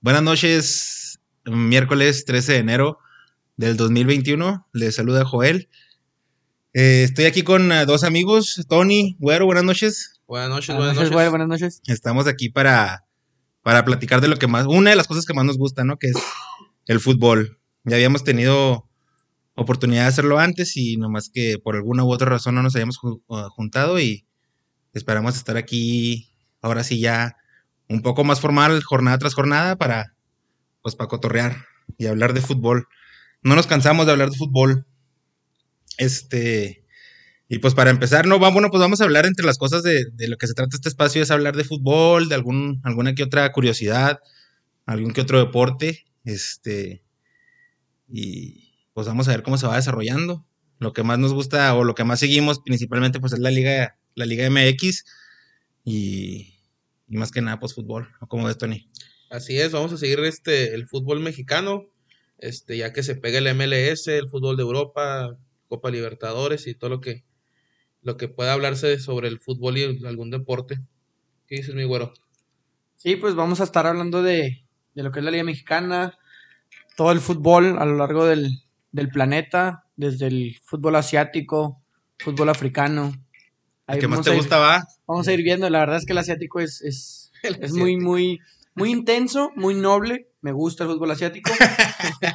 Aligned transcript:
Buenas 0.00 0.22
noches, 0.22 1.20
miércoles 1.44 2.24
13 2.24 2.52
de 2.52 2.58
enero 2.58 2.98
del 3.56 3.76
2021. 3.76 4.66
Les 4.72 4.94
saluda 4.94 5.24
Joel. 5.24 5.68
Eh, 6.74 7.02
estoy 7.04 7.24
aquí 7.24 7.42
con 7.42 7.70
uh, 7.72 7.84
dos 7.86 8.04
amigos, 8.04 8.64
Tony, 8.68 9.16
Güero, 9.18 9.46
buenas 9.46 9.64
noches. 9.64 10.20
Buenas 10.26 10.50
noches, 10.50 10.76
Buenas 10.76 10.94
noches, 10.96 11.10
buenas 11.30 11.48
noches. 11.48 11.80
Estamos 11.86 12.26
aquí 12.26 12.50
para, 12.50 13.04
para 13.62 13.84
platicar 13.84 14.20
de 14.20 14.28
lo 14.28 14.36
que 14.36 14.46
más, 14.46 14.66
una 14.66 14.90
de 14.90 14.96
las 14.96 15.08
cosas 15.08 15.24
que 15.24 15.34
más 15.34 15.44
nos 15.44 15.58
gusta, 15.58 15.84
¿no? 15.84 15.96
Que 15.98 16.08
es 16.08 16.16
el 16.86 17.00
fútbol. 17.00 17.58
Ya 17.84 17.96
habíamos 17.96 18.22
tenido 18.22 18.88
oportunidad 19.54 20.02
de 20.02 20.08
hacerlo 20.08 20.38
antes 20.38 20.76
y 20.76 20.96
nomás 20.98 21.30
que 21.32 21.58
por 21.58 21.74
alguna 21.74 22.04
u 22.04 22.12
otra 22.12 22.28
razón 22.28 22.54
no 22.54 22.62
nos 22.62 22.74
habíamos 22.76 22.98
ju- 22.98 23.22
uh, 23.26 23.48
juntado 23.48 23.98
y 23.98 24.24
esperamos 24.92 25.34
estar 25.36 25.56
aquí 25.56 26.28
ahora 26.60 26.84
sí 26.84 27.00
ya 27.00 27.36
un 27.88 28.02
poco 28.02 28.24
más 28.24 28.40
formal 28.40 28.82
jornada 28.82 29.18
tras 29.18 29.34
jornada 29.34 29.76
para 29.76 30.14
pues 30.82 30.94
para 30.94 31.08
cotorrear 31.08 31.66
y 31.96 32.06
hablar 32.06 32.34
de 32.34 32.40
fútbol. 32.40 32.86
No 33.42 33.54
nos 33.54 33.66
cansamos 33.66 34.06
de 34.06 34.12
hablar 34.12 34.30
de 34.30 34.36
fútbol. 34.36 34.86
Este 35.96 36.84
y 37.48 37.60
pues 37.60 37.74
para 37.74 37.90
empezar, 37.90 38.26
no, 38.26 38.38
vamos, 38.38 38.54
bueno, 38.54 38.70
pues 38.70 38.80
vamos 38.80 39.00
a 39.00 39.04
hablar 39.04 39.24
entre 39.24 39.46
las 39.46 39.56
cosas 39.56 39.82
de, 39.82 40.04
de 40.12 40.28
lo 40.28 40.36
que 40.36 40.46
se 40.46 40.52
trata 40.52 40.76
este 40.76 40.90
espacio, 40.90 41.22
es 41.22 41.30
hablar 41.30 41.56
de 41.56 41.64
fútbol, 41.64 42.28
de 42.28 42.34
algún, 42.34 42.80
alguna 42.84 43.14
que 43.14 43.22
otra 43.22 43.50
curiosidad, 43.52 44.20
algún 44.84 45.12
que 45.12 45.22
otro 45.22 45.38
deporte, 45.38 46.04
este, 46.24 47.02
y 48.06 48.74
pues 48.92 49.06
vamos 49.06 49.28
a 49.28 49.30
ver 49.30 49.42
cómo 49.42 49.56
se 49.56 49.66
va 49.66 49.76
desarrollando. 49.76 50.44
Lo 50.78 50.92
que 50.92 51.02
más 51.02 51.18
nos 51.18 51.32
gusta 51.32 51.74
o 51.74 51.84
lo 51.84 51.94
que 51.94 52.04
más 52.04 52.20
seguimos 52.20 52.60
principalmente 52.60 53.18
pues 53.18 53.32
es 53.32 53.38
la 53.38 53.50
liga, 53.50 53.98
la 54.14 54.26
liga 54.26 54.48
MX 54.50 55.04
y, 55.84 56.57
y 57.08 57.16
más 57.16 57.30
que 57.32 57.40
nada 57.40 57.58
pues 57.58 57.74
fútbol, 57.74 58.08
¿no? 58.20 58.28
como 58.28 58.46
ves 58.46 58.58
Tony. 58.58 58.88
Así 59.30 59.58
es, 59.58 59.72
vamos 59.72 59.92
a 59.92 59.98
seguir 59.98 60.20
este 60.20 60.74
el 60.74 60.86
fútbol 60.86 61.20
mexicano, 61.20 61.86
este 62.38 62.76
ya 62.76 62.92
que 62.92 63.02
se 63.02 63.14
pega 63.14 63.38
el 63.38 63.54
MLS, 63.54 64.08
el 64.08 64.28
fútbol 64.28 64.56
de 64.56 64.62
Europa, 64.62 65.36
Copa 65.68 65.90
Libertadores 65.90 66.66
y 66.66 66.74
todo 66.74 66.90
lo 66.90 67.00
que 67.00 67.24
lo 68.02 68.16
que 68.16 68.28
pueda 68.28 68.52
hablarse 68.52 68.98
sobre 68.98 69.28
el 69.28 69.40
fútbol 69.40 69.76
y 69.76 70.06
algún 70.06 70.30
deporte. 70.30 70.78
¿Qué 71.46 71.56
dices, 71.56 71.74
mi 71.74 71.84
güero? 71.84 72.12
Sí, 72.96 73.16
pues 73.16 73.34
vamos 73.34 73.60
a 73.60 73.64
estar 73.64 73.86
hablando 73.86 74.22
de, 74.22 74.64
de 74.94 75.02
lo 75.02 75.12
que 75.12 75.18
es 75.18 75.24
la 75.24 75.30
Liga 75.30 75.44
Mexicana, 75.44 76.18
todo 76.96 77.12
el 77.12 77.20
fútbol 77.20 77.78
a 77.78 77.84
lo 77.84 77.96
largo 77.96 78.24
del, 78.26 78.62
del 78.92 79.08
planeta, 79.08 79.84
desde 79.96 80.26
el 80.26 80.56
fútbol 80.62 80.96
asiático, 80.96 81.82
fútbol 82.18 82.48
africano. 82.48 83.12
¿El 83.88 83.94
Ahí 83.94 84.00
que 84.00 84.08
más 84.08 84.20
te 84.22 84.30
ir- 84.30 84.36
gusta 84.36 84.58
va? 84.58 84.86
Vamos 85.06 85.26
a 85.28 85.32
ir 85.32 85.42
viendo, 85.42 85.68
la 85.70 85.80
verdad 85.80 85.96
es 85.96 86.04
que 86.06 86.12
el 86.12 86.18
asiático 86.18 86.60
es, 86.60 86.80
es, 86.82 87.32
es 87.60 87.72
muy, 87.72 87.96
muy, 87.96 88.38
muy 88.74 88.90
intenso, 88.90 89.50
muy 89.56 89.74
noble. 89.74 90.28
Me 90.40 90.52
gusta 90.52 90.84
el 90.84 90.90
fútbol 90.90 91.10
asiático. 91.10 91.50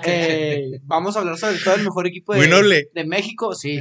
Eh, 0.05 0.79
vamos 0.83 1.15
a 1.15 1.19
hablar 1.19 1.37
sobre 1.37 1.57
todo 1.57 1.75
el 1.75 1.83
mejor 1.83 2.05
equipo 2.07 2.33
de, 2.33 2.39
Muy 2.39 2.47
noble. 2.49 2.89
de 2.93 3.05
México, 3.05 3.53
sí. 3.55 3.79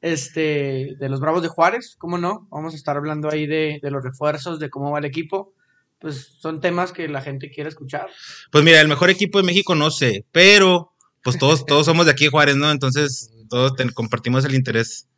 Este, 0.00 0.94
de 0.98 1.08
los 1.08 1.20
Bravos 1.20 1.42
de 1.42 1.48
Juárez, 1.48 1.96
¿cómo 1.98 2.18
no? 2.18 2.46
Vamos 2.50 2.74
a 2.74 2.76
estar 2.76 2.96
hablando 2.96 3.30
ahí 3.30 3.46
de, 3.46 3.80
de 3.82 3.90
los 3.90 4.04
refuerzos, 4.04 4.58
de 4.60 4.70
cómo 4.70 4.90
va 4.90 4.98
el 4.98 5.04
equipo. 5.04 5.54
Pues 5.98 6.36
son 6.38 6.60
temas 6.60 6.92
que 6.92 7.08
la 7.08 7.22
gente 7.22 7.50
quiere 7.50 7.68
escuchar. 7.70 8.06
Pues 8.52 8.62
mira, 8.62 8.80
el 8.80 8.88
mejor 8.88 9.08
equipo 9.10 9.38
de 9.38 9.44
México 9.44 9.74
no 9.74 9.90
sé, 9.90 10.26
pero 10.32 10.92
pues 11.22 11.38
todos, 11.38 11.64
todos 11.66 11.86
somos 11.86 12.04
de 12.06 12.12
aquí 12.12 12.24
de 12.24 12.30
Juárez, 12.30 12.56
¿no? 12.56 12.70
Entonces 12.70 13.30
todos 13.48 13.72
compartimos 13.94 14.44
el 14.44 14.54
interés 14.54 15.08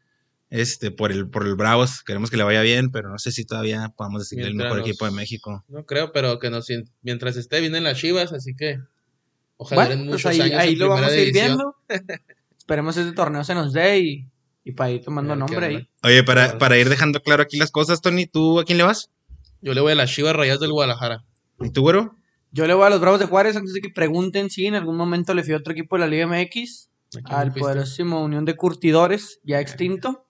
este, 0.50 0.90
por 0.90 1.12
el, 1.12 1.28
por 1.28 1.46
el 1.46 1.54
Bravos, 1.56 2.02
queremos 2.04 2.30
que 2.30 2.36
le 2.36 2.42
vaya 2.44 2.62
bien, 2.62 2.90
pero 2.90 3.10
no 3.10 3.18
sé 3.18 3.32
si 3.32 3.44
todavía 3.44 3.92
podamos 3.96 4.22
decir 4.22 4.40
el 4.44 4.54
mejor 4.54 4.78
nos- 4.78 4.88
equipo 4.88 5.04
de 5.04 5.10
México. 5.12 5.64
No 5.68 5.84
creo, 5.84 6.12
pero 6.12 6.38
que 6.38 6.50
nos 6.50 6.66
mientras 7.02 7.36
esté 7.36 7.60
vienen 7.60 7.84
las 7.84 7.98
Chivas, 7.98 8.32
así 8.32 8.54
que 8.56 8.78
ojalá 9.56 9.86
Bueno, 9.86 10.02
en 10.04 10.08
pues 10.10 10.24
ahí, 10.26 10.40
años 10.40 10.58
ahí 10.58 10.72
en 10.72 10.78
lo 10.78 10.88
vamos 10.88 11.06
a 11.10 11.16
ir 11.16 11.26
división. 11.32 11.46
viendo. 11.46 11.76
Esperemos 12.58 12.96
este 12.96 13.12
torneo 13.12 13.44
se 13.44 13.54
nos 13.54 13.72
dé 13.72 13.98
y, 13.98 14.26
y 14.64 14.72
para 14.72 14.90
ir 14.90 15.02
tomando 15.02 15.34
nombre 15.36 15.66
ahí. 15.66 15.88
Oye, 16.02 16.22
para, 16.24 16.58
para 16.58 16.76
ir 16.78 16.88
dejando 16.88 17.20
claro 17.20 17.42
aquí 17.42 17.56
las 17.56 17.70
cosas, 17.70 18.00
Tony, 18.00 18.26
¿tú 18.26 18.60
a 18.60 18.64
quién 18.64 18.78
le 18.78 18.84
vas? 18.84 19.10
Yo 19.60 19.74
le 19.74 19.80
voy 19.80 19.92
a 19.92 19.94
las 19.96 20.10
Chivas 20.10 20.36
Rayas 20.36 20.60
del 20.60 20.72
Guadalajara. 20.72 21.24
¿Y 21.60 21.70
tú, 21.70 21.80
güero? 21.82 22.14
Yo 22.52 22.66
le 22.66 22.74
voy 22.74 22.86
a 22.86 22.90
los 22.90 23.00
Bravos 23.00 23.20
de 23.20 23.26
Juárez 23.26 23.56
antes 23.56 23.72
de 23.74 23.80
que 23.80 23.90
pregunten 23.90 24.48
si 24.50 24.66
en 24.66 24.74
algún 24.74 24.96
momento 24.96 25.34
le 25.34 25.42
fui 25.42 25.52
a 25.54 25.56
otro 25.58 25.72
equipo 25.72 25.96
de 25.96 26.00
la 26.00 26.06
Liga 26.06 26.26
MX, 26.26 26.88
¿A 27.16 27.22
quién 27.22 27.36
al 27.38 27.52
poderosísimo 27.52 28.22
Unión 28.22 28.44
de 28.44 28.54
Curtidores, 28.56 29.40
ya 29.42 29.60
extinto. 29.60 30.26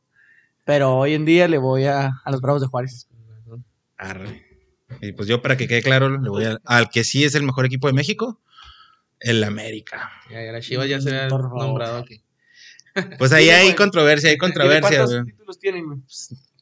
Pero 0.68 0.98
hoy 0.98 1.14
en 1.14 1.24
día 1.24 1.48
le 1.48 1.56
voy 1.56 1.84
a, 1.84 2.20
a 2.22 2.30
los 2.30 2.42
Bravos 2.42 2.60
de 2.60 2.68
Juárez. 2.68 3.08
Arre. 3.96 4.44
Y 5.00 5.12
pues 5.12 5.26
yo, 5.26 5.40
para 5.40 5.56
que 5.56 5.66
quede 5.66 5.80
claro, 5.82 6.10
le 6.10 6.28
voy 6.28 6.44
a- 6.44 6.58
al 6.66 6.90
que 6.90 7.04
sí 7.04 7.24
es 7.24 7.34
el 7.34 7.42
mejor 7.42 7.64
equipo 7.64 7.86
de 7.86 7.94
México, 7.94 8.42
el 9.18 9.42
América. 9.44 10.10
Ya, 10.30 10.44
ya 10.44 10.52
las 10.52 10.66
Chivas 10.66 10.86
ya 10.86 11.00
se 11.00 11.18
han 11.18 11.30
por 11.30 11.40
favor. 11.44 11.62
nombrado 11.62 11.96
aquí. 11.96 12.22
Pues 13.16 13.32
ahí 13.32 13.48
hay 13.48 13.74
controversia, 13.74 14.28
hay 14.28 14.36
controversia. 14.36 14.90
¿Cuántos 14.98 15.10
güey. 15.14 15.24
títulos 15.24 15.58
tienen? 15.58 15.86
güey? 15.86 15.98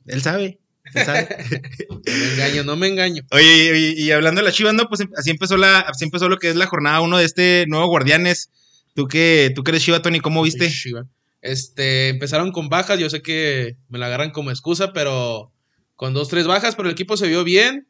Él 0.07 0.23
sabe, 0.23 0.61
él 0.95 1.05
sabe. 1.05 1.29
No 1.91 2.01
me 2.07 2.33
engaño, 2.33 2.63
no 2.65 2.77
me 2.77 2.87
engaño. 2.87 3.23
Oye, 3.33 3.77
y, 3.97 4.03
y 4.05 4.13
hablando 4.13 4.41
de 4.41 4.45
las 4.45 4.55
Chivas, 4.55 4.73
no, 4.75 4.89
pues 4.89 5.01
em- 5.01 5.11
así 5.17 5.31
empezó 5.31 5.57
la, 5.57 5.81
así 5.81 6.05
empezó 6.05 6.29
lo 6.29 6.37
que 6.39 6.49
es 6.49 6.55
la 6.55 6.67
jornada 6.67 7.01
uno 7.01 7.19
de 7.19 7.25
este 7.25 7.65
nuevo 7.67 7.89
Guardianes. 7.89 8.51
Tú 8.95 9.09
que, 9.09 9.51
tú 9.57 9.65
que 9.65 9.73
eres 9.73 9.83
Chiva, 9.83 10.01
Tony, 10.01 10.21
¿cómo 10.21 10.45
viste? 10.45 10.71
Chiva. 10.71 11.07
Este, 11.47 12.09
empezaron 12.09 12.53
con 12.53 12.69
bajas, 12.69 12.99
yo 12.99 13.09
sé 13.11 13.23
que 13.23 13.77
me 13.89 13.99
la 13.99 14.07
agarran 14.07 14.31
como 14.31 14.51
excusa, 14.51 14.93
pero 14.93 15.53
con 15.95 16.13
dos, 16.15 16.29
tres 16.29 16.47
bajas, 16.47 16.77
pero 16.77 16.89
el 16.89 16.93
equipo 16.93 17.17
se 17.17 17.29
vio 17.29 17.45
bien. 17.45 17.89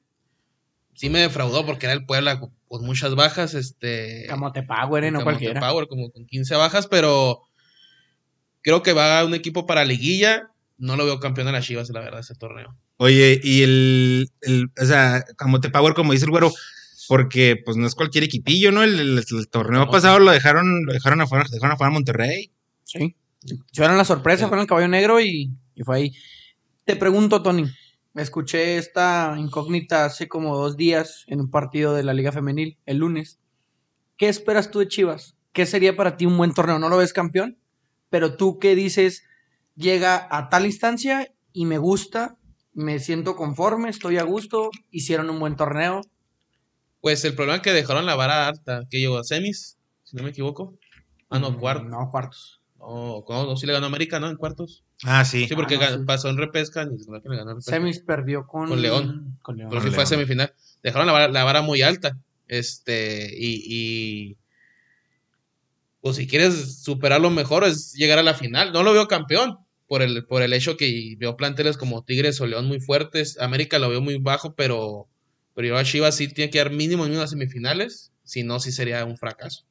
Sí 0.95 1.11
me 1.11 1.19
defraudó 1.21 1.67
porque 1.67 1.87
era 1.87 1.93
el 1.93 2.07
Puebla 2.07 2.41
con, 2.41 2.51
con 2.69 2.85
muchas 2.85 3.15
bajas, 3.15 3.55
este... 3.55 4.25
Camote 4.29 4.63
Power, 4.63 5.05
eh, 5.05 5.11
no 5.11 5.19
Camote 5.19 5.39
cualquiera. 5.39 5.61
Power, 5.61 5.89
como 5.89 6.11
con 6.11 6.25
15 6.27 6.55
bajas, 6.57 6.87
pero 6.87 7.43
creo 8.63 8.83
que 8.83 8.93
va 8.93 9.25
un 9.25 9.35
equipo 9.35 9.67
para 9.67 9.85
liguilla. 9.85 10.51
No 10.79 10.97
lo 10.97 11.05
veo 11.07 11.21
campeón 11.21 11.47
de 11.47 11.53
las 11.53 11.65
Chivas, 11.67 11.89
la 11.91 12.01
verdad, 12.01 12.21
ese 12.21 12.35
torneo. 12.35 12.77
Oye, 12.99 13.41
y 13.43 13.63
el, 13.63 14.31
el 14.43 14.71
o 14.81 14.85
sea, 14.85 15.25
Camote 15.37 15.71
Power, 15.71 15.95
como 15.95 16.13
dice 16.13 16.25
el 16.27 16.31
güero, 16.31 16.53
porque 17.09 17.57
pues 17.65 17.77
no 17.77 17.87
es 17.87 17.95
cualquier 17.95 18.25
equipillo, 18.25 18.73
¿no? 18.73 18.83
El, 18.83 18.99
el- 19.01 19.19
el 19.19 19.49
torneo 19.49 19.81
Camote. 19.81 19.97
pasado 19.97 20.19
lo 20.19 20.31
dejaron, 20.31 20.85
lo 20.85 20.93
dejaron 20.93 21.21
afuera, 21.21 21.45
dejaron 21.51 21.73
afuera 21.75 21.89
a 21.89 21.93
Monterrey. 21.95 22.51
Sí. 22.85 23.15
Fueron 23.75 23.97
la 23.97 24.05
sorpresa, 24.05 24.49
fueron 24.49 24.63
el 24.63 24.69
caballo 24.69 24.89
negro 24.89 25.21
y, 25.21 25.53
y 25.75 25.83
fue 25.83 25.97
ahí. 25.97 26.13
Te 26.85 26.97
pregunto, 26.97 27.43
Tony. 27.43 27.65
Escuché 28.15 28.79
esta 28.79 29.35
incógnita 29.37 30.07
hace 30.07 30.27
como 30.27 30.57
dos 30.57 30.77
días 30.77 31.25
en 31.27 31.41
un 31.41 31.51
partido 31.51 31.95
de 31.95 32.03
la 32.03 32.15
Liga 32.15 32.33
Femenil, 32.33 32.79
el 32.87 32.99
lunes. 32.99 33.39
¿Qué 34.17 34.29
esperas 34.29 34.71
tú 34.71 34.79
de 34.79 34.89
Chivas? 34.89 35.37
¿Qué 35.53 35.67
sería 35.67 35.97
para 35.97 36.17
ti 36.17 36.25
un 36.25 36.39
buen 36.39 36.55
torneo? 36.55 36.79
¿No 36.79 36.89
lo 36.89 36.97
ves 36.97 37.13
campeón? 37.13 37.59
Pero 38.09 38.37
tú 38.37 38.59
qué 38.59 38.75
dices, 38.75 39.25
llega 39.75 40.27
a 40.31 40.49
tal 40.49 40.65
instancia 40.65 41.35
y 41.53 41.67
me 41.67 41.77
gusta, 41.77 42.39
me 42.73 42.99
siento 42.99 43.37
conforme, 43.37 43.91
estoy 43.91 44.17
a 44.19 44.23
gusto, 44.23 44.71
hicieron 44.91 45.29
un 45.29 45.39
buen 45.39 45.57
torneo. 45.57 46.01
Pues 47.03 47.25
el 47.25 47.35
problema 47.35 47.57
es 47.57 47.63
que 47.63 47.73
dejaron 47.73 48.07
la 48.07 48.15
vara 48.15 48.49
alta, 48.49 48.85
que 48.91 48.99
llegó 48.99 49.19
a 49.19 49.25
semis, 49.25 49.79
si 50.05 50.17
no 50.17 50.23
me 50.23 50.31
equivoco. 50.31 50.79
Ah, 51.29 51.39
no, 51.39 51.59
cuartos. 51.59 51.91
No, 51.91 52.11
cuartos. 52.11 52.56
No, 52.89 53.25
no, 53.47 53.57
sí 53.57 53.67
le 53.67 53.73
ganó 53.73 53.87
América, 53.87 54.21
¿no? 54.21 54.29
En 54.29 54.37
cuartos. 54.37 54.85
Ah, 55.05 55.25
sí. 55.25 55.47
Sí, 55.49 55.55
porque 55.55 55.75
Ah, 55.75 55.79
no, 55.79 55.85
gan- 55.87 55.99
sí. 56.01 56.05
pasó 56.07 56.29
en 56.29 56.37
repesca, 56.37 56.85
ni 56.85 56.99
siquiera 56.99 57.21
que 57.21 57.29
le 57.29 57.37
ganó 57.37 57.51
en 57.51 57.57
repesca. 57.57 57.73
Semis 57.73 57.99
perdió 58.01 58.47
con, 58.47 58.69
Con 58.69 58.81
León. 58.81 59.39
Con 59.43 59.57
León. 59.57 59.71
Pero 59.71 59.83
sí 59.83 59.89
fue 59.89 59.97
a 59.97 59.99
León. 59.99 60.07
semifinal. 60.09 60.55
Dejaron 60.83 61.07
la 61.07 61.13
vara, 61.13 61.29
la 61.29 61.45
vara 61.45 61.63
muy 61.63 61.83
alta. 61.83 62.17
Este, 62.49 63.29
y, 63.37 63.63
y. 63.67 64.37
Pues 66.01 66.17
si 66.17 66.27
quieres 66.27 66.83
superarlo 66.83 67.31
mejor 67.31 67.65
es 67.65 67.93
llegar 67.95 68.19
a 68.19 68.23
la 68.23 68.35
final. 68.35 68.73
No 68.73 68.83
lo 68.83 68.93
veo 68.93 69.09
campeón. 69.09 69.59
Por 69.89 70.03
el, 70.03 70.25
por 70.27 70.43
el 70.43 70.53
hecho 70.53 70.77
que 70.77 71.15
veo 71.17 71.37
planteles 71.37 71.77
como 71.77 72.03
Tigres 72.03 72.41
o 72.41 72.47
León 72.47 72.67
muy 72.67 72.81
fuertes. 72.81 73.39
América 73.41 73.79
lo 73.79 73.89
veo 73.89 74.01
muy 74.01 74.19
bajo, 74.19 74.55
pero. 74.55 75.09
Pero 75.55 75.69
yo 75.69 75.77
a 75.77 75.85
Chivas 75.85 76.17
sí 76.17 76.29
tiene 76.29 76.51
que 76.51 76.59
dar 76.59 76.71
mínimo 76.71 77.07
en 77.07 77.13
unas 77.13 77.31
semifinales. 77.31 78.13
Si 78.25 78.43
no, 78.43 78.61
sí 78.61 78.73
sería 78.73 79.05
un 79.05 79.17
fracaso. 79.17 79.65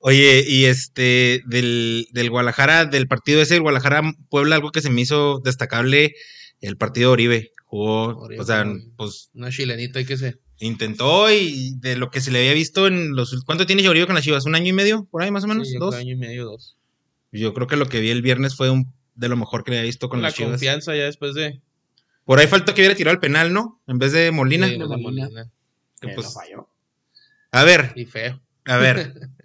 Oye, 0.00 0.44
y 0.46 0.66
este, 0.66 1.42
del, 1.46 2.06
del 2.12 2.30
Guadalajara, 2.30 2.84
del 2.86 3.08
partido 3.08 3.42
ese, 3.42 3.56
el 3.56 3.62
Guadalajara-Puebla, 3.62 4.54
algo 4.56 4.70
que 4.70 4.80
se 4.80 4.90
me 4.90 5.00
hizo 5.00 5.40
destacable, 5.40 6.14
el 6.60 6.76
partido 6.76 7.10
de 7.10 7.12
Oribe. 7.14 7.50
Jugó, 7.64 8.16
Oribe 8.18 8.40
o 8.40 8.44
sea, 8.44 8.64
pues 8.96 9.30
Una 9.34 9.50
chilenita 9.50 9.98
hay 9.98 10.04
que 10.06 10.16
se. 10.16 10.38
intentó 10.60 11.30
y 11.30 11.72
de 11.78 11.96
lo 11.96 12.10
que 12.10 12.20
se 12.20 12.30
le 12.30 12.38
había 12.38 12.54
visto 12.54 12.86
en 12.86 13.14
los... 13.16 13.42
¿Cuánto 13.44 13.66
tiene 13.66 13.86
Oribe 13.88 14.06
con 14.06 14.14
las 14.14 14.24
Chivas? 14.24 14.46
¿Un 14.46 14.54
año 14.54 14.68
y 14.68 14.72
medio? 14.72 15.04
¿Por 15.10 15.22
ahí 15.22 15.30
más 15.30 15.44
o 15.44 15.48
menos? 15.48 15.68
Sí, 15.68 15.76
¿Dos? 15.78 15.94
un 15.94 16.00
año 16.00 16.12
y 16.14 16.16
medio, 16.16 16.44
dos. 16.44 16.76
Yo 17.32 17.52
creo 17.52 17.66
que 17.66 17.76
lo 17.76 17.88
que 17.88 18.00
vi 18.00 18.10
el 18.10 18.22
viernes 18.22 18.54
fue 18.56 18.70
un, 18.70 18.92
de 19.16 19.28
lo 19.28 19.36
mejor 19.36 19.64
que 19.64 19.72
le 19.72 19.78
había 19.78 19.86
visto 19.88 20.08
con 20.08 20.22
la 20.22 20.28
las 20.28 20.34
Chivas. 20.34 20.52
confianza 20.52 20.96
ya 20.96 21.04
después 21.04 21.34
de. 21.34 21.60
Por 22.24 22.38
ahí 22.38 22.46
faltó 22.46 22.72
que 22.74 22.80
hubiera 22.82 22.94
tirado 22.94 23.14
el 23.14 23.20
penal, 23.20 23.52
¿no? 23.52 23.82
En 23.86 23.98
vez 23.98 24.12
de 24.12 24.30
Molina. 24.30 24.66
de 24.68 24.78
Molina. 24.78 25.28
Que, 26.00 26.08
Que 26.08 26.14
pues, 26.14 26.32
falló. 26.32 26.68
a 27.50 27.64
ver, 27.64 27.92
Y 27.96 28.04
feo. 28.04 28.40
a 28.64 28.76
ver. 28.76 29.12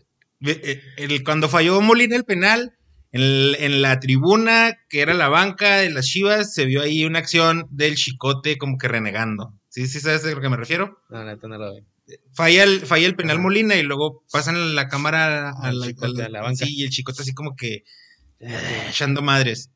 Eh, 0.46 0.82
el- 0.98 1.24
cuando 1.24 1.50
falló 1.50 1.80
Molina 1.82 2.16
el 2.16 2.26
penal, 2.26 2.74
en, 3.12 3.22
el- 3.22 3.56
en 3.60 3.82
la 3.82 4.00
tribuna, 4.00 4.78
que 4.90 5.02
era 5.02 5.14
la 5.14 5.30
banca 5.30 5.78
de 5.78 5.90
las 5.90 6.06
Chivas, 6.08 6.54
se 6.54 6.66
vio 6.66 6.82
ahí 6.82 7.06
una 7.06 7.20
acción 7.20 7.68
del 7.70 7.96
Chicote 7.96 8.58
como 8.58 8.78
que 8.78 8.88
renegando. 8.88 9.54
¿Sí, 9.70 9.88
sí 9.88 10.00
sabes 10.00 10.26
a 10.26 10.32
lo 10.32 10.42
que 10.42 10.50
me 10.50 10.58
refiero? 10.58 11.00
No, 11.10 11.24
neta, 11.24 11.48
no 11.48 11.58
lo 11.58 11.74
veo. 11.74 11.84
falla 12.34 12.64
el, 12.64 12.82
falla 12.86 13.06
el 13.08 13.16
penal 13.16 13.40
Molina 13.40 13.76
y 13.76 13.84
luego 13.84 14.24
pasan 14.32 14.76
la 14.76 14.88
cámara 14.90 15.50
a 15.52 15.68
Al 15.70 15.80
la, 15.80 15.88
Chicote, 15.88 16.22
a 16.24 16.24
la- 16.24 16.26
a 16.26 16.30
la 16.30 16.42
banca. 16.42 16.66
sí, 16.66 16.76
y 16.76 16.84
el 16.84 16.90
chicote 16.90 17.22
así 17.22 17.34
como 17.34 17.56
que 17.56 17.84
eh, 18.40 18.84
echando 18.90 19.22
madres. 19.22 19.70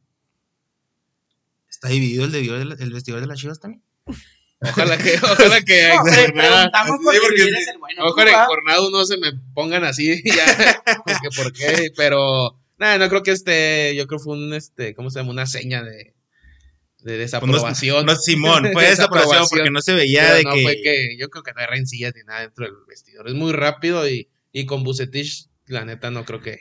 ¿Está 1.69 1.89
dividido 1.89 2.25
el, 2.25 2.31
vestidor 2.31 2.59
de 2.59 2.65
la- 2.65 2.75
el 2.75 2.91
vestidor 2.93 3.21
de 3.21 3.27
las 3.27 3.39
chivas 3.39 3.59
también? 3.59 3.81
Ojalá 4.59 4.97
que, 4.97 5.15
ojalá 5.21 5.61
que 5.61 5.87
No, 5.89 6.07
en 6.07 6.25
jornada, 6.25 6.71
sí, 6.85 7.19
porque 7.21 7.41
eres 7.43 7.67
el 7.67 7.77
bueno. 7.77 8.05
ojalá 8.05 8.31
tú, 8.31 8.35
en 8.35 8.41
¿va? 8.41 8.45
jornada 8.47 8.79
no 8.91 9.05
se 9.05 9.17
me 9.17 9.31
pongan 9.53 9.83
así 9.83 10.21
ya, 10.25 10.83
porque 11.05 11.29
por 11.35 11.53
qué, 11.53 11.91
pero 11.95 12.59
nada, 12.77 12.97
no 12.97 13.07
creo 13.09 13.21
que 13.23 13.31
este, 13.31 13.93
yo 13.95 14.07
creo 14.07 14.17
que 14.19 14.23
fue 14.23 14.33
un 14.35 14.53
este, 14.53 14.95
¿cómo 14.95 15.09
se 15.11 15.19
llama? 15.19 15.29
Una 15.31 15.45
seña 15.45 15.83
de, 15.83 15.91
de 15.91 16.13
Pues 17.03 17.13
no, 17.13 17.17
desaprobación. 17.19 18.05
no, 18.07 18.15
Simón, 18.15 18.69
fue 18.73 18.85
desaprobación 18.89 19.45
porque 19.49 19.69
no 19.69 19.81
se 19.81 19.93
veía 19.93 20.23
Pero 20.23 20.35
de 20.37 20.43
no 20.43 20.53
que, 20.55 20.61
fue 20.63 20.81
que, 20.81 21.17
yo 21.19 21.29
creo 21.29 21.43
que 21.43 21.53
no 21.53 21.61
hay 21.61 21.67
rencillas 21.67 22.13
ni 22.15 22.23
nada 22.23 22.41
dentro 22.41 22.65
del 22.65 22.73
vestidor, 22.87 23.27
es 23.27 23.35
muy 23.35 23.51
rápido 23.53 24.09
y, 24.09 24.27
y 24.51 24.65
con 24.65 24.83
Bucetich, 24.83 25.49
la 25.67 25.85
neta 25.85 26.09
no 26.09 26.25
creo 26.25 26.41
que, 26.41 26.57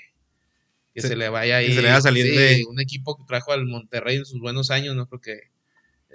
que 0.95 1.01
Se- 1.01 1.09
se, 1.09 1.17
le 1.17 1.31
vaya 1.31 1.57
ahí. 1.57 1.69
se 1.73 1.77
le 1.81 1.89
vaya 1.89 1.97
a 1.97 2.03
salir 2.03 2.27
sí, 2.27 2.37
de- 2.37 2.65
un 2.69 2.79
equipo 2.79 3.17
que 3.17 3.23
trajo 3.27 3.53
al 3.53 3.65
Monterrey 3.65 4.17
en 4.17 4.27
sus 4.27 4.39
buenos 4.41 4.71
años, 4.71 4.95
no 4.97 5.07
creo 5.09 5.21
que 5.23 5.56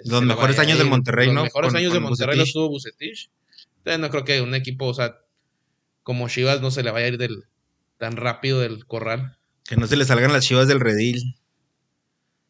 Los 0.04 0.22
mejores 0.22 0.58
años 0.58 0.78
del 0.78 0.86
ahí. 0.86 0.90
Monterrey, 0.90 1.26
Los 1.26 1.34
¿no? 1.34 1.42
mejores 1.44 1.68
Con- 1.70 1.76
años 1.78 1.92
de 1.92 1.98
con 1.98 2.08
Monterrey 2.08 2.36
Bucetich. 2.38 2.54
los 2.54 2.62
tuvo 2.64 2.68
Bucetich. 2.68 3.30
Entonces 3.78 4.00
no 4.00 4.10
creo 4.10 4.24
que 4.24 4.40
un 4.40 4.54
equipo, 4.54 4.86
o 4.86 4.94
sea, 4.94 5.16
como 6.02 6.28
Chivas 6.28 6.60
no 6.60 6.70
se 6.70 6.82
le 6.82 6.90
vaya 6.90 7.06
a 7.06 7.08
ir 7.08 7.18
del 7.18 7.44
tan 7.98 8.16
rápido 8.16 8.60
del 8.60 8.86
corral. 8.86 9.36
que 9.64 9.76
no 9.76 9.86
se 9.86 9.96
le 9.96 10.04
salgan 10.04 10.32
las 10.32 10.44
chivas 10.44 10.66
del 10.68 10.80
redil. 10.80 11.36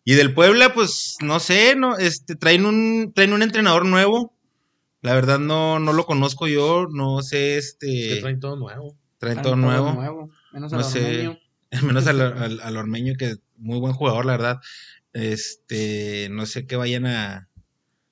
Y 0.05 0.15
del 0.15 0.35
Puebla, 0.35 0.73
pues, 0.75 1.17
no 1.21 1.39
sé, 1.41 1.77
no, 1.77 1.97
este, 1.99 2.35
traen 2.35 2.65
un, 2.67 3.13
traen 3.15 3.33
un 3.35 3.43
entrenador 3.43 3.85
nuevo. 3.87 4.35
La 5.03 5.15
verdad 5.15 5.39
no, 5.39 5.79
no 5.79 5.93
lo 5.93 6.07
conozco 6.07 6.49
yo, 6.49 6.87
no 6.91 7.23
sé, 7.23 7.57
Es 7.59 7.77
que 7.79 8.09
este, 8.09 8.21
traen 8.23 8.41
todo 8.41 8.57
nuevo. 8.57 8.97
traen 9.19 9.43
todo 9.43 9.55
nuevo. 9.57 10.31
Menos 10.53 10.73
No 10.73 10.79
el 10.79 10.85
sé. 10.85 11.29
ormeño. 11.29 11.39
menos 11.83 12.07
al, 12.07 12.21
al, 12.43 12.61
al 12.61 12.77
Ormeño, 12.77 13.15
que 13.19 13.27
es 13.27 13.41
muy 13.57 13.79
buen 13.79 13.93
jugador, 13.95 14.25
la 14.27 14.33
verdad. 14.33 14.61
Este, 15.13 16.29
no 16.31 16.47
sé 16.47 16.67
qué 16.67 16.77
vayan 16.77 17.07
a. 17.07 17.49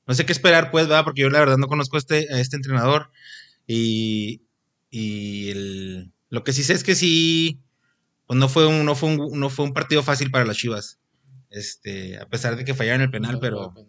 No 0.06 0.14
sé 0.14 0.26
qué 0.26 0.32
esperar, 0.32 0.70
pues, 0.70 0.88
¿verdad? 0.88 1.04
Porque 1.04 1.22
yo 1.22 1.30
la 1.30 1.38
verdad 1.40 1.56
no 1.58 1.68
conozco 1.68 1.96
a 1.96 1.98
este, 2.00 2.26
a 2.32 2.40
este 2.40 2.56
entrenador. 2.56 3.10
Y, 3.66 4.42
y 4.90 5.50
el, 5.50 6.12
lo 6.30 6.42
que 6.42 6.52
sí 6.52 6.64
sé 6.64 6.72
es 6.74 6.82
que 6.82 6.94
sí, 6.96 7.60
pues 8.26 8.38
no 8.38 8.48
fue 8.48 8.66
un, 8.66 8.84
no 8.84 8.94
fue 8.96 9.10
un, 9.10 9.38
no 9.38 9.50
fue 9.50 9.64
un 9.64 9.72
partido 9.72 10.02
fácil 10.02 10.30
para 10.30 10.44
las 10.44 10.56
Chivas. 10.56 10.98
Este, 11.50 12.18
a 12.18 12.26
pesar 12.28 12.56
de 12.56 12.64
que 12.64 12.74
fallaron 12.74 13.02
el 13.02 13.10
penal, 13.10 13.34
No, 13.34 13.40
pero 13.40 13.72
no, 13.74 13.82
no. 13.82 13.86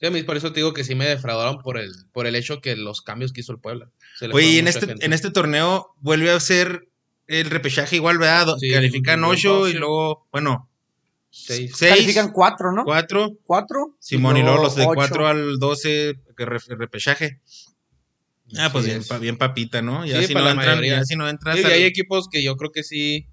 Sí, 0.00 0.06
a 0.06 0.10
mí 0.12 0.22
por 0.22 0.36
eso 0.36 0.52
te 0.52 0.60
digo 0.60 0.72
que 0.74 0.84
sí 0.84 0.94
me 0.94 1.06
defraudaron 1.08 1.58
por 1.60 1.76
el, 1.76 1.92
por 2.12 2.26
el 2.28 2.36
hecho 2.36 2.60
que 2.60 2.76
los 2.76 3.00
cambios 3.02 3.32
que 3.32 3.40
hizo 3.40 3.50
el 3.52 3.58
Puebla. 3.58 3.90
Oye, 4.32 4.60
en 4.60 4.68
este, 4.68 4.86
gente. 4.86 5.04
en 5.04 5.12
este 5.12 5.30
torneo 5.32 5.92
vuelve 6.00 6.30
a 6.30 6.38
ser 6.38 6.88
el 7.26 7.50
repechaje 7.50 7.96
igual, 7.96 8.18
¿verdad? 8.18 8.54
Sí, 8.60 8.70
Califican 8.70 9.20
un- 9.20 9.24
un 9.26 9.30
8 9.32 9.68
y 9.68 9.72
luego, 9.74 10.28
bueno, 10.30 10.67
Seis. 11.30 11.72
6, 11.76 11.90
Califican 11.92 12.32
cuatro, 12.32 12.72
¿no? 12.72 12.84
4. 12.84 13.36
Cuatro. 13.44 13.96
Simón, 14.00 14.36
y 14.38 14.42
luego 14.42 14.62
los 14.62 14.76
de 14.76 14.82
ocho. 14.82 14.94
4 14.94 15.26
al 15.26 15.58
12, 15.58 16.14
que 16.36 16.44
re- 16.46 16.58
repechaje. 16.68 17.40
Ah, 18.56 18.70
pues 18.72 18.86
bien, 18.86 19.02
pa- 19.06 19.18
bien 19.18 19.36
papita, 19.36 19.82
¿no? 19.82 20.06
Ya 20.06 20.20
Sí, 20.22 20.28
si 20.28 20.34
no 20.34 20.48
entran, 20.48 20.82
ya 20.82 21.04
si 21.04 21.16
no 21.16 21.28
entras 21.28 21.56
Sí, 21.56 21.62
y 21.62 21.66
hay 21.70 21.82
equipos 21.84 22.28
que 22.30 22.42
yo 22.42 22.56
creo 22.56 22.72
que 22.72 22.82
sí 22.82 23.26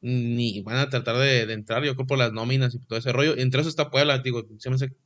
ni 0.00 0.60
van 0.62 0.76
a 0.76 0.88
tratar 0.90 1.16
de, 1.16 1.46
de 1.46 1.52
entrar, 1.54 1.82
yo 1.84 1.94
creo 1.94 2.06
por 2.06 2.18
las 2.18 2.32
nóminas 2.32 2.74
y 2.74 2.78
todo 2.78 2.98
ese 2.98 3.12
rollo. 3.12 3.36
Entre 3.38 3.60
eso 3.60 3.68
está 3.70 3.90
Puebla, 3.90 4.18
digo, 4.18 4.42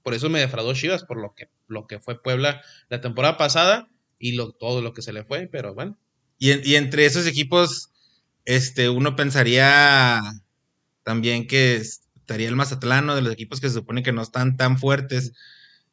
por 0.03 0.15
eso 0.15 0.29
me 0.29 0.41
defraudó 0.41 0.75
Chivas, 0.75 1.05
por 1.05 1.21
lo 1.21 1.35
que, 1.35 1.49
lo 1.69 1.87
que 1.87 1.99
fue 2.01 2.21
Puebla 2.21 2.63
la 2.89 3.01
temporada 3.01 3.37
pasada 3.37 3.89
y 4.19 4.33
lo, 4.33 4.53
todo 4.53 4.81
lo 4.83 4.93
que 4.95 5.03
se 5.03 5.13
le 5.13 5.25
fue, 5.25 5.49
pero 5.51 5.75
bueno. 5.75 5.99
y, 6.39 6.51
en- 6.53 6.63
y 6.65 6.75
entre 6.77 7.05
esos 7.07 7.27
equipos, 7.27 7.91
este, 8.45 8.89
uno 8.89 9.15
pensaría 9.17 10.21
también 11.05 11.47
que 11.47 11.83
estaría 12.29 12.49
el 12.49 12.57
Mazatlán, 12.57 13.07
¿no? 13.07 13.15
de 13.15 13.23
los 13.23 13.33
equipos 13.33 13.59
que 13.59 13.69
se 13.69 13.75
supone 13.75 14.03
que 14.03 14.13
no 14.13 14.21
están 14.21 14.59
tan 14.59 14.79
fuertes, 14.79 15.33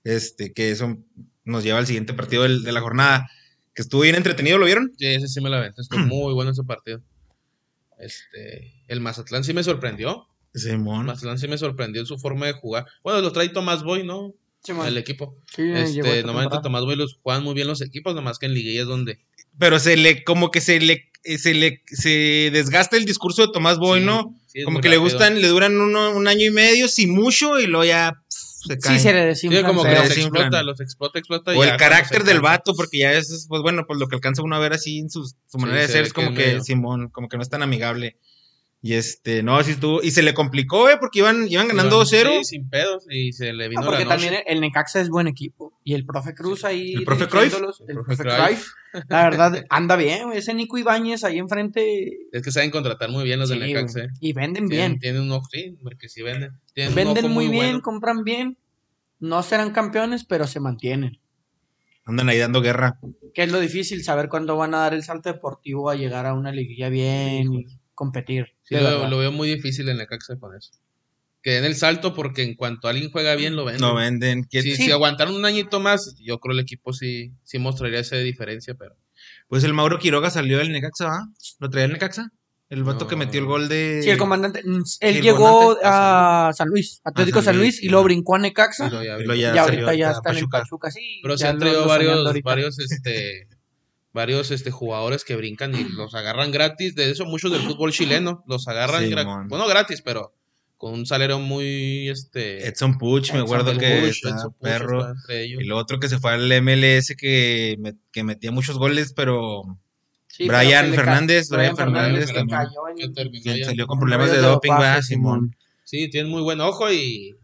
este, 0.04 0.52
que 0.52 0.70
eso 0.72 0.98
nos 1.46 1.64
lleva 1.64 1.80
al 1.80 1.88
siguiente 1.88 2.14
partido 2.14 2.44
del- 2.44 2.64
de 2.64 2.72
la 2.74 2.82
jornada, 2.82 3.30
que 3.74 3.82
estuvo 3.82 4.02
bien 4.02 4.16
entretenido, 4.16 4.58
¿lo 4.58 4.66
vieron? 4.66 4.92
Sí, 4.98 5.06
ese 5.08 5.30
sí 5.30 5.40
me 5.40 5.50
la 5.50 5.60
aventé, 5.60 5.82
estuvo 5.82 6.02
muy 6.02 6.34
bueno 6.34 6.52
ese 6.52 6.64
partido. 6.64 7.02
Este, 7.98 8.74
el 8.88 9.00
Mazatlán 9.00 9.44
sí 9.46 9.54
me 9.54 9.64
sorprendió. 9.64 10.28
Simón. 10.54 11.06
Mazatlán 11.06 11.38
sí 11.40 11.48
me 11.48 11.58
sorprendió 11.58 12.02
en 12.02 12.06
su 12.08 12.18
forma 12.18 12.46
de 12.48 12.54
jugar. 12.54 12.86
Bueno, 13.04 13.22
lo 13.22 13.32
trae 13.32 13.50
Tomás 13.50 13.84
Boy, 13.84 14.04
¿no? 14.06 14.34
Simón. 14.64 14.88
El 14.88 14.98
equipo. 14.98 15.38
Sí, 15.56 15.64
Este, 15.64 16.00
normalmente 16.02 16.26
temporada. 16.26 16.62
Tomás 16.62 16.84
Boy 16.84 16.96
los 16.98 17.18
juegan 17.24 17.44
muy 17.44 17.54
bien 17.54 17.68
los 17.68 17.82
equipos, 17.82 18.14
nomás 18.16 18.40
que 18.40 18.48
en 18.48 18.54
liguilla 18.54 18.82
es 18.82 18.88
donde 18.88 19.20
Pero 19.58 19.80
se 19.80 19.96
le, 19.96 20.24
como 20.26 20.52
que 20.52 20.60
se 20.60 20.80
le, 20.82 21.12
eh, 21.24 21.38
se 21.38 21.54
le, 21.54 21.82
se 21.88 22.50
desgasta 22.52 22.98
el 22.98 23.06
discurso 23.06 23.46
de 23.46 23.54
Tomás 23.54 23.78
Boy, 23.78 24.00
Sí, 24.02 24.06
¿no? 24.06 24.38
Sí, 24.60 24.64
como 24.64 24.80
que 24.82 24.90
le 24.90 24.98
gustan, 24.98 25.42
le 25.42 25.48
duran 25.48 25.80
uno- 25.80 26.12
un 26.12 26.28
año 26.28 26.46
y 26.46 26.52
medio, 26.52 26.88
si 26.88 27.08
mucho, 27.08 27.60
y 27.60 27.68
luego 27.68 27.86
ya 27.86 28.14
pff, 28.14 28.68
se 28.68 28.80
caen. 28.80 28.98
Sí, 28.98 29.04
se 29.04 29.14
le 29.14 29.26
Sí, 29.36 29.56
que 29.84 29.90
se 29.90 29.96
los 29.96 30.18
explota, 30.18 30.64
los 30.64 30.80
explota, 30.80 31.20
explota. 31.20 31.52
O 31.52 31.64
ya 31.64 31.74
el 31.74 31.78
carácter 31.78 32.24
del 32.24 32.42
vato, 32.42 32.74
porque 32.76 32.98
ya 33.00 33.14
es, 33.14 33.46
pues 33.48 33.62
bueno, 33.62 33.86
pues 33.86 34.00
lo 34.00 34.08
que 34.08 34.16
alcanza 34.16 34.42
uno 34.42 34.56
a 34.56 34.60
ver 34.60 34.74
así 34.74 35.00
en 35.00 35.10
su, 35.10 35.24
su 35.26 35.58
manera 35.58 35.82
de 35.82 35.88
se 35.88 35.94
ser, 35.94 36.06
es 36.06 36.14
como 36.14 36.30
que 36.30 36.36
que, 36.36 36.48
medio- 36.48 36.64
Simón, 36.64 37.10
como 37.10 37.28
que 37.30 37.38
no 37.38 37.44
es 37.44 37.50
tan 37.50 37.62
amigable. 37.62 38.18
Y 38.88 38.94
este, 38.94 39.42
no, 39.42 39.64
sí 39.64 39.72
estuvo, 39.72 40.04
y 40.04 40.12
se 40.12 40.22
le 40.22 40.36
complicó, 40.36 40.88
eh, 40.92 40.98
porque 41.00 41.18
iban, 41.18 41.48
iban 41.50 41.68
ganando 41.70 42.04
Iban- 42.04 42.06
2-0. 42.06 42.38
Sí, 42.38 42.44
sin 42.44 42.70
pedos, 42.70 43.04
y 43.10 43.34
se 43.34 43.52
le 43.52 43.64
No, 43.64 43.70
vino 43.72 43.82
porque 43.84 44.06
la 44.06 44.14
noche. 44.16 44.26
también 44.28 44.44
el 44.46 44.62
Necaxa 44.62 45.02
es 45.02 45.10
buen 45.10 45.26
equipo. 45.28 45.74
Y 45.84 45.96
el 45.96 46.06
profe 46.06 46.36
Cruz 46.36 46.64
ahí. 46.66 46.94
¿El 46.94 47.04
profe 47.04 47.28
Cruyff? 47.28 47.46
dirigiéndolos, 47.46 47.82
El 47.82 47.88
El 47.90 47.96
profe 47.96 48.16
profe 48.24 48.24
Cruyff. 48.46 48.68
Cruyff. 48.92 49.06
La 49.10 49.24
verdad, 49.24 49.66
anda 49.72 49.96
bien. 49.96 50.32
Ese 50.34 50.54
Nico 50.54 50.78
Ibáñez 50.78 51.24
ahí 51.24 51.40
enfrente. 51.40 52.10
Es 52.32 52.44
que 52.44 52.52
saben 52.52 52.70
contratar 52.70 53.10
muy 53.10 53.24
bien 53.24 53.40
los 53.40 53.50
sí, 53.50 53.58
de 53.58 53.66
Necaxa. 53.66 54.02
eh. 54.04 54.08
y 54.20 54.34
venden 54.34 54.70
Tienen, 54.70 54.92
bien. 54.92 55.00
tienen 55.00 55.22
un 55.24 55.32
ojo, 55.32 55.48
sí, 55.52 55.76
porque 55.82 56.08
sí 56.08 56.22
venden. 56.22 56.52
Tienen 56.76 56.94
Venden 56.94 57.32
muy 57.32 57.48
bien, 57.48 57.66
bueno. 57.66 57.82
compran 57.82 58.24
bien. 58.24 58.56
No 59.20 59.42
serán 59.42 59.72
campeones, 59.72 60.26
pero 60.26 60.46
se 60.46 60.60
mantienen. 60.60 61.20
Andan 62.06 62.30
ahí 62.30 62.38
dando 62.38 62.62
guerra. 62.62 63.00
Que 63.34 63.42
es 63.42 63.52
lo 63.52 63.60
difícil, 63.60 64.04
saber 64.04 64.30
cuándo 64.30 64.56
van 64.58 64.76
a 64.76 64.80
dar 64.82 64.94
el 64.94 65.02
salto 65.04 65.34
deportivo 65.34 65.90
a 65.90 65.96
llegar 65.96 66.28
a 66.28 66.36
una 66.36 66.52
liguilla 66.52 66.90
bien 66.90 67.52
y 67.52 67.66
competir. 67.96 68.54
Sí, 68.66 68.76
lo, 68.76 69.08
lo 69.08 69.18
veo 69.18 69.32
muy 69.32 69.48
difícil 69.48 69.88
en 69.90 69.98
Necaxa 69.98 70.38
con 70.38 70.56
eso. 70.56 70.72
Que 71.42 71.52
den 71.52 71.66
el 71.66 71.76
salto 71.76 72.14
porque 72.16 72.42
en 72.44 72.56
cuanto 72.56 72.88
alguien 72.88 73.12
juega 73.12 73.36
bien, 73.36 73.56
lo 73.56 73.64
venden. 73.66 73.82
No 73.82 73.94
venden. 73.96 74.44
¿Quién- 74.44 74.64
Si, 74.64 74.76
Sí. 74.76 74.84
si 74.86 74.92
aguantaron 74.92 75.36
un 75.36 75.46
añito 75.46 75.80
más, 75.80 76.16
yo 76.20 76.40
creo 76.40 76.54
el 76.54 76.60
equipo 76.60 76.92
sí, 76.92 77.32
sí 77.44 77.60
mostraría 77.60 78.00
esa 78.00 78.18
diferencia, 78.18 78.74
pero 78.74 78.96
Pues 79.48 79.64
el 79.64 79.74
Mauro 79.74 79.98
Quiroga 80.00 80.30
salió 80.32 80.58
del 80.58 80.72
Necaxa, 80.72 81.06
¿va? 81.06 81.28
¿Lo 81.60 81.70
traía 81.70 81.86
el 81.86 81.94
Necaxa? 81.94 82.30
El 82.68 82.84
vato 82.84 83.06
No. 83.06 83.08
que 83.10 83.16
metió 83.16 83.40
el 83.40 83.46
gol 83.46 83.70
de. 83.70 84.02
Sí, 84.04 84.10
el 84.10 84.18
comandante. 84.18 84.62
mm, 84.66 84.82
Él 85.02 85.16
el 85.18 85.22
llegó 85.22 85.78
a 85.84 86.52
San 86.56 86.68
Luis, 86.70 87.00
Atlético 87.04 87.38
San 87.40 87.46
San 87.46 87.58
Luis, 87.58 87.76
Luis, 87.76 87.84
y 87.84 87.90
luego 87.90 88.06
brincó 88.06 88.36
a 88.36 88.40
Necaxa. 88.40 88.88
y 88.88 88.90
lo 88.90 89.04
ya- 89.04 89.18
Y 89.20 89.24
luego 89.24 89.36
Y 89.36 89.42
ya 89.42 89.62
ahorita 89.62 89.94
ya 89.94 90.12
está 90.12 90.32
en 90.32 90.38
el 90.38 90.42
Pachuca. 90.46 90.60
Pachuca, 90.62 90.92
sí. 90.92 91.20
Pero 91.22 91.38
se 91.38 91.48
han 91.48 91.60
traído 91.60 91.86
varios, 91.88 92.42
varios, 92.44 92.80
este, 92.80 93.48
varios 94.16 94.50
este, 94.50 94.72
jugadores 94.72 95.24
que 95.24 95.36
brincan 95.36 95.76
y 95.76 95.84
los 95.90 96.16
agarran 96.16 96.52
gratis. 96.52 96.96
De 96.96 97.12
eso, 97.12 97.26
muchos 97.26 97.52
del 97.52 97.62
fútbol 97.62 97.92
chileno 97.92 98.44
los 98.48 98.68
agarran 98.68 99.04
Sí, 99.04 99.12
gra- 99.12 99.26
mon. 99.26 99.48
bueno, 99.48 99.68
gratis, 99.68 100.02
pero 100.02 100.34
con 100.78 100.94
un 100.94 101.06
salario 101.06 101.38
muy, 101.40 102.10
este, 102.10 102.68
Edson 102.68 102.98
Puch, 102.98 103.32
me 103.34 103.40
acuerdo 103.40 103.72
Puch, 103.74 103.80
que 103.82 104.00
Push, 104.02 104.26
está 104.26 104.44
Push 104.44 104.54
perro. 104.62 105.00
está 105.02 105.12
entre 105.12 105.44
ellos. 105.44 105.62
Y 105.62 105.66
lo 105.68 105.78
otro 105.78 106.00
que 106.00 106.10
se 106.10 106.18
fue 106.20 106.32
al 106.34 106.52
MLS 106.64 107.14
que, 107.18 107.78
que 108.12 108.24
metía 108.24 108.52
muchos 108.52 108.78
goles, 108.78 109.14
pero 109.16 109.64
Sí, 110.28 110.48
Brian 110.50 110.94
Fernández, 110.94 111.48
Brian 111.50 111.78
Fernández 111.78 112.34
también. 112.34 112.58
cayó 112.60 112.90
en- 112.98 113.14
Que 113.14 113.42
que 113.42 113.64
salió 113.66 113.86
con 113.88 114.00
problemas 114.00 114.32
de 114.32 114.40
doping, 114.40 114.72
va, 114.72 115.02
Simón. 115.02 115.56
Sí, 115.86 116.10
tienen 116.10 116.30
muy 116.32 116.42
buen 116.42 116.60
ojo 116.62 116.92
y 116.92 117.36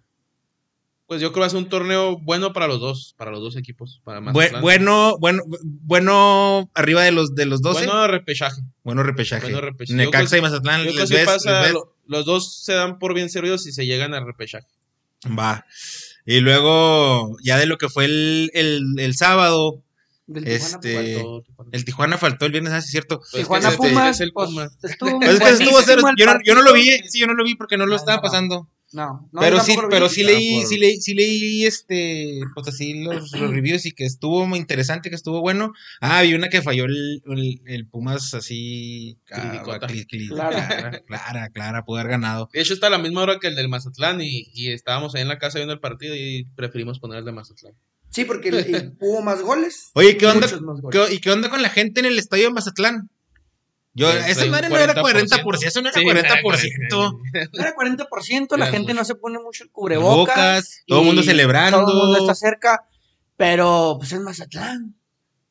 pues 1.12 1.20
yo 1.20 1.28
creo 1.28 1.34
que 1.34 1.40
va 1.42 1.46
a 1.48 1.50
ser 1.50 1.58
un 1.60 1.68
torneo 1.68 2.18
bueno 2.20 2.54
para 2.54 2.68
los 2.68 2.80
dos, 2.80 3.16
para 3.18 3.32
los 3.32 3.42
dos 3.42 3.58
equipos, 3.58 4.00
para 4.06 4.22
Mazatlán. 4.22 4.62
bueno, 4.62 5.18
bueno, 5.20 5.44
bueno, 5.46 6.70
arriba 6.74 7.04
de 7.04 7.12
los 7.12 7.36
de 7.36 7.46
los 7.46 7.62
12. 7.62 7.80
Bueno, 7.80 7.92
Bueno 7.92 8.08
repechaje. 8.08 8.62
repechaje. 9.12 9.42
bueno 9.52 9.60
repechaje. 9.60 9.98
Necaxa 9.98 10.28
creo- 10.30 10.40
y 10.40 10.42
Mazatlán, 10.44 10.80
Yo 10.86 10.92
¿les 10.92 10.96
que 11.02 11.08
sí 11.08 11.14
ves? 11.16 11.26
pasa, 11.26 11.52
¿Les 11.52 11.62
ves? 11.64 11.74
lo- 11.74 11.94
los 12.08 12.26
dos 12.26 12.64
se 12.64 12.72
dan 12.74 12.98
por 12.98 13.14
bien 13.14 13.30
servidos 13.30 13.68
y 13.68 13.74
se 13.74 13.86
llegan 13.86 14.14
al 14.14 14.26
repechaje. 14.26 14.68
Va. 15.38 15.66
Y 16.26 16.40
luego, 16.40 17.36
ya 17.44 17.58
de 17.58 17.66
lo 17.66 17.78
que 17.78 17.90
fue 17.90 18.06
el, 18.06 18.50
el, 18.54 18.82
el 18.98 19.14
sábado, 19.16 19.82
del 20.28 20.46
Tijuana, 20.46 20.66
este, 20.66 20.94
pues, 20.94 21.16
Faltó- 21.18 21.44
faltó- 21.58 21.70
el 21.76 21.86
Tijuana 21.86 22.18
faltó 22.18 22.46
el 22.46 22.52
viernes, 22.54 22.72
ah, 22.72 22.80
sí 22.82 22.86
es 22.86 22.92
cierto. 22.92 23.18
Pues 23.20 23.34
es 23.34 23.40
Tijuana 23.42 23.68
este 23.70 23.78
Pumas, 23.90 24.16
es 24.16 24.22
el 24.22 24.32
pues, 24.32 24.48
Puma. 24.50 24.64
estuvo 24.64 24.82
Es 24.82 24.96
que 24.96 25.28
estuvo 25.28 25.40
buenísimo 25.40 25.78
cero, 25.86 26.02
yo 26.16 26.26
no, 26.26 26.34
yo 26.46 26.56
no 26.56 26.62
lo 26.62 26.72
vi, 26.74 26.90
sí, 27.10 27.20
yo 27.20 27.28
no 27.28 27.34
lo 27.34 27.44
vi 27.44 27.56
porque 27.56 27.76
no 27.76 27.86
lo 27.86 27.96
Ah, 27.96 27.98
estaba 27.98 28.16
no. 28.18 28.22
pasando. 28.22 28.68
No, 28.94 29.30
no, 29.32 29.40
pero 29.42 29.60
sí, 29.62 29.76
pero 29.90 30.10
sí 30.10 30.22
Ah, 30.24 30.26
leí, 30.28 30.56
por- 30.60 30.68
sí 30.68 30.78
leí, 30.78 31.02
sí 31.02 31.14
leí 31.14 31.66
este, 31.66 32.42
pues 32.54 32.68
así 32.68 33.02
los, 33.04 33.32
los 33.32 33.50
reviews 33.52 33.86
y 33.86 33.92
que 33.94 34.06
estuvo 34.06 34.46
muy 34.48 34.60
interesante, 34.60 35.10
que 35.10 35.16
estuvo 35.16 35.40
bueno. 35.42 35.72
Ah, 36.02 36.22
vi 36.22 36.34
una 36.34 36.50
que 36.50 36.62
falló 36.62 36.86
el, 36.86 37.22
el, 37.26 37.62
el 37.66 37.88
Pumas 37.88 38.34
así, 38.34 39.18
ah, 39.32 39.64
cli- 39.64 40.06
cli- 40.08 40.28
Clara. 40.30 40.68
clara, 40.68 41.00
clara, 41.06 41.50
clara, 41.50 41.86
pudo 41.86 42.00
haber 42.00 42.12
ganado. 42.12 42.50
De 42.52 42.62
hecho, 42.62 42.74
está 42.74 42.88
a 42.88 42.92
la 42.92 42.98
misma 43.00 43.22
hora 43.22 43.40
que 43.40 43.48
el 43.48 43.56
del 43.56 43.70
Mazatlán 43.70 44.20
y, 44.22 44.50
y 44.54 44.68
estábamos 44.72 45.16
ahí 45.16 45.22
en 45.22 45.28
la 45.30 45.40
casa 45.40 45.60
viendo 45.60 45.74
el 45.74 45.80
partido 45.80 46.16
y 46.16 46.46
preferimos 46.56 47.00
poner 47.00 47.20
el 47.20 47.26
de 47.26 47.32
Mazatlán. 47.32 47.74
Sí, 48.10 48.26
porque 48.26 48.50
hubo 49.00 49.22
más 49.22 49.42
goles. 49.42 49.92
Oye, 49.94 50.18
¿qué 50.18 50.26
onda? 50.28 50.48
Muchos 50.48 50.62
más 50.64 50.82
goles. 50.82 51.08
¿Qué- 51.08 51.16
¿Y 51.16 51.20
qué 51.20 51.32
onda 51.32 51.50
con 51.50 51.62
la 51.62 51.70
gente 51.70 52.02
en 52.02 52.08
el 52.08 52.20
estadio 52.20 52.46
de 52.46 52.54
Mazatlán? 52.54 53.10
Yo, 53.94 54.10
esa 54.10 54.42
hay 54.42 54.46
un 54.48 54.52
madre 54.52 54.70
no 54.70 54.78
era 54.78 54.94
40%. 54.96 55.28
40%, 55.44 55.64
eso 55.66 55.82
no 55.82 55.90
era 55.90 56.00
Sí, 56.00 56.06
40%. 56.06 57.20
No 57.54 57.62
era 57.62 57.76
40%, 57.76 58.58
la 58.58 58.66
Era 58.66 58.72
gente 58.72 58.94
no 58.94 59.02
mucho. 59.02 59.06
se 59.06 59.16
pone 59.16 59.40
mucho 59.40 59.64
el 59.66 59.70
cubrebocas. 59.72 60.16
Bocas, 60.36 60.84
todo 60.88 61.00
el 61.02 61.06
mundo 61.08 61.24
celebrando. 61.24 61.80
Todo 61.86 61.92
el 61.92 61.98
mundo 61.98 62.18
está 62.20 62.36
cerca, 62.36 62.86
pero 63.36 63.96
pues 64.00 64.12
es 64.14 64.20
Mazatlán. 64.22 64.96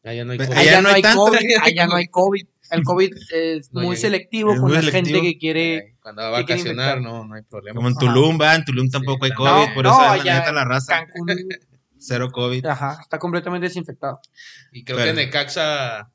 Allá 0.03 0.25
no 0.25 0.33
hay 0.33 0.39
Allá 0.39 0.47
COVID. 0.49 0.59
Allá, 0.59 0.77
no 0.81 0.89
no 0.89 0.95
hay. 0.95 1.03
COVID, 1.03 1.57
allá 1.63 1.87
no 1.87 1.95
hay 1.97 2.09
COVID. 2.09 2.47
El 2.71 2.83
COVID 2.85 3.11
es 3.35 3.73
No 3.73 3.83
muy 3.83 3.97
selectivo 3.97 4.53
Es 4.55 4.61
con 4.61 4.69
muy 4.71 4.77
la 4.77 4.83
selectivo. 4.83 5.17
gente 5.19 5.29
que 5.33 5.39
quiere 5.39 5.97
Cuando 6.01 6.23
va 6.23 6.39
a 6.39 6.41
¿Qué 6.41 6.55
quiere 6.55 6.61
vacacionar, 6.75 7.01
no, 7.03 7.27
no 7.27 7.35
hay 7.35 7.43
problema. 7.43 7.77
Como 7.77 7.89
en. 7.89 7.97
Tulum, 7.97 8.41
va, 8.41 8.55
en 8.55 8.65
Tulum 8.65 8.89
tampoco 8.89 9.27
Sí, 9.27 9.33
hay 9.33 9.45
no, 9.45 9.51
COVID, 9.65 9.75
por 9.75 9.87
eso 9.87 9.99
no, 9.99 10.15
es 10.15 10.25
la 10.25 10.39
neta 10.39 10.53
la 10.53 10.65
raza. 10.65 11.05
Cancún. 11.05 11.29
Cero 11.99 12.31
COVID. 12.33 12.65
Ajá, 12.65 12.99
está 13.03 13.19
completamente 13.19 13.67
desinfectado. 13.67 14.21
Y 14.73 14.85
creo 14.85 14.97
Pero- 14.97 15.15
que 15.15 15.25
Necaxa 15.27 16.11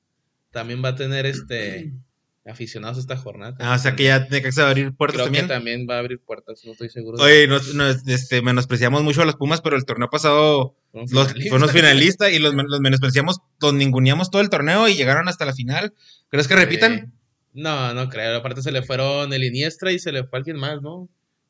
también 0.49 0.83
va 0.83 0.89
a 0.89 0.95
tener 0.95 1.27
este 1.27 1.93
aficionados 2.45 2.97
esta 2.99 3.17
jornada. 3.17 3.55
Ah, 3.59 3.75
o 3.75 3.79
sea 3.79 3.95
que 3.95 4.03
ya 4.03 4.19
Necaxa 4.29 4.61
va 4.61 4.67
a 4.67 4.71
abrir 4.71 4.93
puertas 4.95 5.15
creo 5.15 5.25
también. 5.25 5.45
que 5.47 5.53
también 5.53 5.87
va 5.89 5.95
a 5.95 5.99
abrir 5.99 6.19
puertas, 6.19 6.61
no 6.65 6.73
estoy 6.73 6.89
seguro. 6.89 7.21
Oye, 7.23 7.47
no, 7.47 7.59
no, 7.73 7.87
este, 7.89 8.41
menospreciamos 8.41 9.01
mucho 9.03 9.21
a 9.21 9.25
los 9.25 9.35
Pumas, 9.35 9.61
pero 9.61 9.75
el 9.77 9.85
torneo 9.85 10.09
pasado 10.09 10.75
Fueron 10.91 11.09
los, 11.11 11.27
finalistas. 11.27 11.49
fueron 11.49 11.61
los 11.61 11.71
finalistas 11.75 12.31
y 12.33 12.39
los, 12.39 12.53
los 12.53 12.79
menospreciamos, 12.81 13.39
los 13.61 13.73
ninguneamos 13.73 14.29
todo 14.29 14.41
el 14.41 14.49
torneo 14.49 14.87
y 14.87 14.95
llegaron 14.95 15.27
hasta 15.27 15.45
la 15.45 15.53
final. 15.53 15.93
¿Crees 16.29 16.47
que 16.47 16.55
repitan? 16.55 16.99
Sí. 16.99 17.11
No, 17.53 17.93
no 17.93 18.09
creo. 18.09 18.35
Aparte 18.37 18.61
se 18.61 18.71
le 18.71 18.81
fueron 18.83 19.31
el 19.33 19.43
Iniestra 19.43 19.91
y 19.91 19.97
se 19.99 20.11
le 20.11 20.23
fue 20.25 20.39
alguien 20.39 20.57
más, 20.57 20.81
¿no? 20.81 21.09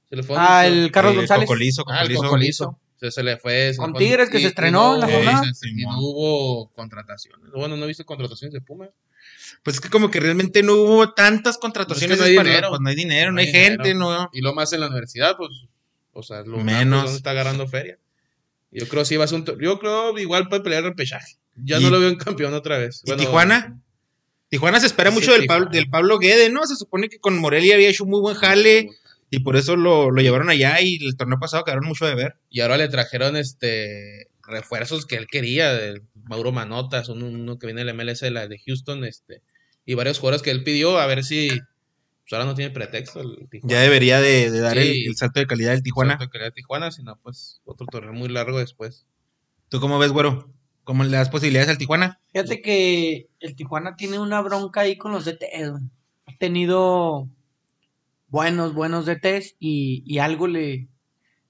Se 0.10 0.16
le 0.16 0.24
fue 0.24 0.36
Ah, 0.40 0.66
el 0.68 0.92
Carlos 0.92 1.14
Eh, 1.14 1.18
González. 1.18 1.48
Cocolizo, 1.48 1.84
Ah, 1.90 2.04
el 2.04 2.14
Cocolizo. 2.16 2.80
Cocolizo. 2.96 2.98
O 2.98 3.00
sea, 3.00 3.12
se 3.12 3.24
le 3.24 3.38
fue. 3.38 3.72
se 3.74 3.78
Con 3.78 3.92
fue- 3.92 4.00
Tigres, 4.00 4.30
que 4.30 4.38
y- 4.38 4.42
se 4.42 4.46
y 4.46 4.50
estrenó 4.50 4.90
no 4.90 4.96
en 4.96 5.00
la 5.02 5.08
jornada. 5.08 5.44
Y 5.64 5.84
no 5.84 6.00
hubo 6.00 6.72
contrataciones. 6.74 7.52
Bueno, 7.52 7.76
no 7.78 7.86
he 7.86 7.88
visto 7.88 8.06
contrataciones 8.06 8.54
de 8.54 8.62
Pumas. 8.62 8.90
Pues 9.64 9.76
es 9.78 9.82
que 9.82 9.90
como 9.90 10.10
que 10.12 10.20
realmente 10.20 10.62
no 10.64 10.74
hubo 10.76 11.14
tantas 11.14 11.58
contrataciones. 11.58 12.18
Pues 12.18 12.30
es 12.30 12.36
que 12.38 12.42
no 12.42 12.42
hay 12.42 12.48
dinero. 12.48 12.70
Pues 12.70 12.82
no 12.82 12.90
hay 12.90 12.96
dinero, 12.96 13.32
no, 13.32 13.36
No 13.36 13.42
hay 13.42 13.48
hay 13.48 13.54
gente, 13.54 13.88
dinero. 13.90 14.00
no. 14.12 14.30
Y 14.34 14.42
lo 14.42 14.54
más 14.54 14.72
en 14.74 14.80
la 14.82 14.88
universidad, 14.88 15.36
pues. 15.38 15.50
O 16.14 16.24
sea, 16.24 16.42
lo 16.44 16.58
Menos. 16.58 17.14
está 17.14 17.32
agarrando 17.32 17.68
feria. 17.68 17.98
Yo 18.72 18.88
creo 18.88 19.04
sí 19.06 19.18
va 19.18 19.26
a 19.26 19.28
ser 19.28 19.40
un. 19.40 19.46
Yo 19.62 19.80
creo 19.80 20.18
igual 20.20 20.48
puede 20.50 20.62
pelear 20.64 20.84
el 20.84 20.90
repechaje. 20.92 21.38
Ya 21.56 21.80
¿Y- 21.80 21.84
no 21.84 21.90
lo 21.90 22.00
veo 22.00 22.10
en 22.10 22.16
campeón 22.18 22.54
otra 22.54 22.78
vez. 22.78 23.02
¿Y 23.04 23.08
Bueno, 23.10 23.24
Tijuana? 23.24 23.80
Tijuana 24.50 24.80
se 24.80 24.86
espera 24.88 25.10
Sí, 25.12 25.16
mucho 25.16 25.32
del. 25.34 25.46
Pablo, 25.48 25.70
del 25.72 25.90
Pablo 25.90 26.20
Guede, 26.20 26.50
¿no? 26.50 26.66
Se 26.66 26.76
supone 26.76 27.10
que 27.10 27.20
con 27.20 27.38
Morelia 27.40 27.76
había 27.76 27.90
hecho 27.90 28.04
un 28.04 28.12
muy 28.12 28.22
buen 28.22 28.36
jale 28.36 28.90
y 29.30 29.40
por 29.40 29.56
eso 29.56 29.76
lo, 29.76 30.12
lo 30.12 30.22
llevaron 30.22 30.50
allá 30.50 30.80
y 30.82 30.96
el 31.06 31.18
torneo 31.18 31.40
pasado 31.40 31.64
quedaron 31.64 31.86
mucho 31.86 32.06
de 32.06 32.16
ver. 32.16 32.36
Y 32.50 32.62
ahora 32.62 32.78
le 32.78 32.88
trajeron 32.88 33.36
este 33.36 34.28
refuerzos 34.48 35.06
que 35.06 35.16
él 35.16 35.28
quería, 35.28 35.74
de 35.74 36.02
Mauro 36.24 36.52
Manotas, 36.52 37.10
uno, 37.10 37.26
uno 37.26 37.58
que 37.58 37.66
viene 37.68 37.84
del 37.84 37.96
MLS 37.96 38.20
de 38.22 38.32
la 38.32 38.48
de 38.48 38.60
Houston, 38.66 39.04
este, 39.04 39.42
y 39.86 39.96
varios 39.96 40.20
jugadores 40.20 40.44
que 40.44 40.52
él 40.52 40.64
pidió, 40.64 41.00
a 41.00 41.08
ver 41.08 41.24
si 41.24 41.50
pues 41.50 42.34
ahora 42.34 42.46
no 42.46 42.56
tiene 42.56 42.72
pretexto 42.72 43.22
el 43.22 43.48
Tijuana. 43.50 43.74
Ya 43.76 43.82
debería 43.82 44.20
de, 44.20 44.50
de 44.52 44.60
dar 44.60 44.78
el, 44.78 44.84
Sí. 44.94 45.06
el 45.06 45.16
salto 45.16 45.40
de 45.40 45.48
calidad 45.48 45.72
del 45.74 45.84
Tijuana. 45.84 46.18
Santo 46.18 46.30
que 46.32 46.38
le 46.40 46.44
da 46.46 46.52
Tijuana, 46.52 46.92
sino 46.92 47.20
pues 47.22 47.62
otro 47.66 47.86
torneo 47.88 48.14
muy 48.14 48.30
largo 48.30 48.58
después. 48.60 49.06
¿Tú 49.70 49.80
cómo 49.80 50.00
ves, 50.00 50.12
güero? 50.12 50.52
¿Cómo 50.84 51.04
le 51.04 51.12
das 51.18 51.30
posibilidades 51.30 51.70
al 51.70 51.78
Tijuana? 51.78 52.20
Fíjate 52.32 52.62
que 52.62 53.28
el 53.40 53.56
Tijuana 53.56 53.96
tiene 53.96 54.18
una 54.20 54.42
bronca 54.42 54.82
ahí 54.82 54.98
con 54.98 55.12
los 55.12 55.26
DTs. 55.26 55.72
Ha 56.28 56.38
tenido 56.40 57.28
buenos, 58.36 58.74
buenos 58.74 59.06
DTs 59.06 59.56
y, 59.60 60.04
y 60.06 60.20
algo 60.20 60.48
le, 60.48 60.90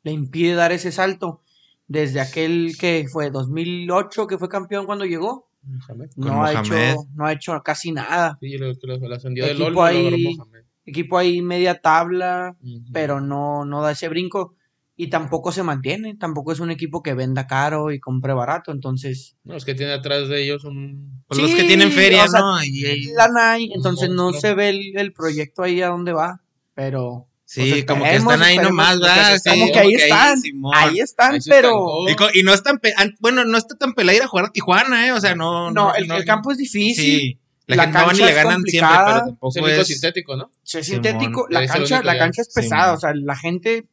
le 0.03 0.11
impide 0.11 0.53
dar 0.53 0.71
ese 0.71 0.91
salto. 0.91 1.41
Desde 1.87 2.19
aquel 2.19 2.75
que 2.79 3.07
fue 3.11 3.31
2008, 3.31 4.27
que 4.27 4.37
fue 4.37 4.49
campeón 4.49 4.85
cuando 4.85 5.05
llegó, 5.05 5.49
Mohamed. 5.63 6.09
No 6.15 6.43
ha, 6.43 6.51
hecho, 6.51 6.75
no 7.15 7.25
ha 7.25 7.33
hecho 7.33 7.59
casi 7.63 7.91
nada. 7.91 8.37
Sí, 8.39 8.55
lo 8.59 8.71
que 8.75 8.85
lo, 8.87 8.97
lo 8.99 9.15
ascendió 9.15 9.45
del 9.47 9.59
Equipo 9.59 9.79
lo 9.81 9.85
ahí-. 9.87 10.37
Equipo 10.85 11.17
ahí 11.17 11.41
media 11.41 11.81
tabla, 11.81 12.55
pero 12.93 13.19
no, 13.19 13.65
no 13.65 13.81
da 13.81 13.91
ese 13.91 14.07
brinco. 14.07 14.53
Y 14.95 15.07
tampoco 15.07 15.51
se 15.51 15.63
mantiene, 15.63 16.15
tampoco 16.15 16.51
es 16.51 16.59
un 16.59 16.69
equipo 16.71 17.01
que 17.01 17.15
venda 17.15 17.47
caro 17.47 17.91
y 17.91 17.99
compre 17.99 18.33
barato. 18.33 18.71
Entonces, 18.71 19.35
No, 19.43 19.55
es 19.55 19.65
que 19.65 19.73
tiene 19.73 19.91
atrás 19.93 20.29
de 20.29 20.43
ellos 20.43 20.63
un... 20.63 21.23
Pues 21.27 21.41
los 21.41 21.49
Sí, 21.51 21.57
que 21.57 21.63
tienen 21.63 21.91
feria, 21.91 22.25
o 22.25 22.27
sea, 22.27 22.39
¿no? 22.39 22.63
Y- 22.63 22.85
y- 22.85 23.13
lana 23.13 23.57
entonces 23.57 24.09
no 24.11 24.31
se 24.33 24.53
ve 24.53 24.69
el, 24.69 24.97
el 24.97 25.11
proyecto 25.13 25.63
ahí 25.63 25.81
a 25.81 25.87
dónde 25.89 26.13
va. 26.13 26.41
Pero 26.75 27.27
sí, 27.45 27.69
pues 27.71 27.85
como 27.85 28.03
que 28.03 28.15
están 28.15 28.43
ahí 28.43 28.57
nomás, 28.57 28.93
que 28.95 28.99
¿verdad? 29.01 29.37
se- 29.39 29.49
como 29.49 29.71
que 29.71 29.79
ahí 29.79 29.93
están, 29.95 30.41
Simón. 30.41 30.73
ahí 30.75 30.99
están, 30.99 31.33
Ahí 31.33 31.39
pero 31.47 32.05
estancó. 32.07 32.29
Y, 32.33 32.43
no 32.43 32.53
es 32.53 32.61
tan, 32.63 32.79
pe- 32.79 32.93
an- 32.97 33.15
bueno, 33.19 33.45
no 33.45 33.57
está 33.57 33.75
tan 33.77 33.93
pelada 33.93 34.17
ir 34.17 34.23
a 34.23 34.27
jugar 34.27 34.45
a 34.45 34.51
Tijuana, 34.51 35.07
¿eh? 35.07 35.11
O 35.13 35.21
sea, 35.21 35.35
no. 35.35 35.71
no, 35.71 35.93
el, 35.95 36.11
el 36.11 36.25
campo 36.25 36.51
es 36.51 36.57
difícil. 36.57 36.95
Sí. 37.19 37.39
La, 37.67 37.77
la 37.77 37.83
gente 37.83 37.97
no 37.99 38.05
cancha 38.07 38.25
le 38.25 38.29
es 38.31 38.35
ganan 38.35 38.61
siempre, 38.63 38.95
pero 39.05 39.19
tampoco 39.25 39.67
es. 39.67 39.87
sintético, 39.87 40.35
¿no? 40.37 40.51
Sí, 40.63 40.77
es 40.79 40.85
Simón. 40.85 41.03
sintético. 41.03 41.47
La 41.49 41.63
Es 41.63 41.71
el 41.71 41.77
cancha, 41.77 42.03
la 42.03 42.17
cancha 42.17 42.41
es 42.43 42.53
Simón. 42.53 42.63
pesada, 42.69 42.93
o 42.93 42.97
sea, 42.99 43.11
la 43.15 43.35
gente 43.35 43.85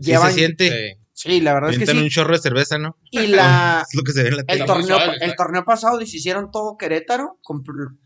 Sí 0.00 0.10
lleva. 0.10 0.26
se 0.28 0.34
siente. 0.34 0.98
Sí. 1.22 1.42
La 1.42 1.52
verdad 1.52 1.70
es 1.70 1.78
que 1.78 1.86
sí. 1.86 1.98
un 1.98 2.08
chorro 2.08 2.32
de 2.32 2.38
cerveza, 2.40 2.78
¿no? 2.78 2.96
Y 3.10 3.26
la, 3.26 3.84
Es 3.86 3.94
lo 3.94 4.02
que 4.02 4.12
se 4.12 4.22
ve 4.22 4.30
en 4.30 4.36
la 4.36 4.44
el, 4.46 4.64
torneo, 4.64 4.98
el 5.20 5.36
torneo 5.36 5.64
pasado 5.66 5.98
deshicieron 5.98 6.50
todo 6.50 6.78
Querétaro. 6.78 7.38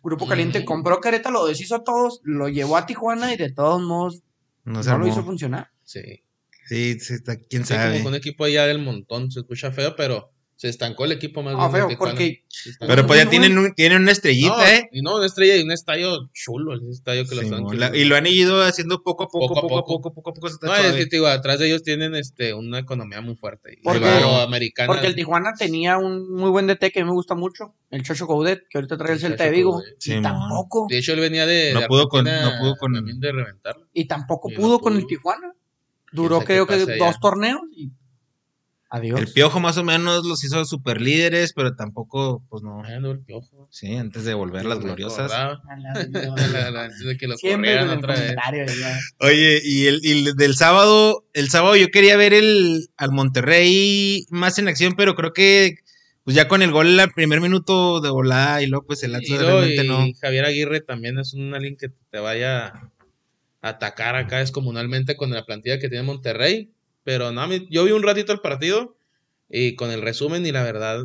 Grupo 0.03 0.27
Caliente 0.27 0.65
compró 0.65 1.01
Querétaro, 1.01 1.33
lo 1.35 1.47
deshizo 1.47 1.77
a 1.77 1.85
todos, 1.85 2.21
lo 2.25 2.49
llevó 2.49 2.77
a 2.77 2.87
Tijuana 2.87 3.33
y 3.33 3.37
de 3.37 3.53
todos 3.53 3.81
modos 3.83 4.25
No 4.65 4.83
lo 4.83 5.07
hizo 5.07 5.23
funcionar. 5.23 5.71
Sí. 5.85 6.25
Sí, 6.67 6.99
sí, 6.99 7.15
está- 7.15 7.37
quién 7.37 7.65
Sí, 7.65 7.75
como 7.75 7.85
sabe. 7.85 7.99
con 7.99 8.07
un 8.09 8.15
equipo 8.17 8.45
allá 8.45 8.67
del 8.67 8.81
montón, 8.81 9.31
se 9.31 9.41
escucha 9.41 9.71
feo, 9.71 9.95
pero 9.97 10.33
se 10.57 10.69
estancó 10.69 11.05
el 11.05 11.13
equipo 11.13 11.43
más 11.43 11.55
Ah, 11.59 11.69
bien 11.69 11.89
feo, 11.89 11.99
porque. 11.99 12.45
Pero 12.79 13.07
pues 13.07 13.23
ya 13.23 13.29
tienen, 13.29 13.59
un- 13.59 13.75
tienen 13.75 14.03
una 14.03 14.13
estrellita, 14.13 14.57
no, 14.57 14.65
¿eh? 14.65 14.89
Y 14.93 15.03
no, 15.03 15.17
una 15.17 15.27
estrella 15.27 15.57
y 15.57 15.63
un 15.63 15.73
estadio 15.73 16.31
chulo, 16.33 16.75
ese 16.77 16.91
estadio 16.91 17.27
que 17.27 17.35
lo 17.35 17.43
están 17.43 17.59
Simón, 17.59 17.81
la- 17.81 17.95
y 17.97 18.05
lo 18.05 18.15
han 18.17 18.27
ido 18.27 18.63
haciendo 18.63 19.03
poco 19.03 19.25
a 19.25 19.27
poco, 19.29 19.49
Poco 19.49 19.59
a 19.59 19.63
poco 19.63 19.75
a 19.79 19.81
poco. 19.83 20.01
poco, 20.13 20.15
poco 20.15 20.31
a 20.31 20.35
poco. 20.35 20.67
No, 20.67 20.75
es 20.77 20.93
que 20.95 21.07
te 21.07 21.17
digo, 21.17 21.27
atrás 21.27 21.59
de 21.59 21.67
ellos 21.67 21.83
tienen 21.83 22.15
este 22.15 22.55
una 22.55 22.79
economía 22.79 23.21
muy 23.21 23.35
fuerte. 23.37 23.79
Porque- 23.83 24.07
americana. 24.07 24.87
Porque 24.87 25.07
el 25.09 25.15
Tijuana 25.17 25.53
tenía 25.59 25.99
un 25.99 26.33
muy 26.33 26.51
buen 26.51 26.67
DT 26.69 26.91
que 26.93 27.01
a 27.01 27.03
mí 27.05 27.09
me 27.09 27.15
gusta 27.15 27.35
mucho, 27.35 27.75
el 27.91 28.03
Chocho 28.05 28.27
Coudet, 28.27 28.63
que 28.71 28.79
ahorita 28.79 28.97
trae 28.97 29.11
el 29.11 29.15
El 29.17 29.21
Celta 29.21 29.45
de 29.45 29.51
Chacho 29.51 29.57
Vigo. 29.57 29.83
Y 30.05 30.23
tampoco, 30.23 30.87
De 30.89 30.99
hecho, 30.99 31.13
él 31.13 31.21
venía 31.21 31.47
de. 31.47 31.73
No 31.75 31.81
de 31.81 31.87
pudo 31.89 32.09
con- 32.09 32.25
no 32.25 32.53
pudo 32.61 32.77
con- 32.77 32.95
También 32.95 33.19
de 33.21 33.33
reventarlo. 33.33 33.87
y 33.93 34.07
tampoco 34.07 34.51
Y 34.51 34.55
no 34.55 34.61
pudo 34.61 34.79
con 34.79 34.93
el 34.95 35.01
pudo. 35.01 35.09
Tijuana. 35.09 35.53
Duró 36.13 36.41
creo 36.43 36.65
que 36.67 36.79
dos 36.97 37.19
torneos 37.21 37.61
y 37.77 37.91
adiós. 38.95 39.21
El 39.21 39.33
Piojo 39.33 39.61
más 39.61 39.77
o 39.77 39.85
menos 39.85 40.25
los 40.25 40.43
hizo 40.45 40.65
super 40.65 41.01
líderes, 41.01 41.53
pero 41.53 41.75
tampoco, 41.75 42.45
pues 42.49 42.63
no. 42.63 42.83
Ah, 42.85 43.01
no, 43.01 43.11
el 43.11 43.21
piojo. 43.21 43.69
Sí, 43.71 43.95
antes 43.97 44.25
de 44.25 44.35
volver 44.35 44.65
las 44.65 44.81
gloriosas. 44.81 45.33
Antes 45.65 46.99
de 47.05 47.17
que 47.17 47.29
corrieran 47.29 47.91
otra 47.91 48.15
vez. 48.15 48.37
Oye, 49.21 49.61
y 49.65 49.87
el, 49.87 50.01
y 50.03 50.29
el 50.29 50.37
del 50.37 50.55
sábado, 50.55 51.25
el 51.33 51.51
sábado 51.51 51.77
yo 51.77 51.89
quería 51.89 52.17
ver 52.17 52.33
el 52.33 52.89
al 52.97 53.13
Monterrey 53.13 54.27
más 54.31 54.59
en 54.59 54.69
acción, 54.69 54.95
pero 54.97 55.15
creo 55.15 55.33
que 55.33 55.77
pues 56.25 56.35
ya 56.35 56.49
con 56.49 56.63
el 56.63 56.73
gol 56.73 56.99
al 56.99 57.13
primer 57.13 57.41
minuto 57.41 58.01
de 58.01 58.11
volada 58.11 58.63
y 58.63 58.67
luego 58.67 58.87
pues 58.87 59.03
el 59.03 59.13
Y, 59.13 59.17
Atlas 59.17 59.41
luego, 59.41 59.61
realmente 59.61 59.85
y 59.85 59.89
no. 59.89 60.07
Javier 60.21 60.45
Aguirre 60.47 60.81
también 60.81 61.19
es 61.19 61.35
un 61.35 61.55
alguien 61.55 61.77
que 61.77 61.91
te 62.11 62.19
vaya 62.19 62.67
a 62.69 62.91
atacar 63.61 64.17
acá 64.17 64.39
descomunalmente 64.39 65.17
con 65.17 65.31
la 65.31 65.45
plantilla 65.45 65.79
que 65.79 65.89
tiene 65.89 66.05
Monterrey. 66.05 66.71
Pero 67.05 67.31
no, 67.33 67.43
a 67.43 67.47
mí- 67.47 67.67
yo 67.71 67.85
vi 67.85 67.93
un 67.93 68.03
ratito 68.03 68.33
el 68.33 68.41
partido 68.41 68.97
y 69.49 69.77
con 69.77 69.91
el 69.91 70.03
resumen 70.03 70.45
y 70.47 70.53
la 70.53 70.63
verdad, 70.63 71.05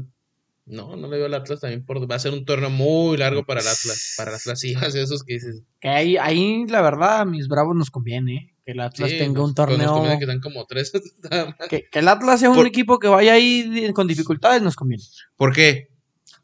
no, 0.65 0.95
no 0.95 1.07
le 1.07 1.17
veo 1.17 1.25
al 1.25 1.33
Atlas 1.33 1.59
también 1.59 1.85
por, 1.85 2.09
va 2.09 2.15
a 2.15 2.19
ser 2.19 2.31
un 2.33 2.45
torneo 2.45 2.69
muy 2.69 3.17
largo 3.17 3.45
para 3.45 3.61
el 3.61 3.67
Atlas, 3.67 4.13
para 4.17 4.31
las 4.31 4.43
Chivas, 4.59 4.95
esos 4.95 5.23
que 5.23 5.33
dices. 5.33 5.63
Que 5.79 5.89
ahí, 5.89 6.17
ahí, 6.17 6.65
la 6.67 6.81
verdad, 6.81 7.21
a 7.21 7.25
mis 7.25 7.47
bravos 7.47 7.75
nos 7.75 7.89
conviene 7.91 8.35
¿eh? 8.35 8.55
que 8.65 8.71
el 8.71 8.79
Atlas 8.79 9.09
sí, 9.09 9.17
tenga 9.17 9.41
un 9.41 9.47
nos 9.47 9.55
torneo. 9.55 10.03
que 10.17 10.23
están 10.25 10.39
como 10.39 10.65
tres. 10.65 10.91
Que, 11.69 11.87
que 11.91 11.99
el 11.99 12.07
Atlas 12.07 12.39
sea 12.39 12.49
un 12.49 12.65
equipo 12.65 12.97
que 12.99 13.07
vaya 13.07 13.33
ahí 13.33 13.91
con 13.93 14.07
dificultades 14.07 14.61
nos 14.61 14.75
conviene. 14.75 15.03
¿Por 15.35 15.53
qué? 15.53 15.89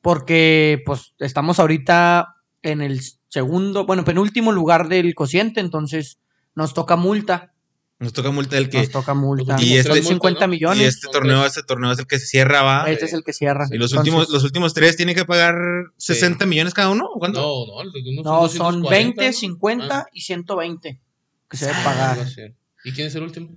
Porque, 0.02 0.82
pues, 0.86 1.14
estamos 1.20 1.60
ahorita 1.60 2.36
en 2.62 2.82
el 2.82 3.00
segundo, 3.28 3.86
bueno, 3.86 4.04
penúltimo 4.06 4.52
lugar 4.52 4.88
del 4.88 5.16
cociente, 5.16 5.60
entonces 5.60 6.20
nos 6.56 6.74
toca 6.74 6.96
multa. 6.96 7.54
Nos 7.98 8.12
toca 8.12 8.30
multa 8.30 8.58
el 8.58 8.70
que 8.70 8.80
Nos 8.80 8.90
toca 8.90 9.14
multa. 9.14 9.56
Y 9.62 9.78
este- 9.78 9.94
Son 9.94 10.04
50 10.04 10.42
¿no? 10.42 10.48
millones. 10.50 10.82
y 10.84 10.86
este 10.86 11.08
torneo, 11.12 11.46
este 11.46 11.64
torneo 11.64 11.92
es 11.94 12.00
el 12.00 12.08
que 12.08 12.20
se 12.20 12.26
cierra, 12.26 12.62
va. 12.62 12.92
Este 12.92 13.06
es 13.06 13.14
el 13.14 13.24
que 13.24 13.32
cierra. 13.32 13.68
Y 13.72 13.78
los 13.78 13.92
Entonces, 13.92 13.98
últimos, 14.14 14.30
los 14.30 14.44
últimos 14.44 14.74
tres 14.74 14.98
tienen 14.98 15.16
que 15.16 15.24
pagar 15.24 15.56
60 15.98 16.46
millones 16.46 16.74
cada 16.74 16.90
uno. 16.90 17.06
¿o 17.06 17.18
¿Cuánto? 17.20 17.40
No, 17.40 17.84
no, 17.84 18.22
No, 18.24 18.50
son 18.50 18.82
240, 18.82 18.90
20, 18.90 19.26
¿no? 19.28 19.34
50 19.34 20.00
Ah, 20.00 20.06
y 20.12 20.22
120 20.22 21.00
que 21.50 21.58
se 21.58 21.66
debe 21.68 21.78
algo 21.78 21.90
pagar. 21.90 22.28
¿Y 22.84 22.92
quién 22.92 23.08
es 23.08 23.16
el 23.16 23.24
último? 23.24 23.56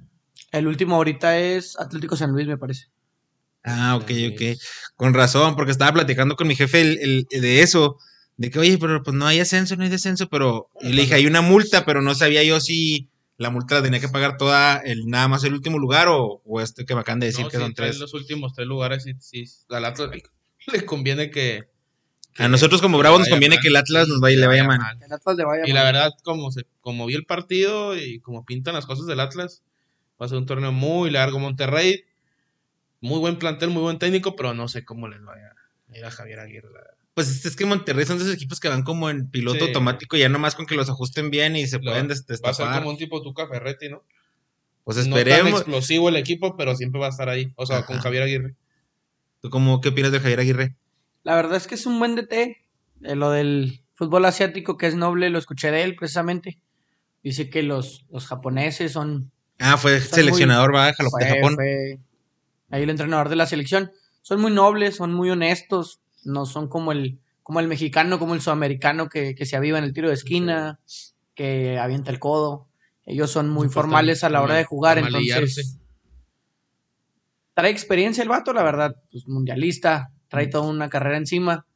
El 0.53 0.67
último 0.69 0.95
ahorita 0.95 1.39
es 1.39 1.79
Atlético 1.79 2.17
San 2.17 2.31
Luis, 2.31 2.47
me 2.47 2.57
parece. 2.57 2.87
Ah, 3.65 3.97
ok, 3.97 4.11
ok. 4.33 4.43
Con 4.95 5.15
razón, 5.15 5.57
porque 5.57 5.73
estaba 5.73 5.93
platicando 5.93 6.37
con 6.37 6.47
mi 6.47 6.55
jefe 6.55 6.81
el, 6.81 7.27
el- 7.31 7.41
de 7.43 7.61
eso. 7.63 7.97
De 8.37 8.51
que, 8.53 8.61
oye, 8.61 8.79
pero 8.79 9.03
pues 9.03 9.17
no 9.17 9.27
hay 9.27 9.41
ascenso, 9.41 9.75
no 9.77 9.83
hay 9.83 9.91
descenso, 9.91 10.29
pero 10.29 10.69
y 10.81 10.93
le 10.93 11.03
dije, 11.03 11.15
hay 11.17 11.27
una 11.27 11.41
multa, 11.41 11.85
pero 11.85 12.01
no 12.03 12.15
sabía 12.15 12.45
yo 12.45 12.61
si 12.61 13.11
la 13.39 13.49
multa 13.51 13.77
la 13.77 13.83
tenía 13.83 14.01
que 14.01 14.09
pagar 14.09 14.37
toda 14.37 14.79
el 14.79 15.07
nada 15.07 15.29
más 15.29 15.43
el 15.45 15.55
último 15.55 15.79
lugar 15.79 16.09
o, 16.09 16.43
o 16.45 16.61
este 16.61 16.85
que 16.85 16.95
me 16.95 17.01
acaban 17.01 17.21
de 17.21 17.27
decir 17.27 17.45
No, 17.45 17.51
que 17.51 17.57
sí, 17.57 17.63
son 17.63 17.73
tres. 17.75 17.99
los 17.99 18.13
últimos 18.13 18.53
tres 18.53 18.67
lugares, 18.69 19.05
sí, 19.05 19.15
sí. 19.21 19.45
Al 19.71 19.85
Atlas 19.87 20.11
le- 20.11 20.23
le 20.73 20.85
conviene 20.85 21.31
que. 21.31 21.69
que- 22.35 22.43
A 22.43 22.49
nosotros 22.49 22.83
como 22.83 22.99
Bravos 22.99 23.21
nos 23.21 23.29
conviene 23.31 23.55
mal, 23.57 23.63
que 23.63 23.69
el 23.69 23.77
Atlas 23.77 24.09
nos 24.09 24.21
vaya, 24.21 24.37
le 24.39 24.47
vaya 24.47 24.65
mal. 24.65 24.81
El 25.01 25.13
Atlas 25.13 25.37
le 25.37 25.45
vaya 25.45 25.63
Y 25.67 25.73
mal. 25.73 25.75
la 25.75 25.85
verdad, 25.85 26.11
como, 26.25 26.51
se, 26.51 26.67
como 26.81 27.07
vi 27.07 27.15
el 27.15 27.25
partido 27.25 27.97
y 27.97 28.21
como 28.21 28.45
pintan 28.45 28.75
las 28.75 28.87
cosas 28.87 29.07
del 29.07 29.21
Atlas, 29.21 29.63
va 30.21 30.27
a 30.27 30.29
ser 30.29 30.39
un 30.39 30.47
torneo 30.47 30.73
muy 30.73 31.11
largo. 31.11 31.39
Monterrey, 31.39 32.05
muy 33.01 33.21
buen 33.21 33.39
plantel, 33.39 33.71
muy 33.71 33.83
buen 33.83 33.99
técnico, 34.01 34.35
pero 34.35 34.53
no 34.53 34.67
sé 34.67 34.85
cómo 34.85 35.07
les 35.09 35.23
vaya 35.23 35.55
a 35.93 35.97
ir 35.99 36.05
a 36.05 36.11
Javier 36.11 36.41
Aguirre. 36.41 36.69
la 36.73 36.81
verdad. 36.81 36.95
Pues 37.19 37.45
es 37.45 37.57
que 37.57 37.67
Monterrey 37.67 38.07
son 38.07 38.19
de 38.19 38.25
esos 38.25 38.35
equipos 38.37 38.61
que 38.61 38.69
van 38.69 38.83
como 38.85 39.11
en 39.11 39.29
piloto 39.29 39.59
Sí. 39.59 39.65
automático, 39.67 40.17
ya 40.17 40.29
nomás 40.29 40.55
con 40.55 40.67
que 40.67 40.77
los 40.77 40.89
ajusten 40.89 41.31
bien 41.31 41.57
y 41.57 41.67
se 41.67 41.79
Lo- 41.79 41.91
pueden 41.91 42.07
des- 42.09 42.21
Va 42.21 42.23
a 42.23 42.27
ser 42.27 42.37
destapar. 42.51 42.79
como 42.79 42.91
un 42.91 42.97
tipo 42.97 43.21
Tuca 43.23 43.49
Ferretti, 43.49 43.89
¿no? 43.89 44.05
Pues 44.85 44.97
No 44.99 45.17
tan 45.17 45.27
esperemos. 45.27 45.61
explosivo 45.61 46.09
el 46.09 46.17
equipo, 46.17 46.57
pero 46.57 46.77
siempre 46.77 47.01
va 47.01 47.07
a 47.07 47.11
estar 47.11 47.29
ahí. 47.29 47.53
O 47.57 47.67
sea, 47.67 47.85
con. 47.85 47.99
Javier 47.99 48.23
Aguirre. 48.23 48.55
¿Tú 49.43 49.51
cómo, 49.51 49.81
qué 49.81 49.89
opinas 49.91 50.13
de 50.13 50.21
Javier 50.21 50.41
Aguirre? 50.41 50.77
La 51.25 51.35
verdad 51.35 51.57
es 51.57 51.67
que 51.67 51.75
es 51.75 51.87
un 51.87 51.99
buen 51.99 52.15
DT. 52.15 52.59
Eh, 53.03 53.15
lo 53.17 53.31
del 53.31 53.83
fútbol 53.95 54.25
asiático 54.25 54.77
que 54.77 54.87
es 54.87 54.95
noble, 54.95 55.29
lo 55.31 55.39
escuché 55.39 55.71
de 55.71 55.83
él 55.83 55.97
precisamente. 55.97 56.59
Dice 57.23 57.51
que 57.51 57.63
los, 57.65 58.07
los 58.11 58.27
japoneses 58.27 58.93
son... 58.93 59.31
Ah, 59.59 59.77
fue 59.77 60.01
Son 60.01 60.15
seleccionador, 60.21 60.73
va, 60.75 60.93
Jalo- 60.95 61.11
de 61.19 61.27
fue- 61.27 61.37
Japón. 61.37 61.55
fue 61.57 61.99
ahí 62.71 62.83
el 62.85 62.91
entrenador 62.91 63.29
de 63.29 63.37
la 63.37 63.47
selección. 63.47 63.91
Son 64.23 64.41
muy 64.41 64.53
nobles, 64.53 64.97
son 64.97 65.13
muy 65.13 65.31
honestos. 65.31 66.01
No 66.25 66.47
son 66.47 66.69
como 66.69 66.93
el, 66.93 67.19
como 67.43 67.61
el 67.61 67.69
mexicano, 67.69 68.19
como 68.19 68.35
el 68.35 68.41
sudamericano 68.41 69.09
que, 69.09 69.35
que 69.35 69.47
se 69.47 69.57
aviva 69.57 69.79
en 69.79 69.85
el 69.85 69.93
tiro 69.93 70.09
de 70.09 70.15
esquina, 70.15 70.81
que 71.35 71.79
avienta 71.79 72.11
el 72.11 72.19
codo. 72.19 72.69
Ellos 73.07 73.31
son 73.31 73.49
muy 73.49 73.69
Pues 73.69 73.75
formales 73.75 74.23
a 74.25 74.29
la 74.29 74.43
hora 74.43 74.55
de 74.57 74.65
jugar, 74.65 74.99
entonces... 74.99 75.79
Trae 77.55 77.71
experiencia 77.71 78.23
el 78.23 78.29
vato, 78.29 78.53
la 78.53 78.63
verdad. 78.63 78.97
Pues 79.11 79.27
mundialista, 79.27 80.13
trae 80.29 80.47
toda 80.47 80.69
una 80.69 80.89
carrera 80.89 81.17
encima. 81.17 81.67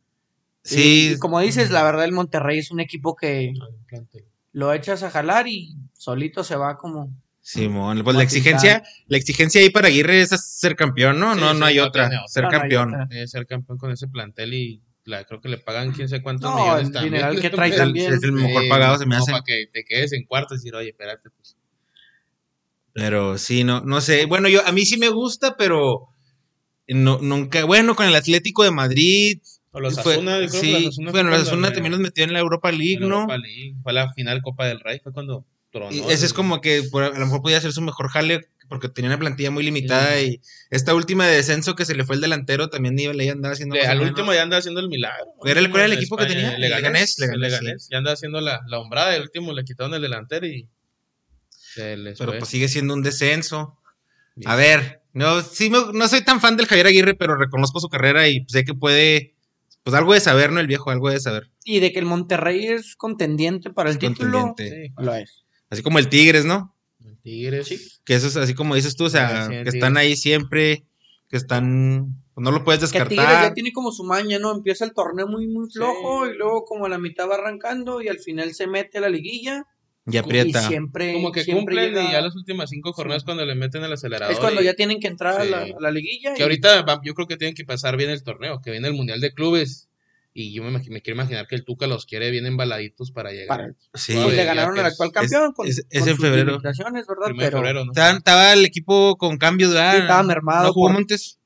Sí, 0.62 1.08
Y, 1.10 1.14
y 1.14 1.18
como 1.18 1.40
dices, 1.40 1.70
la 1.70 1.82
verdad, 1.82 2.04
el 2.04 2.12
Monterrey 2.12 2.58
es 2.58 2.70
un 2.70 2.80
equipo 2.80 3.16
que 3.16 3.52
lo 4.52 4.72
echas 4.72 5.02
a 5.02 5.10
jalar 5.10 5.48
y 5.48 5.74
solito 5.92 6.44
se 6.44 6.56
va 6.56 6.76
como. 6.76 7.10
Simón, 7.44 8.02
pues 8.04 8.16
la 8.16 8.22
exigencia, 8.22 8.84
la 9.08 9.16
exigencia 9.16 9.60
ahí 9.60 9.68
para 9.68 9.88
Aguirre 9.88 10.20
es 10.22 10.30
ser 10.30 10.76
campeón, 10.76 11.18
¿no? 11.18 11.34
Sí, 11.34 11.40
no, 11.40 11.52
sí, 11.52 11.58
no 11.58 11.66
hay 11.66 11.76
no 11.76 11.84
otra. 11.84 12.08
tiene. 12.08 12.22
Ser 12.28 12.44
No, 12.44 12.48
no 12.50 12.54
hay 12.54 12.60
campeón. 12.60 12.94
otra. 12.94 13.26
Ser 13.26 13.46
campeón 13.46 13.78
con 13.78 13.90
ese 13.90 14.06
plantel 14.06 14.54
y 14.54 14.80
la, 15.04 15.24
creo 15.24 15.40
que 15.40 15.48
le 15.48 15.58
pagan 15.58 15.90
quién 15.92 16.08
sé 16.08 16.22
cuántos 16.22 16.48
No, 16.50 16.56
millones 16.56 16.86
el 16.86 16.92
también. 16.92 17.40
que 17.40 17.50
trae 17.50 17.68
Es 17.70 17.74
el- 17.74 17.80
también. 17.82 18.14
es 18.14 18.22
el 18.22 18.32
mejor 18.32 18.62
Eh, 18.64 18.68
pagado, 18.68 18.96
se 18.96 19.06
me 19.06 19.16
no, 19.16 19.22
hace. 19.22 19.32
Para 19.32 19.42
que 19.44 19.66
te 19.72 19.84
quedes 19.84 20.12
en 20.12 20.24
cuarto 20.24 20.54
y 20.54 20.58
decir, 20.58 20.72
oye, 20.76 20.90
espérate, 20.90 21.30
pues. 21.30 21.56
Pero 22.92 23.38
sí, 23.38 23.64
no, 23.64 23.80
no 23.80 24.00
sé. 24.00 24.26
Bueno, 24.26 24.48
yo, 24.48 24.64
a 24.66 24.70
mí 24.72 24.84
sí 24.84 24.96
me 24.98 25.08
gusta, 25.08 25.56
pero 25.56 26.08
no, 26.88 27.18
nunca, 27.20 27.64
bueno, 27.64 27.96
con 27.96 28.06
el 28.06 28.14
Atlético 28.14 28.64
de 28.64 28.70
Madrid. 28.70 29.38
O 29.72 29.80
los 29.80 30.00
fue- 30.00 30.14
Asuna, 30.14 30.32
yo 30.40 30.48
creo 30.48 30.60
que 30.60 30.66
sí, 30.66 30.72
los 30.72 30.86
Asuna 30.94 31.10
bueno, 31.10 31.30
los 31.30 31.42
Asuna 31.42 31.72
también 31.72 31.92
los 31.92 32.00
metió 32.00 32.22
en 32.24 32.32
la 32.34 32.38
Europa 32.40 32.70
League, 32.70 32.94
en 33.02 33.08
¿no? 33.08 33.14
Europa 33.22 33.38
League, 33.38 33.74
Fue 33.82 33.92
la 33.94 34.12
final 34.12 34.42
Copa 34.42 34.66
del 34.66 34.78
Rey, 34.80 35.00
fue 35.02 35.12
cuando 35.12 35.46
tronó. 35.72 35.90
Y 35.90 36.00
ese 36.12 36.26
es 36.26 36.32
como 36.32 36.60
que 36.60 36.84
por- 36.84 37.02
a 37.02 37.08
lo 37.10 37.26
mejor 37.26 37.42
podía 37.42 37.60
ser 37.60 37.72
su 37.72 37.80
mejor 37.80 38.08
jale 38.08 38.46
porque 38.68 38.88
tenía 38.88 39.10
una 39.10 39.18
plantilla 39.18 39.50
muy 39.50 39.64
limitada 39.64 40.20
y 40.20 40.40
esta 40.70 40.94
última 40.94 41.26
de 41.26 41.36
descenso 41.36 41.74
que 41.74 41.84
se 41.84 41.94
le 41.94 42.04
fue 42.04 42.14
el 42.14 42.20
delantero 42.22 42.70
también 42.70 42.98
iba 42.98 43.12
le 43.12 43.28
andaba 43.28 43.52
haciendo 43.52 43.74
al 43.76 44.00
último 44.00 44.32
ya 44.32 44.42
anda 44.42 44.56
haciendo 44.58 44.80
el 44.80 44.88
milagro. 44.88 45.26
¿Era 45.44 45.60
el- 45.60 45.68
cuál 45.70 45.82
era 45.82 45.92
el 45.92 45.98
equipo 45.98 46.16
que 46.16 46.26
tenía? 46.26 46.56
Leganés. 46.56 47.18
Leganés, 47.18 47.18
Leganés, 47.18 47.50
Leganés. 47.52 47.88
Ya 47.90 47.98
anda 47.98 48.12
haciendo 48.12 48.40
la, 48.40 48.60
la 48.68 48.78
hombrada. 48.78 49.14
El 49.16 49.22
último 49.22 49.52
le 49.52 49.64
quitaron 49.64 49.92
el 49.94 50.00
delantero 50.02 50.46
y. 50.46 50.68
Se 51.50 51.96
les 51.96 52.18
pero 52.18 52.32
fue. 52.32 52.38
pues 52.38 52.50
sigue 52.50 52.68
siendo 52.68 52.94
un 52.94 53.02
descenso. 53.02 53.78
Bien. 54.36 54.50
A 54.50 54.56
ver, 54.56 55.02
no, 55.12 55.42
sí 55.42 55.68
me- 55.70 55.92
no 55.92 56.08
soy 56.08 56.22
tan 56.22 56.40
fan 56.40 56.56
del 56.56 56.66
Javier 56.66 56.86
Aguirre, 56.86 57.14
pero 57.14 57.36
reconozco 57.36 57.80
su 57.80 57.88
carrera 57.88 58.28
y 58.28 58.44
sé 58.48 58.64
que 58.64 58.72
puede, 58.74 59.34
pues 59.82 59.94
algo 59.94 60.14
de 60.14 60.20
saber, 60.20 60.50
¿no? 60.52 60.60
El 60.60 60.66
viejo, 60.66 60.90
algo 60.90 61.10
de 61.10 61.20
saber. 61.20 61.50
Y 61.64 61.80
de 61.80 61.92
que 61.92 61.98
el 61.98 62.06
Monterrey 62.06 62.66
es 62.68 62.96
contendiente 62.96 63.70
para 63.70 63.90
el 63.90 63.98
título. 63.98 64.42
Contendiente. 64.42 64.86
Sí, 64.88 64.94
Lo 64.96 65.14
es. 65.14 65.41
Así 65.72 65.82
como 65.82 65.98
el 65.98 66.08
Tigres, 66.08 66.44
¿no? 66.44 66.74
el 67.04 67.18
Tigres. 67.18 68.00
Que 68.04 68.14
eso 68.14 68.28
es 68.28 68.36
así 68.36 68.54
como 68.54 68.74
dices 68.74 68.94
tú, 68.94 69.04
o 69.04 69.10
sea, 69.10 69.46
Sí, 69.46 69.52
sí, 69.58 69.64
que 69.64 69.70
sí. 69.72 69.76
están 69.78 69.96
ahí 69.96 70.14
siempre, 70.16 70.84
que 71.28 71.36
están, 71.36 72.22
pues 72.34 72.44
no 72.44 72.50
lo 72.52 72.62
puedes 72.64 72.80
Que 72.80 72.86
Tigres 72.98 73.08
descartar. 73.10 73.48
ya 73.48 73.54
tiene 73.54 73.72
como 73.72 73.90
su 73.90 74.04
maña, 74.04 74.38
¿no? 74.38 74.52
Empieza 74.54 74.84
el 74.84 74.92
torneo 74.92 75.26
muy, 75.26 75.48
muy 75.48 75.68
flojo 75.70 76.26
y 76.28 76.36
luego 76.36 76.64
como 76.64 76.86
a 76.86 76.88
la 76.88 76.98
mitad 76.98 77.28
va 77.28 77.34
arrancando 77.36 78.00
y 78.02 78.08
al 78.08 78.18
final 78.18 78.54
se 78.54 78.66
mete 78.66 78.98
a 78.98 79.00
la 79.00 79.08
liguilla. 79.08 79.66
Y 80.04 80.16
aprieta. 80.16 80.60
Y 80.62 80.66
siempre. 80.66 81.12
Como 81.12 81.30
que 81.30 81.44
siempre 81.44 81.76
cumplen 81.76 81.90
llega- 81.94 82.08
y 82.08 82.12
ya 82.12 82.20
las 82.20 82.34
últimas 82.34 82.68
cinco 82.70 82.92
jornadas 82.92 83.22
Sí. 83.22 83.26
cuando 83.26 83.46
le 83.46 83.54
meten 83.54 83.84
el 83.84 83.92
acelerador. 83.92 84.32
Es 84.34 84.40
cuando 84.40 84.60
y- 84.60 84.64
ya 84.64 84.74
tienen 84.74 84.98
que 84.98 85.06
entrar 85.06 85.40
a, 85.40 85.44
la, 85.44 85.64
Sí. 85.64 85.72
a 85.78 85.80
la 85.80 85.90
liguilla. 85.92 86.34
Que 86.34 86.40
y- 86.40 86.42
ahorita 86.42 86.84
yo 87.04 87.14
creo 87.14 87.28
que 87.28 87.36
tienen 87.36 87.54
que 87.54 87.64
pasar 87.64 87.96
bien 87.96 88.10
el 88.10 88.22
torneo, 88.24 88.60
que 88.60 88.72
viene 88.72 88.88
el 88.88 88.94
Mundial 88.94 89.20
de 89.20 89.32
Clubes. 89.32 89.88
Y 90.34 90.54
yo 90.54 90.62
me, 90.62 90.70
me 90.70 90.80
quiero 91.02 91.14
imaginar 91.20 91.46
que 91.46 91.54
el 91.56 91.64
Tuca 91.64 91.86
los 91.86 92.06
quiere 92.06 92.30
bien 92.30 92.46
embaladitos 92.46 93.10
para 93.10 93.30
llegar. 93.32 93.48
Para- 93.48 93.74
Sí. 93.94 94.14
pues, 94.14 94.34
le 94.34 94.44
ganaron 94.44 94.78
al 94.78 94.86
actual 94.86 95.12
campeón 95.12 95.52
con, 95.52 95.66
es- 95.68 95.84
es 95.90 96.00
con 96.00 96.08
en 96.08 96.16
sus 96.16 96.24
febrero. 96.24 96.58
¿verdad? 96.62 96.72
Primero 96.74 97.26
de 97.26 97.34
Pero 97.44 97.58
febrero, 97.58 97.84
¿no? 97.84 97.92
Estaba, 97.92 98.16
estaba 98.16 98.52
el 98.54 98.64
equipo 98.64 99.16
con 99.18 99.36
cambio 99.36 99.68
de 99.70 99.78
sí, 99.78 99.96
estaba 99.98 100.22
mermado. 100.22 100.66
¿No 100.68 100.72
jugó 100.72 100.86
por- 100.88 100.94
Montes? 100.94 101.38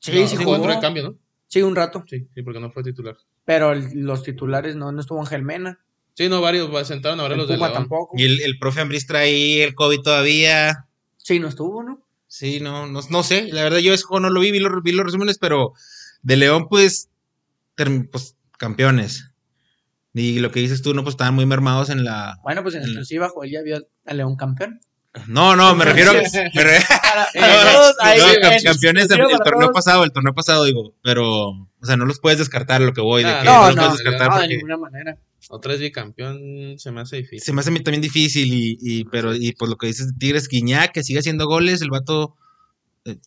Sí, 0.00 0.12
No, 0.12 0.26
sí 0.28 0.36
sí 0.36 0.44
jugó. 0.44 0.70
en 0.72 0.80
cambio, 0.80 1.02
¿no? 1.04 1.16
Sí, 1.48 1.62
un 1.62 1.76
rato. 1.76 2.04
Sí, 2.08 2.26
sí, 2.34 2.42
porque 2.42 2.58
no 2.60 2.70
fue 2.72 2.82
titular. 2.82 3.16
Pero 3.44 3.72
el- 3.72 4.00
los 4.00 4.24
titulares 4.24 4.74
no, 4.74 4.90
no 4.90 5.00
estuvo 5.00 5.20
Ángel 5.20 5.42
Mena. 5.42 5.78
Sí, 6.14 6.28
no, 6.28 6.40
varios 6.40 6.74
va- 6.74 6.84
sentaron 6.84 7.20
ahora 7.20 7.34
El 7.34 7.40
los 7.40 7.48
de 7.48 7.54
Puma 7.54 7.68
León. 7.68 7.82
tampoco. 7.82 8.14
Y 8.18 8.24
el, 8.24 8.40
el 8.42 8.58
profe 8.58 8.80
Ambris 8.80 9.06
trae 9.06 9.28
ahí 9.28 9.60
el 9.60 9.74
COVID 9.74 10.00
todavía. 10.00 10.86
Sí, 11.18 11.38
no 11.38 11.46
estuvo, 11.48 11.82
¿no? 11.84 12.02
Sí, 12.26 12.58
no, 12.60 12.86
no, 12.88 13.00
no 13.08 13.22
sé. 13.22 13.46
La 13.52 13.62
verdad, 13.62 13.78
yo 13.78 13.94
ese 13.94 14.02
juego 14.04 14.20
no 14.20 14.30
lo 14.30 14.40
vi, 14.40 14.50
vi 14.50 14.58
los, 14.58 14.72
vi 14.82 14.90
los 14.92 15.04
resúmenes, 15.06 15.38
pero 15.38 15.74
de 16.22 16.36
León, 16.36 16.66
pues, 16.68 17.08
pues, 18.10 18.36
campeones. 18.58 19.30
Y 20.14 20.38
lo 20.38 20.50
que 20.50 20.60
dices 20.60 20.80
tú, 20.82 20.94
no, 20.94 21.02
pues 21.02 21.12
estaban 21.12 21.34
muy 21.34 21.44
mermados 21.46 21.90
en 21.90 22.04
la. 22.04 22.38
Bueno, 22.42 22.62
pues 22.62 22.74
en 22.74 22.80
En 22.82 22.86
la- 22.86 22.92
exclusiva, 22.92 23.28
Joel 23.28 23.50
ya 23.50 23.62
vio 23.62 23.86
a 24.06 24.14
León 24.14 24.36
campeón. 24.36 24.80
No, 25.28 25.56
no, 25.56 25.74
me 25.74 25.84
refiero. 25.84 26.12
me 26.54 26.64
re- 26.64 26.78
Para, 26.88 27.28
No, 27.34 27.40
para 27.40 27.64
no, 27.64 27.72
todos, 27.72 27.96
no, 28.00 28.62
campeones 28.64 29.08
del 29.08 29.18
torneo 29.18 29.60
todos. 29.60 29.72
pasado, 29.72 30.04
el 30.04 30.12
torneo 30.12 30.34
pasado, 30.34 30.64
digo, 30.64 30.94
pero, 31.02 31.48
o 31.50 31.68
sea, 31.82 31.96
no 31.96 32.04
los 32.06 32.20
puedes 32.20 32.38
descartar 32.38 32.80
lo 32.80 32.92
que 32.92 33.00
voy, 33.00 33.24
de 33.24 33.30
Ah, 33.30 33.40
que 33.40 33.46
No, 33.46 33.54
no, 33.60 33.66
los 33.68 33.76
no, 33.76 33.82
puedes 33.82 33.98
descartar 33.98 34.28
no, 34.28 34.34
de 34.36 34.40
porque 34.42 34.54
ninguna 34.56 34.76
manera. 34.78 35.18
Otra 35.48 35.72
vez 35.72 35.80
bicampeón 35.80 36.78
se 36.78 36.90
me 36.92 37.00
hace 37.02 37.16
difícil. 37.18 37.40
se 37.40 37.52
me 37.52 37.60
hace 37.60 37.70
a 37.70 37.72
mí 37.72 37.80
también 37.80 38.02
difícil 38.02 38.52
y, 38.52 38.76
y 38.80 39.04
pero, 39.04 39.34
y 39.34 39.52
pues 39.52 39.70
lo 39.70 39.76
que 39.76 39.86
dices 39.86 40.08
de 40.08 40.18
Tigres 40.18 40.48
Guiñac, 40.48 40.92
que 40.92 41.04
sigue 41.04 41.18
haciendo 41.20 41.46
goles, 41.46 41.82
el 41.82 41.90
vato, 41.90 42.36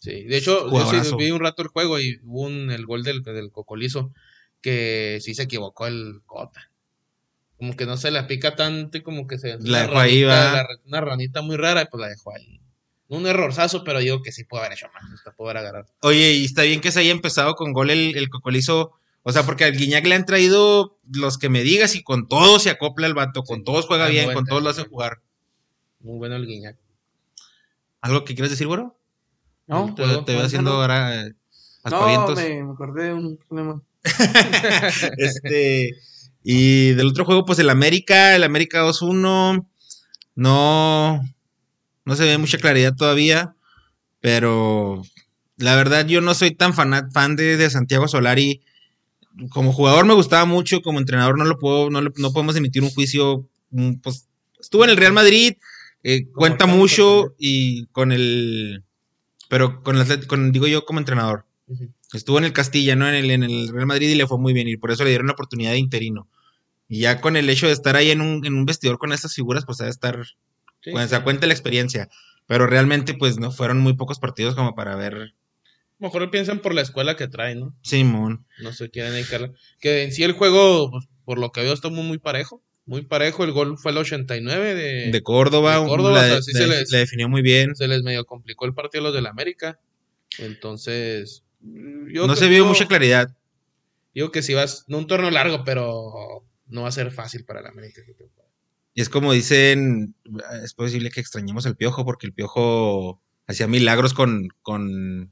Sí, 0.02 0.26
de 0.26 0.38
hecho, 0.38 0.70
yo 0.70 1.04
sí 1.06 1.16
vi 1.18 1.32
un 1.32 1.40
rato 1.40 1.62
el 1.62 1.70
juego 1.70 2.00
y 2.02 2.20
hubo 2.26 2.42
un, 2.42 2.70
el 2.72 2.86
gol 2.86 3.04
del, 3.04 3.24
del 3.24 3.50
Cocolizo 3.52 4.12
que 4.62 5.20
sí 5.22 5.34
se 5.36 5.44
equivocó 5.44 5.88
el 5.88 6.22
Cota. 6.26 6.70
Como 7.58 7.76
que 7.76 7.86
no 7.86 7.98
se 7.98 8.12
la 8.12 8.26
pica 8.28 8.56
tanto 8.56 8.98
y 8.98 9.02
como 9.04 9.28
que 9.28 9.38
se... 9.38 9.58
La 9.62 9.82
dejó 9.84 10.00
ahí, 10.00 10.24
va. 10.24 10.54
la- 10.54 10.68
una 10.86 11.02
ranita 11.02 11.42
muy 11.42 11.58
rara 11.58 11.82
y 11.82 11.86
pues 11.86 12.00
la 12.02 12.08
dejó 12.08 12.34
ahí. 12.34 12.60
Un 13.10 13.26
errorzazo, 13.28 13.84
pero 13.84 14.00
digo 14.00 14.22
que 14.22 14.32
sí 14.32 14.44
puede 14.44 14.66
haber 14.66 14.78
hecho 14.78 14.88
más. 14.94 15.04
Hasta 15.14 15.32
poder 15.34 15.58
agarrar. 15.58 15.86
Oye, 16.02 16.34
y 16.34 16.46
está 16.46 16.62
bien 16.64 16.80
que 16.80 16.92
se 16.92 17.00
haya 17.02 17.12
empezado 17.12 17.56
con 17.56 17.74
gol 17.74 17.90
el, 17.90 18.16
el 18.16 18.30
Cocolizo. 18.30 18.94
O 19.24 19.32
sea, 19.34 19.44
porque 19.44 19.66
al 19.66 19.76
Guiñac 19.76 20.06
le 20.06 20.16
han 20.16 20.26
traído 20.26 20.98
los 21.12 21.38
que 21.38 21.50
me 21.50 21.62
digas 21.64 21.96
y 21.96 22.04
con 22.04 22.28
todos 22.30 22.64
se 22.64 22.70
acopla 22.70 23.08
el 23.08 23.14
vato, 23.14 23.44
con 23.44 23.60
Sí. 23.60 23.64
todos 23.66 23.88
juega 23.88 24.08
bien, 24.08 24.26
buen 24.26 24.36
con 24.36 24.46
todos 24.46 24.64
lo 24.64 24.70
hace 24.70 24.84
jugar. 24.86 25.20
Muy 26.00 26.18
bueno 26.18 26.36
el 26.38 26.46
Guiñac. 26.48 26.78
¿Algo 28.02 28.24
que 28.24 28.34
quieres 28.36 28.52
decir, 28.52 28.68
güero? 28.68 28.96
¿No? 29.68 29.88
Te, 29.94 30.02
te 30.04 30.08
veo 30.08 30.14
Cuéntanos. 30.24 30.44
haciendo 30.46 30.72
ahora 30.74 31.26
eh, 31.26 31.34
No, 31.92 32.28
me, 32.36 32.64
me 32.64 32.72
acordé 32.74 33.04
de 33.06 33.14
un 33.14 33.38
problema. 33.38 33.82
este, 35.18 35.92
y 36.44 36.92
del 36.94 37.08
otro 37.08 37.26
juego, 37.26 37.46
pues 37.46 37.60
el 37.60 37.70
América, 37.70 38.36
el 38.36 38.44
América 38.44 38.82
2-1. 38.84 39.66
No, 40.36 41.22
no 42.06 42.16
se 42.16 42.26
ve 42.26 42.38
mucha 42.38 42.58
claridad 42.58 42.96
todavía, 42.96 43.56
pero 44.22 45.02
la 45.58 45.76
verdad 45.76 46.06
yo 46.08 46.22
no 46.22 46.34
soy 46.34 46.52
tan 46.56 46.74
fanat- 46.74 47.12
fan 47.12 47.36
de, 47.36 47.58
de 47.58 47.70
Santiago 47.70 48.08
Solari. 48.08 48.62
Como 49.52 49.74
jugador 49.74 50.06
me 50.06 50.14
gustaba 50.14 50.46
mucho, 50.46 50.82
como 50.82 51.00
entrenador 51.00 51.38
no 51.38 51.46
lo 51.46 51.60
puedo, 51.60 51.90
no, 51.90 52.02
le- 52.02 52.12
no 52.18 52.32
podemos 52.34 52.56
emitir 52.56 52.84
un 52.84 52.92
juicio. 52.92 53.48
mm, 53.72 53.96
Pues 54.02 54.28
estuvo 54.60 54.84
en 54.86 54.92
el 54.92 54.98
Real 54.98 55.14
Madrid, 55.14 55.54
eh, 56.04 56.28
cuenta 56.34 56.66
mucho 56.66 57.36
y 57.38 57.86
con 57.88 58.12
el, 58.12 58.84
pero 59.50 59.84
con 59.84 59.98
el 59.98 60.28
con, 60.28 60.52
digo 60.52 60.68
yo 60.68 60.86
como 60.86 61.00
entrenador. 61.00 61.46
Estuvo 62.14 62.38
en 62.40 62.46
el 62.46 62.54
Castilla, 62.54 62.96
¿no? 62.96 63.08
En 63.08 63.16
el, 63.16 63.30
en 63.32 63.44
el 63.44 63.68
Real 63.70 63.86
Madrid 63.86 64.10
y 64.10 64.16
le 64.16 64.26
fue 64.28 64.38
muy 64.40 64.54
bien 64.54 64.68
y 64.68 64.78
por 64.78 64.92
eso 64.92 65.04
le 65.04 65.10
dieron 65.12 65.28
la 65.28 65.34
oportunidad 65.34 65.72
de 65.72 65.78
interino. 65.78 66.28
Y 66.88 67.02
ya 67.02 67.22
con 67.22 67.36
el 67.38 67.50
hecho 67.50 67.68
de 67.68 67.74
estar 67.74 67.96
ahí 67.96 68.10
en 68.12 68.22
un, 68.22 68.46
en 68.46 68.56
un 68.56 68.66
vestidor 68.66 68.98
con 68.98 69.14
estas 69.14 69.36
figuras, 69.36 69.66
pues 69.66 69.80
ha 69.82 69.86
de 69.86 69.92
estar, 69.92 70.26
Sí, 70.82 70.92
pues, 70.92 71.10
sí. 71.10 71.16
se 71.16 71.22
cuenta 71.24 71.46
la 71.46 71.54
experiencia. 71.54 72.10
Pero 72.48 72.66
realmente, 72.66 73.14
pues, 73.14 73.38
no 73.38 73.52
fueron 73.52 73.80
muy 73.80 73.94
pocos 73.94 74.18
partidos 74.20 74.56
como 74.56 74.74
para 74.76 74.96
ver 74.96 75.34
mejor 76.00 76.32
piensan 76.32 76.60
por 76.60 76.74
la 76.74 76.82
escuela 76.82 77.16
que 77.18 77.28
traen, 77.28 77.60
¿no? 77.60 77.76
Simón. 77.84 78.46
No 78.62 78.72
se 78.72 78.90
quieren 78.90 79.12
dedicar. 79.12 79.52
Que 79.82 80.04
en 80.04 80.14
sí 80.14 80.24
el 80.24 80.32
juego, 80.32 80.90
pues, 80.92 81.06
por 81.26 81.38
lo 81.38 81.52
que 81.52 81.62
veo, 81.62 81.74
está 81.74 81.90
muy, 81.90 82.04
muy 82.04 82.18
parejo. 82.18 82.64
Muy 82.86 83.04
parejo, 83.04 83.44
el 83.44 83.52
gol 83.52 83.78
fue 83.78 83.92
el 83.92 83.98
89 83.98 84.74
de... 84.76 85.12
De 85.12 85.22
Córdoba, 85.22 85.80
de 85.82 85.86
Córdoba, 85.88 86.14
la, 86.14 86.24
o 86.24 86.28
sea, 86.28 86.42
sí 86.42 86.54
se 86.54 86.66
les- 86.68 86.90
la 86.92 87.00
definió 87.00 87.28
muy 87.30 87.42
bien. 87.42 87.76
Se 87.76 87.88
les 87.88 88.02
medio 88.02 88.26
complicó 88.26 88.66
el 88.66 88.74
partido 88.74 89.02
a 89.02 89.08
los 89.10 89.14
del 89.14 89.28
América. 89.28 89.80
Entonces... 90.40 91.44
yo 91.62 92.28
No 92.28 92.36
se 92.36 92.48
vio 92.48 92.66
mucha 92.66 92.88
claridad. 92.88 93.36
Digo 94.14 94.32
que 94.32 94.42
si 94.42 94.54
vas... 94.54 94.86
No 94.88 94.98
un 94.98 95.08
torneo 95.08 95.32
largo, 95.32 95.64
pero 95.64 96.46
no 96.68 96.84
va 96.84 96.90
a 96.90 96.92
ser 96.92 97.12
fácil 97.12 97.46
para 97.46 97.60
el 97.60 97.68
América. 97.68 98.02
Y 98.94 99.02
es 99.02 99.10
como 99.10 99.34
dicen, 99.34 100.16
es 100.64 100.74
posible 100.74 101.12
que 101.12 101.22
extrañemos 101.22 101.66
al 101.66 101.76
Piojo, 101.76 102.06
porque 102.06 102.28
el 102.28 102.34
Piojo 102.34 103.22
hacía 103.48 103.68
milagros 103.68 104.14
con, 104.14 104.50
con, 104.62 105.32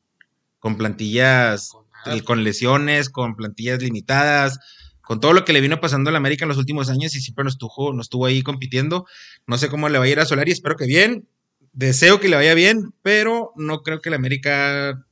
con 0.60 0.78
plantillas, 0.78 1.72
Con 1.72 1.86
nada. 2.06 2.24
con 2.24 2.44
lesiones, 2.44 3.10
con 3.10 3.36
plantillas 3.36 3.82
limitadas, 3.82 4.60
con 5.02 5.20
todo 5.20 5.34
lo 5.34 5.46
que 5.46 5.54
le 5.54 5.62
vino 5.62 5.80
pasando 5.80 6.10
al 6.10 6.16
América 6.16 6.46
en 6.46 6.50
los 6.50 6.58
últimos 6.58 6.90
años 6.90 7.16
y 7.16 7.22
siempre 7.22 7.44
nos 7.44 7.54
estuvo, 7.54 7.94
nos 7.94 8.06
estuvo 8.06 8.26
ahí 8.26 8.42
compitiendo. 8.42 9.06
No 9.48 9.58
sé 9.58 9.70
cómo 9.70 9.90
le 9.90 9.98
va 9.98 10.06
a 10.06 10.10
ir 10.10 10.20
a 10.20 10.26
Solari, 10.26 10.52
espero 10.52 10.76
que 10.76 10.86
bien. 10.86 11.28
Deseo 11.74 12.20
que 12.20 12.30
le 12.30 12.36
vaya 12.36 12.54
bien, 12.54 12.94
pero 13.02 13.52
no 13.56 13.84
creo 13.84 14.02
que 14.02 14.10
el 14.10 14.16
América 14.16 15.06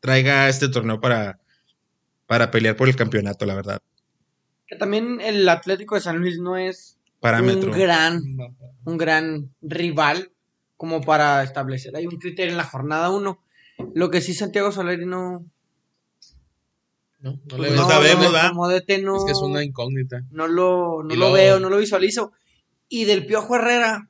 traiga 0.00 0.48
este 0.48 0.68
torneo 0.68 1.00
para, 1.00 1.38
para 2.26 2.50
pelear 2.50 2.76
por 2.76 2.88
el 2.88 2.96
campeonato, 2.96 3.46
la 3.46 3.54
verdad. 3.54 3.80
Que 4.66 4.76
también 4.76 5.20
el 5.20 5.48
Atlético 5.48 5.94
de 5.96 6.00
San 6.00 6.18
Luis 6.18 6.38
no 6.38 6.56
es 6.56 6.98
Parámetro. 7.20 7.70
un 7.72 7.78
gran, 7.78 8.22
un 8.84 8.96
gran 8.98 9.54
rival 9.62 10.30
como 10.76 11.00
para 11.02 11.42
establecer. 11.42 11.94
Hay 11.96 12.06
un 12.06 12.16
criterio 12.18 12.52
en 12.52 12.56
la 12.56 12.64
jornada 12.64 13.10
1. 13.10 13.42
Lo 13.94 14.10
que 14.10 14.20
sí 14.20 14.32
Santiago 14.34 14.72
Solari 14.72 15.04
no... 15.06 15.44
No, 17.18 17.32
no 17.32 17.38
pues 17.48 17.70
le 17.72 17.76
no 17.76 17.86
sabemos, 17.86 18.24
no 18.24 18.30
le- 18.30 18.34
¿verdad? 18.36 18.48
como 18.50 18.68
DT 18.68 18.98
no, 19.02 19.16
Es 19.16 19.24
que 19.26 19.32
es 19.32 19.42
una 19.42 19.62
incógnita. 19.62 20.22
no 20.30 20.46
lo, 20.48 21.02
no 21.02 21.32
veo, 21.32 21.60
no 21.60 21.68
lo 21.68 21.76
visualizo. 21.76 22.32
Y 22.88 23.04
del 23.04 23.26
Piojo 23.26 23.56
Herrera, 23.56 24.08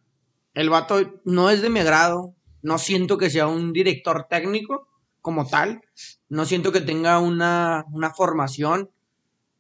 el 0.55 0.71
vato 0.71 1.21
no 1.25 1.51
es 1.51 1.61
de 1.61 1.71
mi 1.71 1.81
agrado. 1.81 2.35
No 2.63 2.79
siento 2.79 3.19
que 3.19 3.31
sea 3.31 3.49
un 3.49 3.73
director 3.73 4.27
técnico 4.31 4.87
como 5.21 5.47
tal. 5.47 5.83
No 6.29 6.45
siento 6.45 6.73
que 6.73 6.81
tenga 6.81 7.19
una, 7.19 7.85
una 7.93 8.11
formación. 8.11 8.91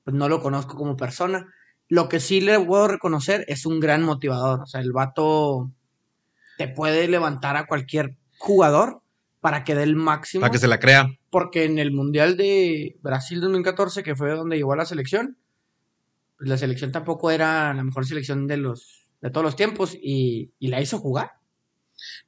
Pues 0.05 0.17
no 0.17 0.29
lo 0.29 0.41
conozco 0.41 0.77
como 0.77 0.97
persona. 0.97 1.53
Lo 1.89 2.09
que 2.09 2.21
sí 2.21 2.41
le 2.41 2.59
puedo 2.61 2.89
reconocer 2.89 3.45
es 3.49 3.67
un 3.67 3.81
gran 3.81 4.03
motivador. 4.03 4.61
O 4.61 4.67
sea, 4.67 4.81
el 4.81 4.93
vato 4.93 5.71
te 6.57 6.69
puede 6.69 7.09
levantar 7.09 7.57
a 7.57 7.67
cualquier 7.67 8.17
jugador 8.39 9.03
para 9.41 9.65
que 9.65 9.75
dé 9.75 9.83
el 9.83 9.97
máximo. 9.97 10.43
Para 10.43 10.53
que 10.53 10.59
se 10.59 10.69
la 10.69 10.79
crea. 10.79 11.09
Porque 11.31 11.65
en 11.65 11.79
el 11.79 11.93
Mundial 11.93 12.37
de 12.37 12.99
Brasil 13.03 13.41
2014, 13.41 14.03
que 14.03 14.15
fue 14.15 14.31
donde 14.31 14.57
llegó 14.57 14.73
a 14.73 14.77
la 14.77 14.85
selección, 14.85 15.37
pues 16.37 16.49
la 16.49 16.59
selección 16.59 16.93
tampoco 16.93 17.31
era 17.31 17.73
la 17.75 17.85
mejor 17.85 18.07
selección 18.07 18.47
de 18.47 18.57
los 18.57 19.09
de 19.21 19.31
todos 19.31 19.45
los 19.45 19.57
tiempos 19.57 19.95
y, 19.95 20.53
y 20.59 20.69
la 20.69 20.81
hizo 20.81 20.99
jugar. 20.99 21.33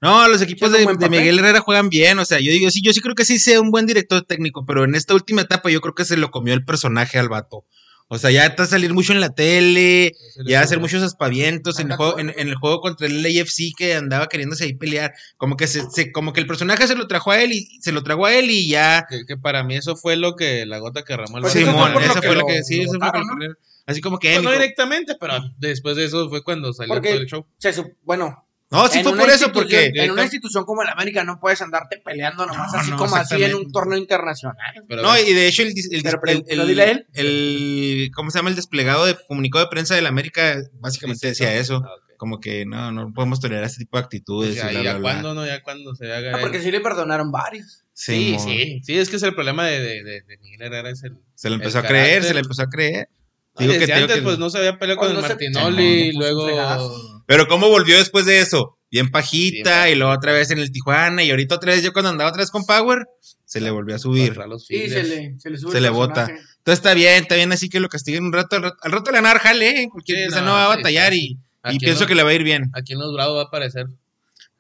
No, 0.01 0.29
los 0.29 0.43
equipos 0.43 0.71
de. 0.73 0.87
Miguel 1.09 1.39
Herrera 1.39 1.61
juegan 1.61 1.89
bien, 1.89 2.19
o 2.19 2.25
sea, 2.25 2.41
yo 2.41 2.51
digo, 2.51 2.71
sí, 2.71 2.81
yo 2.83 2.93
sí 2.93 3.01
creo 3.01 3.15
que 3.15 3.25
sí 3.25 3.39
sea 3.39 3.61
un 3.61 3.71
buen 3.71 3.87
director 3.87 4.23
técnico, 4.23 4.65
pero 4.67 4.85
en 4.85 4.95
esta 4.95 5.15
última 5.15 5.43
etapa 5.43 5.71
yo 5.71 5.81
creo 5.81 5.95
que 5.95 6.05
se 6.05 6.17
lo 6.17 6.31
comió 6.31 6.55
el 6.55 6.65
personaje 6.65 7.19
al 7.19 7.29
vato. 7.29 7.65
O 8.09 8.19
sea, 8.19 8.31
ya 8.31 8.45
está 8.45 8.65
a 8.65 8.67
salir 8.67 8.93
mucho 8.93 9.15
en 9.15 9.21
la 9.21 9.31
tele, 9.31 10.13
ya 10.45 10.61
hacer 10.61 10.79
muchos 10.81 11.03
aspavientos 11.03 11.79
en 11.81 11.91
el, 11.91 11.97
juego, 11.97 12.19
en, 12.19 12.29
en 12.37 12.49
el 12.49 12.57
juego 12.57 12.81
contra 12.83 13.07
el 13.07 13.23
LAFC 13.23 13.73
que 13.75 13.95
andaba 13.95 14.27
queriéndose 14.27 14.65
ahí 14.65 14.75
pelear. 14.75 15.15
Como 15.39 15.57
que 15.57 15.67
se, 15.67 15.89
se- 15.91 16.13
como 16.13 16.35
que 16.35 16.41
el 16.41 16.47
personaje 16.47 16.87
se 16.87 16.95
lo 16.95 17.07
trajo 17.07 17.31
a 17.31 17.41
él 17.43 17.53
y 17.53 17.81
se 17.81 17.91
lo 17.91 18.03
tragó 18.03 18.27
a 18.27 18.35
él 18.35 18.51
y 18.51 18.69
ya. 18.69 19.07
Que, 19.09 19.25
que 19.25 19.39
para 19.39 19.63
mí 19.65 19.77
eso 19.77 19.97
fue 19.97 20.17
lo 20.17 20.37
que 20.37 20.67
la 20.67 20.77
gota 20.79 21.05
que 21.05 21.17
ramó 21.17 21.39
el 21.39 21.43
Pues 21.43 21.55
Simón, 21.55 21.75
por 21.75 21.93
lo 21.93 22.01
eso 22.01 22.21
que 22.21 22.27
fue 22.27 22.35
lo 22.37 22.41
lo- 22.43 22.47
que 22.49 22.63
sí, 22.65 22.77
lo 22.79 22.83
eso 22.83 22.91
fue 22.99 22.99
votaron, 22.99 23.29
lo 23.29 23.37
que- 23.39 23.49
¿no? 23.49 23.55
Así 23.87 24.01
como 24.03 24.19
que. 24.19 24.33
Pues 24.33 24.43
no 24.43 24.53
directamente, 24.53 25.17
pero 25.19 25.39
después 25.59 25.97
de 25.97 26.05
eso 26.05 26.29
fue 26.29 26.43
cuando 26.45 26.75
salió 26.75 26.93
Porque- 26.93 27.09
todo 27.13 27.21
el 27.23 27.27
show. 27.29 27.47
Se 27.57 27.73
bueno, 28.03 28.47
No, 28.73 28.89
sí 28.89 28.99
en 28.99 29.05
fue 29.05 29.17
por 29.17 29.31
eso, 29.31 29.53
porque. 29.53 29.93
en 29.95 30.11
una 30.11 30.23
institución 30.23 30.65
como 30.65 30.83
el 30.83 30.89
América 30.89 31.23
no 31.25 31.39
puedes 31.39 31.61
andarte 31.63 31.99
peleando 32.05 32.47
nomás 32.47 32.73
No, 32.73 32.79
así 32.81 32.91
no, 32.91 32.97
como 32.97 33.15
así 33.17 33.43
en 33.43 33.55
un 33.55 33.71
torneo 33.71 33.99
internacional. 33.99 34.57
Pero 34.89 35.03
No, 35.03 35.17
y 35.19 35.33
de 35.33 35.47
hecho 35.47 35.63
el, 35.63 35.69
el, 35.69 36.03
Pero 36.03 36.19
dis- 36.19 36.21
pre- 36.21 36.33
el- 36.33 36.45
pero 36.45 36.63
el- 36.63 36.69
dile 36.69 36.83
a 36.83 36.91
él. 36.91 37.07
el- 37.13 38.11
¿cómo 38.15 38.31
se 38.31 38.39
llama? 38.39 38.51
El 38.51 38.57
desplegado 38.57 39.05
de 39.07 39.17
comunicado 39.29 39.65
de 39.65 39.71
prensa 39.71 39.95
del 39.95 40.07
América 40.07 40.57
básicamente 40.81 41.29
decía 41.29 41.55
eso, 41.55 41.83
Ah, 41.85 41.91
como 42.17 42.41
que 42.41 42.65
no, 42.67 42.93
no 42.93 43.13
podemos 43.13 43.41
tolerar 43.41 43.65
ese 43.65 43.79
tipo 43.79 43.97
de 43.99 44.05
actitudes. 44.05 44.51
Pues 44.59 44.63
y 44.63 44.67
ya, 44.67 44.71
bla, 44.71 44.73
ya 44.73 44.81
bla, 44.81 44.93
bla. 45.01 45.11
cuando 45.13 45.35
no, 45.35 45.47
ya 45.47 45.63
cuando 45.63 45.95
se 45.95 46.13
haga. 46.13 46.33
No, 46.33 46.39
porque 46.41 46.57
el- 46.59 46.63
sí 46.63 46.71
le 46.71 46.81
perdonaron 46.81 47.31
varios. 47.31 47.85
Sí, 47.95 48.37
sí, 48.39 48.81
sí, 48.85 48.97
es 48.99 49.11
que 49.11 49.17
es 49.17 49.23
el 49.23 49.35
problema 49.35 49.67
de, 49.67 49.79
de, 49.81 50.03
de, 50.03 50.23
de 50.23 50.39
Miguel 50.39 50.63
Herrera, 50.63 50.89
es 50.91 51.03
el. 51.05 51.19
Se 51.35 51.51
le 51.51 51.57
empezó 51.57 51.81
El 51.81 51.85
a 51.85 51.89
creer, 51.89 52.25
se 52.25 52.33
le 52.33 52.41
empezó 52.41 52.63
a 52.63 52.71
creer. 52.71 53.09
Ah, 53.55 53.57
Digo 53.59 53.75
que- 53.75 53.79
desde 53.81 53.93
antes, 53.93 54.17
que- 54.17 54.23
pues 54.23 54.39
no 54.39 54.49
se 54.49 54.57
había 54.59 54.79
peleado 54.79 54.99
con 55.01 55.15
el 55.15 55.21
Martinoli, 55.21 56.13
luego. 56.15 57.22
Pero 57.33 57.49
cómo 57.49 57.69
volvió 57.69 57.97
después 57.99 58.25
de 58.27 58.41
eso? 58.41 58.79
Bien 58.91 59.11
pajita 59.11 59.85
Bien 59.87 59.97
y 59.97 59.99
luego 59.99 60.13
otra 60.13 60.33
vez 60.33 60.51
en 60.51 60.59
el 60.59 60.71
Tijuana 60.71 61.23
y 61.25 61.31
ahorita 61.31 61.55
otra 61.55 61.73
vez 61.73 61.83
yo 61.83 61.93
cuando 61.93 62.11
andaba 62.11 62.29
otra 62.31 62.43
vez 62.43 62.51
con 62.51 62.65
Power 62.65 63.07
se 63.45 63.61
le 63.61 63.71
volvió 63.71 63.95
a 63.97 63.99
subir. 63.99 64.35
Sí, 64.67 64.89
se 64.89 65.03
le, 65.03 65.39
se 65.39 65.51
le 65.51 65.59
sube 65.59 65.73
Se 65.73 65.79
el 65.79 65.83
le 65.85 65.91
bota. 65.91 66.23
Entonces 66.29 66.79
está 66.79 66.95
bien, 66.95 67.23
está 67.23 67.35
bien 67.37 67.53
así 67.53 67.69
que 67.69 67.81
lo 67.81 67.89
castiguen 67.89 68.25
un 68.25 68.33
rato. 68.33 68.57
Al 68.57 68.63
rato, 68.63 68.77
al 68.83 68.93
rato 68.93 69.11
le 69.11 69.19
van 69.19 69.27
a 69.27 69.29
dar 69.31 69.39
jale, 69.39 69.83
¿eh? 69.83 69.89
Cualquier 69.91 70.19
Sí, 70.19 70.25
cosa 70.27 70.41
no, 70.41 70.47
no 70.49 70.53
va 70.53 70.65
a 70.67 70.69
batallar 70.77 71.13
sí. 71.13 71.39
y, 71.71 71.75
y 71.75 71.79
pienso 71.79 72.03
no- 72.03 72.07
que 72.07 72.15
le 72.15 72.23
va 72.23 72.31
a 72.31 72.35
ir 72.35 72.43
bien. 72.45 72.71
Aquí 72.75 72.93
en 72.93 72.99
los 73.01 73.13
Bravos 73.15 73.37
va 73.37 73.43
a 73.43 73.45
aparecer. 73.45 73.87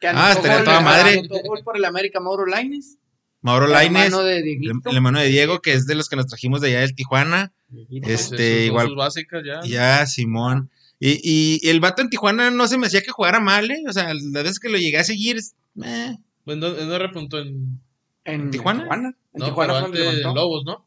Que 0.00 0.08
Ah, 0.08 0.32
estaría 0.32 0.64
toda 0.64 0.80
madre. 0.80 1.22
gol 1.46 1.61
por 1.64 1.76
el 1.76 1.85
América 1.85 2.18
Mauro 2.20 2.44
Laines. 2.46 2.96
Mauro 3.42 3.66
el 3.66 3.72
Laines, 3.72 4.04
hermano 4.06 4.22
de 4.24 4.37
el, 4.38 4.42
Dieguito. 4.44 4.90
el 4.90 4.96
hermano 4.96 5.20
de 5.20 5.26
Diego, 5.28 5.61
que 5.61 5.72
es 5.74 5.87
de 5.87 5.94
los 5.94 6.08
que 6.08 6.16
nos 6.16 6.26
trajimos 6.26 6.61
de 6.61 6.68
allá 6.68 6.80
del 6.80 6.94
Tijuana. 6.94 7.52
Dieguito. 7.68 8.08
Este, 8.08 8.64
igual- 8.66 8.88
sus 8.88 8.96
básicas 8.96 9.42
ya. 9.44 9.61
Ya, 9.64 10.06
Simón. 10.06 10.70
Y, 11.04 11.20
y, 11.64 11.68
el 11.68 11.80
vato 11.80 12.00
en 12.00 12.10
Tijuana 12.10 12.50
no 12.52 12.68
se 12.68 12.78
me 12.78 12.86
hacía 12.86 13.00
que 13.02 13.10
jugara 13.10 13.40
mal, 13.40 13.68
¿eh? 13.70 13.82
O 13.88 13.92
sea, 13.92 14.14
las 14.14 14.30
veces 14.30 14.60
que 14.60 14.68
lo 14.68 14.78
llegué 14.78 14.98
a 14.98 15.04
seguir, 15.04 15.36
eh, 15.84 16.16
Pues 16.44 16.56
no, 16.58 16.98
repuntó 16.98 17.40
en. 17.40 17.80
¿En 18.24 18.50
Tijuana? 18.52 18.86
En 18.94 19.16
No, 19.32 19.44
Tijuana 19.46 19.72
pero 19.72 19.80
fue 19.80 19.80
donde 19.82 19.98
antes 20.06 20.18
levantó. 20.18 20.40
Lobos, 20.40 20.64
¿no? 20.64 20.86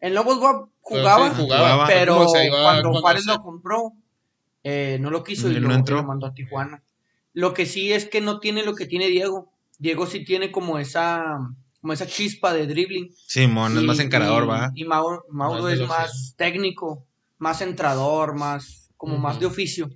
En 0.00 0.14
Lobos 0.14 0.38
Pero 0.38 0.70
jugaba, 0.80 1.28
sí, 1.34 1.42
jugaba. 1.42 1.68
Jugaba. 1.72 1.86
pero 1.86 2.26
cuando. 2.50 2.92
Juárez 3.00 3.26
lo 3.26 3.42
compró, 3.42 3.92
eh, 4.64 4.96
no 5.02 5.10
lo 5.10 5.22
quiso 5.22 5.50
y 5.50 5.54
lo, 5.60 5.68
no 5.68 5.74
entró. 5.74 5.98
y 5.98 6.00
lo 6.00 6.06
mandó 6.08 6.26
a 6.28 6.34
Tijuana. 6.34 6.82
Lo 7.34 7.52
que 7.52 7.66
sí 7.66 7.92
es 7.92 8.06
que 8.06 8.22
no 8.22 8.40
tiene 8.40 8.62
lo 8.64 8.74
que 8.74 8.86
tiene 8.86 9.08
Diego. 9.08 9.52
Diego 9.78 10.06
sí 10.06 10.24
tiene 10.24 10.50
como 10.50 10.78
esa, 10.78 11.24
como 11.82 11.92
esa 11.92 12.06
chispa 12.06 12.54
de 12.54 12.66
dribbling. 12.66 13.10
Simón 13.26 13.76
es 13.76 13.82
Y- 13.82 13.86
más 13.86 13.98
encarador, 13.98 14.44
y- 14.44 14.46
va. 14.46 14.72
Y 14.74 14.84
Mauro, 14.84 15.26
Mauro 15.28 15.62
Más 15.64 15.72
es 15.74 15.86
más 15.86 16.34
técnico, 16.38 17.04
más 17.38 17.60
entrador, 17.60 18.34
más, 18.34 18.81
como 19.02 19.18
más 19.18 19.40
de 19.40 19.46
oficio. 19.46 19.90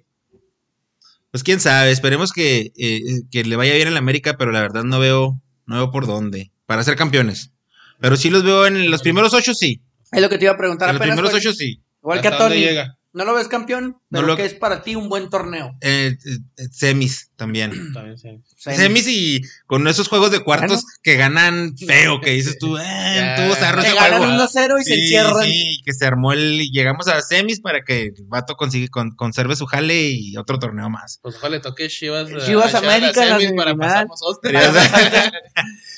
Pues 1.31 1.45
quién 1.45 1.61
sabe, 1.61 1.92
esperemos 1.92 2.33
que, 2.33 2.73
eh, 2.77 3.03
que 3.31 3.45
le 3.45 3.55
vaya 3.55 3.73
bien 3.77 3.87
en 3.87 3.95
la 3.95 4.01
América, 4.01 4.37
pero 4.37 4.51
la 4.51 4.61
verdad 4.61 4.83
no 4.83 4.99
veo, 4.99 5.40
no 5.66 5.77
veo 5.77 5.90
por 5.92 6.09
dónde. 6.09 6.51
Para 6.66 6.83
ser 6.83 6.97
campeones. 6.97 7.53
Pero 8.01 8.16
sí 8.16 8.31
los 8.31 8.42
veo 8.42 8.66
en 8.66 8.90
los 8.90 9.03
primeros 9.03 9.33
ocho, 9.33 9.55
sí. 9.55 9.81
Es 10.11 10.21
lo 10.21 10.29
que 10.29 10.38
te 10.38 10.47
iba 10.47 10.55
a 10.55 10.59
preguntar 10.59 10.88
En 10.88 10.97
los 10.97 11.07
primeros 11.07 11.31
fue- 11.31 11.38
ocho, 11.38 11.53
sí. 11.53 11.81
igual 12.03 12.21
que 12.21 12.27
a 12.27 12.31
¿Hasta 12.33 12.42
dónde 12.42 12.57
Tony. 12.59 12.66
llega? 12.66 12.99
No 13.12 13.25
lo 13.25 13.33
ves 13.35 13.47
campeón, 13.47 13.97
No 14.09 14.21
pero 14.21 14.29
lo- 14.29 14.37
que 14.37 14.45
es 14.45 14.55
para 14.55 14.85
ti 14.85 14.95
un 14.95 15.09
buen 15.09 15.29
torneo. 15.31 15.75
Eh, 15.81 16.16
eh, 16.25 16.38
eh, 16.59 16.69
semis 16.71 17.31
también. 17.35 17.71
También 17.92 18.16
sí. 18.16 18.29
Semis. 18.57 18.79
Semis 18.81 19.09
y 19.09 19.40
con 19.66 19.87
esos 19.88 20.07
juegos 20.09 20.31
de 20.31 20.45
cuartos 20.45 20.85
Bueno. 20.85 20.88
que 21.03 21.16
ganan 21.16 21.77
feo, 21.77 22.21
que 22.21 22.31
dices 22.31 22.57
tú, 22.61 22.79
eh, 22.79 23.53
zarro 23.59 23.83
Que 23.83 23.88
ese 23.88 23.97
ganan 23.97 24.19
juego. 24.21 24.33
1-0 24.45 24.81
y 24.81 24.85
se 24.85 24.95
Sí, 24.95 25.01
encierran. 25.03 25.45
sí, 25.45 25.83
que 25.85 25.92
se 25.92 26.07
armó 26.07 26.33
el. 26.33 26.71
Llegamos 26.71 27.09
a 27.09 27.21
semis 27.21 27.61
para 27.61 27.83
que 27.83 28.03
el 28.05 28.14
vato 28.27 28.55
consigue, 28.55 28.88
con- 28.88 29.11
conserve 29.16 29.57
su 29.57 29.66
jale 29.66 30.11
y 30.11 30.37
otro 30.37 30.59
torneo 30.61 30.88
más. 30.88 31.19
Pues 31.23 31.35
ojalá 31.37 31.57
le 31.57 31.61
toque 31.62 31.88
Chivas. 31.88 32.29
Chivas 32.47 32.75
a 32.75 32.79
América 32.79 33.25
la 33.27 33.38
semis 33.40 33.57
para. 33.57 33.73
Oye, 33.73 33.77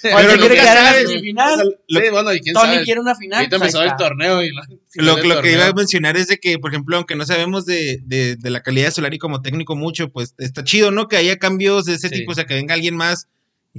Pero 0.02 0.16
quiere 0.16 0.36
nunca 0.38 0.48
quedar 0.54 0.76
en 0.78 0.84
la 0.84 0.90
sabes. 0.92 1.08
semifinal. 1.08 1.76
Lo- 1.88 2.00
Sí, 2.00 2.08
bueno, 2.10 2.32
y 2.32 2.40
quién 2.40 2.54
Tony 2.54 2.72
sabe. 2.74 2.84
quiere 2.84 3.00
una 3.00 3.14
final. 3.16 3.38
Ahorita 3.40 3.58
pues 3.58 3.74
empezó 3.74 3.80
ahí 3.82 3.88
el 3.90 3.96
torneo 3.96 4.42
y 4.44 4.52
la 4.54 4.62
final 4.62 4.80
Lo, 5.06 5.16
lo 5.34 5.42
que 5.42 5.52
iba 5.52 5.66
a 5.66 5.72
mencionar 5.72 6.16
es 6.16 6.28
de 6.28 6.38
que, 6.38 6.58
por 6.58 6.70
ejemplo, 6.70 6.96
aunque 6.96 7.16
no 7.16 7.26
sabemos 7.26 7.66
de, 7.66 7.98
de, 8.08 8.36
de 8.36 8.50
la 8.50 8.62
calidad 8.62 8.86
de 8.86 8.92
Solari 8.92 9.18
como 9.18 9.42
técnico 9.42 9.76
mucho, 9.76 10.08
pues 10.10 10.34
está 10.38 10.64
chido, 10.64 10.90
¿no? 10.90 11.08
Que 11.08 11.16
haya 11.16 11.36
cambios 11.36 11.84
de 11.84 11.94
ese 11.94 12.08
Sí. 12.08 12.16
tipo, 12.16 12.32
o 12.32 12.34
sea, 12.34 12.44
que 12.46 12.54
venga 12.54 12.74
alguien 12.74 12.96
más, 12.96 13.28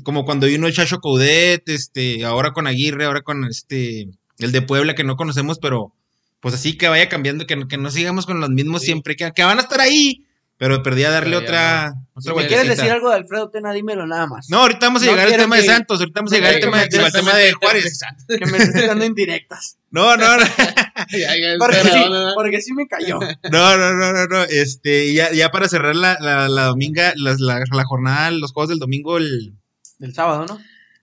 como 0.03 0.23
cuando 0.25 0.47
vino 0.47 0.67
el 0.67 0.73
Chacho 0.73 0.99
Coudet, 0.99 1.67
este, 1.69 2.23
ahora 2.25 2.51
con 2.51 2.67
Aguirre, 2.67 3.05
ahora 3.05 3.21
con 3.21 3.43
este, 3.45 4.07
el 4.39 4.51
de 4.51 4.61
Puebla 4.61 4.95
que 4.95 5.03
no 5.03 5.15
conocemos, 5.15 5.59
pero 5.59 5.93
pues 6.41 6.55
así 6.55 6.77
que 6.77 6.87
vaya 6.87 7.09
cambiando, 7.09 7.45
que, 7.45 7.55
no- 7.57 7.67
que 7.67 7.77
no 7.77 7.91
sigamos 7.91 8.25
con 8.25 8.39
los 8.39 8.49
mismos 8.49 8.81
Sí. 8.81 8.87
siempre, 8.87 9.15
que, 9.15 9.31
que 9.35 9.43
van 9.43 9.57
a 9.57 9.61
estar 9.63 9.81
ahí, 9.81 10.23
pero 10.59 10.83
perdí 10.83 11.05
a 11.05 11.09
darle 11.09 11.37
Pero 11.37 11.47
otra, 11.47 11.93
otra 12.13 12.33
Si 12.41 12.47
quieres 12.49 12.67
decir 12.67 12.91
algo 12.91 13.09
de 13.09 13.15
Alfredo 13.15 13.49
Tena, 13.49 13.71
dímelo 13.71 14.05
nada 14.05 14.27
más. 14.27 14.49
No, 14.49 14.59
ahorita 14.59 14.87
vamos 14.87 15.01
a 15.01 15.05
No 15.05 15.11
llegar 15.13 15.27
al 15.27 15.37
tema 15.37 15.55
de 15.55 15.63
Santos, 15.63 15.99
ahorita 16.01 16.19
vamos 16.19 16.33
a 16.33 16.35
llegar 16.35 16.53
al 16.55 16.59
tema, 16.59 16.85
de, 16.85 16.99
al 16.99 17.11
tema 17.13 17.33
de 17.35 17.53
Juárez. 17.53 17.99
Que 18.27 18.45
me 18.45 18.57
estés 18.57 18.87
dando 18.87 19.05
indirectas. 19.05 19.77
No, 19.91 20.15
no, 20.17 20.37
no. 20.37 20.43
Porque 21.57 21.75
sí, 21.81 22.03
porque 22.35 22.61
sí 22.61 22.73
me 22.73 22.87
cayó. 22.87 23.17
No, 23.51 23.75
no, 23.77 23.93
no, 23.95 24.13
no, 24.13 24.27
no. 24.27 24.43
Este, 24.43 25.11
ya, 25.15 25.31
ya 25.31 25.49
para 25.49 25.67
cerrar 25.67 25.95
la, 25.95 26.15
la, 26.19 26.47
la 26.47 26.65
dominga, 26.65 27.13
la, 27.15 27.35
la 27.39 27.85
jornada, 27.85 28.29
los 28.29 28.51
juegos 28.51 28.69
del 28.69 28.77
domingo, 28.77 29.17
el. 29.17 29.55
Del 29.97 30.13
sábado, 30.13 30.45
¿no? 30.47 30.59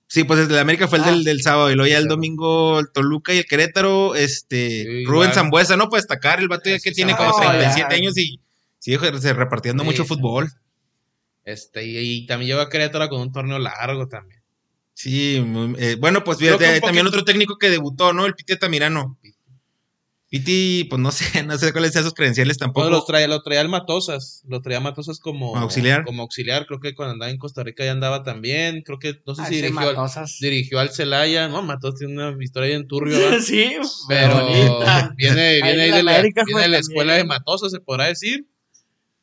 Sí, 0.06 0.22
pues 0.22 0.38
el 0.38 0.46
de 0.46 0.60
América 0.60 0.86
fue 0.86 0.98
el 0.98 1.04
Ah. 1.04 1.10
del, 1.10 1.24
del 1.24 1.42
sábado, 1.42 1.68
y 1.72 1.74
luego 1.74 1.90
ya 1.90 1.98
el 1.98 2.06
domingo 2.06 2.78
el 2.78 2.92
Toluca 2.92 3.34
y 3.34 3.38
el 3.38 3.46
Querétaro, 3.46 4.14
este, 4.14 4.84
Sí, 4.84 5.04
Rubén. 5.04 5.32
Zambuesa, 5.32 5.76
¿no? 5.76 5.88
Para 5.88 6.00
destacar, 6.02 6.38
el 6.38 6.46
vato 6.46 6.70
ya 6.70 6.78
que 6.78 6.92
tiene 6.92 7.16
como 7.16 7.30
No, 7.30 7.38
37 7.38 7.86
ya. 7.90 7.96
años 7.96 8.16
y, 8.16 8.38
sigue 8.78 9.10
repartiendo 9.34 9.82
Sí, 9.82 9.86
mucho 9.88 10.02
sí. 10.04 10.08
fútbol. 10.08 10.50
Este, 11.44 11.84
y, 11.86 11.98
y 11.98 12.26
también 12.26 12.48
llegó 12.48 12.60
a 12.60 12.68
Querétaro 12.68 13.08
con 13.08 13.20
un 13.20 13.32
torneo 13.32 13.58
largo 13.58 14.08
también. 14.08 14.42
Sí, 14.94 15.36
eh, 15.78 15.96
bueno, 16.00 16.24
pues 16.24 16.38
un 16.40 16.58
también 16.80 17.06
otro 17.06 17.22
técnico 17.24 17.58
que 17.58 17.68
debutó, 17.70 18.12
¿no? 18.12 18.24
El 18.26 18.34
Piti 18.34 18.56
Tamirano. 18.58 19.18
Piti, 20.28 20.84
pues 20.90 21.00
no 21.00 21.10
sé, 21.12 21.44
no 21.44 21.56
sé 21.56 21.72
cuáles 21.72 21.92
sean 21.92 22.02
sus 22.04 22.14
credenciales 22.14 22.58
tampoco. 22.58 22.80
Bueno, 22.80 22.96
los 22.96 23.06
traía, 23.06 23.28
lo 23.28 23.42
traía 23.42 23.60
el 23.60 23.68
Matosas, 23.68 24.42
lo 24.48 24.60
traía 24.60 24.80
Matosas 24.80 25.20
como 25.20 25.50
Como 25.50 25.62
auxiliar. 25.62 26.04
Como 26.04 26.22
auxiliar, 26.22 26.66
creo 26.66 26.80
que 26.80 26.94
cuando 26.94 27.12
andaba 27.12 27.30
en 27.30 27.38
Costa 27.38 27.62
Rica 27.62 27.84
ya 27.84 27.92
andaba 27.92 28.24
también, 28.24 28.82
creo 28.82 28.98
que 28.98 29.20
no 29.24 29.34
sé 29.36 29.42
Ah, 29.42 29.46
si 29.46 29.56
dirigió 29.56 29.80
al, 29.88 29.94
Matosas. 29.96 30.38
dirigió 30.40 30.80
al 30.80 30.90
Celaya, 30.90 31.46
no, 31.48 31.62
Matosas 31.62 32.00
tiene 32.00 32.14
una 32.14 32.42
historia 32.42 32.70
bien 32.70 32.88
turbia, 32.88 33.18
¿verdad? 33.18 33.38
sí, 33.40 33.70
pero 34.08 34.34
bonita. 34.40 35.14
viene, 35.16 35.40
Ahí 35.40 35.62
viene 35.62 35.82
ahí 35.82 35.90
de 35.92 36.02
la, 36.02 36.14
América 36.16 36.42
viene 36.44 36.62
de 36.62 36.68
la 36.68 36.78
escuela 36.78 37.12
de 37.14 37.24
Matosas, 37.24 37.70
se 37.70 37.78
podrá 37.80 38.06
decir, 38.06 38.46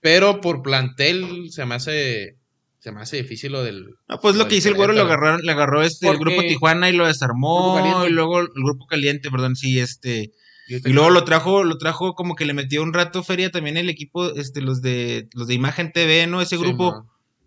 pero 0.03 0.41
por 0.41 0.61
plantel 0.61 1.49
se 1.49 1.65
me 1.65 1.75
hace 1.75 2.37
se 2.79 2.91
me 2.91 2.99
hace 2.99 3.15
difícil 3.17 3.53
lo 3.53 3.63
del 3.63 3.95
Ah, 4.09 4.19
pues 4.19 4.35
lo 4.35 4.43
lo 4.43 4.49
que 4.49 4.57
hizo 4.57 4.67
el 4.67 4.75
güero, 4.75 4.91
lo 4.91 5.03
agarró, 5.03 5.37
le 5.37 5.51
agarró 5.51 5.81
este, 5.81 6.09
el 6.09 6.17
grupo 6.17 6.41
Tijuana 6.41 6.89
y 6.89 6.93
lo 6.93 7.07
desarmó, 7.07 7.79
y 8.05 8.11
luego 8.11 8.41
el 8.41 8.49
grupo 8.53 8.85
caliente, 8.85 9.31
perdón, 9.31 9.55
sí, 9.55 9.79
este, 9.79 10.31
Y 10.67 10.91
luego 10.91 11.09
lo 11.09 11.23
trajo, 11.23 11.63
lo 11.63 11.77
trajo 11.77 12.13
como 12.13 12.35
que 12.35 12.45
le 12.45 12.53
metió 12.53 12.83
un 12.83 12.93
rato 12.93 13.23
feria 13.23 13.51
también 13.51 13.77
el 13.77 13.89
equipo, 13.89 14.33
este, 14.35 14.59
los 14.59 14.81
de, 14.81 15.29
los 15.33 15.47
de 15.47 15.53
Imagen 15.53 15.93
TV, 15.93 16.27
¿no? 16.27 16.41
Ese 16.41 16.57
Sí, 16.57 16.61
grupo. 16.61 17.05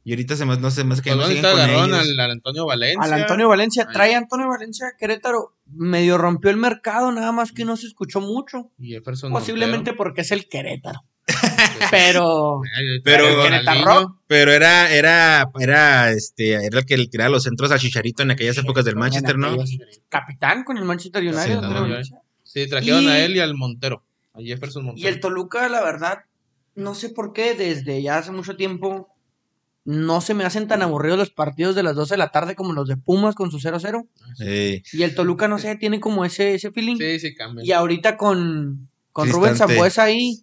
Y 0.08 0.12
ahorita 0.12 0.36
se 0.36 0.44
más, 0.44 0.60
no 0.60 0.70
sé, 0.70 0.84
más 0.84 1.02
que 1.02 1.12
Pues 1.12 1.42
no 1.42 1.48
agarraron 1.48 1.86
ellos. 1.92 1.98
al, 2.12 2.20
al 2.20 2.30
Antonio 2.30 2.64
Valencia. 2.64 3.02
Al 3.02 3.12
Antonio 3.12 3.48
Valencia, 3.48 3.84
Ay. 3.88 3.92
trae 3.92 4.14
a 4.14 4.18
Antonio 4.18 4.46
Valencia 4.48 4.86
a 4.86 4.96
Querétaro. 4.96 5.56
Medio 5.66 6.16
rompió 6.16 6.50
el 6.52 6.58
mercado, 6.58 7.10
nada 7.10 7.32
más 7.32 7.50
que 7.50 7.64
no 7.64 7.76
se 7.76 7.88
escuchó 7.88 8.20
mucho. 8.20 8.70
y 8.78 8.90
Jefferson 8.92 9.32
Posiblemente 9.32 9.94
porque 9.94 10.20
es 10.20 10.30
el 10.30 10.48
Querétaro. 10.48 11.00
Pero 11.90 12.60
Pero-. 13.02 13.34
Ronaldinho. 13.42 14.20
Pero 14.28 14.52
era, 14.52 14.92
era, 14.92 15.50
era, 15.58 16.12
este, 16.12 16.52
era 16.52 16.78
el 16.78 16.86
que 16.86 16.96
le 16.96 17.08
tiraba 17.08 17.30
los 17.30 17.42
centros 17.42 17.72
a 17.72 17.78
Chicharito 17.78 18.22
en 18.22 18.30
aquellas 18.30 18.56
épocas 18.58 18.84
del 18.84 18.94
Manchester, 18.96 19.36
¿no? 19.36 19.56
capitán 20.08 20.62
con 20.64 20.78
el 20.78 20.84
Manchester 20.84 21.22
United. 21.22 21.44
Sí, 21.44 21.52
no. 21.60 22.20
Sí, 22.44 22.68
trajeron 22.68 23.04
Y- 23.04 23.08
a 23.08 23.24
él 23.24 23.36
y 23.36 23.40
al 23.40 23.54
Montero. 23.54 24.04
A 24.34 24.40
Jefferson 24.40 24.84
Montero. 24.84 25.04
Y 25.04 25.12
el 25.12 25.18
Toluca, 25.20 25.68
la 25.68 25.82
verdad, 25.82 26.18
no 26.76 26.94
sé 26.94 27.08
por 27.08 27.32
qué, 27.32 27.54
desde 27.54 28.00
ya 28.02 28.18
hace 28.18 28.30
mucho 28.32 28.56
tiempo, 28.56 29.08
no 29.86 30.20
se 30.20 30.34
me 30.34 30.44
hacen 30.44 30.66
tan 30.66 30.82
aburridos 30.82 31.16
los 31.16 31.30
partidos 31.30 31.76
de 31.76 31.84
las 31.84 31.94
12 31.94 32.14
de 32.14 32.18
la 32.18 32.30
tarde 32.30 32.56
como 32.56 32.72
los 32.72 32.88
de 32.88 32.96
Pumas 32.96 33.36
con 33.36 33.52
su 33.52 33.58
0-0. 33.58 34.06
Sí. 34.34 34.82
Y 34.92 35.02
el 35.04 35.14
Toluca, 35.14 35.46
no 35.46 35.58
sé, 35.58 35.76
tiene 35.76 36.00
como 36.00 36.24
ese, 36.24 36.54
ese 36.54 36.72
feeling. 36.72 36.96
Sí, 36.96 37.20
sí, 37.20 37.34
cambia. 37.34 37.64
Y 37.64 37.70
ahorita 37.70 38.16
con, 38.16 38.88
con 39.12 39.30
Rubén. 39.30 39.56
Zambuesa 39.56 40.02
ahí, 40.02 40.42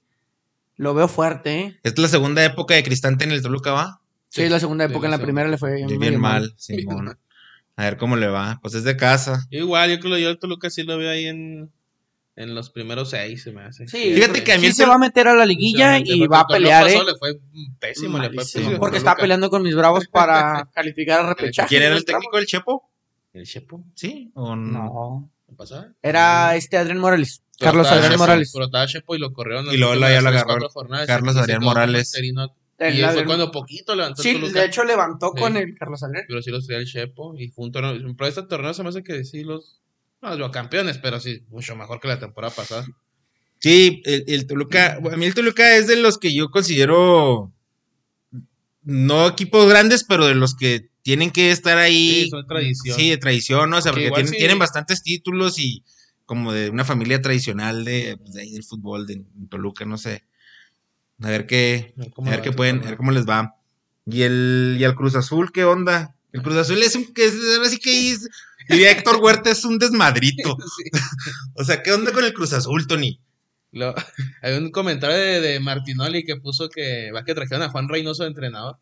lo 0.77 0.93
veo 0.93 1.09
fuerte, 1.09 1.59
¿eh? 1.59 1.79
Es 1.83 1.99
la 1.99 2.07
segunda 2.07 2.43
época 2.43 2.73
de 2.73 2.83
Cristante 2.83 3.25
en 3.25 3.31
el 3.31 3.41
Toluca, 3.41 3.73
¿va? 3.73 3.99
Sí, 4.29 4.43
es 4.43 4.49
la 4.49 4.61
segunda 4.61 4.85
época, 4.85 5.07
en 5.07 5.11
la 5.11 5.19
primera 5.19 5.49
le 5.49 5.57
fue 5.57 5.85
Bien, 5.85 6.19
mal, 6.19 6.53
Simón. 6.57 7.19
A 7.75 7.83
ver 7.83 7.97
cómo 7.97 8.15
le 8.15 8.27
va. 8.27 8.59
Pues 8.61 8.75
es 8.75 8.85
de 8.85 8.95
casa. 8.95 9.45
Igual, 9.51 9.91
yo 9.91 9.99
creo 9.99 10.15
que 10.15 10.21
yo 10.21 10.29
el 10.29 10.39
Toluca 10.39 10.69
sí 10.69 10.83
lo 10.83 10.97
veo 10.97 11.11
ahí 11.11 11.25
en, 11.25 11.69
en 12.35 12.55
los 12.55 12.69
primeros 12.71 13.11
seis, 13.11 13.43
se 13.43 13.51
me 13.51 13.61
hace. 13.63 13.87
Sí, 13.87 14.13
Fíjate 14.15 14.43
que 14.43 14.53
a 14.53 14.57
mí 14.57 14.67
sí 14.67 14.73
se 14.73 14.85
va 14.85 14.95
a 14.95 14.97
meter 14.97 15.27
a 15.27 15.33
la 15.35 15.45
liguilla 15.45 15.99
y 15.99 16.25
va 16.27 16.41
a 16.41 16.47
pelear, 16.47 16.87
¿eh? 16.87 16.93
pasado 16.93 17.11
le 17.11 17.17
fue 17.17 17.39
pésimo, 17.79 18.17
le 18.17 18.27
fue 18.29 18.37
pésimo. 18.37 18.79
porque 18.79 18.97
está 18.97 19.15
peleando 19.15 19.49
con 19.49 19.61
mis 19.61 19.75
bravos 19.75 20.07
para 20.07 20.67
calificar 20.73 21.21
a 21.25 21.29
repechaje. 21.29 21.69
¿Quién 21.69 21.83
era 21.83 21.95
el 21.95 22.03
técnico 22.05 22.37
del 22.37 22.45
Chepo? 22.47 22.89
¿El 23.33 23.45
Chepo? 23.45 23.83
¿Sí? 23.95 24.31
¿O 24.35 24.55
no? 24.55 24.83
No. 24.83 25.29
¿Qué 25.47 25.53
pasaba? 25.55 25.87
Era 26.01 26.55
este 26.55 26.77
Adrián 26.77 26.99
Morales. 26.99 27.43
Pero 27.59 27.69
Carlos 27.71 27.87
Adrián 27.87 28.11
Chepo, 28.13 28.19
Morales. 28.23 28.51
Pero 28.53 28.65
estaba 28.65 28.87
Chepo 28.87 29.15
y 29.15 29.19
lo 29.19 29.31
corrieron. 29.33 29.65
Y 29.71 29.77
luego 29.77 29.93
ya 29.93 29.99
lo 29.99 30.05
últimas 30.07 30.25
agarró 30.27 30.33
tres, 30.33 30.45
cuatro 30.45 30.69
jornadas, 30.69 31.07
Carlos 31.07 31.37
Adrián 31.37 31.63
Morales. 31.63 32.13
El 32.15 32.25
Y 32.95 32.97
fue 32.97 33.05
Adrián- 33.09 33.25
cuando 33.27 33.51
poquito 33.51 33.95
levantó 33.95 34.23
el 34.23 34.27
Sí, 34.27 34.51
de 34.51 34.65
hecho 34.65 34.83
levantó 34.83 35.31
Sí. 35.35 35.39
con 35.41 35.55
el 35.55 35.77
Carlos 35.77 36.01
Adrián. 36.03 36.25
Pero 36.27 36.41
sí 36.41 36.49
los 36.49 36.65
traía 36.65 36.79
el 36.81 36.87
Chepo 36.87 37.35
y 37.37 37.51
torneo. 37.71 37.93
Pero 38.17 38.27
este 38.27 38.41
torneo 38.43 38.73
se 38.73 38.81
me 38.83 38.89
hace 38.89 39.03
que 39.03 39.23
sí 39.23 39.43
los. 39.43 39.79
No 40.23 40.35
los 40.35 40.51
campeones, 40.51 40.97
pero 40.99 41.19
sí, 41.19 41.43
mucho 41.49 41.75
mejor 41.75 41.99
que 41.99 42.07
la 42.07 42.17
temporada 42.19 42.53
pasada. 42.55 42.87
Sí, 43.59 44.01
el, 44.05 44.23
el 44.27 44.47
Toluca, 44.47 44.97
a 45.11 45.17
mí 45.17 45.25
el 45.25 45.33
Toluca 45.33 45.75
es 45.75 45.85
de 45.87 45.97
los 45.97 46.17
que 46.17 46.33
yo 46.33 46.49
considero 46.49 47.51
no 48.83 49.27
equipos 49.27 49.67
grandes, 49.69 50.03
pero 50.03 50.25
de 50.25 50.35
los 50.35 50.55
que 50.55 50.89
tienen 51.01 51.31
que 51.31 51.51
estar 51.51 51.77
ahí. 51.77 52.23
Sí, 52.23 52.29
son 52.29 52.47
tradición. 52.47 52.97
Sí, 52.97 53.09
de 53.09 53.17
tradición, 53.17 53.69
¿no? 53.69 53.77
O 53.77 53.81
sea, 53.81 53.91
Porque 53.91 54.09
tienen, 54.11 54.27
sí- 54.27 54.37
tienen 54.37 54.59
bastantes 54.59 55.03
títulos 55.03 55.59
y 55.59 55.83
como 56.25 56.53
de 56.53 56.69
una 56.69 56.85
familia 56.85 57.21
tradicional 57.21 57.83
de, 57.85 58.17
pues, 58.17 58.33
de 58.33 58.41
ahí 58.41 58.51
del 58.53 58.63
fútbol 58.63 59.05
de 59.05 59.23
Toluca, 59.49 59.85
no 59.85 59.97
sé. 59.97 60.23
A 61.21 61.29
ver 61.29 61.45
qué, 61.45 61.93
A 62.17 62.29
ver 62.29 62.39
a 62.39 62.41
qué 62.41 62.51
pueden, 62.51 62.79
a 62.81 62.85
ver 62.87 62.97
cómo 62.97 63.11
les 63.11 63.27
va. 63.27 63.55
Y 64.05 64.23
el, 64.23 64.77
y 64.79 64.83
el 64.83 64.95
Cruz 64.95 65.15
Azul, 65.15 65.51
¿qué 65.51 65.63
onda? 65.63 66.15
El 66.33 66.41
Cruz 66.41 66.55
Azul 66.57 66.81
es 66.81 66.95
un, 66.95 67.13
que 67.13 67.25
es, 67.25 67.35
ahora 67.57 67.69
sí 67.69 67.77
que 67.77 68.11
es, 68.11 68.27
diría 68.69 68.91
Héctor 68.91 69.17
Huerta, 69.21 69.49
es 69.51 69.65
un 69.65 69.77
desmadrito. 69.79 70.57
Sí. 70.77 70.89
O 71.55 71.63
sea, 71.63 71.83
¿qué 71.83 71.91
onda 71.91 72.11
con 72.11 72.23
el 72.25 72.33
Cruz 72.33 72.53
Azul, 72.53 72.87
Tony? 72.87 73.19
Lo- 73.71 73.93
hay 74.41 74.53
un 74.57 74.71
comentario 74.71 75.15
de, 75.17 75.41
de 75.41 75.59
Martinoli 75.59 76.23
que 76.23 76.35
puso 76.35 76.69
que 76.69 77.11
va 77.11 77.23
que 77.25 77.33
trajeron 77.35 77.63
a 77.63 77.69
Juan 77.69 77.89
Reynoso 77.89 78.23
de 78.23 78.29
entrenador. 78.29 78.77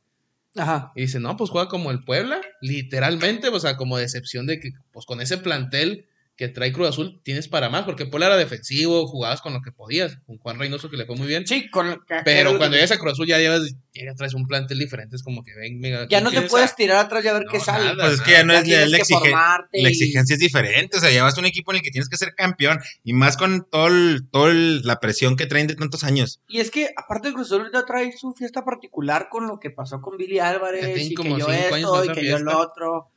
Ajá. 0.56 0.92
Y 0.96 1.02
dice, 1.02 1.20
no, 1.20 1.38
pues 1.38 1.50
juega 1.50 1.70
como 1.70 1.92
el 1.92 2.04
Puebla, 2.04 2.42
literalmente, 2.62 3.48
o 3.50 3.60
sea, 3.60 3.78
como 3.78 3.98
decepción 3.98 4.46
de 4.48 4.60
que, 4.60 4.72
pues 4.92 5.06
con 5.06 5.22
ese 5.22 5.38
plantel 5.38 6.08
que 6.38 6.48
trae 6.48 6.74
Cruz 6.74 6.90
Azul, 6.90 7.22
tienes 7.24 7.48
para 7.48 7.70
más, 7.70 7.84
porque 7.84 8.08
Puebla 8.08 8.26
era 8.28 8.38
defensivo, 8.38 9.06
jugabas 9.06 9.42
con 9.42 9.54
lo 9.54 9.62
que 9.62 9.72
podías, 9.72 10.18
con 10.26 10.38
Juan 10.40 10.58
Reynoso 10.58 10.90
que 10.90 10.98
le 10.98 11.06
fue 11.06 11.16
muy 11.16 11.28
bien. 11.28 11.46
Sí, 11.46 11.70
con 11.70 11.90
lo 11.92 12.04
que- 12.06 12.16
Pero 12.26 12.58
cuando 12.58 12.76
llegas 12.78 12.92
a 12.92 12.98
Cruz 12.98 13.14
Azul 13.14 13.28
ya 13.28 13.38
llevas, 13.38 13.62
ya 13.94 14.14
traes 14.16 14.34
un 14.34 14.48
plantel 14.48 14.80
diferente, 14.80 15.16
es 15.16 15.22
como 15.24 15.44
que 15.44 15.54
ven, 15.54 15.80
mega, 15.80 16.08
ya 16.10 16.20
no 16.20 16.32
te 16.32 16.38
¿quién 16.38 16.50
puedes 16.50 16.72
es? 16.72 16.76
tirar 16.76 16.98
atrás 17.06 17.24
y 17.24 17.28
a 17.28 17.34
ver 17.34 17.44
No, 17.46 17.52
qué 17.52 17.60
sale. 17.60 17.86
nada. 17.86 18.06
Pues 18.06 18.14
es 18.16 18.22
que 18.22 18.32
ya 18.32 18.44
no 18.44 18.54
Ya 18.54 18.60
es 18.60 18.64
la, 18.64 18.66
tienes 18.66 18.90
la 18.92 18.98
que 18.98 19.04
exige- 19.04 19.20
formarte 19.20 19.82
la 19.84 19.90
y- 19.90 19.92
exigencia 19.92 20.34
es 20.34 20.40
diferente. 20.40 20.98
O 20.98 21.00
sea, 21.00 21.12
llevas 21.12 21.38
un 21.38 21.46
equipo 21.46 21.72
en 21.74 21.76
el 21.78 21.82
que 21.84 21.92
tienes 21.92 22.10
que 22.10 22.18
ser 22.18 22.34
campeón. 22.34 22.80
Y 23.04 23.14
más 23.14 23.38
con 23.38 23.68
todo, 23.70 23.88
el- 23.88 24.28
todo 24.32 24.50
el- 24.50 24.82
la 24.82 25.00
presión 25.00 25.36
que 25.36 25.46
traen 25.46 25.68
de 25.68 25.76
tantos 25.76 26.04
años. 26.04 26.42
Y 26.48 26.60
es 26.60 26.72
que, 26.72 26.90
aparte 26.98 27.28
el 27.28 27.34
Cruz 27.36 27.48
Azul 27.48 27.60
ahorita 27.62 27.86
trae 27.86 28.12
su 28.18 28.34
fiesta 28.34 28.64
particular 28.66 29.28
con 29.30 29.46
lo 29.48 29.60
que 29.60 29.70
pasó 29.70 30.02
con 30.02 30.18
Billy 30.18 30.36
Ya 30.38 30.50
Álvarez 30.50 30.98
y 31.12 31.14
que 31.14 31.30
yo 31.38 31.50
esto 31.52 32.06
y 32.06 32.12
que 32.14 32.26
yo 32.26 32.40
lo 32.40 32.58
otro. 32.58 33.12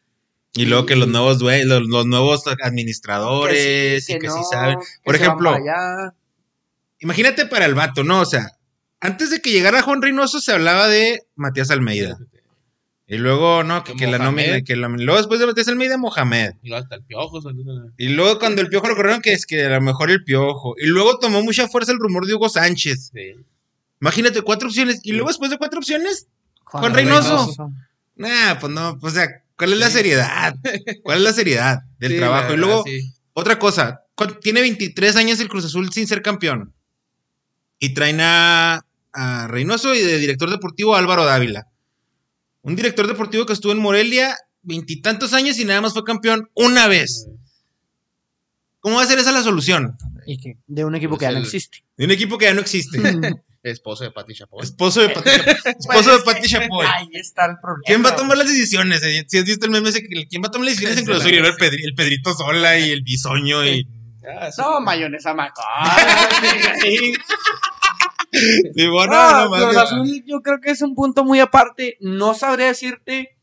Y 0.54 0.66
luego 0.66 0.86
que 0.86 0.96
los 0.96 1.08
nuevos 1.08 1.38
due- 1.40 1.64
los, 1.64 1.82
los 1.88 2.06
nuevos 2.06 2.44
Que 2.44 2.54
administradores 2.62 4.04
sí, 4.04 4.12
y 4.14 4.18
que 4.18 4.28
sí 4.30 4.36
no, 4.36 4.44
saben. 4.44 4.78
que 4.78 4.86
Por 5.04 5.16
ejemplo. 5.16 5.56
Imagínate 7.00 7.46
para 7.46 7.66
el 7.66 7.74
vato, 7.74 8.04
¿no? 8.04 8.20
O 8.20 8.24
sea, 8.24 8.52
antes 9.00 9.30
de 9.30 9.40
que 9.40 9.50
llegara 9.50 9.82
Juan 9.82 10.00
Reynoso 10.00 10.40
se 10.40 10.52
hablaba 10.52 10.88
de 10.88 11.22
Matías 11.34 11.70
Almeida. 11.70 12.18
Y 13.06 13.18
luego, 13.18 13.62
no, 13.64 13.84
que, 13.84 14.06
la 14.06 14.16
nómina, 14.16 14.62
que 14.62 14.76
la, 14.76 14.88
luego 14.88 15.18
después 15.18 15.38
de 15.38 15.46
Matías 15.46 15.68
Almeida, 15.68 15.98
Mohamed. 15.98 16.52
Y 16.62 16.68
luego 16.70 16.82
hasta 16.82 16.94
el 16.96 17.02
piojo. 17.02 17.38
Y 17.98 18.08
luego 18.08 18.38
cuando 18.38 18.62
el 18.62 18.68
piojo 18.68 18.88
lo 18.88 18.96
corrieron, 18.96 19.20
que 19.20 19.34
es 19.34 19.44
que 19.44 19.62
a 19.66 19.68
lo 19.68 19.80
mejor 19.82 20.10
el 20.10 20.24
piojo. 20.24 20.74
Y 20.78 20.86
luego 20.86 21.18
tomó 21.18 21.42
mucha 21.42 21.68
fuerza 21.68 21.92
el 21.92 21.98
rumor 21.98 22.26
de 22.26 22.34
Hugo 22.34 22.48
Sánchez. 22.48 23.10
Sí. 23.12 23.34
Imagínate, 24.00 24.40
cuatro 24.40 24.68
opciones. 24.68 25.00
Y 25.02 25.12
luego 25.12 25.28
después 25.28 25.50
de 25.50 25.58
cuatro 25.58 25.80
opciones, 25.80 26.28
Juan 26.64 26.94
Reynoso. 26.94 27.70
nah, 28.16 28.54
pues 28.58 28.72
no, 28.72 28.98
pues, 28.98 29.12
o 29.12 29.16
sea, 29.16 29.42
¿cuál 29.56 29.72
es 29.72 29.78
la 29.78 29.90
seriedad? 29.90 30.54
¿Cuál 31.02 31.18
es 31.18 31.24
la 31.24 31.32
seriedad 31.32 31.78
del 31.98 32.12
Sí, 32.12 32.18
trabajo? 32.18 32.54
y 32.54 32.56
luego, 32.56 32.84
sí. 32.84 33.12
otra 33.32 33.58
cosa, 33.58 34.00
tiene 34.42 34.60
23 34.60 35.16
años 35.16 35.40
el 35.40 35.48
Cruz 35.48 35.64
Azul 35.64 35.92
sin 35.92 36.06
ser 36.06 36.22
campeón. 36.22 36.72
Y 37.78 37.92
traen 37.94 38.20
a, 38.20 38.84
a 39.12 39.46
Reynoso 39.48 39.94
y 39.94 40.00
de 40.00 40.18
director 40.18 40.50
deportivo 40.50 40.94
a 40.94 40.98
Álvaro 40.98 41.24
Dávila. 41.24 41.66
Un 42.62 42.76
director 42.76 43.06
deportivo 43.06 43.44
que 43.46 43.52
estuvo 43.52 43.72
en 43.72 43.78
Morelia 43.78 44.36
veintitantos 44.62 45.34
años 45.34 45.58
y 45.58 45.64
nada 45.66 45.82
más 45.82 45.92
fue 45.92 46.04
campeón 46.04 46.48
una 46.54 46.88
vez. 46.88 47.26
¿Cómo 48.80 48.96
va 48.96 49.02
a 49.02 49.06
ser 49.06 49.18
esa 49.18 49.32
la 49.32 49.42
solución? 49.42 49.96
Y 50.26 50.38
de 50.66 50.84
un 50.84 50.94
equipo 50.94 51.10
Pues 51.16 51.20
que 51.20 51.26
ya 51.26 51.38
no 51.38 51.44
existe. 51.44 51.84
De 51.96 52.04
un 52.06 52.10
equipo 52.10 52.38
que 52.38 52.46
ya 52.46 52.54
no 52.54 52.60
existe. 52.60 52.98
Esposo 53.64 54.04
de 54.04 54.10
Pati 54.10 54.34
Chapoy. 54.34 54.62
Esposo 54.62 55.00
de 55.00 55.08
Pati 55.08 55.30
Chapoy. 55.30 55.54
Esposo 55.80 56.18
de 56.18 56.22
Pati 56.24 56.48
Chapoy. 56.48 56.86
Ahí 56.86 57.08
está 57.14 57.46
el 57.46 57.56
problema. 57.60 57.82
¿Quién 57.86 58.04
va 58.04 58.10
a 58.10 58.16
tomar 58.16 58.36
las 58.36 58.46
decisiones? 58.46 59.02
Eh, 59.02 59.24
Si 59.26 59.38
has 59.38 59.44
visto 59.44 59.64
el 59.66 59.72
meme 59.72 59.88
ese, 59.88 60.02
que- 60.06 60.26
¿quién 60.28 60.42
va 60.42 60.48
a 60.48 60.50
tomar 60.50 60.66
las 60.66 60.74
decisiones 60.76 60.98
en 60.98 61.04
Cruz 61.06 61.20
Azul? 61.20 61.32
Y 61.32 61.36
el, 61.36 61.44
Pedri- 61.56 61.82
el 61.84 61.94
Pedrito 61.94 62.34
Sola 62.34 62.78
y 62.78 62.90
el 62.90 63.02
Bisoño 63.02 63.64
y... 63.66 63.88
Ah, 64.38 64.50
sí. 64.52 64.60
No, 64.62 64.80
mayonesa 64.80 65.34
macón. 65.34 65.64
Sí, 68.32 68.88
bueno, 68.88 69.12
Ah, 69.14 69.46
no, 69.48 69.56
no, 69.56 69.62
Cruz 69.64 69.74
mames. 69.76 69.92
Azul 69.92 70.24
yo 70.26 70.40
creo 70.42 70.60
que 70.60 70.70
es 70.72 70.82
un 70.82 70.94
punto 70.94 71.24
muy 71.24 71.38
aparte. 71.40 71.96
No 72.00 72.34
sabría 72.34 72.66
decirte 72.66 73.36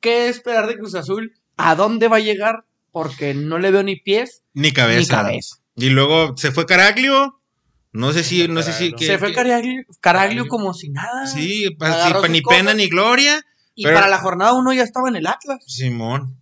qué 0.00 0.28
esperar 0.28 0.66
de 0.68 0.78
Cruz 0.78 0.94
Azul, 0.94 1.34
a 1.56 1.74
dónde 1.74 2.08
va 2.08 2.16
a 2.18 2.20
llegar, 2.20 2.64
porque 2.92 3.34
no 3.34 3.58
le 3.58 3.70
veo 3.72 3.82
ni 3.82 3.96
pies 3.96 4.42
Ni 4.54 4.68
ni 4.68 4.72
cabeza. 4.72 5.22
cabeza. 5.22 5.56
Y 5.74 5.88
luego 5.90 6.36
se 6.36 6.52
fue 6.52 6.66
Caraglio. 6.66 7.40
No 7.92 8.12
sé 8.12 8.24
si, 8.24 8.48
no 8.48 8.62
sé 8.62 8.72
si. 8.72 8.92
Que- 8.92 9.06
Se 9.06 9.18
fue 9.18 9.28
que- 9.28 9.34
Caraglio, 9.34 9.82
Caraglio 10.00 10.48
como 10.48 10.72
si 10.74 10.88
nada. 10.88 11.26
Sí, 11.26 11.70
pa- 11.78 11.88
Agarró 11.88 12.06
sí, 12.06 12.12
pa- 12.14 12.20
sus 12.20 12.30
ni 12.30 12.42
cosas. 12.42 12.58
pena 12.60 12.74
ni 12.74 12.88
gloria. 12.88 13.42
Y 13.74 13.84
pero- 13.84 13.96
para 13.96 14.08
la 14.08 14.18
jornada 14.18 14.54
uno 14.54 14.72
ya 14.72 14.82
estaba 14.82 15.08
en 15.08 15.16
el 15.16 15.26
Atlas. 15.26 15.58
Simón. 15.66 16.38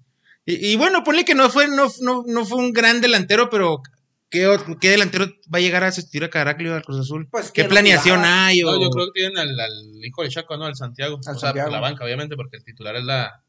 Y, 0.47 0.73
y 0.73 0.77
bueno, 0.77 1.05
ponle 1.05 1.25
que 1.25 1.35
no 1.35 1.51
fue, 1.51 1.69
no, 1.69 1.89
no, 2.01 2.25
no 2.27 2.45
fue 2.45 2.59
un 2.59 2.73
gran 2.73 3.01
delantero, 3.01 3.51
pero 3.51 3.83
¿qué, 4.31 4.57
qué 4.81 4.91
delantero 4.91 5.27
va 5.53 5.59
a 5.59 5.61
llegar 5.61 5.85
a 5.85 5.93
sustituir 5.93 6.25
a 6.25 6.31
Caraglio 6.31 6.75
al 6.75 6.83
Cruz 6.83 7.01
Azul? 7.01 7.29
Pues, 7.31 7.47
¿Qué 7.47 7.53
¿quién 7.63 7.67
lo 7.67 7.71
planeación 7.71 8.25
hay? 8.25 8.61
No, 8.61 8.71
o- 8.71 8.81
yo 8.81 8.91
creo 8.91 9.07
que 9.07 9.21
tienen 9.21 9.39
al, 9.39 9.59
al 9.61 10.05
hijo 10.05 10.23
de 10.23 10.29
Chaco, 10.29 10.57
¿no? 10.57 10.65
Al 10.67 10.77
Santiago. 10.77 11.17
Al 11.17 11.21
o 11.21 11.39
sea, 11.39 11.49
Santiago. 11.49 11.67
por 11.69 11.73
la 11.73 11.81
banca, 11.81 12.05
obviamente, 12.05 12.37
porque 12.37 12.57
el 12.59 12.65
titular 12.65 12.97
es 12.97 13.05
la. 13.05 13.43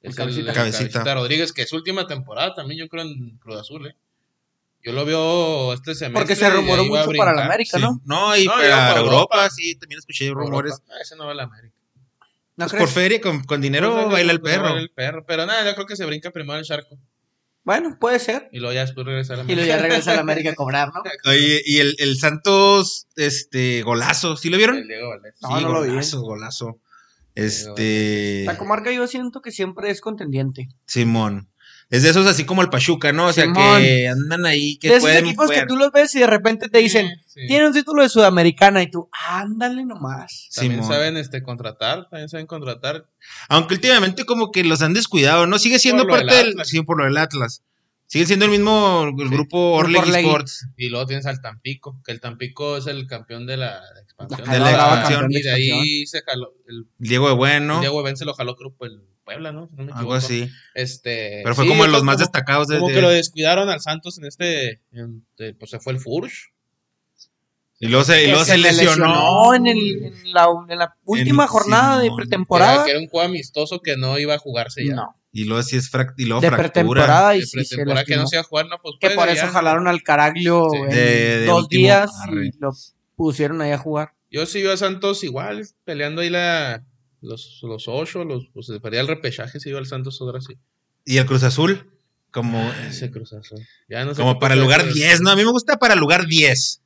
El 0.00 0.10
Es 0.10 0.16
el, 0.16 0.16
Cabecita. 0.16 0.50
el 0.50 0.54
Cabecita. 0.56 0.90
Cabecita 0.92 1.14
Rodríguez, 1.14 1.52
que 1.52 1.62
es 1.62 1.68
su 1.68 1.74
última 1.76 2.06
temporada 2.06 2.54
también, 2.54 2.78
yo 2.80 2.88
creo, 2.88 3.02
en 3.04 3.36
Cruz 3.38 3.56
Azul, 3.60 3.86
¿eh? 3.88 3.96
Yo 4.84 4.92
lo 4.92 5.04
veo 5.04 5.72
este 5.74 5.94
semestre. 5.94 6.20
Porque 6.20 6.36
se 6.36 6.48
rumoró 6.50 6.84
mucho 6.84 7.10
para 7.16 7.34
la. 7.34 7.44
América, 7.46 7.76
Sí. 7.78 7.82
¿no? 7.82 8.00
No, 8.04 8.36
y 8.36 8.44
No, 8.46 8.52
para 8.52 8.66
Europa, 8.90 8.98
Europa. 9.00 9.50
sí, 9.50 9.74
también 9.76 9.98
escuché 9.98 10.26
Europa. 10.26 10.48
rumores. 10.50 10.82
Ah, 10.88 10.94
ese 11.02 11.16
no 11.16 11.26
va 11.26 11.32
a 11.32 11.34
la 11.34 11.42
América. 11.44 11.74
¿No 12.56 12.66
Pues 12.66 12.80
por 12.80 12.88
feria, 12.88 13.20
con, 13.20 13.44
con 13.44 13.60
dinero 13.60 13.92
Pues, 13.94 14.08
baila 14.10 14.32
el 14.32 14.40
pues, 14.40 14.52
perro. 14.54 14.64
baila 14.64 14.80
el 14.80 14.90
perro. 14.90 15.24
Pero 15.26 15.46
nada, 15.46 15.64
yo 15.68 15.74
creo 15.74 15.86
que 15.86 15.96
se 15.96 16.04
brinca 16.06 16.30
primero 16.30 16.58
el 16.58 16.64
charco. 16.64 16.98
Bueno, 17.64 17.98
puede 18.00 18.18
ser. 18.18 18.48
Y 18.52 18.60
luego 18.60 18.72
ya 18.72 18.80
después 18.80 19.06
regresa 19.06 19.34
a 19.34 19.36
la 19.36 19.42
Y 19.42 19.46
luego 19.46 19.60
América. 19.62 19.76
ya 19.76 19.82
regresa 19.82 20.10
a 20.12 20.14
la 20.14 20.20
América 20.22 20.50
a 20.50 20.54
cobrar, 20.56 20.88
¿no? 20.94 21.02
Oye, 21.30 21.60
y 21.66 21.78
el, 21.78 21.94
el 21.98 22.16
Santos, 22.16 23.06
este, 23.16 23.82
golazo, 23.82 24.36
¿sí 24.36 24.48
lo 24.48 24.56
vieron? 24.56 24.76
El 24.78 24.88
Diego 24.88 25.10
Valdés. 25.10 25.34
No, 25.42 25.58
sí, 25.58 25.64
no 25.64 25.72
lo 25.72 25.82
vi. 25.82 25.88
golazo, 25.90 26.20
golazo. 26.22 26.80
Este, 27.34 28.42
La 28.46 28.56
comarca 28.58 28.90
yo 28.90 29.06
siento 29.06 29.40
que 29.42 29.52
siempre 29.52 29.90
es 29.90 30.00
contendiente. 30.00 30.68
Simón. 30.86 31.48
Es 31.90 32.02
de 32.02 32.10
esos 32.10 32.26
así 32.26 32.44
como 32.44 32.60
el 32.60 32.68
Pachuca, 32.68 33.12
¿no? 33.12 33.28
O 33.28 33.32
sea, 33.32 33.44
Simón. 33.44 33.80
que 33.80 34.08
andan 34.08 34.44
ahí, 34.44 34.76
que 34.76 34.88
de 34.88 34.94
esos 34.96 35.04
pueden, 35.08 35.24
equipos 35.24 35.50
que 35.50 35.64
tú 35.64 35.74
los 35.76 35.90
ves 35.90 36.14
y 36.14 36.18
de 36.18 36.26
repente 36.26 36.68
te 36.68 36.78
dicen, 36.78 37.08
Sí, 37.26 37.40
sí. 37.40 37.46
tiene 37.46 37.66
un 37.66 37.72
título 37.72 38.02
de 38.02 38.10
Sudamericana 38.10 38.82
y 38.82 38.90
tú, 38.90 39.08
ándale 39.26 39.86
nomás. 39.86 40.50
También 40.54 40.82
Simón. 40.82 40.92
saben 40.92 41.16
este, 41.16 41.42
contratar, 41.42 42.06
también 42.10 42.28
saben 42.28 42.46
contratar. 42.46 43.06
Aunque 43.48 43.74
últimamente 43.74 44.24
como 44.26 44.52
que 44.52 44.64
los 44.64 44.82
han 44.82 44.92
descuidado, 44.92 45.46
¿no? 45.46 45.58
Sigue 45.58 45.78
siendo 45.78 46.02
Por 46.02 46.10
lo 46.12 46.16
parte 46.18 46.34
del 46.34 46.44
del... 46.44 46.52
Atlas. 46.52 46.68
Sí, 46.68 46.82
por 46.82 46.98
lo 46.98 47.04
del 47.04 47.16
Atlas. 47.16 47.62
Sigue 48.10 48.24
siendo 48.26 48.46
el 48.46 48.50
mismo 48.50 49.04
el 49.18 49.28
grupo 49.28 49.74
Orlegui. 49.74 50.10
Sports. 50.10 50.66
Y 50.78 50.88
luego 50.88 51.04
tienes 51.06 51.26
al 51.26 51.40
Tampico, 51.42 52.00
que 52.04 52.10
el 52.12 52.20
Tampico 52.20 52.78
es 52.78 52.86
el 52.86 53.06
campeón 53.06 53.46
de 53.46 53.58
la 53.58 53.80
expansión. 54.02 54.46
La 54.46 54.52
De 54.54 54.58
la 54.60 54.70
expansión. 54.70 55.28
de 55.28 55.38
Y 55.38 55.42
de 55.42 55.50
ahí 55.52 56.06
se 56.06 56.22
jaló, 56.22 56.54
el 56.68 56.86
Diego 56.98 57.28
de 57.28 57.34
Bueno, 57.34 57.80
Diego 57.80 58.02
Ben 58.02 58.16
se 58.16 58.24
lo 58.24 58.32
jaló 58.34 58.56
creo 58.56 58.74
el 58.80 59.02
Puebla, 59.24 59.52
¿no? 59.52 59.68
Si 59.68 59.76
no 59.76 59.84
me 59.84 59.92
algo 59.92 60.00
equivoco. 60.00 60.14
así. 60.14 60.48
Este, 60.74 61.40
Pero 61.42 61.54
fue 61.54 61.64
sí, 61.64 61.68
como 61.68 61.82
de 61.82 61.90
los 61.90 61.98
como- 62.00 62.10
más 62.12 62.18
destacados 62.18 62.66
desde... 62.68 62.80
Como 62.80 62.94
que 62.94 63.02
lo 63.02 63.10
descuidaron 63.10 63.68
al 63.68 63.80
Santos 63.80 64.16
en 64.16 64.24
este, 64.24 64.80
en- 64.90 65.26
de- 65.36 65.52
pues 65.52 65.70
se 65.70 65.78
fue 65.78 65.92
el 65.92 65.98
Furch. 66.00 66.50
Y 67.80 67.88
luego 67.88 68.04
se, 68.04 68.24
y 68.24 68.28
luego 68.28 68.44
se 68.46 68.52
me 68.56 68.58
lesionó. 68.72 69.54
en, 69.54 69.66
el- 69.66 70.02
en 70.06 70.32
la, 70.32 70.46
en 70.70 70.78
la 70.78 70.96
última 71.04 71.46
jornada 71.46 72.00
de 72.00 72.10
pretemporada. 72.16 72.74
era, 72.76 72.84
que 72.86 72.90
era 72.92 73.00
un 73.00 73.06
juego 73.08 73.26
amistoso 73.28 73.80
que 73.82 73.98
no 73.98 74.18
iba 74.18 74.34
a 74.34 74.38
jugarse 74.38 74.84
ya. 74.86 74.94
No, 74.94 75.14
Y 75.32 75.44
luego 75.44 75.62
sí 75.62 75.76
es 75.76 75.92
frac- 75.92 76.14
y 76.16 76.24
luego 76.24 76.40
de 76.40 76.48
fractura. 76.48 76.72
pretemporada 76.72 77.36
y 77.36 77.40
De 77.40 77.46
pretemporada 77.52 78.04
que 78.04 78.16
no 78.16 78.26
se 78.26 78.36
iba 78.36 78.40
a 78.40 78.44
jugar, 78.44 78.66
no, 78.66 78.78
pues 78.82 78.94
Que 79.00 79.10
por 79.10 79.28
eso 79.28 79.44
ya. 79.46 79.52
jalaron 79.52 79.86
al 79.86 80.02
Caraglio 80.02 80.68
Sí. 80.72 80.78
en 80.78 80.88
De- 80.88 80.96
de 81.40 81.46
dos 81.46 81.62
último, 81.64 81.80
días 81.82 82.10
arre. 82.22 82.46
y 82.46 82.50
lo 82.58 82.72
pusieron 83.16 83.60
ahí 83.60 83.70
a 83.72 83.78
jugar. 83.78 84.14
Yo 84.30 84.46
sí 84.46 84.62
veo 84.62 84.72
a 84.72 84.76
Santos 84.76 85.22
igual, 85.24 85.66
peleando 85.84 86.22
ahí 86.22 86.30
la, 86.30 86.84
los, 87.20 87.60
los 87.62 87.88
ocho, 87.88 88.24
los, 88.24 88.48
pues 88.54 88.66
se 88.66 88.80
perdía 88.80 89.00
el 89.00 89.08
repechaje, 89.08 89.60
sí 89.60 89.68
veo 89.70 89.78
al 89.78 89.86
Santos 89.86 90.18
ahora 90.20 90.40
sí. 90.40 90.54
Y 91.04 91.18
el 91.18 91.26
Cruz 91.26 91.42
Azul, 91.42 91.90
como, 92.30 92.70
Ese 92.88 93.10
Cruz 93.10 93.32
Azul. 93.32 93.60
Ya 93.88 94.04
no 94.04 94.14
sé 94.14 94.20
como 94.22 94.38
para 94.38 94.54
pasó 94.54 94.62
lugar 94.64 94.80
con 94.80 94.88
el- 94.88 94.94
10, 94.94 95.20
¿no? 95.20 95.30
A 95.30 95.36
mí 95.36 95.44
me 95.44 95.50
gusta 95.50 95.76
para 95.78 95.94
lugar 95.94 96.26
10. 96.26 96.82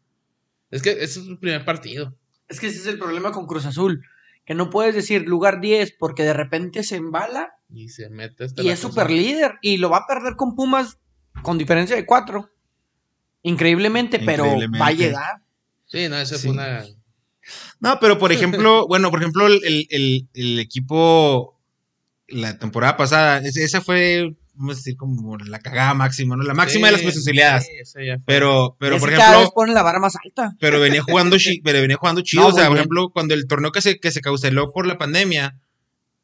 Es 0.71 0.83
que 0.83 0.91
ese 0.91 1.21
es 1.21 1.27
el 1.27 1.39
primer 1.39 1.65
partido. 1.65 2.17
Es 2.49 2.61
que 2.61 2.67
ese 2.69 2.79
es 2.79 2.87
el 2.87 2.99
problema 2.99 3.31
con 3.33 3.47
Cruz 3.47 3.67
Azul. 3.67 4.03
Que 4.45 4.55
no 4.55 4.71
puedes 4.71 4.95
decir 4.95 5.27
lugar 5.29 5.61
10 5.61 5.93
porque 5.99 6.23
de 6.25 6.33
repente 6.33 6.83
se 6.83 6.97
embala 6.97 7.53
Y 7.75 7.89
se 7.89 8.11
mete 8.11 8.45
hasta 8.45 8.63
y 8.63 8.67
la 8.67 8.73
es 8.75 8.79
super 8.81 9.11
líder. 9.11 9.55
Y 9.63 9.79
lo 9.79 9.89
va 9.91 9.99
a 9.99 10.07
perder 10.07 10.37
con 10.37 10.55
Pumas 10.55 10.99
con 11.43 11.57
diferencia 11.59 11.97
de 11.97 12.05
4. 12.05 12.49
Increíblemente, 13.43 14.19
pero 14.21 14.45
va 14.81 14.87
a 14.89 14.93
llegar. 14.93 15.43
Sí, 15.87 16.09
no, 16.09 16.17
ese 16.19 16.37
Sí. 16.37 16.43
fue 16.49 16.51
una. 16.53 16.85
No, 17.81 17.99
pero 18.01 18.19
por 18.19 18.31
ejemplo, 18.33 18.87
bueno, 18.89 19.11
por 19.11 19.21
ejemplo, 19.21 19.47
el, 19.47 19.61
el- 19.65 19.87
el- 19.91 20.29
el 20.35 20.59
equipo 20.61 21.59
la 22.29 22.59
temporada 22.59 22.97
pasada, 22.97 23.39
esa 23.45 23.81
fue, 23.83 24.35
vamos 24.55 24.77
a 24.77 24.79
decir, 24.79 24.97
como 24.97 25.37
la 25.37 25.59
cagada 25.59 25.93
máxima, 25.93 26.35
¿no? 26.37 26.45
La 26.45 26.55
máxima 26.55 26.87
de 26.87 26.93
las 26.93 27.01
Sí, 27.03 27.07
posibilidades. 27.09 27.67
sí. 27.85 28.01
Pero, 28.25 28.77
pero 28.79 28.97
por 28.99 29.11
cada 29.11 29.31
vez 29.33 29.39
ejemplo, 29.41 29.53
pone 29.55 29.75
la 29.75 29.83
vara 29.83 29.99
más 29.99 30.15
alta. 30.25 30.55
pero 30.61 30.81
venía 30.81 31.03
jugando, 31.03 31.37
pero 31.65 31.81
venía 31.81 31.97
jugando 31.97 32.23
chido. 32.23 32.45
No, 32.45 32.49
o 32.49 32.53
sea, 32.53 32.65
por 32.69 32.75
bien. 32.75 32.79
ejemplo, 32.79 33.11
cuando 33.11 33.35
el 33.35 33.47
torneo 33.49 33.73
que 33.73 33.83
se, 33.83 33.99
que 33.99 34.11
se 34.13 34.21
canceló 34.23 34.73
por 34.73 34.87
la 34.87 34.97
pandemia, 34.97 35.59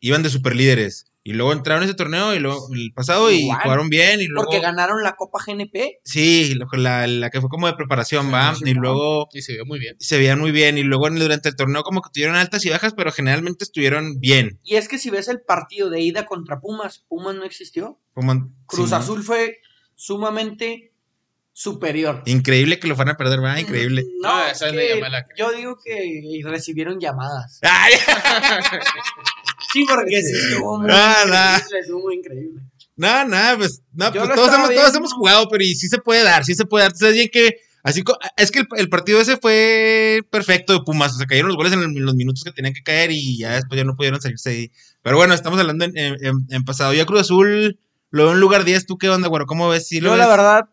iban 0.01 0.23
de 0.23 0.31
superlíderes. 0.31 1.07
Y 1.29 1.35
luego 1.35 1.53
entraron 1.53 1.83
a 1.83 1.85
ese 1.85 1.93
torneo 1.95 2.35
y 2.35 2.39
luego 2.39 2.69
el 2.75 2.91
pasado 2.95 3.31
y 3.31 3.41
Igual. 3.43 3.61
jugaron 3.63 3.91
bien. 3.91 4.23
Y 4.23 4.29
luego. 4.29 4.47
Porque 4.47 4.61
ganaron 4.63 5.03
la 5.03 5.15
Copa 5.15 5.39
GNP. 5.47 5.99
Sí, 6.03 6.59
la, 6.73 7.07
la 7.07 7.29
que 7.29 7.41
fue 7.43 7.51
como 7.51 7.67
de 7.67 7.75
preparación, 7.75 8.33
va. 8.33 8.55
sí, 8.55 8.63
y 8.65 8.73
luego 8.73 9.29
Y 9.35 9.43
se 9.43 9.53
vio 9.53 9.67
muy 9.67 9.79
bien. 9.79 9.95
se 9.99 10.17
veían 10.17 10.39
muy 10.39 10.53
bien. 10.53 10.79
Y 10.79 10.85
luego 10.85 11.11
durante 11.11 11.51
el 11.51 11.57
torneo, 11.57 11.83
como 11.83 12.01
que 12.01 12.09
tuvieron 12.15 12.35
altas 12.37 12.65
y 12.65 12.71
bajas, 12.71 12.95
pero 12.95 13.13
generalmente 13.13 13.65
estuvieron 13.65 14.19
bien. 14.21 14.59
Y 14.65 14.77
es 14.77 14.89
que 14.89 14.97
si 14.97 15.11
ves 15.11 15.29
el 15.29 15.43
partido 15.43 15.91
de 15.91 16.01
ida 16.01 16.25
contra 16.25 16.61
Pumas, 16.61 17.05
Pumas 17.09 17.35
no 17.35 17.45
existió. 17.45 18.01
Como- 18.15 18.51
Cruz 18.65 18.87
sí, 18.87 18.91
¿no? 18.93 18.97
Azul 18.97 19.23
fue 19.23 19.59
sumamente 19.97 20.95
superior. 21.53 22.23
Increíble 22.25 22.79
que 22.79 22.87
lo 22.89 22.97
fueran 22.97 23.17
a 23.17 23.19
perder, 23.19 23.41
¿verdad? 23.41 23.59
Increíble. 23.59 24.05
No, 24.23 24.29
Ah, 24.31 24.47
es 24.51 24.57
esa 24.59 24.67
es 24.69 24.73
que 24.73 24.79
de 24.79 24.89
Yamala. 24.95 25.27
yo 25.37 25.51
digo 25.53 25.77
que 25.85 26.41
recibieron 26.45 26.99
llamadas. 27.01 27.61
Sí, 29.73 29.85
porque 29.89 30.23
sí 30.23 30.33
estuvo 30.35 30.79
muy 30.79 30.89
Ah, 30.91 31.23
increíble, 31.59 31.79
estuvo 31.81 32.01
muy 32.01 32.15
increíble. 32.17 32.63
no, 32.97 33.25
nada, 33.27 33.57
pues, 33.57 33.83
no, 33.93 34.13
pues 34.13 34.35
todos, 34.35 34.55
hemos, 34.55 34.75
todos 34.75 34.95
hemos 34.95 35.13
jugado, 35.13 35.49
pero 35.49 35.63
y 35.65 35.75
sí 35.75 35.89
se 35.89 35.99
puede 35.99 36.23
dar, 36.25 36.45
sí 36.45 36.55
se 36.55 36.65
puede 36.65 36.85
dar. 36.85 36.97
Sabes 36.97 37.15
bien 37.15 37.29
que, 37.33 37.57
así, 37.83 38.03
es 38.37 38.51
que 38.51 38.61
el, 38.61 38.67
el 38.77 38.89
partido 38.89 39.21
ese 39.21 39.37
fue 39.37 40.21
perfecto 40.31 40.73
de 40.73 40.81
Pumas, 40.85 41.15
o 41.15 41.19
sea, 41.19 41.27
cayeron 41.27 41.49
los 41.49 41.57
goles 41.57 41.73
en, 41.73 41.81
el- 41.81 41.97
en 41.97 42.05
los 42.05 42.15
minutos 42.15 42.45
que 42.45 42.53
tenían 42.53 42.75
que 42.75 42.83
caer 42.83 43.11
y 43.13 43.39
ya 43.39 43.55
después 43.55 43.77
ya 43.79 43.85
no 43.85 43.97
pudieron 43.97 44.21
salirse 44.21 44.51
ahí. 44.51 44.73
Pero 45.03 45.17
bueno, 45.17 45.35
estamos 45.35 45.59
hablando 45.61 45.85
en, 45.85 45.97
en- 45.97 46.25
en- 46.25 46.47
en 46.51 46.65
pasado. 46.65 46.93
Yo 46.95 47.03
a 47.03 47.07
Cruz 47.07 47.21
Azul 47.21 47.79
lo 48.11 48.25
veo 48.25 48.33
en 48.35 48.41
lugar 48.41 48.65
10, 48.65 48.87
¿tú 48.87 48.97
qué 48.99 49.09
onda, 49.11 49.29
güero? 49.29 49.47
¿Cómo 49.47 49.69
ves? 49.69 49.87
¿Sí 49.89 50.01
lo 50.01 50.11
Yo 50.11 50.17
la 50.17 50.27
verdad, 50.29 50.69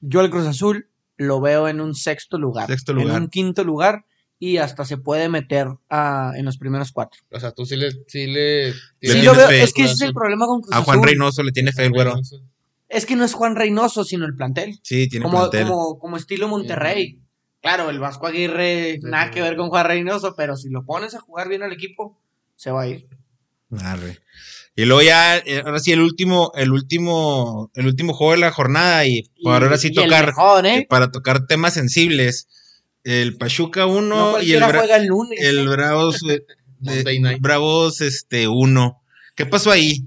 yo 0.00 0.20
el 0.20 0.30
Cruz 0.30 0.46
Azul 0.46 0.88
lo 1.16 1.40
veo 1.40 1.68
en 1.68 1.80
un 1.80 1.94
sexto 1.94 2.38
lugar. 2.38 2.66
Sexto 2.66 2.92
lugar. 2.92 3.16
En 3.16 3.22
un 3.22 3.28
quinto 3.30 3.64
lugar 3.64 4.04
y 4.38 4.58
hasta 4.58 4.84
se 4.84 4.98
puede 4.98 5.28
meter 5.28 5.68
a- 5.88 6.32
en 6.36 6.44
los 6.44 6.58
primeros 6.58 6.92
cuatro. 6.92 7.20
O 7.30 7.40
sea, 7.40 7.52
tú 7.52 7.64
sí 7.66 7.76
le. 7.76 7.90
Sí, 8.06 8.26
le, 8.26 8.72
Sí, 8.72 8.78
tienes 9.00 9.24
lo 9.24 9.34
veo, 9.34 9.48
fe. 9.48 9.62
es 9.62 9.72
que 9.72 9.82
ese 9.84 9.94
es 9.94 10.00
el 10.02 10.12
problema 10.12 10.46
con 10.46 10.60
Cruz 10.60 10.74
A 10.74 10.82
Juan 10.82 10.98
Azul. 10.98 11.08
Reynoso 11.08 11.42
le 11.42 11.52
tiene 11.52 11.72
fe 11.72 11.84
el 11.86 11.92
güero. 11.92 12.14
Es 12.88 13.04
que 13.06 13.16
no 13.16 13.24
es 13.24 13.34
Juan 13.34 13.56
Reynoso, 13.56 14.04
sino 14.04 14.26
el 14.26 14.36
plantel. 14.36 14.78
Sí, 14.82 15.08
tiene 15.08 15.24
Como, 15.24 15.38
plantel. 15.38 15.66
como, 15.68 15.98
como 15.98 16.16
estilo 16.16 16.48
Monterrey. 16.48 17.20
Claro, 17.62 17.90
el 17.90 17.98
Vasco 17.98 18.26
Aguirre, 18.28 19.00
nada 19.02 19.30
que 19.32 19.42
ver 19.42 19.56
con 19.56 19.70
Juan 19.70 19.86
Reynoso, 19.86 20.34
pero 20.36 20.56
si 20.56 20.68
lo 20.68 20.84
pones 20.84 21.14
a 21.14 21.20
jugar 21.20 21.48
bien 21.48 21.64
al 21.64 21.72
equipo, 21.72 22.16
se 22.54 22.70
va 22.70 22.82
a 22.82 22.88
ir. 22.88 23.08
Arre. 23.80 24.18
Y 24.76 24.84
luego 24.84 25.02
ya, 25.02 25.38
eh, 25.38 25.62
ahora 25.64 25.80
sí, 25.80 25.90
el 25.90 26.00
último, 26.00 26.52
el 26.54 26.70
último, 26.70 27.70
el 27.74 27.86
último 27.86 28.12
juego 28.12 28.32
de 28.34 28.38
la 28.38 28.52
jornada 28.52 29.04
y, 29.06 29.30
Y- 29.34 29.44
para 29.44 29.66
ahora 29.66 29.78
sí 29.78 29.90
tocar, 29.92 30.26
mejor, 30.26 30.66
eh, 30.66 30.86
para 30.88 31.10
tocar 31.10 31.46
temas 31.46 31.74
sensibles. 31.74 32.46
El 33.08 33.36
Pachuca 33.36 33.86
1 33.86 34.02
No 34.02 34.42
y 34.42 34.52
el, 34.52 34.60
Bra- 34.62 34.78
juega 34.78 34.96
el 34.96 35.06
lunes. 35.06 35.38
el 35.40 35.68
Bravos, 35.68 36.20
eh. 36.28 36.44
Bravos 37.40 38.00
este 38.00 38.48
1. 38.48 39.02
¿Qué 39.36 39.46
pasó 39.46 39.70
ahí? 39.70 40.04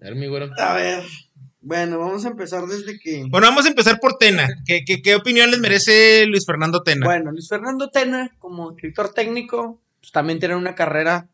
A 0.00 0.04
ver, 0.04 0.14
mi 0.16 0.26
güero. 0.26 0.50
A 0.58 0.74
ver, 0.74 1.02
bueno, 1.62 1.98
vamos 1.98 2.22
a 2.26 2.28
empezar 2.28 2.66
desde 2.66 2.98
que... 2.98 3.24
Bueno, 3.30 3.46
vamos 3.46 3.64
a 3.64 3.68
empezar 3.68 3.98
por 3.98 4.18
Tena. 4.18 4.46
¿Qué, 4.66 4.84
qué, 4.84 5.00
qué 5.00 5.14
opinión 5.14 5.50
les 5.50 5.58
merece 5.60 6.26
Luis 6.26 6.44
Fernando 6.44 6.82
Tena? 6.82 7.06
Bueno, 7.06 7.32
Luis 7.32 7.48
Fernando 7.48 7.88
Tena, 7.88 8.30
como 8.38 8.72
director 8.72 9.14
técnico, 9.14 9.80
pues, 10.00 10.12
también 10.12 10.38
tiene 10.38 10.54
una 10.56 10.74
carrera 10.74 11.28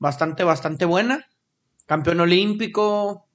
bastante, 0.00 0.42
bastante 0.42 0.84
buena. 0.86 1.28
Campeón 1.86 2.18
olímpico, 2.18 3.28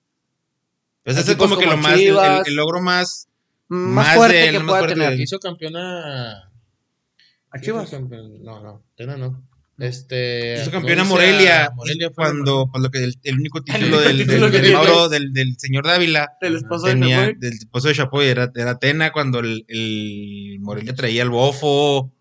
Ese 1.05 1.21
es 1.21 1.29
equipos 1.29 1.47
como 1.51 1.57
que 1.59 1.65
como 1.67 1.77
lo 1.77 1.81
más, 1.83 1.99
el, 2.47 2.55
logro 2.55 2.81
más. 2.81 3.29
más, 3.69 4.05
Más 4.07 4.15
fuerte 4.17 4.35
de- 4.37 4.51
que 4.51 4.59
más 4.59 4.67
pueda 4.67 4.79
fuerte 4.79 4.95
tener. 4.99 5.19
Hizo 5.21 5.39
campeona. 5.39 6.31
¿A 6.31 6.46
Chivas? 7.61 7.87
Hizo 7.87 7.97
campeón- 7.97 8.41
No, 8.43 8.61
no. 8.61 8.83
Tena 8.95 9.17
no. 9.17 9.43
Este. 9.79 10.59
Hizo 10.61 10.71
campeona. 10.71 11.03
Morelia. 11.03 11.65
A 11.65 11.71
Morelia 11.71 12.07
fue 12.07 12.25
cuando, 12.25 12.69
pues, 12.71 12.89
que 12.91 13.03
el, 13.03 13.15
el 13.23 13.39
único 13.39 13.61
título 13.63 13.85
único 13.97 13.99
del, 14.01 14.17
título 14.17 14.39
del- 14.41 14.51
que 14.51 14.57
del 14.57 14.65
tiene. 14.71 14.75
Mauro, 14.77 15.09
del, 15.09 15.33
del 15.33 15.55
señor 15.59 15.85
Dávila. 15.85 16.29
Del 16.41 16.55
esposo 16.55 16.87
de 16.87 16.93
Chapoy. 16.99 17.35
del 17.37 17.53
esposo 17.53 17.87
de 17.87 17.93
Chapoy 17.95 18.25
era, 18.25 18.51
era 18.55 18.79
Tena 18.79 19.11
cuando 19.11 19.39
el, 19.39 19.65
el 19.67 20.57
Morelia 20.61 20.95
traía 20.95 21.21
el 21.23 21.29
bofo 21.29 22.11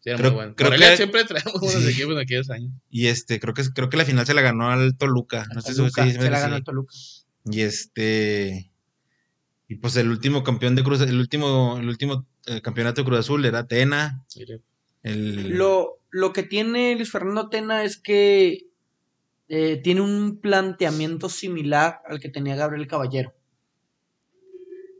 Sí, 0.00 0.10
era 0.10 0.18
creo- 0.18 0.30
muy 0.32 0.36
bueno. 0.36 0.54
creo 0.56 0.68
Morelia 0.70 0.90
que- 0.90 0.96
siempre 0.96 1.24
traemos 1.24 1.60
buenos 1.60 1.82
Sí. 1.82 1.90
equipos 1.90 2.12
en 2.14 2.18
aquellos 2.18 2.50
años. 2.50 2.72
y 2.90 3.06
este 3.06 3.38
creo 3.40 3.54
que 3.54 3.62
creo 3.72 3.88
que 3.88 3.96
la 3.96 4.04
final 4.04 4.26
se 4.26 4.34
la 4.34 4.42
ganó 4.42 4.68
al 4.70 4.96
Toluca 4.98 5.46
no 5.54 5.60
sé 5.62 5.70
si 5.72 5.76
Toluca, 5.78 6.04
se 6.04 6.12
sí, 6.12 6.18
la 6.28 6.40
ganó 6.40 6.56
el 6.56 6.64
Toluca. 6.64 6.92
y 7.50 7.60
este 7.62 8.70
y 9.68 9.76
pues 9.76 9.96
el 9.96 10.10
último 10.10 10.42
campeón 10.44 10.74
de 10.74 10.82
Cruz 10.82 11.00
el 11.00 11.18
último 11.18 11.78
el 11.78 11.88
último 11.88 12.26
eh, 12.46 12.60
campeonato 12.60 13.00
de 13.00 13.06
Cruz 13.06 13.20
Azul 13.20 13.44
era 13.46 13.66
Tena 13.66 14.22
Mire, 14.36 14.60
Lo, 15.04 16.00
lo 16.10 16.32
que 16.32 16.42
tiene 16.42 16.94
Luis 16.94 17.10
Fernando 17.10 17.50
Tena 17.50 17.84
es 17.84 17.98
que 17.98 18.68
eh, 19.48 19.76
tiene 19.82 20.00
un 20.00 20.40
planteamiento 20.40 21.28
similar 21.28 22.00
al 22.08 22.18
que 22.18 22.30
tenía 22.30 22.56
Gabriel 22.56 22.86
Caballero. 22.86 23.34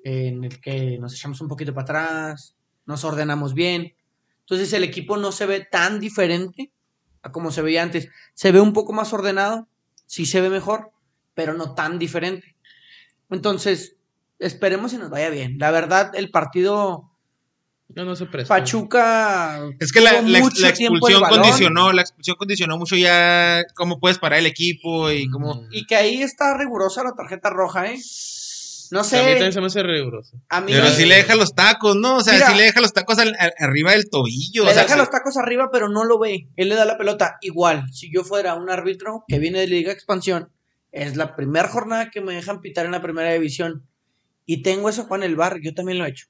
en 0.05 0.45
el 0.45 0.61
que 0.61 0.99
nos 0.99 1.15
echamos 1.15 1.41
un 1.41 1.49
poquito 1.49 1.73
para 1.73 1.85
atrás, 1.85 2.55
nos 2.85 3.05
ordenamos 3.05 3.55
bien. 3.55 3.95
Entonces 4.41 4.71
el 4.75 4.85
equipo 4.85 5.17
no 5.17 5.33
se 5.33 5.47
ve 5.47 5.67
tan 5.71 5.99
diferente 5.99 6.73
a 7.23 7.33
como 7.33 7.51
se 7.51 7.63
veía 7.63 7.83
antes. 7.83 8.11
Se 8.35 8.53
ve 8.53 8.61
un 8.61 8.75
poco 8.75 8.93
más 8.93 9.15
ordenado, 9.15 9.67
sí 10.05 10.27
se 10.27 10.43
ve 10.43 10.51
mejor, 10.51 10.93
pero 11.33 11.55
no 11.55 11.75
tan 11.75 11.99
diferente. 11.99 12.55
Entonces, 13.31 13.97
esperemos 14.39 14.91
si 14.91 14.99
nos 14.99 15.09
vaya 15.09 15.31
bien. 15.31 15.59
La 15.59 15.71
verdad, 15.71 16.13
el 16.15 16.31
partido 16.31 17.11
No, 17.95 18.05
no 18.05 18.17
se 18.17 18.27
presta. 18.27 18.55
Pachuca. 18.55 19.61
Es 19.79 19.93
que 19.93 20.01
la, 20.01 20.21
la- 20.23 20.39
expulsión 20.39 21.23
condicionó, 21.29 21.93
la 21.93 22.03
expulsión 22.03 22.37
condicionó 22.37 22.77
mucho 22.79 22.97
ya 22.97 23.63
cómo 23.75 24.01
puedes 24.01 24.19
parar 24.19 24.41
el 24.41 24.47
equipo 24.47 25.11
y 25.11 25.29
cómo... 25.31 25.55
Mm. 25.55 25.69
Y 25.73 25.87
que 25.87 25.95
ahí 25.97 26.23
está 26.23 26.57
rigurosa 26.59 27.05
la 27.05 27.13
tarjeta 27.15 27.51
roja, 27.51 27.87
¿eh? 27.87 27.99
No 28.91 29.01
A 29.01 29.03
mí 29.03 29.09
también 29.11 29.39
sé. 29.39 29.53
se 29.53 29.61
me 29.61 29.67
hace 29.67 29.83
riguroso. 29.83 30.37
A 30.51 30.61
mí 30.61 30.71
Pero 30.73 30.85
me- 30.85 30.91
sí 30.91 31.07
le 31.07 31.17
deja 31.17 31.35
los 31.35 31.55
tacos, 31.55 31.97
¿no? 31.97 32.17
O 32.17 32.21
sea, 32.21 32.35
Mira. 32.35 32.51
sí 32.51 32.57
le 32.57 32.63
deja 32.65 32.81
los 32.81 32.93
tacos 32.93 33.19
al- 33.19 33.35
al- 33.39 33.55
arriba 33.59 33.93
del 33.93 34.09
tobillo. 34.11 34.65
le 34.65 34.71
o 34.71 34.75
sea, 34.75 34.83
deja 34.85 34.97
los 34.97 35.11
tacos 35.11 35.37
arriba, 35.37 35.71
pero 35.73 35.89
no 35.89 36.05
lo 36.05 36.19
ve. 36.19 36.49
Él 36.57 36.69
le 36.69 36.75
da 36.75 36.85
la 36.85 36.99
pelota. 36.99 37.39
Igual, 37.41 37.87
si 37.93 38.13
yo 38.13 38.23
fuera 38.25 38.55
un 38.55 38.71
árbitro 38.71 39.25
que 39.27 39.39
viene 39.39 39.61
de 39.61 39.67
Liga 39.69 39.91
Expansión, 39.93 40.51
es 40.93 41.17
la 41.17 41.35
primera 41.35 41.69
jornada 41.69 42.11
que 42.11 42.21
me 42.21 42.35
dejan 42.35 42.61
pitar 42.61 42.87
en 42.87 42.93
la 42.93 43.03
primera 43.03 43.33
división. 43.33 43.87
Y 44.47 44.63
tengo 44.63 44.89
eso 44.89 45.09
con 45.09 45.23
el 45.23 45.35
bar, 45.35 45.59
yo 45.63 45.75
también 45.75 45.99
lo 45.99 46.05
he 46.05 46.11
hecho. 46.11 46.27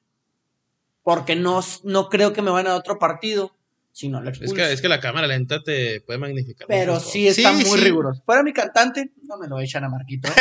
Porque 1.05 1.37
no, 1.37 1.61
no 1.85 2.09
creo 2.09 2.33
que 2.33 2.43
me 2.43 2.51
van 2.51 2.67
a 2.67 2.75
otro 2.75 2.99
partido 2.99 3.53
si 3.95 4.09
no 4.09 4.21
lo 4.21 4.29
Es 4.29 4.53
que, 4.53 4.73
es 4.73 4.83
que 4.83 4.89
la 4.89 4.99
cámara 4.99 5.29
lenta 5.29 5.63
te 5.63 6.01
puede 6.01 6.19
magnificar. 6.19 6.67
Pero 6.67 6.99
sí 6.99 7.29
está 7.29 7.57
Sí, 7.57 7.65
muy 7.65 7.79
sí. 7.79 7.85
riguroso. 7.85 8.21
Fuera 8.27 8.43
mi 8.43 8.53
cantante, 8.53 9.13
no 9.23 9.37
me 9.39 9.47
lo 9.47 9.61
echan 9.61 9.85
a 9.85 9.89
Marquito. 9.89 10.29
¿eh? 10.29 10.33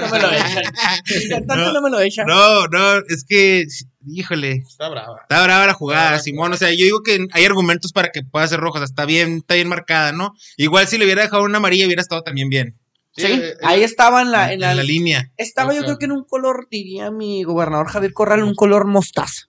No 0.00 0.08
me 0.10 0.20
lo 0.20 0.30
echan. 0.30 0.62
Mi 1.20 1.28
cantante 1.28 1.72
no, 1.72 1.82
me 1.82 1.90
lo 1.90 1.98
echan. 2.00 2.24
No, 2.24 2.68
no, 2.68 2.98
es 3.08 3.24
que, 3.28 3.64
híjole. 4.06 4.62
Está 4.68 4.88
brava. 4.88 5.18
está 5.22 5.42
brava 5.42 5.66
la 5.66 5.74
jugada, 5.74 6.04
brava. 6.10 6.22
Simón. 6.22 6.52
O 6.52 6.56
sea, 6.56 6.70
yo 6.70 6.84
digo 6.84 7.02
que 7.02 7.26
hay 7.32 7.44
argumentos 7.44 7.90
para 7.90 8.10
que 8.12 8.22
pueda 8.22 8.46
ser 8.46 8.60
roja. 8.60 8.78
O 8.78 8.80
sea, 8.82 8.84
está 8.86 9.06
bien, 9.06 9.38
está 9.38 9.54
bien 9.56 9.66
marcada, 9.66 10.12
¿no? 10.12 10.32
Igual 10.56 10.86
si 10.86 10.96
le 10.96 11.04
hubiera 11.04 11.22
dejado 11.22 11.42
una 11.42 11.58
amarilla 11.58 11.86
hubiera 11.86 12.02
estado 12.02 12.22
también 12.22 12.48
bien. 12.48 12.78
Sí, 13.16 13.26
eh, 13.26 13.54
ahí 13.64 13.82
estaba 13.82 14.22
en 14.22 14.30
la, 14.30 14.46
en 14.48 14.54
en 14.54 14.60
la, 14.60 14.74
la 14.74 14.82
línea. 14.84 15.32
Estaba 15.36 15.74
yo 15.74 15.82
creo 15.82 15.98
que 15.98 16.04
en 16.04 16.12
un 16.12 16.22
color, 16.22 16.68
diría 16.70 17.10
mi 17.10 17.42
gobernador 17.42 17.88
Javier 17.88 18.12
Corral, 18.12 18.44
un 18.44 18.54
color 18.54 18.86
mostaza. 18.86 19.48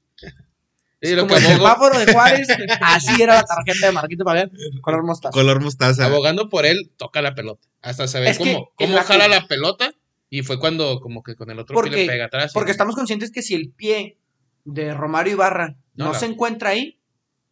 Sí, 1.10 1.16
lo 1.16 1.24
Como 1.24 1.36
que 1.36 1.39
el 1.39 1.45
abogo- 1.45 1.58
semáforo 1.58 1.99
de 1.99 2.14
Juárez, 2.14 2.47
así 2.82 3.22
era 3.22 3.36
la 3.36 3.43
tarjeta 3.43 3.88
de 3.88 3.91
Marquito 3.91 4.24
Pagán, 4.26 4.51
color 4.82 5.03
mostaza. 5.03 5.32
Color 5.32 5.62
mostaza. 5.62 6.06
abogando 6.06 6.49
por 6.49 6.66
él, 6.66 6.91
toca 6.97 7.22
la 7.22 7.36
pelota. 7.36 7.68
Hasta 7.82 8.08
se 8.08 8.20
ve 8.20 8.30
Es 8.30 8.38
que 8.38 8.51
en 8.51 8.64
cómo 8.76 8.95
la 8.95 9.03
jala 9.03 9.28
la 9.28 9.47
pelota. 9.47 9.93
Y 10.30 10.41
fue 10.41 10.60
cuando 10.60 10.99
como 11.01 11.22
que 11.24 11.36
con 11.36 11.49
el 11.51 11.60
otro 11.60 11.74
Porque- 11.76 11.91
pie 11.91 12.06
le 12.06 12.12
pega 12.12 12.26
atrás. 12.26 12.51
y- 12.51 12.53
Porque 12.53 12.72
estamos 12.72 12.95
conscientes 12.95 13.32
que 13.32 13.41
si 13.43 13.53
el 13.53 13.70
pie 13.72 14.18
de 14.66 14.93
Romario 14.93 15.34
Ibarra 15.34 15.76
no, 15.93 16.06
No, 16.06 16.12
la- 16.14 16.20
se 16.20 16.26
encuentra 16.26 16.72
ahí, 16.72 16.99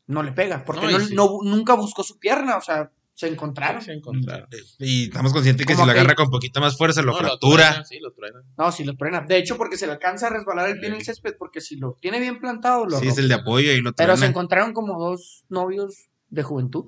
no 0.07 0.23
le 0.23 0.31
pega, 0.33 0.65
porque 0.65 0.85
No, 0.87 0.91
y 0.91 0.93
no, 0.95 0.99
sí. 0.99 1.15
no- 1.15 1.39
nunca 1.43 1.75
buscó 1.75 2.03
su 2.03 2.17
pierna, 2.19 2.57
o 2.57 2.61
sea, 2.61 2.91
se 3.15 3.27
encontraron. 3.27 3.81
se 3.81 3.93
encontraron. 3.93 4.47
Y 4.79 5.05
estamos 5.05 5.33
conscientes 5.33 5.65
que 5.67 5.73
si 5.75 5.79
lo 5.79 5.85
que- 5.85 5.91
agarra 5.91 6.15
con 6.15 6.29
poquito 6.29 6.59
más 6.61 6.75
fuerza, 6.77 7.01
lo 7.01 7.11
No, 7.13 7.17
fractura. 7.19 7.67
truena, 7.69 7.85
sí, 7.85 7.99
lo 7.99 8.11
truena. 8.11 8.41
No, 8.57 8.71
si 8.71 8.83
lo 8.83 8.95
truena. 8.95 9.21
De 9.21 9.37
hecho, 9.37 9.55
porque 9.57 9.77
se 9.77 9.85
le 9.85 9.93
alcanza 9.93 10.27
a 10.27 10.29
resbalar 10.31 10.69
el 10.69 10.79
pie 10.79 10.89
en 10.89 10.95
el 10.95 11.03
césped, 11.03 11.35
porque 11.37 11.61
si 11.61 11.75
lo 11.77 11.95
tiene 12.01 12.19
bien 12.19 12.39
plantado, 12.39 12.85
lo 12.85 12.99
Sí, 12.99 13.07
es 13.09 13.17
el 13.19 13.27
de 13.27 13.35
apoyo 13.35 13.71
y 13.71 13.81
lo 13.81 13.93
Pero 13.93 14.13
se 14.13 14.17
truena. 14.17 14.29
encontraron 14.31 14.73
como 14.73 14.99
dos 14.99 15.45
novios 15.49 16.09
de 16.29 16.43
juventud. 16.43 16.85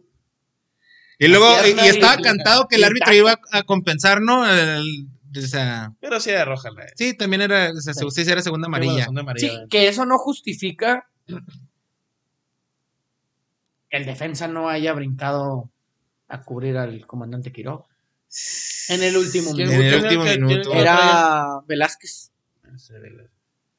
Y 1.19 1.27
luego, 1.27 1.47
y, 1.65 1.69
y 1.69 1.87
estaba 1.87 2.19
y- 2.19 2.23
cantado 2.23 2.67
que 2.67 2.75
el 2.77 2.83
árbitro 2.83 3.13
iba 3.13 3.39
a 3.51 3.63
compensar, 3.63 4.19
¿no? 4.21 4.45
El- 4.49 5.07
o 5.37 5.41
sea, 5.41 5.93
Pero 6.01 6.19
sí 6.19 6.31
de 6.31 6.43
roja 6.43 6.71
la 6.71 6.85
sí, 6.95 7.13
también 7.13 7.41
era, 7.41 7.69
o 7.71 7.79
sea, 7.81 7.93
Sí. 7.93 8.05
sí, 8.09 8.29
era 8.31 8.41
segunda 8.41 8.67
amarilla. 8.67 9.01
segunda 9.03 9.21
amarilla, 9.21 9.47
Sí, 9.49 9.59
que 9.69 9.87
eso 9.89 10.05
no 10.05 10.17
justifica 10.17 11.09
que 13.89 13.97
el 13.97 14.05
defensa 14.05 14.47
no 14.47 14.69
haya 14.69 14.93
brincado 14.93 15.69
a 16.35 16.43
cubrir 16.43 16.77
al 16.77 17.05
comandante 17.07 17.51
Quiroga. 17.51 17.85
En 18.89 19.01
el 19.03 19.15
último 19.17 19.53
¿Quién- 19.53 19.71
En 19.71 19.81
el 19.81 19.83
minuto. 20.01 20.03
último 20.03 20.47
minuto. 20.47 20.73
Era 20.73 21.59
Velázquez. 21.67 22.31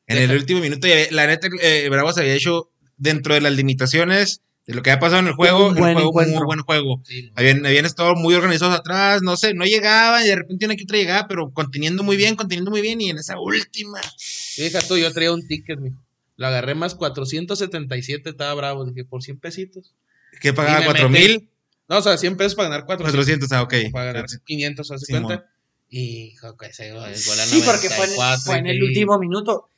En 0.07 0.19
el 0.19 0.33
último 0.33 0.61
minuto, 0.61 0.87
la 1.11 1.27
neta, 1.27 1.49
eh, 1.63 1.89
Bravos 1.91 2.17
había 2.19 2.35
hecho 2.35 2.71
dentro 2.97 3.35
de 3.35 3.41
las 3.41 3.53
limitaciones 3.55 4.41
de 4.67 4.75
lo 4.75 4.83
que 4.83 4.91
había 4.91 5.01
pasado 5.01 5.21
en 5.21 5.29
el 5.29 5.35
juego, 5.35 5.69
Un 5.69 5.75
el 5.77 5.81
buen 5.81 5.95
juego, 5.95 6.13
muy 6.13 6.23
encuentro. 6.25 6.47
buen 6.47 6.61
juego. 6.61 7.03
Sí, 7.05 7.31
Habían, 7.37 7.65
habían 7.67 7.85
estado 7.87 8.15
muy 8.17 8.35
organizados 8.35 8.75
atrás, 8.77 9.23
no 9.23 9.37
sé, 9.37 9.55
no 9.55 9.65
llegaban 9.65 10.25
y 10.25 10.29
de 10.29 10.37
repente 10.37 10.65
una 10.67 10.75
que 10.77 10.85
otra 10.85 10.99
llegaba, 10.99 11.29
pero 11.29 11.53
conteniendo 11.53 12.03
muy 12.03 12.17
bien, 12.17 12.35
conteniendo 12.37 12.71
muy 12.71 12.81
bien 12.81 13.01
y 13.01 13.11
en 13.11 13.19
esa 13.19 13.39
última. 13.39 14.01
Fija 14.19 14.81
tú, 14.83 14.97
yo 14.97 15.13
traía 15.13 15.33
un 15.33 15.47
ticket, 15.47 15.79
mijo. 15.79 15.99
Lo 16.37 16.47
agarré 16.49 16.75
más 16.75 16.95
477, 16.95 18.31
estaba 18.31 18.55
bravo. 18.55 18.85
Dije, 18.85 19.05
por 19.05 19.23
100 19.23 19.39
pesitos. 19.39 19.95
¿Qué 20.41 20.53
pagaba? 20.53 20.79
Y 20.79 20.81
me 20.81 20.87
¿Cuatro 20.87 21.09
metí. 21.09 21.29
mil? 21.29 21.51
No, 21.89 21.99
o 21.99 22.03
sea, 22.03 22.17
100 22.17 22.37
pesos 22.37 22.55
para 22.55 22.69
ganar 22.69 22.85
400. 22.87 23.15
400, 23.49 23.53
ah, 23.53 23.63
ok. 23.63 23.75
Para 23.93 24.07
ganar 24.13 24.27
500, 24.45 24.91
hace 24.91 25.07
Simón. 25.07 25.23
cuenta. 25.25 25.47
Y, 25.89 26.33
hijo, 26.33 26.57
que 26.57 26.67
ese 26.67 26.91
gol, 26.93 27.05
el 27.05 27.11
gol 27.13 27.37
Sí, 27.37 27.63
porque 27.65 27.89
fue 27.89 28.07
en, 28.07 28.17
94, 28.17 28.43
fue 28.45 28.59
en 28.59 28.67
el 28.67 28.77
y- 28.79 28.83
último 28.83 29.19
minuto. 29.19 29.71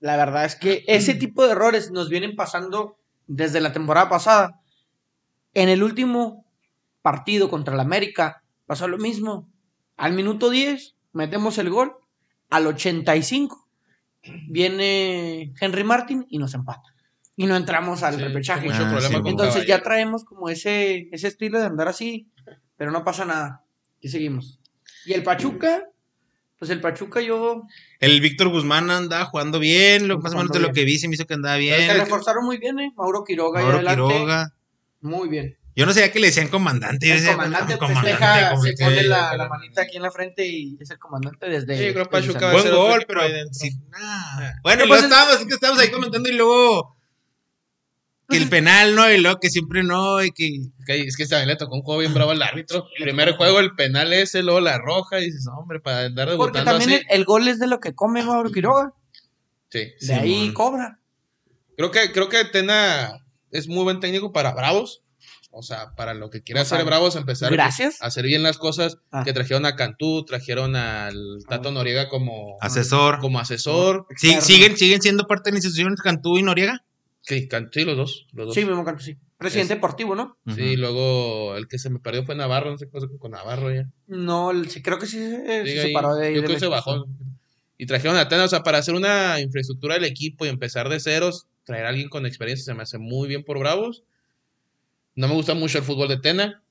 La 0.00 0.16
verdad 0.16 0.44
es 0.44 0.56
que 0.56 0.84
ese 0.86 1.14
tipo 1.14 1.44
de 1.44 1.52
errores 1.52 1.90
nos 1.90 2.08
vienen 2.10 2.36
pasando 2.36 2.98
desde 3.26 3.60
la 3.60 3.72
temporada 3.72 4.08
pasada. 4.08 4.60
En 5.54 5.68
el 5.68 5.82
último 5.82 6.44
partido 7.02 7.48
contra 7.50 7.74
el 7.74 7.80
América 7.80 8.42
pasó 8.66 8.88
lo 8.88 8.98
mismo. 8.98 9.48
Al 9.96 10.12
minuto 10.12 10.50
10 10.50 10.96
metemos 11.12 11.58
el 11.58 11.70
gol. 11.70 11.96
Al 12.50 12.66
85 12.66 13.68
viene 14.48 15.52
Henry 15.60 15.84
Martin 15.84 16.26
y 16.28 16.38
nos 16.38 16.54
empata. 16.54 16.89
Y 17.40 17.46
no 17.46 17.56
entramos 17.56 18.02
al 18.02 18.16
Sí, 18.16 18.20
repechaje. 18.22 18.68
Ah, 18.70 19.00
sí, 19.00 19.14
Entonces 19.24 19.66
ya 19.66 19.82
traemos 19.82 20.24
como 20.24 20.50
ese, 20.50 21.08
ese 21.10 21.28
estilo 21.28 21.58
de 21.58 21.64
andar 21.64 21.88
así, 21.88 22.28
pero 22.76 22.90
no 22.90 23.02
pasa 23.02 23.24
nada. 23.24 23.64
Y 23.98 24.10
seguimos. 24.10 24.60
Y 25.06 25.14
el 25.14 25.22
Pachuca, 25.22 25.84
pues 26.58 26.70
el 26.70 26.82
Pachuca 26.82 27.22
yo... 27.22 27.62
El 27.98 28.20
Víctor 28.20 28.48
Guzmán 28.50 28.90
andaba 28.90 29.24
jugando 29.24 29.58
bien, 29.58 30.06
lo, 30.06 30.18
más 30.18 30.34
o 30.34 30.36
menos 30.36 30.52
de 30.52 30.60
lo 30.60 30.72
que 30.74 30.84
vi 30.84 30.98
se 30.98 31.08
me 31.08 31.14
hizo 31.14 31.24
que 31.24 31.32
andaba 31.32 31.54
Se 31.54 31.60
bien. 31.62 31.96
reforzaron 31.96 32.44
muy 32.44 32.58
bien, 32.58 32.78
¿eh? 32.78 32.92
Mauro 32.94 33.24
Quiroga 33.24 33.62
Mauro 33.62 33.76
y 33.76 33.86
adelante. 33.86 34.02
Quiroga. 34.14 34.52
Muy 35.00 35.28
bien. 35.30 35.56
Yo 35.74 35.86
no 35.86 35.94
sabía 35.94 36.12
que 36.12 36.20
le 36.20 36.26
decían 36.26 36.48
comandante. 36.48 37.06
yo 37.06 37.14
El 37.14 37.20
decía, 37.20 37.36
comandante 37.36 37.78
"No, 37.80 37.86
festeja, 37.88 38.50
como 38.50 38.62
se 38.64 38.74
pone 38.74 39.02
la, 39.04 39.34
la 39.34 39.48
manita 39.48 39.80
aquí 39.80 39.96
en 39.96 40.02
la 40.02 40.10
frente 40.10 40.46
y 40.46 40.76
es 40.78 40.90
el 40.90 40.98
comandante 40.98 41.48
desde... 41.48 41.74
Sí, 41.78 41.92
creo 41.94 42.04
que 42.04 42.10
Pachuca 42.10 42.46
va 42.46 42.50
a 42.50 42.52
Buen 42.52 42.70
gol, 42.74 43.04
pero 43.08 43.22
sí, 43.52 43.70
nah. 43.88 43.98
Ah. 43.98 44.52
Bueno, 44.62 44.82
Pero 44.82 44.86
luego 44.86 44.88
pues 44.88 44.98
es- 45.00 45.04
estábamos, 45.04 45.40
es 45.40 45.46
que 45.46 45.54
estábamos 45.54 45.82
ahí 45.82 45.90
comentando 45.90 46.28
y 46.28 46.32
luego 46.32 46.96
que 48.30 48.36
el 48.38 48.48
penal, 48.48 48.94
¿no? 48.94 49.10
Y 49.10 49.18
luego 49.18 49.38
que 49.40 49.50
siempre 49.50 49.82
no, 49.82 50.22
y 50.22 50.30
que 50.30 50.60
Que- 50.86 51.02
Es 51.02 51.16
que 51.16 51.26
también 51.26 51.48
le 51.48 51.56
tocó 51.56 51.74
un 51.76 51.82
juego 51.82 52.00
bien 52.00 52.14
bravo 52.14 52.30
al 52.30 52.42
árbitro. 52.42 52.86
Primer 52.98 53.36
juego, 53.36 53.60
el 53.60 53.74
penal 53.74 54.12
ese, 54.12 54.42
luego 54.42 54.60
la 54.60 54.78
roja. 54.78 55.20
Y 55.20 55.26
dices, 55.26 55.44
no, 55.46 55.58
hombre, 55.58 55.80
para 55.80 56.06
andar 56.06 56.28
Porque 56.36 56.58
debutando 56.58 56.70
también 56.78 57.00
así. 57.00 57.06
el, 57.10 57.18
el 57.20 57.24
gol 57.24 57.46
es 57.48 57.58
de 57.58 57.66
lo 57.66 57.78
que 57.80 57.94
come 57.94 58.22
Mauro 58.24 58.50
Quiroga. 58.50 58.92
Sí. 59.70 59.78
De 59.78 59.94
Sí, 60.00 60.12
ahí 60.12 60.52
cobra. 60.52 60.98
Creo 61.76 61.90
que, 61.90 62.10
creo 62.12 62.28
que 62.28 62.44
Tena 62.44 63.12
es 63.50 63.68
muy 63.68 63.84
buen 63.84 64.00
técnico 64.00 64.32
para 64.32 64.52
Bravos. 64.52 65.02
O 65.52 65.62
sea, 65.62 65.94
para 65.96 66.14
lo 66.14 66.30
que 66.30 66.42
quiere 66.44 66.60
O 66.60 66.64
sea, 66.64 66.76
hacer 66.78 66.86
Bravos, 66.86 67.16
empezar 67.16 67.50
Gracias. 67.50 68.00
a 68.00 68.06
hacer 68.06 68.24
bien 68.24 68.42
las 68.44 68.56
cosas. 68.58 68.98
Ah. 69.10 69.22
Que 69.24 69.32
trajeron 69.32 69.66
a 69.66 69.74
Cantú, 69.74 70.24
trajeron 70.24 70.76
al 70.76 71.16
Tato 71.48 71.72
Noriega 71.72 72.08
como, 72.08 72.56
asesor. 72.60 73.18
como 73.18 73.40
asesor. 73.40 74.06
Sí, 74.16 74.40
siguen, 74.40 74.76
siguen 74.76 75.02
siendo 75.02 75.26
parte 75.26 75.50
de 75.50 75.54
la 75.54 75.58
institución 75.58 75.94
Cantú 76.02 76.38
y 76.38 76.42
Noriega. 76.42 76.84
Sí, 77.22 77.48
sí, 77.72 77.84
los 77.84 77.96
dos. 77.96 78.26
Los 78.32 78.46
dos. 78.46 78.54
Sí, 78.54 78.64
Memo 78.64 78.84
Canto, 78.84 79.02
sí. 79.02 79.16
Presidente 79.36 79.74
deportivo, 79.74 80.14
¿no? 80.14 80.36
Sí, 80.54 80.76
luego 80.76 81.56
el 81.56 81.66
que 81.68 81.78
se 81.78 81.88
me 81.90 81.98
perdió 81.98 82.24
fue 82.24 82.34
Navarro, 82.34 82.70
no 82.70 82.78
sé 82.78 82.86
qué 82.86 82.92
pasó 82.92 83.08
con 83.18 83.30
Navarro 83.32 83.72
ya. 83.72 83.88
No, 84.06 84.50
el- 84.50 84.68
sí, 84.68 84.82
creo 84.82 84.98
que 84.98 85.06
sí 85.06 85.16
se, 85.18 85.64
Sí, 85.64 85.70
se 85.72 85.80
ahí, 85.80 85.86
separó 85.88 86.14
de 86.14 86.26
ahí. 86.28 86.34
Yo 86.34 86.40
de 86.42 86.46
creo 86.46 86.56
que 86.56 86.60
se 86.60 86.66
bajó. 86.66 87.06
Y 87.78 87.86
trajeron 87.86 88.16
a 88.18 88.28
Tena, 88.28 88.44
o 88.44 88.48
sea, 88.48 88.62
para 88.62 88.78
hacer 88.78 88.94
una 88.94 89.40
infraestructura 89.40 89.94
del 89.94 90.04
equipo 90.04 90.44
y 90.44 90.48
empezar 90.48 90.88
de 90.90 91.00
ceros, 91.00 91.46
traer 91.64 91.86
a 91.86 91.88
alguien 91.88 92.08
con 92.10 92.26
experiencia 92.26 92.64
se 92.64 92.74
me 92.74 92.82
hace 92.82 92.98
muy 92.98 93.28
bien 93.28 93.42
por 93.42 93.58
Bravos. 93.58 94.02
No 95.14 95.28
me 95.28 95.34
gusta 95.34 95.54
mucho 95.54 95.78
el 95.78 95.84
fútbol 95.84 96.08
de 96.08 96.18
Tena, 96.18 96.62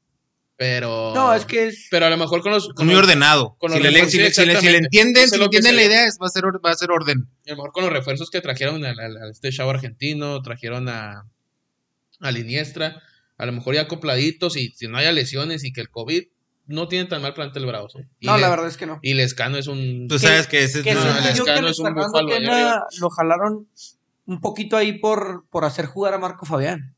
pero. 0.60 1.14
No, 1.16 1.34
es 1.34 1.46
que 1.46 1.68
es... 1.70 1.88
Pero 1.90 2.06
a 2.08 2.10
lo 2.10 2.18
mejor 2.18 2.42
con 2.42 2.52
los. 2.52 2.66
Es 2.68 2.74
Con 2.74 2.86
muy 2.86 2.94
los- 2.94 3.04
ordenado. 3.06 3.56
con 3.60 3.72
Si 3.72 3.80
los 3.80 3.94
le, 3.94 4.06
si 4.10 4.18
le- 4.18 4.34
si 4.34 4.46
le- 4.46 4.60
si 4.60 4.70
le 4.70 4.78
entienden, 4.80 5.30
si 5.30 5.42
entienden 5.42 5.78
la 5.78 5.84
idea, 5.84 6.06
es- 6.06 6.18
va 6.22 6.28
a 6.28 6.30
ser, 6.30 6.44
va 6.44 6.72
a 6.72 6.76
ser 6.76 6.92
orden. 6.92 7.30
A 7.48 7.52
lo 7.52 7.56
mejor 7.56 7.72
con 7.72 7.86
los 7.86 7.94
refuerzos 7.94 8.30
que 8.30 8.42
trajeron 8.42 8.84
a, 8.84 8.94
este 9.32 9.52
chavo 9.54 9.70
argentino, 9.70 10.42
trajeron 10.42 10.90
a, 10.90 11.24
a 12.20 12.32
Liniestra, 12.32 13.02
a 13.38 13.46
lo 13.46 13.54
mejor 13.54 13.76
ya 13.76 13.82
acopladitos 13.84 14.58
y 14.58 14.72
si 14.72 14.90
no 14.90 14.98
haya 14.98 15.14
lesiones 15.14 15.64
y 15.64 15.72
que 15.72 15.80
el 15.80 15.90
COVID 15.90 16.24
no 16.68 16.90
tiene 16.90 17.06
tan 17.06 17.22
mal 17.22 17.34
plantel 17.34 17.66
Bravos. 17.66 17.96
¿eh? 17.96 18.06
No, 18.20 18.36
Le- 18.36 18.42
la 18.42 18.50
verdad 18.50 18.68
es 18.68 18.76
que 18.76 18.86
no. 18.86 19.00
Y 19.02 19.14
Lescano 19.14 19.56
es 19.58 19.68
un. 19.68 20.08
Tú 20.10 20.20
sabes 20.20 20.48
que 20.48 20.62
ese 20.66 20.80
es 20.80 20.84
Que 20.84 20.94
no, 20.94 21.06
no, 21.06 21.14
siento 21.14 21.30
el 21.30 21.36
yo 21.36 21.46
que 21.46 21.52
Escano 21.52 21.68
Luis 21.68 21.80
es 21.80 21.80
un 21.80 23.00
lo 23.00 23.10
jalaron 23.10 23.68
un 24.26 24.42
poquito 24.42 24.76
ahí 24.76 25.00
por, 25.00 25.46
por 25.50 25.64
hacer 25.64 25.86
jugar 25.86 26.14
a 26.14 26.18
Marco 26.20 26.46
Fabián. 26.46 26.96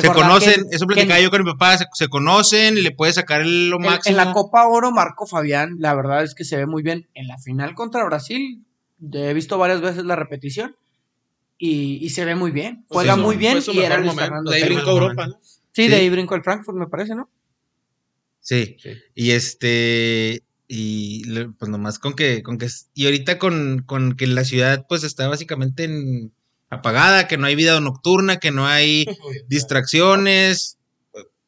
Se 0.00 0.08
conocen, 0.12 0.68
que- 0.68 0.76
eso 0.76 0.86
que 0.86 0.94
platicaba 0.94 1.20
yo 1.20 1.30
con 1.30 1.44
mi 1.44 1.52
papá, 1.52 1.76
se, 1.78 1.84
se 1.94 2.08
conocen, 2.08 2.82
le 2.82 2.90
puede 2.90 3.12
sacar 3.12 3.40
el- 3.42 3.70
lo 3.70 3.78
máximo. 3.78 4.18
en 4.18 4.24
la 4.26 4.32
Copa 4.32 4.66
Oro, 4.66 4.90
Marco 4.90 5.26
Fabián, 5.26 5.76
la 5.78 5.94
verdad 5.94 6.22
es 6.24 6.34
que 6.34 6.44
se 6.44 6.56
ve 6.56 6.66
muy 6.66 6.82
bien. 6.82 7.08
En 7.14 7.28
la 7.28 7.38
final 7.38 7.74
contra 7.74 8.04
Brasil, 8.04 8.64
He 9.12 9.34
visto 9.34 9.58
varias 9.58 9.82
veces 9.82 10.04
la 10.04 10.16
repetición 10.16 10.76
y, 11.58 11.98
y 12.00 12.08
se 12.10 12.24
ve 12.24 12.34
muy 12.36 12.52
bien. 12.52 12.84
Pues 12.88 12.94
Juega 13.04 13.14
sí, 13.16 13.20
muy 13.20 13.36
bien 13.36 13.58
y 13.66 13.78
era. 13.80 13.96
Fernando 14.14 14.50
De 14.50 14.56
ahí 14.56 14.62
brincó 14.64 14.90
Europa, 14.92 15.26
¿no? 15.26 15.38
Sí, 15.42 15.84
Sí. 15.84 15.88
de 15.88 15.96
ahí 15.96 16.08
brincó 16.08 16.34
el 16.36 16.42
Frankfurt, 16.42 16.78
me 16.78 16.86
parece, 16.86 17.14
¿no? 17.14 17.28
Sí. 18.40 18.76
Sí. 18.82 18.90
Y 19.14 19.32
este, 19.32 20.42
y 20.68 21.24
pues 21.58 21.70
nomás 21.70 21.98
con 21.98 22.14
que, 22.14 22.42
con 22.42 22.56
que, 22.56 22.68
y 22.94 23.04
ahorita 23.06 23.38
con, 23.38 23.82
con 23.84 24.16
que 24.16 24.26
la 24.26 24.44
ciudad 24.44 24.86
pues 24.88 25.04
está 25.04 25.28
básicamente 25.28 25.84
en- 25.84 26.32
apagada, 26.74 27.26
que 27.28 27.36
no 27.38 27.46
hay 27.46 27.54
vida 27.54 27.80
nocturna, 27.80 28.38
que 28.38 28.50
no 28.50 28.66
hay 28.66 29.06
distracciones. 29.48 30.78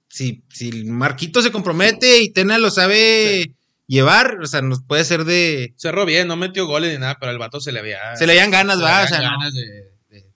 Si, 0.08 0.42
si 0.50 0.68
el 0.70 0.86
Marquito 0.86 1.42
se 1.42 1.52
compromete 1.52 2.20
y 2.22 2.32
Tena 2.32 2.58
lo 2.58 2.70
sabe 2.70 3.52
llevar, 3.86 4.38
o 4.42 4.46
sea, 4.46 4.62
nos 4.62 4.82
puede 4.82 5.04
ser 5.04 5.24
de, 5.24 5.74
Cerró 5.76 6.06
bien, 6.06 6.26
no 6.28 6.36
metió 6.36 6.66
goles 6.66 6.92
ni 6.92 6.98
nada, 6.98 7.16
pero 7.20 7.32
el 7.32 7.38
vato 7.38 7.60
se 7.60 7.70
le 7.72 7.82
veía. 7.82 8.16
se 8.16 8.26
le 8.26 8.34
dan 8.34 8.50
ganas, 8.50 8.78
se 8.78 8.82
va, 8.82 8.90
o 8.92 8.94
veían 9.04 9.08
sea, 9.08 9.18
no. 9.18 9.24
ganas 9.38 9.54
de- 9.54 9.90
de- 10.08 10.26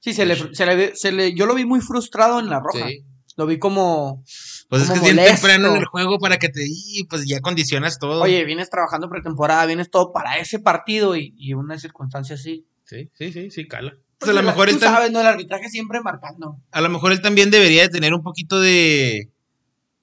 Sí, 0.00 0.14
se 0.14 0.24
le, 0.24 0.54
se 0.54 0.64
le, 0.66 0.76
ve- 0.76 0.92
se 0.94 1.12
le- 1.12 1.34
yo 1.34 1.44
lo 1.46 1.54
vi 1.54 1.64
muy 1.66 1.80
frustrado 1.80 2.38
en 2.40 2.48
la 2.48 2.60
roja. 2.60 2.88
Sí. 2.88 3.04
Lo 3.36 3.46
vi 3.46 3.58
como, 3.58 4.24
Pues 4.68 4.82
es 4.82 4.88
que 4.90 4.96
es 4.96 5.02
bien 5.02 5.16
temprano 5.16 5.70
en 5.72 5.76
el 5.76 5.84
juego 5.86 6.18
para 6.18 6.38
que 6.38 6.48
te, 6.48 6.64
y 6.66 7.04
pues 7.04 7.24
ya 7.26 7.40
condicionas 7.40 7.98
todo. 8.00 8.22
oye, 8.22 8.44
vienes 8.44 8.68
trabajando 8.70 9.08
pretemporada, 9.08 9.64
vienes 9.66 9.90
todo 9.90 10.10
para 10.12 10.38
ese 10.38 10.58
partido 10.58 11.14
y, 11.16 11.34
y 11.36 11.52
una 11.54 11.78
circunstancia 11.78 12.34
así. 12.34 12.66
Sí, 12.84 13.10
sí, 13.14 13.32
sí, 13.32 13.50
sí, 13.50 13.68
cala. 13.68 13.94
Pues 14.18 14.30
a 14.30 14.34
lo 14.34 14.42
mejor 14.42 14.68
tú 14.68 14.74
él 14.74 14.80
tam- 14.80 14.94
sabes, 14.94 15.10
¿no? 15.12 15.20
El 15.20 15.26
arbitraje 15.26 15.68
siempre 15.70 16.00
marcando. 16.00 16.58
a 16.72 16.80
lo 16.80 16.88
mejor 16.88 17.12
él 17.12 17.20
también 17.22 17.50
debería 17.50 17.82
de 17.82 17.88
tener 17.88 18.14
un 18.14 18.22
poquito 18.22 18.60
de, 18.60 19.28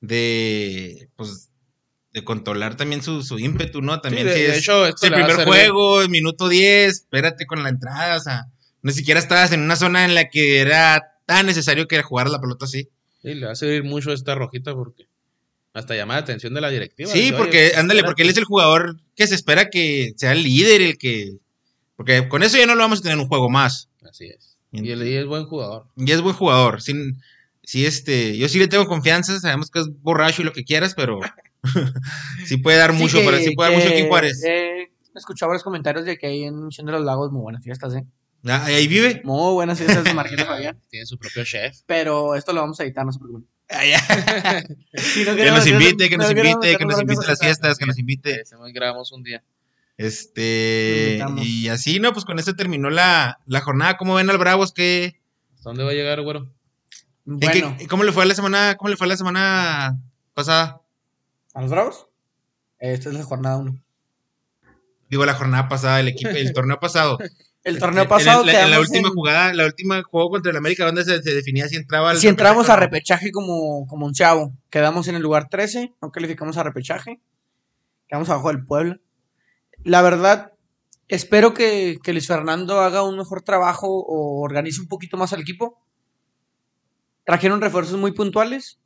de, 0.02 1.10
pues, 1.16 1.50
de 2.14 2.24
controlar 2.24 2.78
también 2.78 3.02
su, 3.04 3.24
su 3.24 3.40
ímpetu, 3.40 3.82
¿no? 3.82 4.00
También 4.02 4.24
Sí, 4.28 4.30
de, 4.30 4.36
si 4.36 4.42
de 4.44 4.52
es, 4.52 4.58
hecho, 4.60 4.86
esto 4.88 5.08
el 5.08 5.14
primer 5.14 5.44
juego, 5.44 6.02
el 6.02 6.10
minuto 6.10 6.48
10, 6.48 6.94
espérate 6.94 7.46
con 7.46 7.62
la 7.64 7.70
entrada, 7.70 8.16
o 8.16 8.20
sea, 8.22 8.46
no 8.82 8.92
siquiera 8.92 9.20
estabas 9.20 9.52
en 9.52 9.62
una 9.62 9.76
zona 9.76 10.06
en 10.06 10.16
la 10.16 10.30
que 10.30 10.60
era 10.60 11.04
tan 11.26 11.46
necesario 11.46 11.88
que 11.88 12.02
jugar 12.04 12.30
la 12.30 12.40
pelota 12.40 12.66
así. 12.66 12.88
Sí, 13.22 13.34
le 13.34 13.48
va 13.48 13.52
a 13.54 13.56
servir 13.56 13.84
mucho 13.84 14.14
esta 14.14 14.36
rojita 14.36 14.74
porque 14.76 15.08
hasta 15.74 15.96
llama 15.96 16.14
la 16.14 16.20
atención 16.22 16.54
de 16.54 16.62
la 16.62 16.70
directiva. 16.70 17.12
Sí, 17.12 17.20
Dice, 17.20 17.30
"Oye, 17.34 17.38
porque, 17.38 17.72
ándale, 17.76 18.04
porque 18.04 18.22
él 18.22 18.30
es 18.30 18.34
espérate". 18.34 18.40
el 18.42 18.46
jugador 18.46 18.96
que 19.16 19.28
se 19.28 19.36
espera 19.36 19.70
que 19.70 20.14
sea 20.16 20.32
el 20.32 20.44
líder, 20.44 20.82
el 20.82 20.98
que... 20.98 21.34
Porque 21.98 22.28
con 22.30 22.44
eso 22.44 22.58
ya 22.58 22.66
no 22.66 22.76
lo 22.76 22.82
vamos 22.82 23.00
a 23.00 23.02
tener 23.04 23.18
un 23.18 23.28
juego 23.28 23.50
más. 23.50 23.90
Así 24.10 24.26
es. 24.28 24.58
Y 24.72 24.92
él 24.92 25.08
y 25.08 25.16
es 25.16 25.26
buen 25.26 25.46
jugador. 25.46 25.88
Y 25.96 26.12
es 26.12 26.22
buen 26.22 26.36
jugador. 26.36 26.82
Sin, 26.82 27.22
sí, 27.64 27.86
este, 27.86 28.38
yo 28.38 28.50
sí 28.50 28.60
le 28.60 28.68
tengo 28.68 28.86
confianza. 28.86 29.40
Sabemos 29.40 29.72
que 29.72 29.80
es 29.80 29.88
borracho 30.02 30.42
y 30.42 30.46
lo 30.46 30.54
que 30.54 30.64
quieras, 30.64 30.94
pero 30.96 31.20
sí 32.46 32.58
puede 32.58 32.78
dar 32.78 32.94
mucho. 32.94 33.20
Sí, 33.20 33.24
pero 33.26 33.38
sí 33.38 33.56
puede 33.56 33.72
dar 33.72 33.80
mucho 33.80 33.94
aquí 33.94 34.08
Juárez. 34.08 34.44
eh, 34.44 34.90
he 35.16 35.18
escuchado 35.18 35.50
varios 35.50 35.64
comentarios 35.64 36.06
de 36.06 36.18
que 36.18 36.28
ahí 36.28 36.44
en 36.44 36.66
Misión 36.66 36.86
de 36.86 36.92
los 36.92 37.04
Lagos 37.04 37.32
muy 37.32 37.42
buenas 37.42 37.64
fiestas, 37.64 37.96
¿eh? 37.96 38.06
Ah, 38.48 38.66
ahí 38.66 38.88
vive. 38.88 39.22
Muy 39.24 39.54
buenas 39.54 39.78
fiestas 39.78 40.04
de 40.04 40.14
Marquito 40.14 40.46
Fabián. 40.46 40.80
Tiene 40.90 41.06
su 41.06 41.18
propio 41.18 41.44
chef. 41.44 41.80
Pero 41.88 42.36
esto 42.36 42.54
lo 42.54 42.62
vamos 42.62 42.80
a 42.80 42.84
editar, 42.84 43.06
no 43.06 43.12
se 43.12 43.20
preocupen. 43.20 43.48
Ah, 43.70 43.82
que 44.94 45.52
nos 45.52 45.66
invite, 45.66 46.10
que 46.10 46.18
no 46.18 46.24
nos 46.24 46.32
invite, 46.32 46.78
que 46.78 46.86
nos 46.86 47.02
invite 47.02 47.26
a 47.26 47.30
las 47.30 47.40
fiestas, 47.40 47.78
que 47.80 47.86
nos 47.86 47.98
invite. 47.98 48.44
Grabamos 48.74 49.12
un 49.12 49.24
día. 49.24 49.44
Este, 49.98 51.24
y 51.38 51.68
así, 51.70 52.00
¿no? 52.00 52.12
Pues 52.14 52.26
con 52.26 52.38
esto 52.40 52.54
terminó 52.56 52.90
la, 52.90 53.40
la 53.46 53.62
jornada. 53.62 53.98
¿Cómo 53.98 54.16
ven 54.16 54.30
al 54.30 54.38
Bravos? 54.38 54.74
¿Qué, 54.74 55.20
¿Hasta 55.56 55.70
dónde 55.70 55.84
va 55.84 55.92
a 55.92 55.94
llegar, 55.94 56.22
güero? 56.22 56.46
qué- 56.46 56.52
Bueno, 57.26 57.78
¿Cómo 57.90 58.04
le 58.04 58.12
fue 58.12 58.26
la 58.26 58.36
semana, 58.36 58.76
cómo 58.78 58.90
le 58.90 58.98
fue 58.98 59.08
la 59.08 59.18
semana 59.18 59.98
pasada? 60.34 60.82
¿a 61.54 61.62
los 61.62 61.72
Bravos? 61.72 62.08
Esta 62.80 63.10
es 63.10 63.16
la 63.16 63.24
jornada 63.24 63.58
1. 63.58 63.82
Digo, 65.10 65.26
la 65.26 65.34
jornada 65.36 65.70
pasada, 65.70 66.00
el 66.02 66.10
equipo, 66.10 66.32
el 66.32 66.52
torneo 66.54 66.80
pasado. 66.80 67.18
El 67.64 67.80
torneo 67.80 68.04
En- 68.04 68.10
pasado 68.10 68.42
en, 68.42 68.46
la, 68.46 68.52
en 68.54 68.60
la 68.60 68.66
quedamos 68.68 68.88
última 68.90 69.08
en- 69.08 69.14
jugada, 69.16 69.54
la 69.56 69.66
última 69.66 70.04
juego 70.04 70.30
contra 70.30 70.52
el 70.52 70.58
América, 70.58 70.86
donde 70.86 71.04
se, 71.04 71.24
se 71.24 71.34
definía 71.34 71.68
si 71.68 71.76
entraba 71.78 72.12
al 72.12 72.18
Si 72.20 72.28
entramos 72.28 72.70
a 72.70 72.76
repechaje 72.76 73.32
como, 73.32 73.88
como 73.88 74.06
un 74.06 74.14
chavo, 74.14 74.54
quedamos 74.70 75.08
en 75.08 75.16
el 75.16 75.24
lugar 75.24 75.50
13, 75.50 75.92
no 76.00 76.12
calificamos 76.12 76.58
a 76.58 76.64
repechaje, 76.64 77.20
quedamos 78.08 78.30
abajo 78.30 78.50
del 78.50 78.64
Puebla. 78.64 79.00
La 79.86 80.02
verdad, 80.02 80.52
espero 81.08 81.54
que, 81.54 81.98
que 82.04 82.12
Luis 82.12 82.28
Fernando 82.28 82.82
haga 82.82 83.04
un 83.04 83.18
mejor 83.18 83.42
trabajo 83.44 83.88
o 83.88 84.42
organice 84.42 84.82
un 84.82 84.88
poquito 84.88 85.16
más 85.16 85.32
al 85.32 85.42
equipo. 85.42 85.80
Trajeron 87.24 87.62
refuerzos 87.62 87.98
muy 88.00 88.12
puntuales 88.12 88.80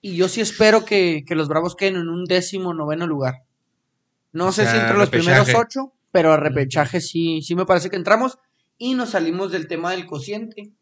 y 0.00 0.16
yo 0.16 0.28
sí 0.28 0.40
espero 0.40 0.84
que, 0.84 1.24
que 1.26 1.34
los 1.34 1.48
Bravos 1.48 1.76
queden 1.76 1.96
en 1.96 2.08
un 2.08 2.24
décimo 2.24 2.74
noveno 2.74 3.06
lugar. 3.06 3.44
No 4.32 4.48
O 4.48 4.52
sé 4.52 4.66
si 4.66 4.76
entre 4.76 4.96
los 4.96 5.10
repechaje. 5.10 5.42
primeros 5.42 5.48
ocho, 5.54 5.92
pero 6.10 6.32
a 6.32 6.36
repechaje 6.36 7.00
sí, 7.00 7.40
sí 7.42 7.54
me 7.54 7.64
parece 7.66 7.88
que 7.90 7.96
entramos 7.96 8.38
y 8.78 8.94
nos 8.94 9.10
salimos 9.10 9.52
del 9.52 9.68
tema 9.68 9.92
del 9.92 10.06
cociente. 10.06 10.72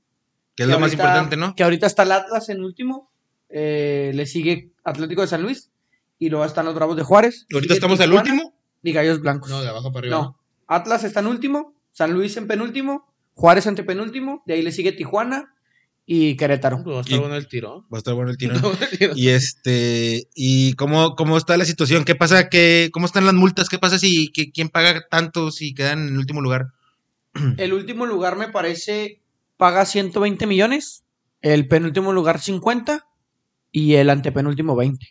Que 0.57 0.63
es 0.65 0.69
lo 0.69 0.81
más 0.81 0.93
importante, 0.93 1.37
¿no? 1.37 1.55
Que 1.55 1.65
ahorita 1.65 1.87
está 1.87 2.03
el 2.05 2.13
Atlas 2.13 2.49
en 2.49 2.63
último. 2.63 3.11
eh, 3.51 4.13
le 4.15 4.27
sigue 4.27 4.73
Atlético 4.85 5.21
de 5.23 5.27
San 5.29 5.43
Luis. 5.43 5.71
Y 6.19 6.29
luego 6.29 6.45
están 6.45 6.67
los 6.67 6.75
Bravos 6.75 6.97
de 6.97 7.03
Juárez. 7.03 7.47
Ahorita 7.53 7.75
estamos 7.75 7.99
al 8.01 8.13
último. 8.13 8.55
Y 8.83 8.93
Gallos 8.93 9.21
Blancos. 9.21 9.51
No, 9.51 9.63
de 9.63 9.69
abajo 9.69 9.93
para 9.93 10.01
arriba. 10.07 10.17
No. 10.19 10.39
Atlas 10.67 11.05
está 11.05 11.21
en 11.21 11.27
último. 11.27 11.75
San 11.93 12.13
Luis 12.13 12.37
en 12.37 12.47
penúltimo. 12.47 13.07
Juárez 13.35 13.67
en 13.67 13.75
penúltimo. 13.75 14.43
De 14.47 14.55
ahí 14.55 14.63
le 14.63 14.73
sigue 14.73 14.93
Tijuana 14.93 15.55
y 16.07 16.37
Querétaro. 16.37 16.83
Pues 16.83 16.95
va 16.95 16.99
a 16.99 17.03
estar 17.03 17.17
Y- 17.17 17.21
bueno 17.21 17.37
el 17.37 17.47
tirón. 17.49 17.83
Va 17.93 17.97
a 17.97 17.99
estar 17.99 18.15
bueno 18.15 18.31
el 18.31 18.37
tiro. 18.37 18.55
Va 18.63 18.69
a 18.69 18.73
estar 18.73 18.79
bueno 18.79 18.91
el 18.91 18.99
tirón. 18.99 19.19
Y 19.19 19.29
este, 19.29 20.29
y 20.35 20.73
cómo, 20.75 21.15
cómo 21.17 21.37
está 21.37 21.57
la 21.57 21.65
situación, 21.65 22.05
qué 22.05 22.15
pasa, 22.15 22.49
qué, 22.49 22.91
cómo 22.93 23.07
están 23.07 23.27
las 23.27 23.35
multas, 23.35 23.69
qué 23.69 23.79
pasa 23.79 23.99
si, 23.99 24.33
que, 24.33 24.51
quién 24.51 24.69
paga 24.69 25.07
tanto 25.11 25.51
si 25.51 25.75
quedan 25.75 26.01
en 26.01 26.09
el 26.15 26.19
último 26.19 26.41
lugar. 26.41 26.69
El 27.59 27.73
último 27.73 28.07
lugar 28.07 28.37
me 28.37 28.49
parece 28.49 29.21
paga 29.57 29.85
120 29.85 30.47
millones. 30.47 31.05
El 31.43 31.69
penúltimo 31.69 32.13
lugar 32.13 32.41
50. 32.41 33.07
Y 33.73 33.95
el 33.95 34.11
antepenúltimo 34.11 34.75
20. 34.75 35.07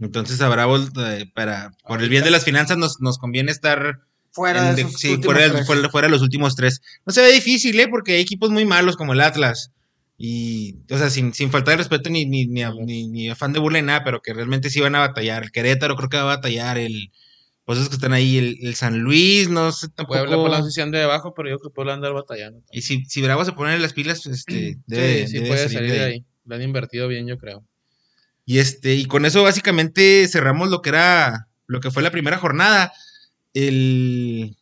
Entonces 0.00 0.40
a 0.40 0.48
Bravos, 0.48 0.90
eh, 1.06 1.26
para, 1.34 1.72
por 1.86 2.02
el 2.02 2.08
bien 2.08 2.24
de 2.24 2.30
las 2.30 2.44
finanzas, 2.44 2.76
nos, 2.78 3.00
nos 3.00 3.18
conviene 3.18 3.50
estar 3.50 4.00
Fuera 4.30 4.70
en 4.70 4.76
de 4.76 4.82
de- 4.82 4.88
esos 4.88 5.00
sí, 5.00 5.16
fuera, 5.16 5.50
tres. 5.50 5.66
fuera- 5.66 5.88
fuera 5.88 6.06
de 6.06 6.12
los 6.12 6.22
últimos 6.22 6.54
tres. 6.54 6.80
No 7.04 7.12
se 7.12 7.22
ve 7.22 7.32
difícil, 7.32 7.78
¿eh? 7.80 7.88
Porque 7.88 8.12
hay 8.14 8.20
equipos 8.20 8.50
muy 8.50 8.64
malos 8.64 8.96
como 8.96 9.12
el 9.14 9.20
Atlas. 9.20 9.72
Y, 10.16 10.76
o 10.90 10.98
sea, 10.98 11.10
sin, 11.10 11.32
sin 11.32 11.50
faltar 11.50 11.72
de 11.72 11.78
respeto 11.78 12.10
ni, 12.10 12.26
ni, 12.26 12.46
ni, 12.46 12.62
a- 12.62 12.72
ni- 12.72 13.08
ni 13.08 13.28
afán 13.30 13.52
de 13.52 13.58
burla 13.60 13.80
ni 13.80 13.86
nada, 13.86 14.04
pero 14.04 14.20
que 14.20 14.34
realmente 14.34 14.70
sí 14.70 14.80
van 14.80 14.94
a 14.94 15.00
batallar. 15.00 15.44
El 15.44 15.50
Querétaro 15.52 15.96
creo 15.96 16.08
que 16.08 16.16
va 16.16 16.22
a 16.24 16.36
batallar. 16.36 16.76
El, 16.78 17.10
pues 17.64 17.78
esos 17.78 17.88
que 17.90 17.96
están 17.96 18.12
ahí, 18.12 18.38
el, 18.38 18.58
el 18.62 18.74
San 18.76 18.98
Luis, 19.00 19.48
no 19.48 19.70
sé 19.72 19.88
tampoco. 19.88 20.18
Puebla 20.20 20.36
por 20.36 20.50
la 20.50 20.58
posición 20.58 20.90
de 20.90 21.02
abajo, 21.02 21.34
pero 21.34 21.48
yo 21.50 21.58
creo 21.58 21.70
que 21.70 21.74
puede 21.74 21.92
andar 21.92 22.12
batallando. 22.14 22.62
Y 22.72 22.82
si, 22.82 23.04
si 23.04 23.20
Bravo 23.22 23.44
se 23.44 23.52
pone 23.52 23.74
en 23.74 23.82
las 23.82 23.92
pilas, 23.92 24.24
este, 24.26 24.78
debe, 24.86 25.20
sí, 25.22 25.26
sí 25.28 25.34
debe 25.34 25.48
puede 25.48 25.68
salir 25.68 25.90
de 25.92 26.04
ahí. 26.04 26.24
Le 26.46 26.54
han 26.54 26.62
invertido 26.62 27.08
bien, 27.08 27.26
yo 27.26 27.36
creo. 27.38 27.64
Y 28.50 28.60
este, 28.60 28.94
y 28.94 29.04
con 29.04 29.26
eso 29.26 29.42
básicamente 29.42 30.26
cerramos 30.26 30.70
lo 30.70 30.80
que 30.80 30.88
era, 30.88 31.48
lo 31.66 31.80
que 31.80 31.90
fue 31.90 32.02
la 32.02 32.10
primera 32.10 32.38
jornada. 32.38 32.94
El, 33.52 34.56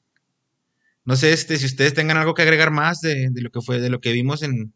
no 1.04 1.14
sé, 1.14 1.32
este, 1.32 1.56
si 1.56 1.66
ustedes 1.66 1.94
tengan 1.94 2.16
algo 2.16 2.34
que 2.34 2.42
agregar 2.42 2.72
más 2.72 3.00
de, 3.00 3.28
de 3.30 3.40
lo 3.42 3.50
que 3.50 3.60
fue, 3.60 3.78
de 3.78 3.88
lo 3.88 4.00
que 4.00 4.10
vimos 4.10 4.42
en 4.42 4.72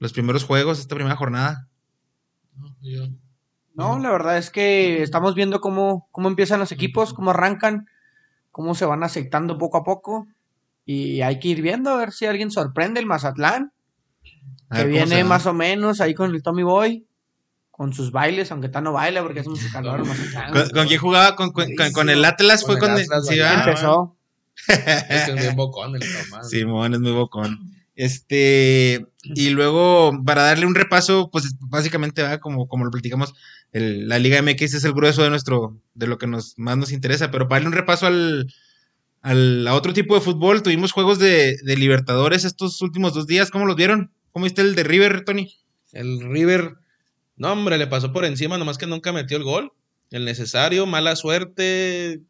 los 0.00 0.12
primeros 0.12 0.44
juegos, 0.44 0.78
esta 0.78 0.94
primera 0.94 1.16
jornada. 1.16 1.66
No, 2.58 2.76
yo- 2.82 3.08
No, 3.74 3.98
la 3.98 4.10
verdad 4.10 4.36
es 4.36 4.50
que 4.50 5.02
estamos 5.02 5.34
viendo 5.34 5.62
cómo, 5.62 6.06
cómo 6.12 6.28
empiezan 6.28 6.60
los 6.60 6.72
equipos, 6.72 7.14
cómo 7.14 7.30
arrancan, 7.30 7.86
cómo 8.50 8.74
se 8.74 8.84
van 8.84 9.02
aceptando 9.02 9.56
poco 9.56 9.78
a 9.78 9.84
poco. 9.84 10.26
Y 10.84 11.22
hay 11.22 11.38
que 11.40 11.48
ir 11.48 11.62
viendo 11.62 11.88
a 11.88 11.96
ver 11.96 12.12
si 12.12 12.26
alguien 12.26 12.50
sorprende 12.50 13.00
el 13.00 13.06
Mazatlán, 13.06 13.72
que 14.70 14.82
viene 14.88 15.24
más 15.24 15.46
o 15.46 15.54
menos 15.54 16.02
ahí 16.02 16.12
con 16.12 16.34
el 16.34 16.42
Tommy 16.42 16.64
Boy, 16.64 17.05
con 17.76 17.92
sus 17.92 18.10
bailes, 18.10 18.50
aunque 18.52 18.68
está 18.68 18.80
no 18.80 18.92
baila 18.94 19.22
porque 19.22 19.40
hace 19.40 19.50
mucho 19.50 19.66
calor. 19.72 20.00
el. 20.00 20.52
¿Con, 20.52 20.70
con 20.70 20.86
quién 20.88 20.98
jugaba? 21.00 21.36
¿Con, 21.36 21.52
con- 21.52 21.74
con- 21.76 21.92
con 21.92 22.08
el 22.10 22.24
Atlas? 22.24 22.62
Con 22.62 22.66
¿Fue 22.66 22.74
el 22.76 22.80
con 22.80 22.90
Atlas 22.92 23.26
sí, 23.26 23.28
bailaba. 23.38 23.50
¿verdad? 23.56 23.68
Empezó. 23.68 24.16
Es 25.10 25.34
bien 25.34 25.54
bocón 25.56 25.94
el 25.96 26.00
Tomás. 26.02 26.48
Simón 26.48 26.94
es 26.94 27.00
muy 27.00 27.12
bocón. 27.12 27.70
Este, 27.94 29.06
y 29.24 29.50
luego, 29.50 30.12
para 30.24 30.42
darle 30.42 30.66
un 30.66 30.74
repaso, 30.74 31.28
pues 31.30 31.54
básicamente 31.60 32.22
va 32.22 32.38
como, 32.38 32.66
como 32.68 32.84
lo 32.84 32.90
platicamos, 32.90 33.34
el- 33.72 34.08
la 34.08 34.18
Liga 34.18 34.40
MX 34.40 34.74
es 34.74 34.84
el 34.84 34.92
grueso 34.92 35.22
de 35.22 35.30
nuestro, 35.30 35.78
de 35.94 36.06
lo 36.06 36.16
que 36.18 36.26
nos 36.26 36.58
más 36.58 36.76
nos 36.78 36.92
interesa, 36.92 37.30
pero 37.30 37.46
para 37.48 37.56
darle 37.60 37.68
un 37.68 37.74
repaso 37.74 38.06
al, 38.06 38.52
al- 39.22 39.66
a 39.68 39.74
otro 39.74 39.92
tipo 39.92 40.14
de 40.14 40.20
fútbol, 40.22 40.62
tuvimos 40.62 40.92
juegos 40.92 41.18
de, 41.18 41.56
de 41.62 41.76
Libertadores 41.76 42.44
estos 42.44 42.80
últimos 42.82 43.12
dos 43.14 43.26
días, 43.26 43.50
¿cómo 43.50 43.66
los 43.66 43.76
vieron? 43.76 44.12
¿Cómo 44.32 44.44
viste 44.44 44.62
el 44.62 44.74
de 44.74 44.82
River, 44.84 45.24
Tony? 45.24 45.54
El 45.92 46.20
River, 46.20 46.74
no, 47.36 47.52
hombre, 47.52 47.78
le 47.78 47.86
pasó 47.86 48.12
por 48.12 48.24
encima, 48.24 48.58
nomás 48.58 48.78
que 48.78 48.86
nunca 48.86 49.12
metió 49.12 49.36
el 49.36 49.44
gol. 49.44 49.72
El 50.10 50.24
necesario, 50.24 50.86
mala 50.86 51.16
suerte. 51.16 52.20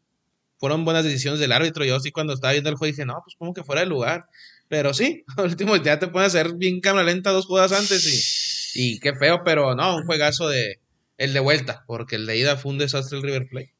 Fueron 0.57 0.85
buenas 0.85 1.03
decisiones 1.03 1.39
del 1.39 1.51
árbitro. 1.51 1.85
Yo 1.85 1.99
sí, 1.99 2.11
cuando 2.11 2.33
estaba 2.33 2.53
viendo 2.53 2.69
el 2.69 2.75
juego, 2.75 2.91
dije, 2.91 3.05
no, 3.05 3.21
pues 3.23 3.35
como 3.37 3.53
que 3.53 3.63
fuera 3.63 3.81
de 3.81 3.87
lugar. 3.87 4.25
Pero 4.67 4.93
sí, 4.93 5.23
al 5.37 5.45
último 5.45 5.75
ya 5.77 5.99
te 5.99 6.07
pueden 6.07 6.27
hacer 6.27 6.55
bien 6.55 6.81
cámara 6.81 7.05
lenta 7.05 7.31
dos 7.31 7.45
jugadas 7.45 7.71
antes 7.71 8.75
y, 8.75 8.93
y 8.93 8.99
qué 8.99 9.13
feo, 9.15 9.41
pero 9.45 9.75
no, 9.75 9.97
un 9.97 10.05
juegazo 10.05 10.49
de 10.49 10.79
el 11.17 11.33
de 11.33 11.39
vuelta, 11.39 11.83
porque 11.87 12.15
el 12.15 12.25
de 12.25 12.37
ida 12.37 12.57
fue 12.57 12.71
un 12.71 12.77
desastre 12.77 13.17
el 13.17 13.23
River 13.23 13.47
Plate. 13.49 13.73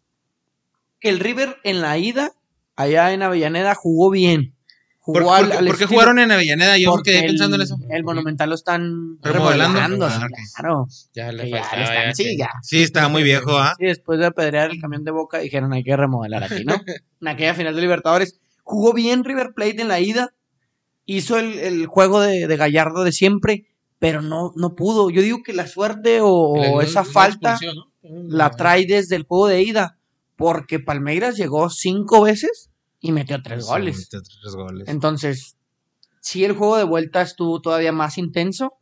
Que 1.00 1.10
el 1.10 1.20
River 1.20 1.58
en 1.64 1.82
la 1.82 1.98
ida 1.98 2.32
allá 2.76 3.14
en 3.14 3.22
Avellaneda 3.22 3.76
jugó 3.76 4.10
bien. 4.10 4.56
¿Por, 5.08 5.24
Jugó 5.24 5.30
por 5.36 5.38
al- 5.46 5.52
qué- 5.52 5.58
al 5.58 5.66
por 5.68 5.78
qué 5.78 5.84
estilo- 5.86 5.88
jugaron 6.02 6.20
en 6.20 6.32
Avellaneda? 6.32 6.78
Yo 6.78 6.90
me 6.90 6.96
porque 6.98 7.12
quedé 7.14 7.28
pensando 7.28 7.56
en 7.56 7.62
el- 7.62 7.66
eso. 7.66 7.78
El 7.90 8.04
Monumental 8.04 8.50
lo 8.50 8.56
están 8.56 9.18
Remodelando. 9.22 9.80
remodelando, 9.80 10.06
Ah, 10.06 10.28
claro. 10.56 10.88
Ya 11.14 11.32
le 11.32 11.44
Que 11.46 11.50
ya 11.52 11.64
faltaba. 11.64 11.78
le 11.78 11.84
están- 11.86 12.04
ya 12.10 12.14
sí, 12.16 12.24
que- 12.24 12.38
ya. 12.38 12.50
Sí, 12.62 12.84
estaba 12.84 13.08
muy 13.08 13.24
viejo, 13.24 13.58
¿ah? 13.58 13.74
Sí, 13.80 13.86
después 13.86 14.20
de 14.20 14.26
apedrear 14.26 14.70
el 14.70 14.82
camión 14.82 15.04
de 15.06 15.12
Boca, 15.12 15.40
dijeron 15.40 15.72
hay 15.74 15.84
que 15.84 15.96
remodelar 15.96 16.44
aquí, 16.44 16.64
¿no? 16.66 16.74
en 17.22 17.28
aquella 17.28 17.54
final 17.54 17.74
de 17.74 17.82
Libertadores. 17.82 18.40
Jugó 18.64 18.92
bien 18.94 19.24
River 19.24 19.54
Plate 19.56 19.82
en 19.82 19.88
la 19.88 20.00
ida. 20.02 20.34
Hizo 21.06 21.40
el, 21.40 21.58
el 21.60 21.86
juego 21.88 22.20
de, 22.20 22.48
de 22.48 22.58
Gallardo 22.58 23.06
de 23.06 23.14
siempre, 23.14 23.66
pero 24.00 24.22
no, 24.22 24.52
no 24.58 24.76
pudo. 24.76 25.10
Yo 25.10 25.22
digo 25.22 25.42
que 25.42 25.54
la 25.54 25.66
suerte 25.68 26.20
o, 26.22 26.82
esa 26.82 27.06
falta 27.06 27.58
la 28.02 28.52
trae 28.52 28.86
desde 28.86 29.16
el 29.16 29.24
juego 29.24 29.48
de 29.48 29.62
ida. 29.64 29.98
Porque 30.36 30.80
Palmeiras 30.80 31.38
llegó 31.38 31.70
cinco 31.70 32.22
veces 32.24 32.70
y 33.00 33.12
metió 33.12 33.42
tres 33.42 33.66
Sí, 33.66 33.72
goles. 33.72 33.98
metió 33.98 34.22
tres 34.22 34.56
goles. 34.56 34.88
Entonces, 34.88 35.58
sí, 36.20 36.44
el 36.46 36.54
juego 36.54 36.78
de 36.78 36.84
vuelta 36.84 37.22
estuvo 37.22 37.62
todavía 37.62 37.92
más 37.92 38.18
intenso. 38.18 38.74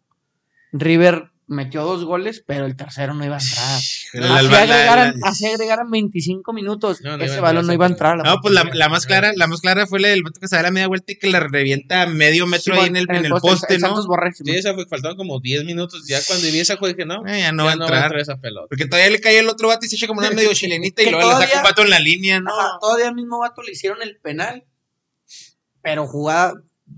River 0.71 1.31
metió 1.47 1.83
dos 1.83 2.03
goles, 2.05 2.43
pero 2.45 2.65
el 2.65 2.75
tercero 2.75 3.13
no 3.13 3.23
iba 3.23 3.37
a 3.37 3.39
entrar. 3.39 3.77
Así 4.35 4.55
agregaran, 4.55 5.19
la- 5.19 5.27
así 5.29 5.45
agregaran 5.45 5.91
25 5.91 6.53
minutos. 6.53 7.01
No, 7.01 7.11
no 7.11 7.15
iba 7.17 7.25
ese 7.25 7.39
balón 7.41 7.67
no 7.67 7.73
iba 7.73 7.85
a 7.85 7.89
entrar. 7.89 8.17
No, 8.17 8.37
pues 8.41 8.53
la, 8.53 8.89
más 8.89 9.05
clara, 9.05 9.31
la 9.35 9.45
más 9.47 9.61
clara 9.61 9.85
fue 9.87 9.99
la 9.99 10.07
del 10.07 10.23
vato 10.23 10.39
que 10.39 10.47
se 10.47 10.55
da 10.55 10.61
la 10.63 10.71
media 10.71 10.87
vuelta 10.87 11.11
y 11.11 11.17
que 11.19 11.29
la 11.29 11.39
revienta 11.39 12.01
a 12.03 12.07
medio 12.07 12.47
metro 12.47 12.73
Sí, 12.73 12.79
ahí 12.79 12.87
en 12.87 12.95
el, 12.95 13.05
en 13.09 13.25
el 13.25 13.31
poste, 13.33 13.75
el 13.75 13.81
¿no? 13.81 14.03
Borré, 14.05 14.31
sí, 14.33 14.43
esa 14.47 14.73
fue, 14.73 14.85
faltaban 14.87 15.17
como 15.17 15.39
10 15.39 15.65
minutos. 15.65 16.07
Ya 16.07 16.19
cuando 16.25 16.47
vi 16.47 16.59
esa 16.59 16.77
juego 16.77 16.95
dije, 16.95 17.05
no, 17.05 17.25
Eh, 17.27 17.41
ya 17.41 17.51
no 17.51 17.63
ya 17.69 17.75
va 17.75 17.83
a 17.85 17.85
entrar. 18.05 18.17
esa 18.19 18.37
pelota. 18.37 18.67
Porque 18.69 18.85
todavía 18.87 19.11
le 19.11 19.19
cae 19.21 19.39
el 19.39 19.49
otro 19.49 19.67
vato 19.67 19.85
y 19.85 19.89
se 19.89 19.97
echa 19.97 20.07
como 20.07 20.21
una 20.21 20.31
medio 20.31 20.51
chilenita 20.53 21.03
y 21.03 21.11
luego 21.11 21.29
le 21.39 21.45
saca 21.45 21.57
un 21.57 21.63
vato 21.63 21.81
en 21.83 21.89
la 21.91 21.99
línea, 21.99 22.39
¿no? 22.39 22.49
Ajá, 22.57 22.77
todavía 22.79 23.09
al 23.09 23.15
mismo 23.15 23.39
vato 23.39 23.61
le 23.61 23.71
hicieron 23.73 24.01
el 24.01 24.17
penal, 24.17 24.63
pero 25.81 26.07
jugada 26.07 26.53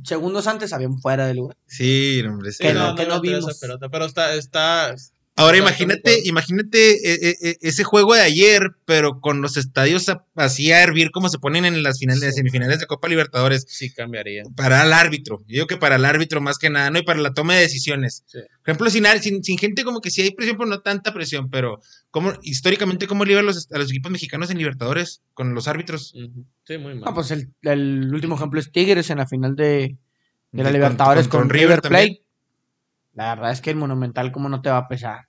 segundos 0.08 0.48
antes 0.48 0.74
habían 0.74 1.00
fuera 1.00 1.28
de 1.28 1.36
lugar. 1.36 1.58
Sí, 1.68 2.24
hombre, 2.28 2.52
sí. 2.52 2.64
Que 2.64 2.74
no- 2.74 2.80
iba 2.80 2.88
a 2.88 2.90
entrar 3.02 3.22
vimos. 3.22 3.50
esa 3.50 3.60
pelota, 3.60 3.90
pero 3.90 4.06
está, 4.06 4.34
está, 4.36 4.96
Ahora 5.40 5.60
imagínate, 5.60 6.20
imagínate 6.26 6.94
eh, 6.94 7.20
eh, 7.22 7.36
eh, 7.44 7.58
ese 7.62 7.84
juego 7.84 8.16
de 8.16 8.22
ayer, 8.22 8.72
pero 8.86 9.22
con 9.22 9.40
los 9.40 9.56
estadios 9.56 10.08
así 10.34 10.72
a 10.72 10.82
hervir 10.82 11.12
como 11.12 11.30
se 11.30 11.38
ponen 11.38 11.64
en 11.64 11.84
las 11.84 12.00
finales, 12.00 12.34
semifinales 12.34 12.80
de 12.80 12.88
Copa 12.88 13.08
Libertadores. 13.08 13.64
sí 13.70 13.94
cambiaría. 13.94 14.46
Para 14.56 14.82
el 14.84 14.92
árbitro, 14.92 15.42
yo 15.42 15.54
digo 15.54 15.68
que 15.68 15.78
para 15.78 15.98
el 15.98 16.06
árbitro 16.06 16.42
más 16.42 16.58
que 16.58 16.72
nada, 16.72 16.90
¿no? 16.90 16.98
Y 16.98 17.04
para 17.04 17.20
la 17.20 17.36
toma 17.36 17.54
de 17.54 17.62
decisiones. 17.62 18.24
Sí. 18.26 18.40
Por 18.66 18.72
ejemplo, 18.72 18.90
sin, 18.90 19.06
sin, 19.22 19.44
sin 19.44 19.60
gente 19.60 19.84
como 19.84 20.02
que 20.02 20.10
sí 20.10 20.24
hay 20.24 20.32
presión, 20.32 20.58
pero 20.58 20.72
no 20.72 20.82
tanta 20.82 21.14
presión, 21.14 21.52
pero 21.52 21.82
como 22.10 22.34
históricamente, 22.42 23.06
¿cómo 23.06 23.24
libran 23.24 23.46
los, 23.46 23.72
a 23.72 23.78
los 23.78 23.92
equipos 23.92 24.12
mexicanos 24.12 24.50
en 24.50 24.58
Libertadores 24.58 25.22
con 25.36 25.54
los 25.54 25.68
árbitros? 25.68 26.16
Sí, 26.66 26.80
muy 26.80 26.96
mal. 26.96 27.02
No, 27.02 27.14
pues 27.14 27.30
el, 27.30 27.54
el 27.62 28.12
último 28.12 28.38
ejemplo 28.38 28.60
es 28.60 28.72
Tigres 28.72 29.12
en 29.12 29.20
la 29.20 29.28
final 29.28 29.56
de, 29.56 29.98
de 30.52 30.64
la 30.64 30.72
Libertadores 30.72 31.28
con, 31.28 31.42
con 31.42 31.50
River 31.52 31.82
también. 31.82 32.08
Plate. 32.08 32.27
La 33.18 33.34
verdad 33.36 33.52
es 33.52 33.62
que 33.62 33.72
el 33.72 33.76
Monumental, 33.78 34.32
¿cómo 34.32 34.48
no 34.48 34.62
te 34.62 34.70
va 34.70 34.78
a 34.78 34.88
pesar? 34.88 35.28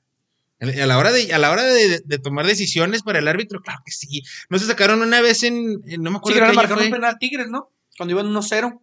A 0.61 0.67
la 0.87 0.99
hora 0.99 1.11
de, 1.13 1.33
a 1.33 1.39
la 1.39 1.51
hora 1.51 1.63
de, 1.65 2.01
de 2.05 2.19
tomar 2.19 2.45
decisiones 2.47 3.03
para 3.03 3.19
el 3.21 3.29
árbitro, 3.29 3.61
claro 3.61 3.81
que 3.85 3.93
sí. 3.93 4.23
No 4.51 4.59
se 4.59 4.67
sacaron 4.67 5.01
una 5.03 5.21
vez 5.21 5.43
en, 5.45 5.81
en- 5.87 6.03
no 6.03 6.11
me 6.11 6.17
Sí, 6.17 6.19
acuerdo 6.19 6.35
que 6.35 6.41
qué 6.41 6.45
año 6.49 6.55
marcaron 6.55 6.79
fue. 6.79 6.87
un 6.89 6.93
penal 6.93 7.15
a 7.15 7.19
Tigres, 7.19 7.49
¿no? 7.49 7.71
Cuando 7.97 8.13
iban 8.15 8.27
1-0. 8.27 8.81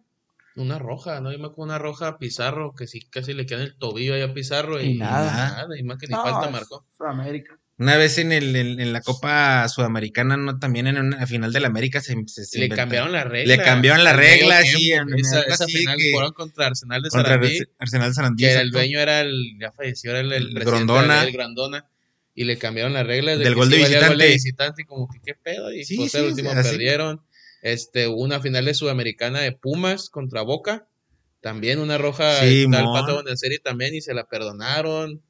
Una 0.56 0.78
roja, 0.78 1.20
¿no? 1.20 1.30
Yo 1.32 1.38
me 1.38 1.46
acuerdo 1.46 1.64
una 1.64 1.78
roja 1.78 2.08
a 2.08 2.18
Pizarro, 2.18 2.72
que 2.74 2.86
sí 2.86 3.00
casi 3.10 3.34
le 3.34 3.44
queda 3.46 3.58
en 3.60 3.66
el 3.66 3.76
tobillo 3.76 4.14
ahí 4.14 4.22
a 4.22 4.32
Pizarro. 4.34 4.80
Y, 4.80 4.92
Y 4.92 4.98
nada. 4.98 5.66
y 5.78 5.82
más 5.84 5.98
que 5.98 6.06
ni 6.08 6.14
No, 6.14 6.22
falta 6.22 6.50
marcó. 6.50 6.84
Sudamérica. 6.96 7.58
Una 7.78 7.98
vez 7.98 8.16
en, 8.16 8.32
el, 8.32 8.56
en, 8.56 8.80
en 8.80 8.92
la 8.94 9.02
Copa 9.02 9.68
Sudamericana, 9.68 10.38
no, 10.38 10.58
también 10.58 10.86
en 10.86 10.96
una 10.98 11.26
final 11.26 11.52
de 11.52 11.60
la 11.60 11.66
América 11.66 12.00
se, 12.00 12.14
se- 12.26 12.46
se 12.46 12.58
Y 12.58 12.68
le 12.68 12.74
cambiaron 12.74 13.12
la 13.12 13.24
regla. 13.24 13.56
Le 13.56 13.62
cambiaron 13.62 14.02
la 14.02 14.10
al 14.12 14.16
regla, 14.16 14.62
sí, 14.62 14.92
Esa, 15.18 15.42
esa 15.42 15.66
final 15.66 15.98
que- 15.98 16.10
fueron 16.10 16.32
contra 16.32 16.68
Arsenal 16.68 17.02
de 17.02 17.10
contra 17.10 17.32
Sarandí, 17.34 17.58
Arse- 17.58 17.68
Arsenal 17.78 18.14
Sarandí. 18.14 18.42
que 18.44 18.54
el 18.54 18.70
dueño 18.70 18.98
era 18.98 19.20
el, 19.20 19.58
ya 19.60 19.72
falleció, 19.72 20.12
era 20.12 20.20
el, 20.20 20.32
el 20.32 20.32
El 20.32 20.54
presidente 20.54 20.70
Grondona. 20.70 21.24
del 21.24 21.32
Grandona. 21.32 21.86
Y 22.34 22.44
le 22.44 22.58
cambiaron 22.58 22.92
la 22.92 23.02
regla 23.02 23.36
de 23.36 23.44
Del 23.44 23.54
gol 23.54 23.70
de 23.70 23.78
gol 23.78 24.16
visitante. 24.16 24.82
Y 24.82 24.84
como 24.84 25.08
que 25.08 25.20
qué 25.24 25.34
pedo. 25.34 25.72
Y 25.72 25.84
Sí, 25.84 25.96
pues 25.96 26.12
sí, 26.12 26.18
el 26.18 26.24
último 26.26 26.50
así. 26.50 26.68
perdieron. 26.70 27.22
Este, 27.62 28.08
hubo 28.08 28.22
una 28.22 28.40
final 28.40 28.64
de 28.66 28.74
Sudamericana 28.74 29.40
de 29.40 29.52
Pumas 29.52 30.10
contra 30.10 30.42
Boca. 30.42 30.86
También 31.40 31.78
una 31.78 31.96
roja 31.98 32.40
Sí, 32.40 32.66
mon. 32.68 32.92
pato 32.92 33.22
serie 33.36 33.58
también 33.58 33.94
y 33.94 34.00
se 34.02 34.12
la 34.14 34.24
perdonaron. 34.24 35.22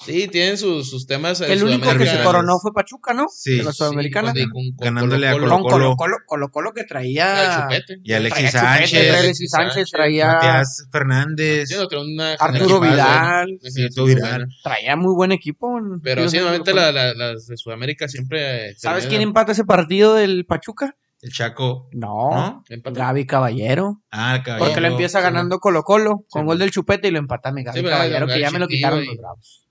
Sí, 0.00 0.28
tienen 0.28 0.58
sus, 0.58 0.90
sus 0.90 1.06
temas. 1.06 1.40
Que 1.40 1.52
el 1.52 1.62
único 1.64 1.88
que 1.96 2.06
se 2.06 2.22
coronó 2.22 2.58
fue 2.58 2.72
Pachuca, 2.72 3.14
¿no? 3.14 3.26
Sí. 3.28 3.58
De 3.58 3.62
la 3.64 3.72
Sudamericana. 3.72 4.32
Sí, 4.34 4.42
con- 4.48 4.72
con 4.76 4.84
Ganándole 4.84 5.28
a 5.28 5.32
Colo-Colo. 5.32 5.56
Con 5.62 5.70
Colo 5.70 5.96
Colo, 5.96 6.16
Colo 6.26 6.48
Colo 6.50 6.72
que 6.72 6.84
traía. 6.84 7.62
Chupete. 7.62 8.00
Y 8.02 8.12
Alexis 8.12 8.50
traía 8.50 8.50
Chupete, 8.50 8.66
Sánchez, 8.88 8.90
traía 9.08 9.18
Alexis 9.20 9.50
Sánchez, 9.50 9.90
traía, 9.90 10.26
Matías 10.34 10.88
Fernández. 10.90 11.70
Yo 11.70 11.80
no 11.82 11.88
creo 11.88 12.02
una 12.02 12.32
Arturo 12.34 12.80
Vidal. 12.80 13.58
Arturo 13.84 14.04
Vidal. 14.06 14.48
traía 14.62 14.96
muy 14.96 15.14
buen 15.14 15.32
equipo. 15.32 15.78
Pero 16.02 16.28
sí, 16.28 16.36
los 16.36 16.44
normalmente 16.44 16.72
Colo-Colo. 16.72 16.92
la- 16.92 17.14
la- 17.14 17.32
las 17.32 17.46
de 17.46 17.56
Sudamérica 17.56 18.08
siempre. 18.08 18.70
eh, 18.70 18.74
¿Sabes 18.76 19.06
quién 19.06 19.22
empata 19.22 19.52
ese 19.52 19.64
partido 19.64 20.14
del 20.14 20.44
Pachuca? 20.44 20.96
El 21.22 21.30
Chaco. 21.32 21.88
No, 21.92 22.62
¿No? 22.68 22.92
Gaby 22.92 23.24
Caballero. 23.26 24.02
Ah, 24.10 24.42
Porque 24.58 24.82
lo 24.82 24.88
empieza 24.88 25.20
sí, 25.20 25.22
ganando 25.22 25.58
Colo 25.58 25.82
Colo 25.82 26.24
con 26.28 26.42
Sí, 26.42 26.46
gol 26.46 26.58
del 26.58 26.70
Chupete 26.70 27.08
y 27.08 27.12
lo 27.12 27.18
empata 27.18 27.50
mi 27.52 27.62
Gaby. 27.64 27.82
Caballero, 27.82 28.26
que 28.26 28.40
ya 28.40 28.50
me 28.50 28.58
lo 28.58 28.68
quitaron 28.68 29.02
y- 29.02 29.06
los 29.06 29.16
bravos. 29.16 29.63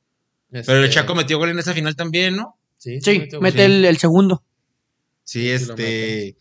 Pero 0.53 0.79
el 0.79 0.83
Este, 0.85 0.95
Chaco 0.95 1.15
metió 1.15 1.39
gol 1.39 1.49
en 1.49 1.59
esa 1.59 1.73
final 1.73 1.95
también, 1.95 2.35
¿no? 2.35 2.59
Sí, 2.77 2.99
mete 3.41 3.65
el, 3.65 3.85
el 3.85 3.97
segundo. 3.97 4.43
Sí, 5.23 5.49
este. 5.49 6.35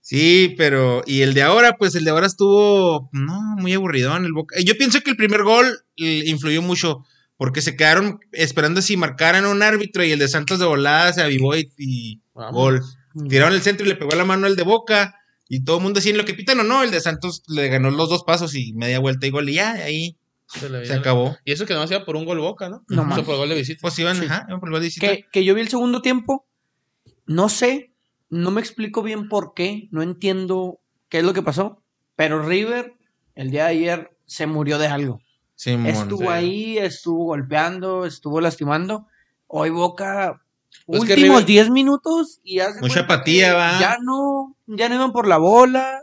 Sí, 0.00 0.54
pero. 0.58 1.02
Y 1.06 1.22
el 1.22 1.32
de 1.32 1.42
ahora, 1.42 1.76
pues 1.78 1.94
el 1.94 2.04
de 2.04 2.10
ahora 2.10 2.26
estuvo. 2.26 3.08
No, 3.12 3.40
muy 3.56 3.72
aburridón. 3.72 4.24
El 4.24 4.32
Boca. 4.32 4.56
Yo 4.60 4.76
pienso 4.76 5.00
que 5.00 5.10
el 5.10 5.16
primer 5.16 5.42
gol 5.42 5.66
eh, 5.96 6.24
influyó 6.26 6.60
mucho. 6.60 7.04
Porque 7.36 7.62
se 7.62 7.76
quedaron 7.76 8.20
esperando 8.30 8.80
si 8.80 8.96
marcaran 8.96 9.44
a 9.44 9.48
un 9.48 9.60
árbitro 9.62 10.04
y 10.04 10.12
el 10.12 10.20
de 10.20 10.28
Santos 10.28 10.60
de 10.60 10.66
volada 10.66 11.12
se 11.12 11.20
avivó 11.20 11.56
y, 11.56 11.68
y 11.78 12.20
gol. 12.32 12.80
Tiraron 13.28 13.54
el 13.54 13.62
centro 13.62 13.84
y 13.84 13.88
le 13.88 13.96
pegó 13.96 14.14
la 14.14 14.24
mano 14.24 14.46
al 14.46 14.54
de 14.54 14.62
Boca. 14.62 15.16
Y 15.48 15.64
todo 15.64 15.78
el 15.78 15.82
mundo 15.82 15.98
decía 15.98 16.12
en 16.12 16.18
lo 16.18 16.24
que 16.24 16.34
pitan 16.34 16.60
o 16.60 16.62
no. 16.62 16.84
El 16.84 16.92
de 16.92 17.00
Santos 17.00 17.42
le 17.48 17.68
ganó 17.68 17.90
los 17.90 18.08
dos 18.08 18.22
pasos 18.24 18.54
y 18.54 18.72
media 18.74 19.00
vuelta 19.00 19.26
y 19.26 19.30
gol. 19.30 19.48
Y 19.48 19.54
ya, 19.54 19.72
ahí 19.72 20.16
Se 20.46 20.68
le 20.68 20.84
se 20.86 20.92
acabó. 20.94 21.36
Y 21.44 21.52
eso 21.52 21.66
que 21.66 21.74
no 21.74 21.82
hacía 21.82 22.04
por 22.04 22.16
un 22.16 22.24
gol 22.24 22.38
boca, 22.38 22.68
¿no? 22.68 22.84
No 22.88 23.04
más. 23.04 23.20
por 23.22 23.36
gol 23.36 23.48
de 23.48 23.54
visita. 23.56 23.78
Pues 23.80 23.98
iban, 23.98 24.16
Sí. 24.16 24.26
ajá, 24.26 24.44
iban 24.48 24.60
por 24.60 24.68
el 24.68 24.72
gol 24.74 24.80
de 24.80 24.86
visita. 24.86 25.06
Que, 25.08 25.24
que 25.32 25.44
yo 25.44 25.54
vi 25.54 25.62
el 25.62 25.68
segundo 25.68 26.02
tiempo. 26.02 26.46
No 27.26 27.48
sé, 27.48 27.92
no 28.28 28.50
me 28.50 28.60
explico 28.60 29.02
bien 29.02 29.28
por 29.28 29.54
qué. 29.54 29.88
No 29.90 30.02
entiendo 30.02 30.80
qué 31.08 31.18
es 31.18 31.24
lo 31.24 31.32
que 31.32 31.42
pasó. 31.42 31.82
Pero 32.16 32.42
River, 32.42 32.94
el 33.34 33.50
día 33.50 33.64
de 33.64 33.70
ayer, 33.70 34.16
se 34.26 34.46
murió 34.46 34.78
de 34.78 34.86
algo. 34.88 35.20
Simón. 35.56 35.86
Estuvo 35.86 36.22
sí. 36.22 36.28
ahí, 36.28 36.78
estuvo 36.78 37.24
golpeando, 37.24 38.04
estuvo 38.06 38.40
lastimando. 38.40 39.06
Hoy 39.46 39.70
Boca, 39.70 40.40
Pues 40.86 41.00
últimos 41.02 41.18
River- 41.40 41.44
10 41.46 41.70
minutos 41.70 42.40
y 42.44 42.58
hace 42.60 42.80
Mucha 42.80 43.00
apatía, 43.00 43.54
va. 43.54 43.78
Ya 43.80 43.98
no, 44.02 44.56
ya 44.66 44.88
no 44.88 44.96
iban 44.96 45.12
por 45.12 45.26
la 45.28 45.36
bola, 45.38 46.02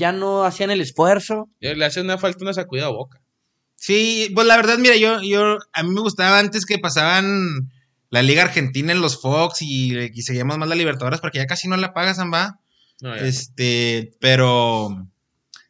ya 0.00 0.12
no 0.12 0.44
hacían 0.44 0.70
el 0.70 0.80
esfuerzo. 0.80 1.50
Ya 1.60 1.74
Le 1.74 1.84
hace 1.84 2.00
una 2.00 2.16
falta 2.16 2.42
una 2.42 2.54
sacudida 2.54 2.86
a 2.86 2.88
boca. 2.88 3.20
Sí, 3.76 4.30
pues 4.34 4.46
la 4.46 4.56
verdad, 4.56 4.78
mira, 4.78 4.96
yo, 4.96 5.22
yo, 5.22 5.58
a 5.72 5.82
mí 5.82 5.90
me 5.90 6.00
gustaba 6.00 6.38
antes 6.38 6.64
que 6.64 6.78
pasaban 6.78 7.70
la 8.08 8.22
Liga 8.22 8.42
Argentina 8.42 8.92
en 8.92 9.02
los 9.02 9.20
Fox 9.20 9.62
y, 9.62 9.96
y 9.96 10.22
seguíamos 10.22 10.58
más 10.58 10.68
la 10.68 10.74
Libertadores 10.74 11.20
porque 11.20 11.38
ya 11.38 11.46
casi 11.46 11.68
no 11.68 11.76
la 11.76 11.92
pagas, 11.92 12.16
Zamba. 12.16 12.60
No. 13.02 13.14
Este, 13.14 14.12
pero 14.20 15.06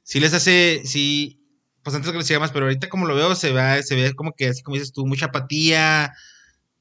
sí 0.02 0.20
les 0.20 0.32
hace, 0.32 0.82
sí, 0.84 1.40
pues 1.82 1.94
antes 1.94 2.10
que 2.10 2.18
les 2.18 2.40
más, 2.40 2.52
pero 2.52 2.66
ahorita 2.66 2.88
como 2.88 3.06
lo 3.06 3.16
veo, 3.16 3.34
se 3.34 3.52
ve, 3.52 3.82
se 3.82 3.96
ve 3.96 4.14
como 4.14 4.32
que 4.34 4.48
así 4.48 4.62
como 4.62 4.76
dices 4.76 4.92
tú, 4.92 5.06
mucha 5.06 5.26
apatía. 5.26 6.12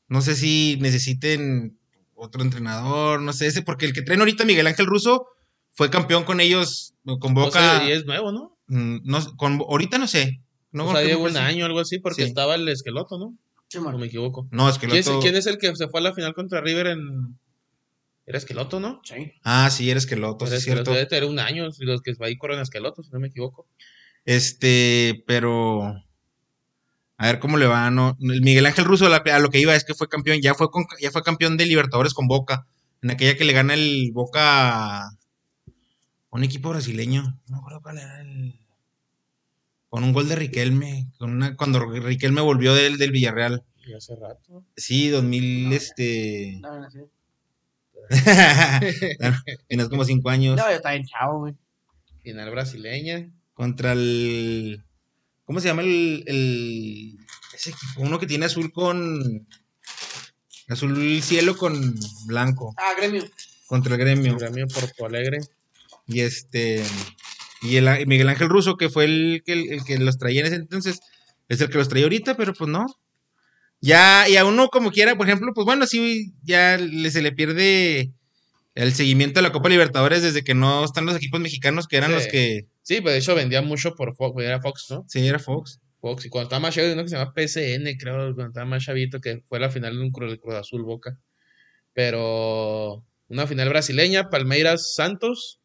No 0.08 0.22
sé 0.22 0.36
si 0.36 0.78
necesiten 0.82 1.80
otro 2.16 2.44
entrenador, 2.44 3.22
no 3.22 3.34
sé, 3.34 3.48
ese, 3.48 3.62
porque 3.62 3.86
el 3.86 3.94
que 3.94 4.02
traen 4.02 4.20
ahorita 4.20 4.46
Miguel 4.46 4.68
Ángel 4.68 4.86
Russo 4.86 5.28
fue 5.74 5.90
campeón 5.90 6.24
con 6.24 6.40
ellos, 6.40 6.94
con 7.20 7.32
O 7.38 7.42
Boca. 7.46 7.60
sea, 7.80 7.88
y 7.88 7.92
es 7.92 8.06
nuevo, 8.06 8.32
¿no? 8.32 8.58
mm, 8.68 9.00
no, 9.04 9.36
con, 9.38 9.54
ahorita 9.62 9.98
no 9.98 10.08
sé. 10.08 10.42
No, 10.72 10.88
o 10.88 10.92
sea, 10.92 11.04
lleva 11.04 11.22
un 11.24 11.32
sí. 11.32 11.38
año 11.38 11.64
o 11.64 11.68
algo 11.68 11.80
así 11.80 12.00
porque 12.00 12.24
Sí. 12.24 12.28
estaba 12.28 12.56
el 12.56 12.68
esqueloto, 12.70 13.18
¿no? 13.18 13.36
No 13.74 13.98
me 13.98 14.08
equivoco. 14.08 14.48
No, 14.52 14.68
es 14.70 14.78
que 14.78 14.86
el 14.88 14.92
¿Quién, 14.92 15.00
es, 15.02 15.08
otro- 15.08 15.22
quién 15.22 15.36
es 15.36 15.46
el 15.48 15.58
que 15.58 15.76
se 15.76 15.88
fue 15.88 16.00
a 16.00 16.04
la 16.04 16.14
final 16.14 16.34
contra 16.34 16.60
River 16.62 16.88
en. 16.88 17.38
Era 18.26 18.38
esqueloto, 18.38 18.80
¿no? 18.80 19.02
Sí. 19.04 19.32
Ah, 19.44 19.70
sí, 19.72 19.90
eres 19.90 20.04
Esqueloto, 20.04 20.46
sí 20.46 20.50
Era 20.52 20.58
es 20.58 20.64
cierto. 20.64 20.82
esqueloto, 20.82 20.98
debe 20.98 21.10
tener 21.10 21.26
un 21.30 21.40
año 21.40 21.68
y 21.80 21.86
los 21.86 22.02
que 22.02 22.14
ahí 22.22 22.38
corren 22.38 22.60
esqueloto, 22.60 23.02
si 23.02 23.10
no 23.12 23.20
me 23.20 23.28
equivoco. 23.30 23.68
Este, 24.26 25.24
pero. 25.26 25.96
A 27.18 27.26
ver 27.26 27.40
cómo 27.40 27.58
le 27.58 27.66
va, 27.66 27.90
¿no? 27.92 28.16
El 28.22 28.42
Miguel 28.42 28.66
Ángel 28.68 28.86
Russo 28.86 29.08
a, 29.14 29.40
lo 29.40 29.50
que 29.50 29.60
iba 29.60 29.76
es 29.76 29.84
que 29.84 29.94
fue 29.96 30.08
campeón, 30.08 30.40
ya 30.42 30.54
fue, 30.54 30.70
con- 30.72 30.86
ya 31.02 31.12
fue 31.12 31.22
campeón 31.24 31.58
de 31.58 31.66
Libertadores 31.66 32.14
con 32.14 32.28
Boca. 32.28 32.66
En 33.02 33.12
aquella 33.12 33.36
que 33.36 33.44
le 33.46 33.54
gana 33.54 33.74
el 33.74 34.12
Boca 34.14 35.10
un 36.32 36.44
equipo 36.44 36.70
brasileño. 36.70 37.24
No 37.48 37.56
me 37.56 37.58
acuerdo 37.58 37.82
cuál 37.82 37.98
era 37.98 38.22
el. 38.22 38.60
Con 39.90 40.04
un 40.04 40.14
gol 40.14 40.30
de 40.30 40.36
Riquelme. 40.36 41.12
Con 41.18 41.32
una, 41.32 41.56
cuando 41.56 41.80
Riquelme 41.80 42.42
volvió 42.42 42.76
del, 42.76 42.98
del 42.98 43.12
Villarreal. 43.12 43.64
Y 43.86 43.94
hace 43.94 44.16
rato. 44.16 44.64
Sí, 44.76 45.10
2000, 45.10 45.74
este. 45.74 46.62
Tienes 49.68 49.90
como 49.90 50.06
cinco 50.06 50.30
años. 50.30 50.58
No, 50.58 50.70
yo 50.70 50.76
estaba 50.76 50.96
en 50.96 51.06
chavo, 51.06 51.40
güey. 51.40 51.56
Final 52.22 52.52
brasileña. 52.52 53.30
Contra 53.54 53.94
el. 53.94 54.84
¿Cómo 55.46 55.60
se 55.60 55.68
llama 55.68 55.82
el, 55.82 56.24
el. 56.28 57.18
Ese 57.54 57.72
equipo? 57.72 58.02
Uno 58.02 58.20
que 58.20 58.28
tiene 58.28 58.46
azul 58.46 58.72
con. 58.72 59.48
Azul 60.68 61.22
cielo 61.24 61.58
con 61.58 61.96
blanco. 62.28 62.76
Ah, 62.78 62.94
gremio. 62.96 63.24
Contra 63.66 63.96
el 63.96 64.02
gremio. 64.02 64.38
Gremio 64.38 64.68
Porto 64.68 65.06
Alegre. 65.06 65.40
Y 66.10 66.22
este. 66.22 66.84
Y 67.62 67.76
el, 67.78 68.08
Miguel 68.08 68.30
Ángel 68.30 68.50
Russo, 68.50 68.76
que 68.78 68.90
fue 68.90 69.06
el 69.06 69.44
que, 69.46 69.54
el 69.54 69.84
que 69.86 69.98
los 70.00 70.18
traía 70.18 70.42
en 70.42 70.48
ese 70.48 70.56
entonces, 70.56 71.00
es 71.50 71.62
el 71.62 71.70
que 71.70 71.78
los 71.78 71.90
traía 71.90 72.06
ahorita, 72.06 72.36
pero 72.36 72.54
pues 72.54 72.70
no. 72.70 72.86
Ya, 73.82 74.28
y 74.28 74.36
a 74.38 74.46
uno 74.46 74.68
como 74.70 74.92
quiera, 74.92 75.16
por 75.16 75.28
ejemplo, 75.28 75.52
pues 75.54 75.66
bueno, 75.66 75.86
sí, 75.88 76.34
ya 76.44 76.78
le- 76.78 77.12
se 77.12 77.22
le 77.22 77.32
pierde 77.32 78.12
el 78.76 78.94
seguimiento 78.94 79.40
de 79.40 79.44
la 79.44 79.52
Copa 79.54 79.70
Libertadores 79.70 80.22
desde 80.22 80.44
que 80.44 80.54
no 80.54 80.84
están 80.84 81.06
los 81.06 81.16
equipos 81.16 81.40
mexicanos 81.40 81.88
que 81.88 81.98
eran 81.98 82.12
Sí. 82.12 82.16
los 82.16 82.28
que. 82.28 82.68
Sí, 82.82 83.02
pues 83.02 83.14
de 83.14 83.20
hecho 83.20 83.36
vendía 83.36 83.62
mucho 83.62 83.94
por 83.96 84.16
Fox, 84.16 84.42
era 84.44 84.62
Fox, 84.62 84.88
¿no? 84.90 85.06
Sí, 85.08 85.26
era 85.28 85.40
Fox. 85.40 85.80
Fox. 86.02 86.26
Y 86.26 86.30
cuando 86.30 86.46
estaba 86.48 86.60
más 86.62 86.74
chavito, 86.76 86.94
uno 86.94 87.04
que 87.04 87.10
se 87.10 87.18
llama 87.18 87.34
PSN, 87.36 87.98
creo, 87.98 88.16
cuando 88.34 88.48
estaba 88.48 88.66
más 88.66 88.84
chavito, 88.84 89.20
que 89.20 89.44
fue 89.50 89.60
la 89.60 89.70
final 89.70 89.96
de 89.98 90.02
un 90.02 90.12
Cruz, 90.12 90.38
Cruz 90.42 90.56
Azul 90.56 90.84
Boca. 90.84 91.18
Pero 91.94 93.04
una 93.28 93.48
final 93.48 93.70
brasileña, 93.70 94.30
Palmeiras 94.30 94.94
Santos. 94.96 95.59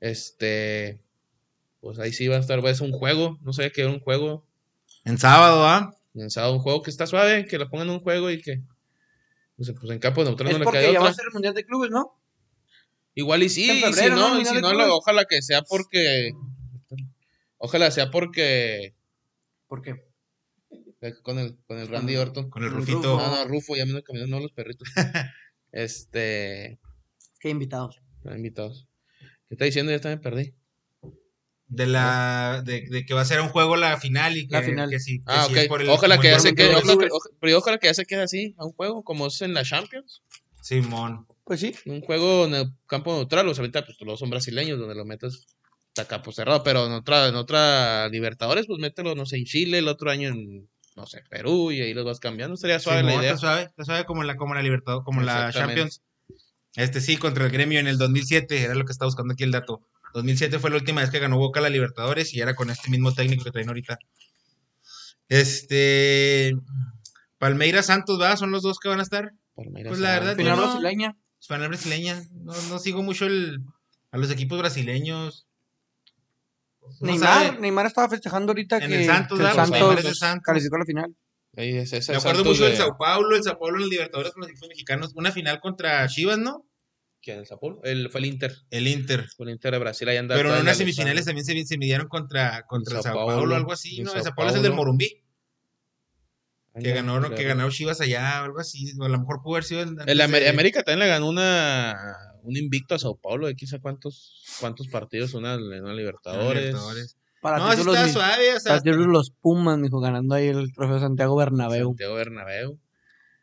Este. 0.00 1.00
Pues 1.80 1.98
ahí 1.98 2.12
sí 2.12 2.28
va 2.28 2.36
a 2.36 2.40
estar, 2.40 2.58
es 2.66 2.80
un 2.82 2.92
juego, 2.92 3.38
no 3.42 3.52
sé 3.52 3.72
qué 3.72 3.82
era 3.82 3.90
un 3.90 4.00
juego. 4.00 4.46
En 5.04 5.18
sábado, 5.18 5.66
¿ah? 5.66 5.96
En 6.14 6.30
sábado, 6.30 6.54
un 6.54 6.58
juego 6.60 6.82
que 6.82 6.90
está 6.90 7.06
suave, 7.06 7.46
que 7.46 7.58
lo 7.58 7.70
pongan 7.70 7.88
en 7.88 7.94
un 7.94 8.00
juego 8.00 8.30
y 8.30 8.40
que. 8.42 8.60
Pues, 9.56 9.72
pues 9.78 9.90
en 9.92 9.98
campo 9.98 10.24
neutral 10.24 10.48
Es 10.48 10.54
no 10.54 10.58
le 10.58 10.64
porque 10.64 10.80
queda 10.80 10.92
ya 10.92 10.98
va 10.98 11.04
otra. 11.06 11.12
a 11.12 11.14
ser 11.14 11.24
el 11.26 11.32
Mundial 11.32 11.54
de 11.54 11.64
Clubes, 11.64 11.90
¿no? 11.90 12.18
Igual 13.14 13.42
y 13.42 13.48
sí, 13.48 13.66
febrero, 13.80 14.14
si 14.16 14.20
¿no? 14.20 14.34
no, 14.34 14.40
y 14.40 14.44
si 14.44 14.54
no, 14.60 14.72
lo- 14.72 14.96
ojalá 14.96 15.24
que 15.24 15.42
sea 15.42 15.62
porque. 15.62 16.32
Ojalá 17.58 17.90
sea 17.90 18.10
porque. 18.10 18.94
¿Por 19.66 19.82
qué? 19.82 19.96
Con 21.22 21.38
el, 21.38 21.56
con 21.66 21.78
el 21.78 21.88
Randy 21.88 22.16
Orton. 22.16 22.50
Con 22.50 22.62
el 22.64 22.70
Rufito. 22.70 23.16
No, 23.16 23.36
no, 23.36 23.44
Rufo, 23.46 23.74
ya 23.74 23.86
me 23.86 24.02
no 24.26 24.40
los 24.40 24.52
perritos. 24.52 24.88
este. 25.72 26.78
¿Qué 27.38 27.48
invitados? 27.48 28.00
Invitados. 28.24 28.86
¿Qué 29.50 29.54
está 29.56 29.64
diciendo? 29.66 29.90
Ya 29.92 30.00
también 30.00 30.20
perdí. 30.22 30.54
De 31.66 31.86
la. 31.86 32.62
De, 32.64 32.86
de 32.88 33.04
que 33.04 33.14
va 33.14 33.20
a 33.20 33.24
ser 33.24 33.40
un 33.40 33.48
juego 33.48 33.76
la 33.76 33.96
final 33.98 34.36
y 34.36 34.46
que, 34.48 34.54
La 34.54 34.62
final. 34.62 34.88
que 34.90 34.98
sí, 35.00 35.18
que 35.18 35.24
Ah, 35.26 35.44
sí 35.46 35.52
ok. 35.52 35.58
es 35.58 35.68
por 35.68 35.82
el 35.82 35.88
Ojalá 35.88 36.18
que 36.18 36.28
ya 36.28 36.38
se 36.40 36.48
de 36.48 36.54
quede. 36.54 36.74
Ojalá, 36.76 36.96
que- 36.96 37.08
oja- 37.10 37.28
pero 37.40 37.58
ojalá 37.58 37.78
que 37.78 37.86
ya 37.88 37.94
se 37.94 38.06
quede 38.06 38.22
así, 38.22 38.54
a 38.58 38.64
un 38.64 38.72
juego, 38.72 39.02
como 39.04 39.26
es 39.26 39.42
en 39.42 39.52
la 39.54 39.64
Champions. 39.64 40.22
Simón. 40.62 41.26
Pues 41.44 41.60
sí. 41.60 41.74
Un 41.86 42.00
juego 42.00 42.46
en 42.46 42.54
el 42.54 42.66
campo 42.86 43.12
neutral. 43.12 43.48
O 43.48 43.54
sea, 43.54 43.62
ahorita, 43.62 43.84
pues 43.84 43.98
todos 43.98 44.18
son 44.20 44.30
brasileños, 44.30 44.78
donde 44.78 44.94
lo 44.94 45.04
metes 45.04 45.46
está 45.88 46.06
campo 46.06 46.30
cerrado. 46.32 46.62
Pero 46.62 46.86
en 46.86 46.92
otra, 46.92 47.26
en 47.28 47.34
otra 47.34 48.08
Libertadores, 48.08 48.66
pues 48.68 48.78
mételo, 48.80 49.14
no 49.16 49.26
sé, 49.26 49.36
en 49.36 49.44
Chile, 49.46 49.78
el 49.78 49.88
otro 49.88 50.10
año 50.10 50.28
en, 50.28 50.68
no 50.96 51.06
sé, 51.06 51.22
Perú, 51.28 51.72
y 51.72 51.80
ahí 51.80 51.92
los 51.94 52.04
vas 52.04 52.20
cambiando. 52.20 52.54
Estaría 52.54 52.78
suave 52.78 53.00
Simón, 53.00 53.14
la 53.14 53.20
idea. 53.20 53.30
Está 53.34 53.40
suave, 53.40 53.62
está 53.62 53.84
suave 53.84 54.04
como 54.04 54.22
la, 54.22 54.36
como 54.36 54.54
la 54.54 54.62
Libertadores, 54.62 55.04
como 55.04 55.22
la. 55.22 55.50
Champions. 55.52 56.02
Este 56.76 57.00
sí, 57.00 57.16
contra 57.16 57.44
el 57.46 57.50
gremio 57.50 57.80
en 57.80 57.86
el 57.88 57.98
2007, 57.98 58.62
era 58.62 58.74
lo 58.74 58.84
que 58.84 58.92
estaba 58.92 59.08
buscando 59.08 59.34
aquí 59.34 59.44
el 59.44 59.50
dato. 59.50 59.82
2007 60.14 60.58
fue 60.58 60.70
la 60.70 60.76
última 60.76 61.00
vez 61.00 61.10
que 61.10 61.18
ganó 61.18 61.38
Boca 61.38 61.60
la 61.60 61.68
Libertadores 61.68 62.34
y 62.34 62.40
era 62.40 62.54
con 62.54 62.70
este 62.70 62.90
mismo 62.90 63.12
técnico 63.14 63.44
que 63.44 63.50
traen 63.52 63.68
ahorita. 63.68 63.98
Este. 65.28 66.56
Palmeiras 67.38 67.86
Santos, 67.86 68.20
¿va? 68.20 68.36
Son 68.36 68.50
los 68.50 68.62
dos 68.62 68.78
que 68.78 68.88
van 68.88 69.00
a 69.00 69.02
estar. 69.02 69.32
Palmeiras, 69.54 69.90
Pues 69.90 70.00
la 70.00 70.10
verdad, 70.12 70.36
Final 70.36 70.56
no. 70.56 70.62
brasileña. 70.62 71.16
Final 71.40 71.68
brasileña. 71.68 72.22
No, 72.32 72.52
no 72.68 72.78
sigo 72.78 73.02
mucho 73.02 73.26
el, 73.26 73.60
a 74.10 74.18
los 74.18 74.30
equipos 74.30 74.58
brasileños. 74.58 75.46
No 77.00 77.06
Neymar, 77.12 77.46
sabe. 77.46 77.60
Neymar 77.60 77.86
estaba 77.86 78.08
festejando 78.08 78.50
ahorita 78.50 78.78
En 78.78 78.90
que, 78.90 79.00
el 79.00 79.06
Santos, 79.06 79.38
que 79.38 79.44
el 79.46 80.14
Santos 80.14 80.42
calificó 80.44 80.76
a 80.76 80.80
la 80.80 80.84
final. 80.84 81.16
Ahí 81.60 81.76
es 81.76 81.92
ese 81.92 82.12
Me 82.12 82.18
acuerdo 82.18 82.44
mucho 82.44 82.62
del 82.64 82.72
de- 82.72 82.78
Sao 82.78 82.96
Paulo, 82.98 83.36
el 83.36 83.42
Sao 83.42 83.58
Paulo 83.58 83.76
en 83.78 83.84
el 83.84 83.88
Libertadores 83.90 84.32
con 84.32 84.40
los 84.42 84.50
equipos 84.50 84.68
mexicanos. 84.68 85.12
Una 85.14 85.30
final 85.32 85.60
contra 85.60 86.06
Chivas, 86.08 86.38
¿no? 86.38 86.66
¿Quién? 87.22 87.38
¿El 87.40 87.46
Sao 87.46 87.60
Paulo? 87.60 87.80
El, 87.84 88.10
fue 88.10 88.20
el 88.20 88.26
Inter. 88.26 88.56
El 88.70 88.88
Inter. 88.88 89.28
Fue 89.36 89.46
el 89.46 89.52
Inter 89.52 89.72
de 89.72 89.78
Brasil. 89.78 90.08
Ahí 90.08 90.16
anda 90.16 90.34
Pero 90.34 90.54
en 90.54 90.62
unas 90.62 90.76
semifinales 90.78 91.26
también 91.26 91.44
se, 91.44 91.64
se 91.66 91.78
midieron 91.78 92.08
contra, 92.08 92.64
contra 92.66 92.96
el 92.96 93.02
Sao 93.02 93.12
Sao 93.14 93.26
Paulo, 93.26 93.54
algo 93.54 93.72
así, 93.72 94.02
¿no? 94.02 94.10
Sao 94.10 94.18
El 94.18 94.24
Sao 94.24 94.34
Paulo 94.34 94.50
es 94.50 94.56
el 94.56 94.62
del. 94.62 94.72
Morumbí, 94.72 95.22
que 96.82 96.92
ganó, 96.92 97.20
que 97.34 97.44
ganó 97.44 97.68
Chivas 97.70 98.00
allá, 98.00 98.42
algo 98.44 98.58
así. 98.60 98.92
O 98.98 99.04
a 99.04 99.08
lo 99.08 99.18
mejor 99.18 99.42
pudo 99.42 99.54
haber 99.56 99.64
sido 99.64 99.82
el. 99.82 99.96
El 100.06 100.20
Amer- 100.20 100.42
de- 100.44 100.48
América 100.48 100.82
también 100.82 101.00
le 101.00 101.08
ganó 101.08 101.28
una 101.28 102.16
un 102.42 102.56
invicto 102.56 102.94
a 102.94 102.98
Sao 102.98 103.16
Paulo 103.16 103.46
de 103.48 103.54
quizá 103.54 103.80
cuántos 103.80 104.44
cuántos 104.60 104.88
partidos, 104.88 105.34
una 105.34 105.56
una 105.56 105.92
Libertadores. 105.92 106.62
Libertadores. 106.64 107.16
Para 107.40 107.58
No, 107.58 107.70
títulos, 107.70 108.02
mis- 108.02 108.12
suave, 108.12 108.54
o 108.54 108.60
sea. 108.60 108.72
para 108.72 108.82
títulos 108.82 109.06
los 109.06 109.30
Pumas, 109.30 109.78
mijo, 109.78 110.00
ganando 110.00 110.34
ahí 110.34 110.48
el 110.48 110.72
trofeo 110.74 111.00
Santiago 111.00 111.36
Bernabéu. 111.36 111.88
Santiago 111.88 112.14
Bernabéu. 112.14 112.78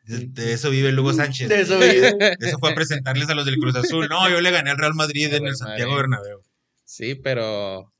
De, 0.04 0.26
de 0.26 0.52
eso 0.52 0.70
vive 0.70 0.92
Lugo 0.92 1.12
Sánchez. 1.12 1.48
De 1.48 1.60
eso 1.60 1.78
vive. 1.78 2.16
Eso 2.40 2.58
fue 2.58 2.70
a 2.70 2.74
presentarles 2.74 3.28
a 3.28 3.34
los 3.34 3.44
del 3.44 3.56
Cruz 3.56 3.76
Azul. 3.76 4.08
No, 4.08 4.28
yo 4.30 4.40
le 4.40 4.50
gané 4.50 4.70
al 4.70 4.78
Real 4.78 4.94
Madrid 4.94 5.32
en 5.34 5.46
el 5.46 5.56
Santiago. 5.56 5.96
Bernabéu. 5.96 6.42
Sí, 6.84 7.14
pero 7.16 7.92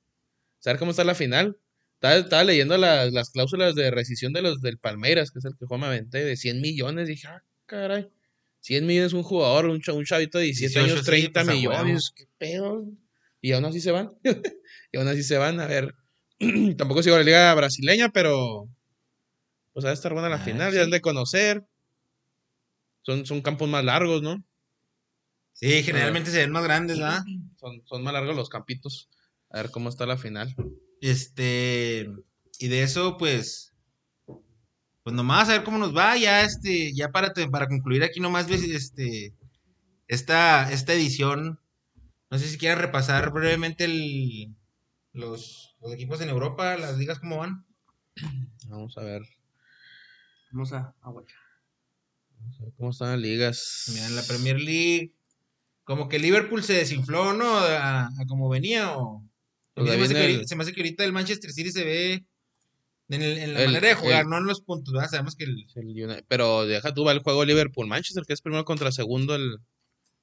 ¿sabes 0.61 0.79
cómo 0.79 0.93
está 0.93 1.05
la 1.05 1.15
final? 1.15 1.59
Estaba, 1.95 2.15
estaba 2.15 2.45
leyendo 2.45 2.79
las, 2.79 3.13
las 3.13 3.31
cláusulas 3.31 3.75
de 3.75 3.91
rescisión 3.91 4.33
de 4.33 4.41
los 4.41 4.61
del 4.63 4.79
Palmeiras, 4.79 5.33
que 5.33 5.41
es 5.41 5.45
el 5.45 5.57
que 5.59 5.67
Juan 5.67 5.81
me 5.81 5.87
aventé, 5.89 6.25
de 6.25 6.37
100 6.37 6.61
millones. 6.61 7.09
Dije, 7.09 7.27
ah, 7.27 7.43
caray. 7.67 8.09
100 8.61 8.87
millones 8.87 9.13
un 9.13 9.23
jugador, 9.25 9.67
un, 9.67 9.83
un 9.87 10.05
chavito 10.05 10.39
de 10.39 10.45
17 10.45 10.79
18, 10.79 10.85
años, 10.93 11.05
sí, 11.05 11.11
30 11.11 11.45
pues, 11.45 11.57
millones. 11.57 12.13
¿Qué 12.15 12.25
pedo? 12.39 12.85
Y 13.41 13.53
aún 13.53 13.65
así 13.67 13.81
se 13.81 13.91
van. 13.91 14.11
y 14.93 14.99
aún 14.99 15.09
así 15.09 15.23
se 15.23 15.39
van. 15.39 15.61
A 15.61 15.67
ver, 15.67 15.95
tampoco 16.77 17.03
sigo 17.03 17.17
la 17.17 17.23
liga 17.25 17.55
brasileña, 17.55 18.11
pero 18.11 18.69
pues 19.73 19.85
va 19.87 19.91
a 19.91 19.95
estar 19.95 20.13
buena 20.13 20.29
la 20.29 20.37
Ah, 20.37 20.45
final, 20.45 20.71
sí. 20.71 20.77
ya 20.77 20.83
es 20.83 20.91
de 20.91 21.01
conocer. 21.01 21.67
Son, 23.03 23.27
son 23.27 23.41
campos 23.43 23.69
más 23.69 23.85
largos, 23.85 24.23
¿no? 24.23 24.45
Sí, 25.53 25.83
generalmente 25.83 26.31
se 26.31 26.39
ven 26.39 26.53
más 26.53 26.63
grandes, 26.63 26.99
¿verdad? 26.99 27.25
Son, 27.59 27.83
son 27.87 28.03
más 28.05 28.13
largos 28.13 28.37
los 28.37 28.49
campitos. 28.49 29.09
A 29.51 29.63
ver 29.63 29.71
cómo 29.71 29.89
está 29.89 30.07
la 30.07 30.17
final. 30.17 30.55
Este, 31.01 32.09
y 32.61 32.69
de 32.69 32.83
eso, 32.83 33.17
pues, 33.17 33.73
pues 35.03 35.17
nomás 35.17 35.49
a 35.49 35.53
ver 35.53 35.65
cómo 35.65 35.79
nos 35.79 35.97
va, 35.97 36.17
ya 36.17 36.43
este, 36.43 36.93
ya 36.95 37.09
para, 37.11 37.33
te- 37.33 37.49
para 37.49 37.67
concluir 37.67 38.05
aquí 38.05 38.21
nomás, 38.21 38.49
ves, 38.49 38.63
este, 38.63 39.35
esta, 40.09 40.71
esta 40.73 40.93
edición, 40.95 41.61
no 42.31 42.39
sé 42.39 42.49
si 42.49 42.59
quieran 42.59 42.81
repasar 42.81 43.33
brevemente 43.33 43.85
el, 43.85 44.55
los, 45.13 45.77
los 45.81 45.93
equipos 45.93 46.21
en 46.21 46.29
Europa, 46.29 46.77
las 46.77 46.97
ligas 46.99 47.19
cómo 47.19 47.39
van. 47.39 47.65
Vamos 48.69 48.97
a 48.99 49.03
ver. 49.03 49.23
Vamos 50.53 50.73
a, 50.73 50.95
a. 51.01 51.11
Vamos 51.11 51.27
a 52.61 52.65
ver 52.65 52.73
¿Cómo 52.77 52.91
están 52.91 53.11
las 53.11 53.21
ligas? 53.21 53.85
Mira, 53.93 54.07
en 54.07 54.17
la 54.17 54.23
Premier 54.23 54.61
League, 54.61 55.13
como 55.85 56.09
que 56.09 56.19
Liverpool 56.19 56.63
se 56.63 56.75
desinfló, 56.75 57.33
¿no? 57.35 57.59
A, 57.59 58.07
a 58.07 58.27
como 58.27 58.49
venía, 58.49 58.97
o... 58.97 59.25
Pues 59.75 59.91
se, 59.91 59.97
me 59.97 60.05
hace 60.05 60.15
que 60.15 60.21
ahorita, 60.21 60.41
el- 60.41 60.49
se 60.49 60.57
me 60.57 60.63
hace 60.63 60.73
que 60.73 60.81
ahorita 60.81 61.05
el 61.05 61.13
Manchester 61.13 61.51
City 61.53 61.71
se 61.71 61.85
ve 61.85 62.25
en, 63.11 63.23
el- 63.23 63.39
en 63.39 63.55
la 63.55 63.61
El- 63.61 63.67
manera 63.67 63.89
de 63.89 63.95
jugar, 63.95 64.23
el- 64.25 64.29
no 64.31 64.39
en 64.39 64.47
los 64.47 64.61
puntos, 64.61 64.93
¿verdad? 64.93 65.09
Sabemos 65.11 65.35
que 65.37 65.45
el, 65.45 65.67
El 65.75 65.87
United- 65.87 66.25
Pero 66.29 66.67
deja 66.67 66.93
tú, 66.95 67.05
va 67.05 67.13
el 67.13 67.21
juego 67.21 67.45
Liverpool-Manchester, 67.45 68.25
que 68.27 68.33
es 68.33 68.43
primero 68.43 68.65
contra 68.65 68.91
segundo. 68.93 69.35
el 69.37 69.59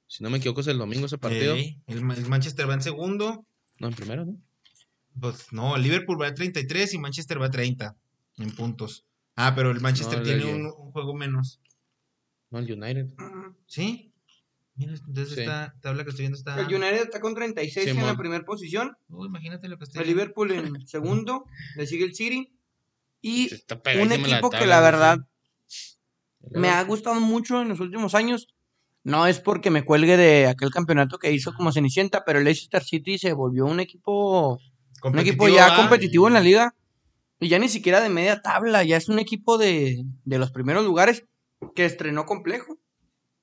Si 0.08 0.22
no 0.22 0.30
me 0.30 0.38
equivoco, 0.38 0.60
es 0.60 0.66
el 0.68 0.78
domingo 0.78 1.06
ese 1.06 1.18
partido. 1.18 1.56
El 1.86 2.00
Manchester 2.02 2.68
va 2.68 2.74
en 2.74 2.82
segundo. 2.82 3.46
No, 3.78 3.88
en 3.88 3.94
primero, 3.94 4.24
¿no? 4.26 4.36
Pues 5.20 5.52
no, 5.52 5.76
Liverpool 5.76 6.20
va 6.20 6.28
a 6.28 6.34
33 6.34 6.94
y 6.94 6.98
Manchester 6.98 7.40
va 7.40 7.46
a 7.46 7.50
30 7.50 7.96
en 8.38 8.50
puntos. 8.54 9.04
Ah, 9.34 9.54
pero 9.54 9.70
el 9.70 9.80
Manchester 9.80 10.18
No, 10.18 10.24
tiene 10.24 10.44
un, 10.46 10.66
un 10.66 10.92
juego 10.92 11.14
menos. 11.14 11.60
No, 12.50 12.58
el 12.58 12.70
United. 12.72 13.06
¿Sí? 13.66 14.12
Mira, 14.74 14.92
entonces 14.92 15.34
Sí. 15.34 15.40
esta 15.40 15.74
tabla 15.80 16.04
que 16.04 16.10
estoy 16.10 16.24
viendo 16.24 16.38
está. 16.38 16.60
El 16.60 16.66
United 16.66 17.02
está 17.02 17.20
con 17.20 17.34
36 17.34 17.86
en 17.88 17.94
Simón. 17.94 18.08
la 18.10 18.16
primera 18.16 18.44
posición. 18.44 18.96
Uy, 19.08 19.26
imagínate 19.28 19.68
lo 19.68 19.78
que 19.78 19.84
estoy 19.84 20.02
El. 20.02 20.08
Liverpool 20.08 20.50
en 20.52 20.86
segundo. 20.86 21.44
Le 21.76 21.86
sigue 21.86 22.04
el 22.04 22.14
City. 22.14 22.52
Y 23.22 23.50
un 24.00 24.12
equipo 24.12 24.50
que 24.50 24.58
tabla, 24.58 24.66
la 24.66 24.76
¿no? 24.76 24.82
verdad 24.84 25.18
me 26.50 26.68
ha 26.68 26.82
gustado 26.84 27.18
mucho 27.20 27.60
en 27.62 27.68
los 27.68 27.80
últimos 27.80 28.14
años. 28.14 28.48
No 29.02 29.26
es 29.26 29.40
porque 29.40 29.70
me 29.70 29.84
cuelgue 29.84 30.16
de 30.16 30.46
aquel 30.46 30.70
campeonato 30.70 31.18
que 31.18 31.32
hizo 31.32 31.52
como 31.54 31.72
Cenicienta, 31.72 32.24
pero 32.24 32.38
el 32.38 32.44
Leicester 32.44 32.82
City 32.84 33.18
se 33.18 33.32
volvió 33.32 33.64
un 33.66 33.80
equipo, 33.80 34.58
un 35.02 35.18
equipo 35.18 35.48
ya 35.48 35.68
¿va? 35.68 35.76
competitivo 35.76 36.28
en 36.28 36.34
la 36.34 36.40
liga. 36.40 36.74
Y 37.38 37.48
ya 37.48 37.58
ni 37.58 37.68
siquiera 37.68 38.00
de 38.00 38.08
media 38.08 38.40
tabla, 38.40 38.82
ya 38.82 38.96
es 38.96 39.08
un 39.10 39.18
equipo 39.18 39.58
de, 39.58 40.04
de 40.24 40.38
los 40.38 40.50
primeros 40.52 40.84
lugares 40.84 41.24
que 41.74 41.84
estrenó 41.84 42.24
complejo. 42.24 42.78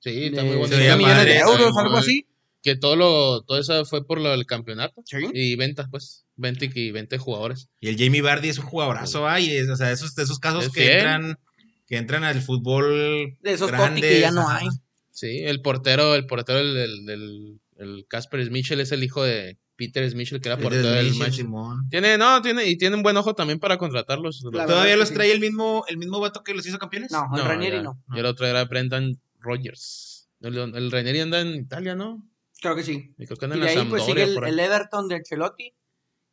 Sí, 0.00 0.24
está 0.26 0.42
de 0.42 0.48
muy 0.48 0.56
bonito. 0.56 0.76
Se 0.76 0.82
veía 0.82 0.96
7 0.96 0.98
millones 1.04 1.24
de 1.26 1.38
euros, 1.38 1.76
algo 1.76 1.96
así. 1.96 2.26
Que 2.62 2.76
todo 2.76 2.96
lo, 2.96 3.42
todo 3.42 3.58
eso 3.58 3.84
fue 3.84 4.04
por 4.06 4.20
lo 4.20 4.30
del 4.30 4.46
campeonato. 4.46 5.02
Sí. 5.04 5.18
Y 5.32 5.54
ventas, 5.56 5.86
pues. 5.90 6.24
20 6.36 6.70
y 6.74 6.90
20 6.90 7.18
jugadores. 7.18 7.68
Y 7.80 7.88
el 7.88 7.96
Jamie 7.96 8.20
Vardy 8.22 8.48
es 8.48 8.58
un 8.58 8.64
jugadorazo, 8.64 9.20
¿va? 9.22 9.38
Y 9.38 9.52
es, 9.54 9.68
o 9.68 9.76
sea, 9.76 9.92
esos, 9.92 10.16
de 10.16 10.24
esos 10.24 10.40
casos 10.40 10.64
Es 10.64 10.72
que 10.72 10.80
fiel. 10.80 10.96
entran, 10.96 11.38
que 11.86 11.96
entran 11.96 12.24
al 12.24 12.40
fútbol 12.42 13.36
De 13.40 13.52
esos 13.52 13.68
grande. 13.70 14.00
Totti 14.00 14.14
que 14.14 14.20
ya 14.20 14.32
no 14.32 14.48
hay. 14.48 14.66
Sí, 15.12 15.38
el 15.44 15.62
portero, 15.62 16.16
el 16.16 16.26
portero 16.26 16.58
del, 16.58 16.74
del, 16.74 17.06
del- 17.06 17.60
el 17.76 18.06
Casper 18.08 18.44
Schmeichel 18.44 18.80
es 18.80 18.90
el 18.92 19.04
hijo 19.04 19.22
de 19.22 19.58
Peter 19.76 20.08
Schmeichel, 20.08 20.40
que 20.40 20.48
era 20.48 20.56
del 20.56 20.70
Schmeichel, 20.72 21.04
Manchester. 21.18 21.32
Simón. 21.32 21.88
Tiene, 21.90 22.16
no, 22.18 22.40
tiene, 22.42 22.64
y 22.66 22.76
tiene 22.78 22.96
un 22.96 23.02
buen 23.02 23.16
ojo 23.16 23.34
también 23.34 23.58
para 23.58 23.76
contratarlos. 23.78 24.40
¿Todavía 24.40 24.92
que 24.92 24.96
los 24.96 25.08
sí. 25.08 25.14
trae 25.14 25.32
el 25.32 25.40
mismo, 25.40 25.84
el 25.88 25.96
mismo 25.98 26.20
vato 26.20 26.42
que 26.44 26.54
los 26.54 26.66
hizo 26.66 26.78
campeones? 26.78 27.10
No, 27.10 27.28
el 27.34 27.42
No, 27.42 27.48
Ranieri 27.48 27.76
ya. 27.78 27.82
no. 27.82 28.02
Y 28.14 28.18
el 28.20 28.26
otro 28.26 28.46
era 28.46 28.64
Brendan 28.64 29.20
Rodgers. 29.40 30.28
El, 30.40 30.56
el 30.56 30.90
Ranieri 30.90 31.20
anda 31.20 31.40
en 31.40 31.54
Italia, 31.54 31.94
¿no? 31.94 32.26
Creo 32.60 32.76
que 32.76 32.82
sí. 32.82 33.14
Y 33.18 33.26
creo 33.26 33.36
que 33.36 33.44
anda 33.46 33.56
Y 33.56 33.60
en 33.60 33.64
la 33.64 33.70
ahí 33.82 33.86
pues 33.88 34.04
sigue 34.04 34.22
el, 34.22 34.34
por 34.34 34.44
ahí. 34.44 34.52
el 34.52 34.60
Everton 34.60 35.08
de 35.08 35.16
Ancelotti, 35.16 35.74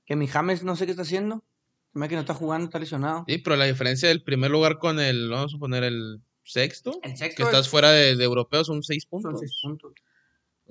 que 0.05 0.15
mi 0.15 0.27
James 0.27 0.63
no 0.63 0.75
sé 0.75 0.85
qué 0.85 0.91
está 0.91 1.03
haciendo. 1.03 1.43
Se 1.93 2.07
que 2.07 2.15
no 2.15 2.21
está 2.21 2.33
jugando, 2.33 2.65
está 2.65 2.79
lesionado. 2.79 3.25
Sí, 3.27 3.37
pero 3.39 3.57
la 3.57 3.65
diferencia 3.65 4.07
del 4.07 4.23
primer 4.23 4.49
lugar 4.49 4.77
con 4.79 4.99
el, 5.01 5.29
vamos 5.29 5.53
a 5.53 5.57
poner 5.57 5.83
el 5.83 6.21
sexto, 6.43 6.99
El 7.03 7.11
que 7.11 7.17
sexto 7.17 7.43
estás 7.43 7.65
es- 7.65 7.69
fuera 7.69 7.91
de, 7.91 8.15
de 8.15 8.23
europeos, 8.23 8.67
son 8.67 8.81
seis 8.81 9.05
puntos. 9.05 9.31
son 9.31 9.39
seis 9.39 9.59
puntos. 9.61 9.91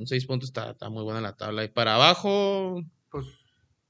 Son 0.00 0.06
seis 0.06 0.24
puntos, 0.24 0.48
está, 0.48 0.70
está 0.70 0.88
muy 0.88 1.02
buena 1.04 1.20
la 1.20 1.36
tabla. 1.36 1.62
Y 1.62 1.68
para 1.68 1.96
abajo, 1.96 2.82
Pues, 3.10 3.26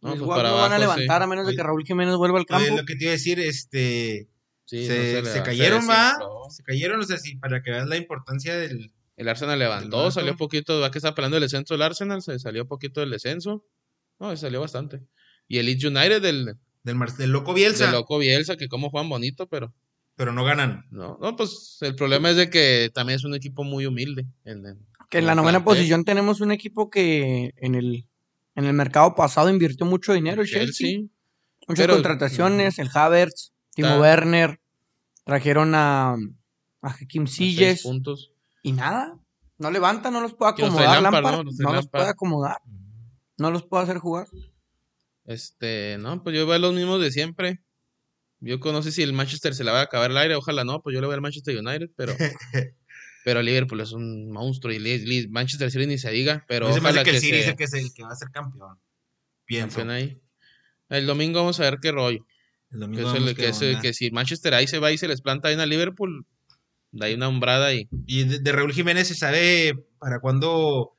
No, 0.00 0.10
pues 0.10 0.20
guapos 0.22 0.36
para 0.36 0.48
no 0.50 0.56
van 0.56 0.72
a 0.72 0.78
levantar 0.80 1.20
sí. 1.20 1.24
a 1.24 1.26
menos 1.28 1.46
de 1.46 1.54
que 1.54 1.62
Raúl 1.62 1.84
Jiménez 1.84 2.16
vuelva 2.16 2.38
al 2.40 2.46
Oye, 2.50 2.66
campo. 2.66 2.80
lo 2.80 2.84
que 2.86 2.96
te 2.96 3.04
iba 3.04 3.10
a 3.10 3.12
decir, 3.12 3.38
este. 3.38 4.28
sí, 4.64 4.86
se, 4.86 5.22
no 5.22 5.44
cayeron, 5.44 5.88
va. 5.88 6.14
Se 6.50 6.64
cayeron, 6.64 6.98
o 7.00 7.04
sea, 7.04 7.16
sí, 7.18 7.36
para 7.36 7.62
que 7.62 7.70
veas 7.70 7.86
la 7.86 7.96
importancia 7.96 8.56
del. 8.56 8.92
El 9.16 9.28
Arsenal 9.28 9.58
levantó, 9.58 10.10
salió 10.10 10.36
poquito, 10.36 10.80
va 10.80 10.90
que 10.90 10.98
está 10.98 11.14
peleando 11.14 11.36
el 11.36 11.42
descenso 11.42 11.74
del 11.74 11.82
Arsenal, 11.82 12.22
se 12.22 12.38
salió 12.40 12.66
poquito 12.66 13.00
del 13.00 13.10
descenso. 13.10 13.64
No, 14.18 14.30
se 14.30 14.38
salió 14.38 14.60
bastante. 14.62 15.02
Y 15.46 15.58
el 15.58 15.66
Leeds 15.66 15.84
United 15.84 16.22
del, 16.22 16.56
Del, 16.82 16.94
Mar- 16.96 17.14
del 17.16 17.30
loco 17.30 17.52
Bielsa. 17.54 17.84
del 17.84 17.92
loco 17.94 18.18
Bielsa, 18.18 18.56
que 18.56 18.66
como 18.68 18.90
juegan 18.90 19.10
bonito, 19.10 19.46
pero 19.48 19.72
Pero 20.16 20.32
no 20.32 20.42
ganan. 20.44 20.86
no. 20.90 21.18
No, 21.20 21.36
pues 21.36 21.76
el 21.82 21.94
problema 21.94 22.30
es 22.30 22.36
de 22.36 22.48
que 22.50 22.90
también 22.92 23.16
es 23.18 23.24
un 23.24 23.34
equipo 23.34 23.62
muy 23.62 23.84
humilde. 23.86 24.26
En, 24.44 24.66
en- 24.66 24.86
Que 25.10 25.18
en 25.18 25.26
la 25.26 25.34
novena 25.34 25.62
posición 25.64 26.04
tenemos 26.04 26.40
un 26.40 26.52
equipo 26.52 26.88
que 26.88 27.52
en 27.56 27.74
el, 27.74 28.06
en 28.54 28.64
el 28.64 28.72
mercado 28.72 29.14
pasado 29.14 29.50
invirtió 29.50 29.84
mucho 29.84 30.12
dinero, 30.14 30.40
el 30.42 30.48
Chelsea. 30.48 31.00
Muchas 31.68 31.84
Pero- 31.84 31.94
contrataciones, 31.94 32.78
el 32.78 32.88
Havertz, 32.92 33.52
Timo 33.74 33.98
Werner, 34.00 34.60
trajeron 35.24 35.74
a, 35.74 36.14
a 36.82 36.96
seis 36.96 37.30
Silles 37.34 37.82
puntos. 37.82 38.32
y 38.62 38.72
nada, 38.72 39.18
no 39.58 39.70
levanta, 39.70 40.10
no 40.10 40.20
los 40.20 40.34
puede 40.34 40.52
acomodar 40.52 41.02
Lampard, 41.02 41.24
Lampard, 41.24 41.44
¿no? 41.44 41.52
no 41.70 41.72
Los 41.74 41.88
puede 41.88 42.06
acomodar, 42.08 42.58
no 43.36 43.50
los 43.50 43.62
puede 43.64 43.82
hacer 43.84 43.98
jugar. 43.98 44.26
Este, 45.24 45.96
no, 46.00 46.22
pues 46.22 46.34
yo 46.34 46.46
veo 46.46 46.58
los 46.58 46.72
mismos 46.74 47.00
de 47.00 47.10
siempre. 47.12 47.60
Yo 48.40 48.56
no 48.58 48.82
sé 48.82 48.90
si 48.90 49.02
el 49.02 49.12
Manchester 49.12 49.54
se 49.54 49.64
le 49.64 49.70
va 49.70 49.80
a 49.80 49.84
acabar 49.84 50.10
el 50.10 50.16
aire, 50.16 50.34
ojalá 50.34 50.64
no, 50.64 50.80
pues 50.80 50.94
yo 50.94 51.00
le 51.00 51.06
voy 51.06 51.14
al 51.14 51.20
Manchester 51.20 51.56
United, 51.58 51.90
pero 51.94 52.14
pero 53.24 53.42
Liverpool 53.42 53.80
es 53.80 53.92
un 53.92 54.30
monstruo 54.30 54.72
y 54.72 55.28
Manchester 55.28 55.70
City 55.70 55.86
ni 55.86 55.98
se 55.98 56.10
diga, 56.10 56.44
pero 56.48 56.68
me 56.80 56.92
que 56.92 57.02
que, 57.04 57.10
el 57.10 57.18
City 57.20 57.32
se 57.32 57.40
es 57.40 57.48
el 57.48 57.56
que, 57.56 57.64
es 57.64 57.74
el 57.74 57.92
que 57.94 58.02
va 58.02 58.12
a 58.12 58.16
ser 58.16 58.30
campeón. 58.30 58.78
Pienso. 59.44 59.78
campeón 59.78 59.90
ahí. 59.96 60.20
El 60.88 61.06
domingo 61.06 61.40
vamos 61.40 61.58
a 61.60 61.64
ver 61.64 61.78
qué 61.80 61.92
rollo. 61.92 62.24
El 62.70 62.78
Que, 62.78 62.78
domingo 62.78 63.12
el- 63.14 63.24
que 63.34 63.34
qué 63.42 63.48
es 63.48 63.62
el- 63.62 63.68
onda. 63.70 63.80
que 63.82 63.92
si 63.92 64.10
Manchester 64.10 64.54
ahí 64.54 64.66
se 64.66 64.78
va 64.78 64.92
y 64.92 64.98
se 64.98 65.08
les 65.08 65.20
planta 65.20 65.48
ahí 65.48 65.54
en 65.54 65.60
a 65.60 65.66
Liverpool, 65.66 66.24
da 66.92 67.06
ahí 67.06 67.14
una 67.14 67.28
umbrada 67.28 67.72
y 67.74 67.88
Y 68.06 68.24
de, 68.24 68.38
de 68.40 68.52
Raúl 68.52 68.72
Jiménez 68.72 69.08
se 69.08 69.14
sabe 69.14 69.74
para 69.98 70.20
cuándo 70.20 70.92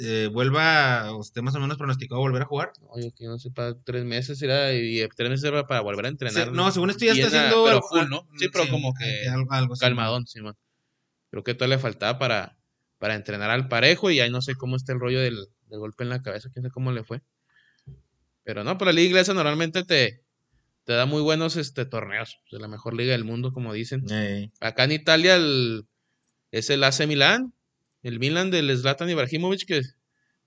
eh, 0.00 0.28
vuelva, 0.32 1.12
o 1.14 1.20
esté 1.20 1.40
más 1.40 1.54
o 1.54 1.60
menos 1.60 1.76
pronosticado 1.76 2.20
a 2.20 2.24
volver 2.24 2.42
a 2.42 2.46
jugar. 2.46 2.72
oye, 2.88 3.12
que 3.16 3.26
no 3.26 3.38
sé, 3.38 3.50
para 3.52 3.74
tres 3.80 4.04
meses 4.04 4.42
era 4.42 4.72
y 4.74 5.06
tres 5.16 5.30
meses 5.30 5.44
era 5.44 5.66
para 5.68 5.82
volver 5.82 6.06
a 6.06 6.08
entrenar. 6.08 6.46
Se- 6.46 6.50
no, 6.50 6.70
según 6.72 6.90
esto 6.90 7.04
ya 7.04 7.12
está 7.12 7.28
bien, 7.28 7.36
haciendo. 7.36 7.64
Pero 7.64 7.82
full, 7.82 8.08
¿no? 8.10 8.26
Sí, 8.38 8.48
pero 8.52 8.64
Sí, 8.64 8.70
como 8.70 8.92
que 8.94 9.28
algo, 9.28 9.52
algo 9.52 9.74
calmadón, 9.76 10.26
Simón. 10.26 10.56
Creo 11.30 11.44
que 11.44 11.54
todavía 11.54 11.76
le 11.76 11.82
faltaba 11.82 12.18
para, 12.18 12.56
para 12.98 13.14
entrenar 13.14 13.50
al 13.50 13.68
parejo 13.68 14.10
y 14.10 14.20
ahí 14.20 14.30
no 14.30 14.40
sé 14.42 14.54
cómo 14.54 14.76
está 14.76 14.92
el 14.92 15.00
rollo 15.00 15.20
del, 15.20 15.36
del 15.66 15.78
golpe 15.78 16.04
en 16.04 16.10
la 16.10 16.22
cabeza, 16.22 16.48
quién 16.52 16.62
sabe 16.64 16.72
cómo 16.72 16.92
le 16.92 17.04
fue. 17.04 17.22
Pero 18.44 18.64
no, 18.64 18.78
por 18.78 18.86
la 18.86 18.92
liga 18.92 19.08
inglesa 19.08 19.34
normalmente 19.34 19.84
te, 19.84 20.22
te 20.84 20.92
da 20.94 21.06
muy 21.06 21.20
buenos 21.22 21.56
este, 21.56 21.84
torneos, 21.84 22.38
de 22.50 22.58
la 22.58 22.68
mejor 22.68 22.94
liga 22.94 23.12
del 23.12 23.24
mundo, 23.24 23.52
como 23.52 23.72
dicen. 23.72 24.04
Acá 24.60 24.84
en 24.84 24.92
Italia 24.92 25.36
el- 25.36 25.86
es 26.50 26.70
el 26.70 26.82
AC 26.82 27.06
Milán, 27.06 27.52
el 28.02 28.18
Milan 28.18 28.50
del 28.50 28.74
Zlatan 28.76 29.10
Ibrahimovic, 29.10 29.66
que 29.66 29.82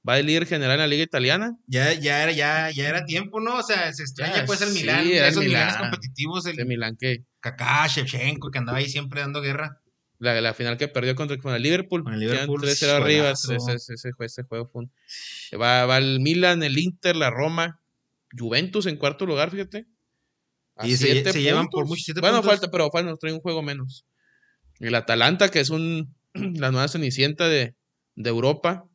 va 0.07 0.15
de 0.15 0.23
líder 0.23 0.47
general 0.47 0.73
en 0.75 0.79
la 0.79 0.87
liga 0.87 1.03
italiana. 1.03 1.57
ya, 1.67 1.93
ya, 1.93 2.23
era, 2.23 2.31
ya, 2.31 2.71
ya 2.71 2.89
era 2.89 3.05
tiempo, 3.05 3.39
¿no? 3.39 3.57
O 3.59 3.63
sea, 3.63 3.93
se 3.93 4.01
extraña 4.01 4.37
Ya, 4.37 4.45
pues 4.47 4.61
el 4.61 4.69
sí, 4.69 4.79
Milán, 4.81 5.05
el 5.05 5.13
esos 5.25 5.43
Milanes 5.43 5.75
Milán. 5.75 5.91
competitivos, 5.91 6.45
el 6.47 6.53
Ese 6.53 6.65
Milán 6.65 6.97
que 6.99 7.23
Kaká, 7.39 7.85
Shevchenko, 7.85 8.49
que 8.49 8.57
andaba 8.57 8.79
ahí 8.79 8.89
siempre 8.89 9.21
dando 9.21 9.41
guerra. 9.41 9.80
La, 10.21 10.39
la 10.39 10.53
final 10.53 10.77
que 10.77 10.87
perdió 10.87 11.15
contra 11.15 11.35
con 11.37 11.53
el 11.55 11.63
Liverpool. 11.63 12.03
Con 12.03 12.13
el 12.13 12.19
Liverpool, 12.19 12.61
3-0 12.61 12.91
arriba. 12.91 13.31
Ese, 13.31 13.55
ese, 13.55 13.93
ese 13.95 14.09
ese 14.19 14.43
juego 14.43 14.69
fue 14.71 14.83
un- 14.83 14.91
Va, 15.59 15.85
va 15.87 15.97
el 15.97 16.19
Milan, 16.19 16.61
el 16.61 16.77
Inter, 16.77 17.15
la 17.15 17.31
Roma, 17.31 17.81
Juventus 18.37 18.85
en 18.85 18.97
cuarto 18.97 19.25
lugar, 19.25 19.49
fíjate. 19.49 19.87
A 20.75 20.87
Y 20.87 20.95
se- 20.95 21.23
llevan 21.41 21.67
por 21.69 21.87
siete 21.97 22.21
Bueno, 22.21 22.37
puntos. 22.37 22.51
falta, 22.51 22.71
pero 22.71 22.89
falta, 22.91 23.09
nos 23.09 23.19
trae 23.19 23.33
un 23.33 23.39
juego 23.41 23.63
menos. 23.63 24.05
El 24.79 24.93
Atalanta, 24.93 25.49
que 25.49 25.59
es 25.59 25.71
un 25.71 26.15
la 26.33 26.69
nueva 26.71 26.87
cenicienta 26.87 27.49
de, 27.49 27.73
de 28.15 28.29
Europa. 28.29 28.85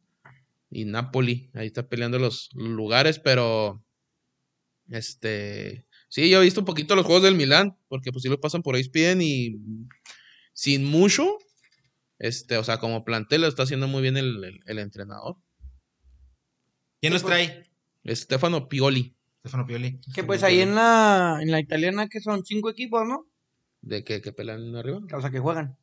Y 0.70 0.85
Napoli, 0.85 1.51
ahí 1.55 1.66
está 1.66 1.89
peleando 1.89 2.18
los, 2.20 2.51
lugares, 2.55 3.18
pero 3.18 3.83
este 4.89 5.85
sí, 6.09 6.31
yo 6.31 6.41
he 6.41 6.45
visto 6.45 6.61
un 6.61 6.66
poquito 6.66 6.95
los 6.95 7.05
juegos 7.05 7.24
del 7.24 7.35
Milán, 7.35 7.77
porque 7.89 8.12
pues 8.12 8.22
sí 8.22 8.29
lo 8.29 8.41
pasan 8.41 8.62
por 8.62 8.77
ESPN 8.77 9.20
y 9.22 9.57
sin 10.57 10.86
mucho, 10.86 11.36
este, 12.18 12.57
o 12.57 12.64
sea, 12.64 12.78
como 12.78 13.04
plantel 13.04 13.42
lo 13.42 13.46
está 13.46 13.64
haciendo 13.64 13.88
muy 13.88 14.00
bien 14.00 14.16
el, 14.16 14.42
el- 14.42 14.61
el 14.64 14.78
entrenador. 14.78 15.36
¿Quién 17.00 17.12
los 17.12 17.22
trae? 17.24 17.68
Stefano 18.09 18.68
Pioli, 18.68 19.14
Stefano 19.40 19.66
Pioli. 19.66 20.00
Que 20.14 20.24
pues 20.24 20.42
ahí 20.42 20.61
en 20.62 20.74
la, 20.74 21.38
en 21.42 21.50
la 21.50 21.61
italiana 21.61 22.09
que 22.09 22.20
son 22.20 22.44
cinco 22.44 22.70
equipos, 22.70 23.07
¿no? 23.07 23.26
de 23.82 24.02
que, 24.02 24.20
que 24.20 24.32
pelean 24.32 24.74
arriba. 24.74 24.98
O 25.14 25.20
sea, 25.20 25.30
que 25.30 25.38
juegan. 25.38 25.76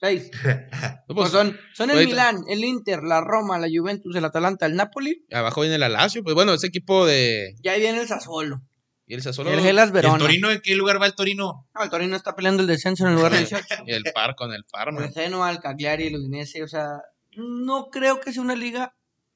Seis. 0.00 0.30
No, 1.08 1.14
Pues 1.14 1.30
pues, 1.30 1.30
son, 1.30 1.56
son 1.74 1.90
el 1.90 1.96
ahorita- 1.98 2.10
Milán, 2.10 2.44
el 2.48 2.64
Inter, 2.64 3.02
la 3.04 3.20
Roma, 3.20 3.58
la 3.58 3.68
Juventus, 3.68 4.16
el 4.16 4.24
Atalanta, 4.24 4.66
el 4.66 4.74
Napoli. 4.74 5.24
abajo 5.30 5.60
viene 5.60 5.76
el 5.76 5.92
Lazio, 5.92 6.24
pues 6.24 6.34
bueno, 6.34 6.52
ese 6.54 6.66
equipo 6.66 7.06
de 7.06 7.54
Y 7.62 7.68
ahí 7.68 7.80
viene 7.80 8.00
el 8.00 8.08
Sassuolo. 8.08 8.62
Y 9.06 9.14
el 9.14 9.22
Sassuolo 9.22 9.52
el 9.52 9.60
Gelas 9.60 9.86
¿Y 9.86 9.88
el 9.88 9.92
Verona. 9.92 10.18
Torino 10.18 10.50
en 10.50 10.60
qué 10.60 10.74
lugar 10.74 11.00
va 11.00 11.06
el 11.06 11.14
Torino? 11.14 11.66
No, 11.74 11.82
el 11.82 11.90
Torino 11.90 12.16
está 12.16 12.34
peleando 12.34 12.62
el 12.62 12.68
descenso 12.68 13.04
en 13.04 13.10
el 13.10 13.16
lugar 13.16 13.36
18. 13.36 13.64
y 13.86 13.92
el 13.92 14.04
Par 14.14 14.34
con 14.34 14.52
el 14.52 14.64
Parma. 14.64 15.04
el 15.04 15.12
Genoa, 15.12 15.50
el 15.50 15.60
Cagliari, 15.60 16.08
el 16.08 16.16
Udinese, 16.16 16.62
o 16.62 16.68
sea, 16.68 17.02
no 17.36 17.88
creo 17.90 18.20
que 18.20 18.32
sea 18.32 18.42
una 18.42 18.56
liga, 18.56 18.94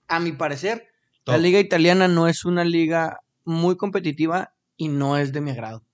a 0.09 0.18
mi 0.18 0.33
parecer, 0.33 0.89
la 1.27 1.39
liga 1.39 1.61
italiana 1.61 2.09
no 2.09 2.27
es 2.27 2.45
una 2.45 2.64
liga 2.64 3.21
muy 3.45 3.77
competitiva 3.77 4.53
y 4.77 4.89
no 4.89 5.16
es 5.16 5.33
de 5.33 5.41
mi 5.41 5.53
agrado. 5.53 5.85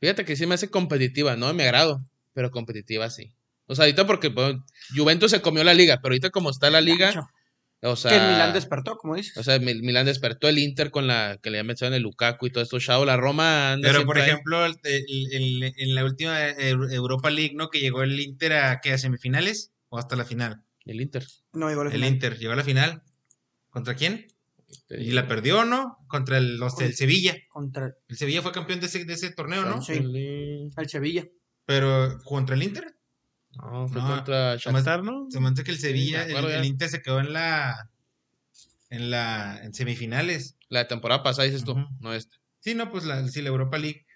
Fíjate 0.00 0.24
que 0.24 0.36
sí 0.36 0.46
me 0.46 0.54
hace 0.54 0.70
competitiva, 0.70 1.36
no 1.36 1.52
me 1.52 1.64
agrado, 1.64 2.02
pero 2.32 2.50
competitiva 2.50 3.10
sí. 3.10 3.34
O 3.66 3.74
sea, 3.74 3.84
ahorita 3.84 4.06
porque 4.06 4.30
pues, 4.30 4.56
Juventus 4.96 5.30
se 5.30 5.42
comió 5.42 5.62
la 5.64 5.74
liga, 5.74 5.98
pero 6.00 6.12
ahorita 6.12 6.30
como 6.30 6.48
está 6.48 6.70
la 6.70 6.80
liga, 6.80 7.08
Gacho. 7.08 7.28
O 7.82 7.96
sea, 7.96 8.10
que 8.10 8.16
el 8.16 8.32
Milán 8.32 8.52
despertó, 8.52 8.96
como 8.96 9.14
dices. 9.14 9.36
o 9.36 9.42
sea, 9.42 9.58
Mil- 9.58 9.82
Milán 9.82 10.06
despertó 10.06 10.48
el 10.48 10.58
Inter 10.58 10.90
con 10.90 11.06
la 11.06 11.38
que 11.42 11.50
le 11.50 11.58
habían 11.58 11.68
metido 11.68 11.88
en 11.88 11.94
el 11.94 12.02
Lukaku 12.02 12.46
y 12.46 12.50
todo 12.50 12.62
esto, 12.64 12.78
Chao, 12.80 13.04
la 13.04 13.16
Roma 13.16 13.72
anda 13.72 13.88
Pero 13.90 14.04
por 14.04 14.18
ejemplo, 14.18 14.64
el- 14.66 14.76
el- 14.84 15.32
el- 15.32 15.74
en 15.76 15.94
la 15.94 16.04
última 16.04 16.48
Europa 16.50 17.30
League, 17.30 17.54
¿no? 17.54 17.68
Que 17.70 17.80
llegó 17.80 18.02
el 18.02 18.18
Inter 18.20 18.52
a, 18.54 18.80
¿qué, 18.80 18.92
a 18.92 18.98
semifinales 18.98 19.72
o 19.88 19.98
hasta 19.98 20.16
la 20.16 20.24
final. 20.24 20.62
el 20.84 21.00
Inter. 21.00 21.26
no, 21.52 21.70
igual 21.70 21.92
El 21.92 22.04
Inter 22.04 22.38
llegó 22.38 22.52
a 22.54 22.56
la 22.56 22.64
final. 22.64 23.02
¿Contra 23.70 23.94
quién? 23.94 24.26
Y 24.90 25.12
la 25.12 25.28
perdió, 25.28 25.64
¿no? 25.64 25.98
Contra 26.08 26.38
el, 26.38 26.56
los 26.56 26.76
del 26.76 26.94
Sevilla. 26.94 27.36
Contra 27.50 27.94
El 28.08 28.16
Sevilla 28.16 28.42
fue 28.42 28.52
campeón 28.52 28.80
de 28.80 28.86
ese, 28.86 29.04
de 29.04 29.12
ese 29.14 29.30
torneo, 29.32 29.64
¿no? 29.66 29.80
Sí. 29.82 29.92
El- 29.92 30.70
el 30.76 30.88
Sevilla. 30.88 31.26
Pero 31.66 32.18
contra 32.24 32.54
el 32.56 32.62
Inter. 32.62 32.96
No, 33.58 33.88
fue 33.88 34.00
No, 34.00 34.08
contra 34.16 34.56
Shakhtar, 34.56 35.02
¿no? 35.02 35.26
Se 35.30 35.40
me 35.40 35.48
hace 35.48 35.64
que 35.64 35.70
el 35.72 35.78
Sevilla, 35.78 36.24
el, 36.24 36.30
acuerdo 36.30 36.48
ya. 36.50 36.58
el 36.60 36.64
Inter 36.64 36.88
se 36.88 37.02
quedó 37.02 37.20
en 37.20 37.32
la 37.32 37.90
en 38.90 39.10
la 39.10 39.60
en 39.62 39.74
semifinales. 39.74 40.56
La 40.68 40.88
temporada 40.88 41.22
pasada 41.22 41.44
dices 41.46 41.64
tú, 41.64 41.74
no 42.00 42.12
esta. 42.14 42.36
Sí, 42.60 42.74
no, 42.74 42.90
pues 42.90 43.04
la, 43.04 43.26
sí, 43.28 43.42
la 43.42 43.48
Europa 43.48 43.78
League. 43.78 44.06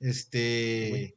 Este. 0.00 1.16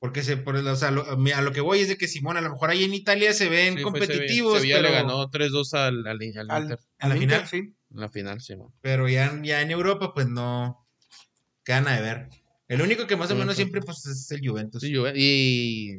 Porque 0.00 0.22
se, 0.22 0.36
por, 0.36 0.54
o 0.56 0.76
sea, 0.76 0.92
lo- 0.92 1.04
a 1.10 1.42
lo 1.42 1.52
que 1.52 1.60
voy 1.60 1.80
es 1.80 1.88
de 1.88 1.96
que 1.96 2.06
Simón, 2.06 2.36
a 2.36 2.40
lo 2.40 2.50
mejor 2.52 2.70
ahí 2.70 2.84
en 2.84 2.94
Italia 2.94 3.32
se 3.32 3.48
ven 3.48 3.60
Sí, 3.60 3.68
Sevilla. 3.70 3.82
competitivos, 3.84 4.58
Sevilla 4.58 4.76
pero, 4.76 4.88
le 4.88 4.94
ganó 4.94 5.28
3-2 5.30 5.74
al, 5.74 6.06
al, 6.06 6.06
al 6.06 6.50
Al- 6.50 6.62
Inter 6.62 6.78
¿En 7.00 7.08
la 7.08 7.14
al 7.14 7.18
final? 7.18 7.46
Sí. 7.48 7.56
en 7.56 8.00
la 8.00 8.08
final, 8.08 8.40
sí, 8.40 8.54
man. 8.56 8.68
pero 8.80 9.08
ya, 9.08 9.36
ya 9.42 9.60
en 9.60 9.70
Europa, 9.72 10.14
pues 10.14 10.28
no. 10.28 10.86
Gana 11.64 11.96
de 11.96 12.02
ver. 12.02 12.28
El 12.68 12.80
único 12.82 13.06
que 13.08 13.16
más 13.16 13.30
o 13.30 13.34
menos 13.34 13.56
Juventus. 13.56 13.56
siempre, 13.56 13.80
pues, 13.82 14.06
es 14.06 14.30
el 14.30 14.46
Juventus. 14.48 14.80
Sí, 14.82 14.94
Juve- 14.94 15.14
y 15.16 15.96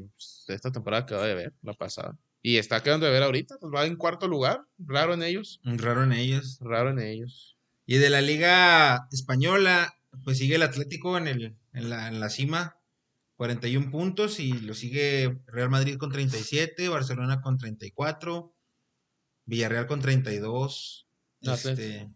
pues, 0.50 0.58
esta 0.58 0.72
temporada 0.72 1.06
quedó 1.06 1.22
de 1.22 1.36
ver, 1.36 1.54
la 1.62 1.74
pasada. 1.74 2.18
Y 2.41 2.58
está 2.58 2.82
quedando 2.82 3.06
de 3.06 3.12
ver 3.12 3.22
ahorita, 3.22 3.58
pues 3.60 3.72
va 3.74 3.86
en 3.86 3.95
cuarto 3.95 4.28
lugar, 4.28 4.64
raro 4.80 5.14
en 5.14 5.22
ellos, 5.22 5.60
Raro 5.64 6.04
en 6.04 6.14
ellos. 6.14 6.58
raro 6.62 6.89
en 6.89 7.00
ellos. 7.00 7.58
Y 7.86 7.97
de 7.97 8.10
la 8.10 8.22
Liga 8.22 9.08
Española, 9.12 9.93
pues 10.24 10.39
sigue 10.39 10.56
el 10.56 10.64
Atlético 10.64 11.18
en, 11.18 11.28
el, 11.28 11.56
en, 11.74 11.89
la, 11.89 12.08
en 12.08 12.20
la 12.20 12.30
cima 12.30 12.78
41 13.36 13.91
puntos 13.91 14.39
y 14.39 14.54
lo 14.54 14.74
sigue 14.74 15.39
Real 15.45 15.70
Madrid 15.70 15.97
con 15.97 16.12
37, 16.12 16.89
Barcelona 16.89 17.41
con 17.41 17.58
34, 17.58 18.54
Villarreal 19.45 19.86
con 19.86 20.02
32. 20.02 21.08
No, 21.41 21.54
este, 21.54 22.10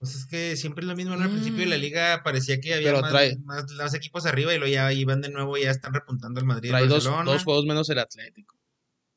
pues 0.00 0.14
es 0.16 0.26
que 0.26 0.56
siempre 0.56 0.82
es 0.82 0.88
lo 0.88 0.96
mismo, 0.96 1.14
¿no? 1.14 1.22
Al 1.24 1.30
principio 1.30 1.60
de 1.60 1.66
la 1.66 1.76
Mm. 1.76 1.80
liga 1.80 2.22
parecía 2.24 2.58
que 2.60 2.74
había 2.74 2.92
más, 3.00 3.12
trae- 3.12 3.38
más- 3.44 3.70
más 3.72 3.94
equipos 3.94 4.26
arriba 4.26 4.52
y 4.54 4.58
luego 4.58 4.72
ya 4.72 4.92
iban 4.92 5.20
de 5.20 5.28
nuevo, 5.30 5.56
ya 5.58 5.70
están 5.70 5.94
repuntando 5.94 6.40
al 6.40 6.46
Madrid. 6.46 6.70
y 6.70 6.72
Trae 6.72 6.86
dos, 6.88 7.04
Barcelona. 7.04 7.30
dos 7.30 7.44
juegos 7.44 7.66
menos 7.66 7.88
el 7.90 7.98
Atlético. 7.98 8.58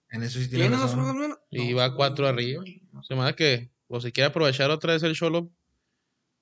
En 0.10 0.22
eso 0.22 0.38
sí 0.40 0.48
tiene 0.50 0.66
¿Tiene 0.68 0.78
dos 0.78 0.94
juegos 0.94 1.16
menos? 1.16 1.38
Y 1.50 1.72
No, 1.72 1.78
va 1.78 1.96
cuatro 1.96 2.28
arriba. 2.28 2.64
Se 3.08 3.16
me 3.16 3.22
da 3.24 3.34
que, 3.36 3.72
o 3.88 4.00
si 4.00 4.12
quiere 4.12 4.28
aprovechar 4.28 4.70
otra 4.70 4.94
vez 4.94 5.02
el 5.04 5.16
Cholo, 5.16 5.50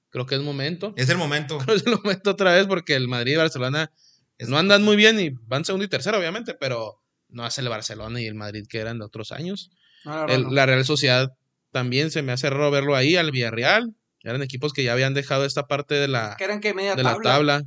creo 0.09 0.25
que 0.25 0.35
es 0.35 0.41
momento. 0.41 0.93
Es 0.97 1.07
el 1.09 1.17
momento. 1.17 1.57
Creo 1.59 1.67
que 1.77 1.81
es 1.81 1.87
el 1.87 1.93
momento 2.03 2.31
otra 2.31 2.51
vez 2.53 2.67
porque 2.67 2.95
el 2.95 3.07
Madrid 3.07 3.33
y 3.33 3.37
Barcelona 3.37 3.91
no 4.39 4.57
andan 4.57 4.83
muy 4.83 4.95
bien 4.95 5.19
y 5.19 5.29
van 5.29 5.63
segundo 5.63 5.85
y 5.85 5.87
tercero, 5.87 6.17
obviamente, 6.17 6.55
pero 6.55 7.01
no 7.29 7.43
hace 7.45 7.61
el 7.61 7.69
Barcelona 7.69 8.19
y 8.19 8.25
el 8.25 8.35
Madrid 8.35 8.65
que 8.67 8.79
eran 8.79 8.97
de 8.99 9.05
otros 9.05 9.31
años. 9.31 9.69
No, 10.03 10.11
la 10.15 10.21
verdad 10.21 10.35
El- 10.37 10.43
no. 10.45 10.51
La 10.51 10.65
Real 10.65 10.83
Sociedad 10.83 11.37
también 11.71 12.09
se 12.11 12.23
me 12.23 12.31
hace 12.33 12.49
raro 12.49 12.71
verlo 12.71 12.95
ahí, 12.95 13.15
al 13.15 13.31
Villarreal. 13.31 13.95
Eran 14.23 14.41
equipos 14.43 14.71
que 14.73 14.83
ya 14.83 14.93
habían 14.93 15.13
dejado 15.13 15.45
esta 15.45 15.67
parte 15.67 15.95
de 15.95 16.07
la, 16.07 16.35
Que 16.37 16.43
eran 16.43 16.59
que 16.61 16.73
media 16.73 16.95
de 16.95 17.03
la 17.03 17.11
tabla. 17.13 17.29
tabla. 17.31 17.63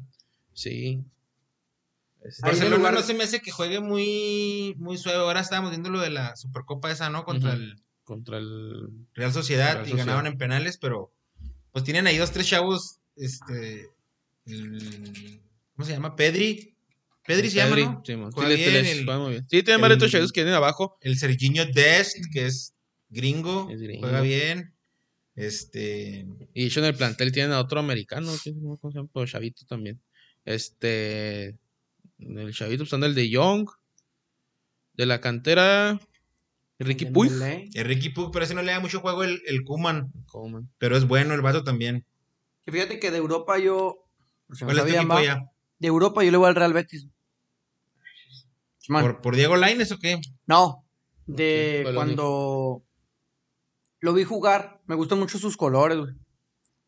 Sí. 0.53 1.01
Este, 2.23 2.43
Barcelona 2.43 2.77
lugar- 2.77 2.95
no 2.95 3.03
se 3.03 3.13
me 3.15 3.25
hace 3.25 3.41
que 3.41 3.51
juegue 3.51 3.81
muy, 3.81 4.75
muy 4.79 4.97
suave. 4.97 5.19
Ahora 5.19 5.41
estábamos 5.41 5.71
viendo 5.73 5.91
lo 5.91 6.01
de 6.01 6.11
la 6.11 6.37
Supercopa 6.37 6.91
esa, 6.91 7.11
¿no? 7.11 7.25
Contra 7.25 7.53
el 7.53 7.77
contra 8.05 8.39
el. 8.39 8.89
Real 9.15 9.33
Sociedad 9.33 9.75
Real 9.75 9.87
y 9.89 9.91
ganaban 9.93 10.07
Sociedad. 10.25 10.27
en 10.33 10.39
penales, 10.39 10.79
pero 10.79 11.13
pues 11.73 11.85
tienen 11.85 12.07
ahí 12.07 12.17
dos, 12.19 12.31
tres 12.33 12.47
chavos, 12.47 12.99
este, 13.17 13.89
el- 14.47 15.41
¿cómo 15.75 15.85
se 15.87 15.93
llama? 15.93 16.15
Pedri. 16.17 16.77
Pedri 17.27 17.49
se 17.51 17.57
llama, 17.57 17.77
¿no? 17.77 18.03
sí. 18.05 18.13
Sí, 18.15 18.45
bien, 18.47 18.73
les 18.73 18.87
el- 18.99 19.05
juega 19.05 19.19
muy 19.21 19.31
bien. 19.33 19.47
Sí, 19.49 19.63
tienen 19.63 19.81
varios 19.81 20.11
chavos 20.11 20.33
que 20.33 20.41
vienen 20.43 20.55
abajo. 20.55 20.97
El 21.01 21.19
Serginho 21.19 21.65
Dest, 21.67 22.17
que 22.33 22.47
es 22.47 22.75
gringo, 23.09 23.69
Es 23.71 23.81
gringo. 23.81 24.01
juega 24.03 24.21
bien. 24.21 24.74
Este, 25.37 26.27
Y 26.55 26.61
de 26.63 26.67
hecho 26.67 26.81
en 26.81 26.87
el 26.87 26.95
plantel 26.95 27.33
tienen 27.33 27.53
a 27.53 27.61
otro 27.61 27.81
americano, 27.81 28.27
cómo 28.27 28.93
se 28.93 28.99
llama, 28.99 29.11
pero 29.13 29.27
Chavito 29.27 29.65
también. 29.67 30.01
Este. 30.45 31.57
El 32.19 32.55
Chavito, 32.55 32.85
pues 32.85 32.93
anda 32.93 33.07
el 33.07 33.15
de 33.15 33.29
Young. 33.29 33.69
De 34.93 35.07
la 35.07 35.21
cantera. 35.21 35.99
Ricky 36.79 37.07
Puig. 37.07 37.33
El 37.75 37.85
Ricky 37.85 38.11
Puig, 38.11 38.31
pero 38.33 38.45
ese 38.45 38.55
no 38.55 38.63
le 38.63 38.73
da 38.73 38.81
mucho 38.81 39.01
juego 39.01 39.25
el, 39.25 39.43
el 39.47 39.65
Kuman, 39.65 40.13
pero 40.79 40.97
es 40.97 41.07
bueno 41.07 41.35
el 41.35 41.41
vato 41.41 41.65
también. 41.65 42.05
Que 42.65 42.73
fíjate 42.73 42.99
que 42.99 43.11
de 43.11 43.19
Europa 43.19 43.59
yo. 43.59 43.97
no 44.49 44.55
sé, 44.55 44.65
¿Cuál 44.65 44.79
es 44.79 44.83
tu 44.85 44.89
sabían, 44.89 45.03
equipo 45.05 45.15
va. 45.15 45.25
ya? 45.25 45.51
De 45.79 45.89
Europa 45.89 46.25
yo 46.25 46.31
le 46.31 46.37
voy 46.37 46.49
al 46.49 46.55
Real 46.55 46.73
Betis. 46.73 47.09
¿Por, 48.87 49.21
por 49.21 49.35
Diego 49.35 49.57
Lainez 49.57 49.91
o 49.93 49.99
qué? 49.99 50.21
No, 50.47 50.85
de 51.27 51.91
cuando 51.95 52.85
lo 54.05 54.13
vi 54.13 54.25
jugar, 54.25 54.81
me 54.87 54.95
gustan 54.95 55.19
mucho 55.19 55.39
sus 55.39 55.57
colores, 55.57 55.99
güey. 55.99 56.15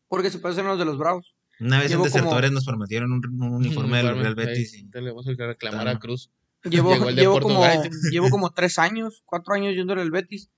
Porque 0.07 0.29
se 0.29 0.39
parecen 0.39 0.65
a 0.67 0.69
los 0.69 0.79
de 0.79 0.85
los 0.85 0.97
Bravos. 0.97 1.35
Una 1.59 1.79
vez 1.79 1.89
Llevo 1.89 2.05
en 2.05 2.11
como- 2.11 2.21
Desertores 2.23 2.51
nos 2.51 2.65
prometieron 2.65 3.11
un, 3.11 3.21
un 3.41 3.53
uniforme 3.55 3.97
del 3.97 4.17
Real 4.17 4.35
Betis. 4.35 4.73
y- 4.75 4.89
te 4.89 5.01
le 5.01 5.09
vamos 5.09 5.27
a 5.27 5.31
reclamar 5.31 5.87
a. 5.87 5.99
Cruz. 5.99 6.29
Llevo, 6.63 6.93
llevo, 7.11 7.39
como, 7.41 7.61
llevo 8.11 8.29
como 8.29 8.51
tres 8.51 8.77
años, 8.79 9.23
cuatro 9.25 9.53
años 9.55 9.73
yendo 9.75 9.93
al 9.93 10.11
Betis. 10.11 10.49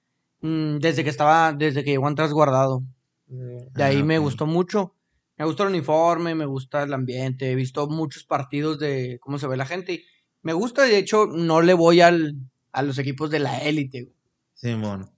mm, 0.42 0.78
desde 0.80 1.04
que 1.04 1.10
estaba, 1.10 1.54
desde 1.54 1.84
que 1.84 1.92
llegó 1.92 2.08
Andrés 2.08 2.32
Guardado. 2.34 2.84
De 3.28 3.84
ahí 3.84 4.00
Ah, 4.02 4.04
me 4.06 4.18
gustó 4.20 4.46
mucho. 4.46 4.96
Me 5.38 5.46
gusta 5.46 5.64
el 5.64 5.70
uniforme, 5.70 6.36
me 6.36 6.46
gusta 6.46 6.84
el 6.84 6.94
ambiente. 6.94 7.52
He 7.52 7.56
visto 7.56 7.88
muchos 7.88 8.24
partidos 8.26 8.78
de 8.80 9.18
cómo 9.22 9.40
se 9.40 9.48
ve 9.48 9.56
la 9.56 9.66
gente. 9.66 9.94
y 9.94 10.04
me 10.42 10.54
gusta, 10.54 10.84
de 10.84 10.98
hecho, 10.98 11.26
no 11.28 11.62
le 11.62 11.74
voy 11.74 12.02
al, 12.02 12.36
a 12.74 12.82
los 12.82 12.98
equipos 12.98 13.30
de 13.30 13.40
la 13.40 13.60
élite. 13.60 14.12
Simón. 14.54 15.10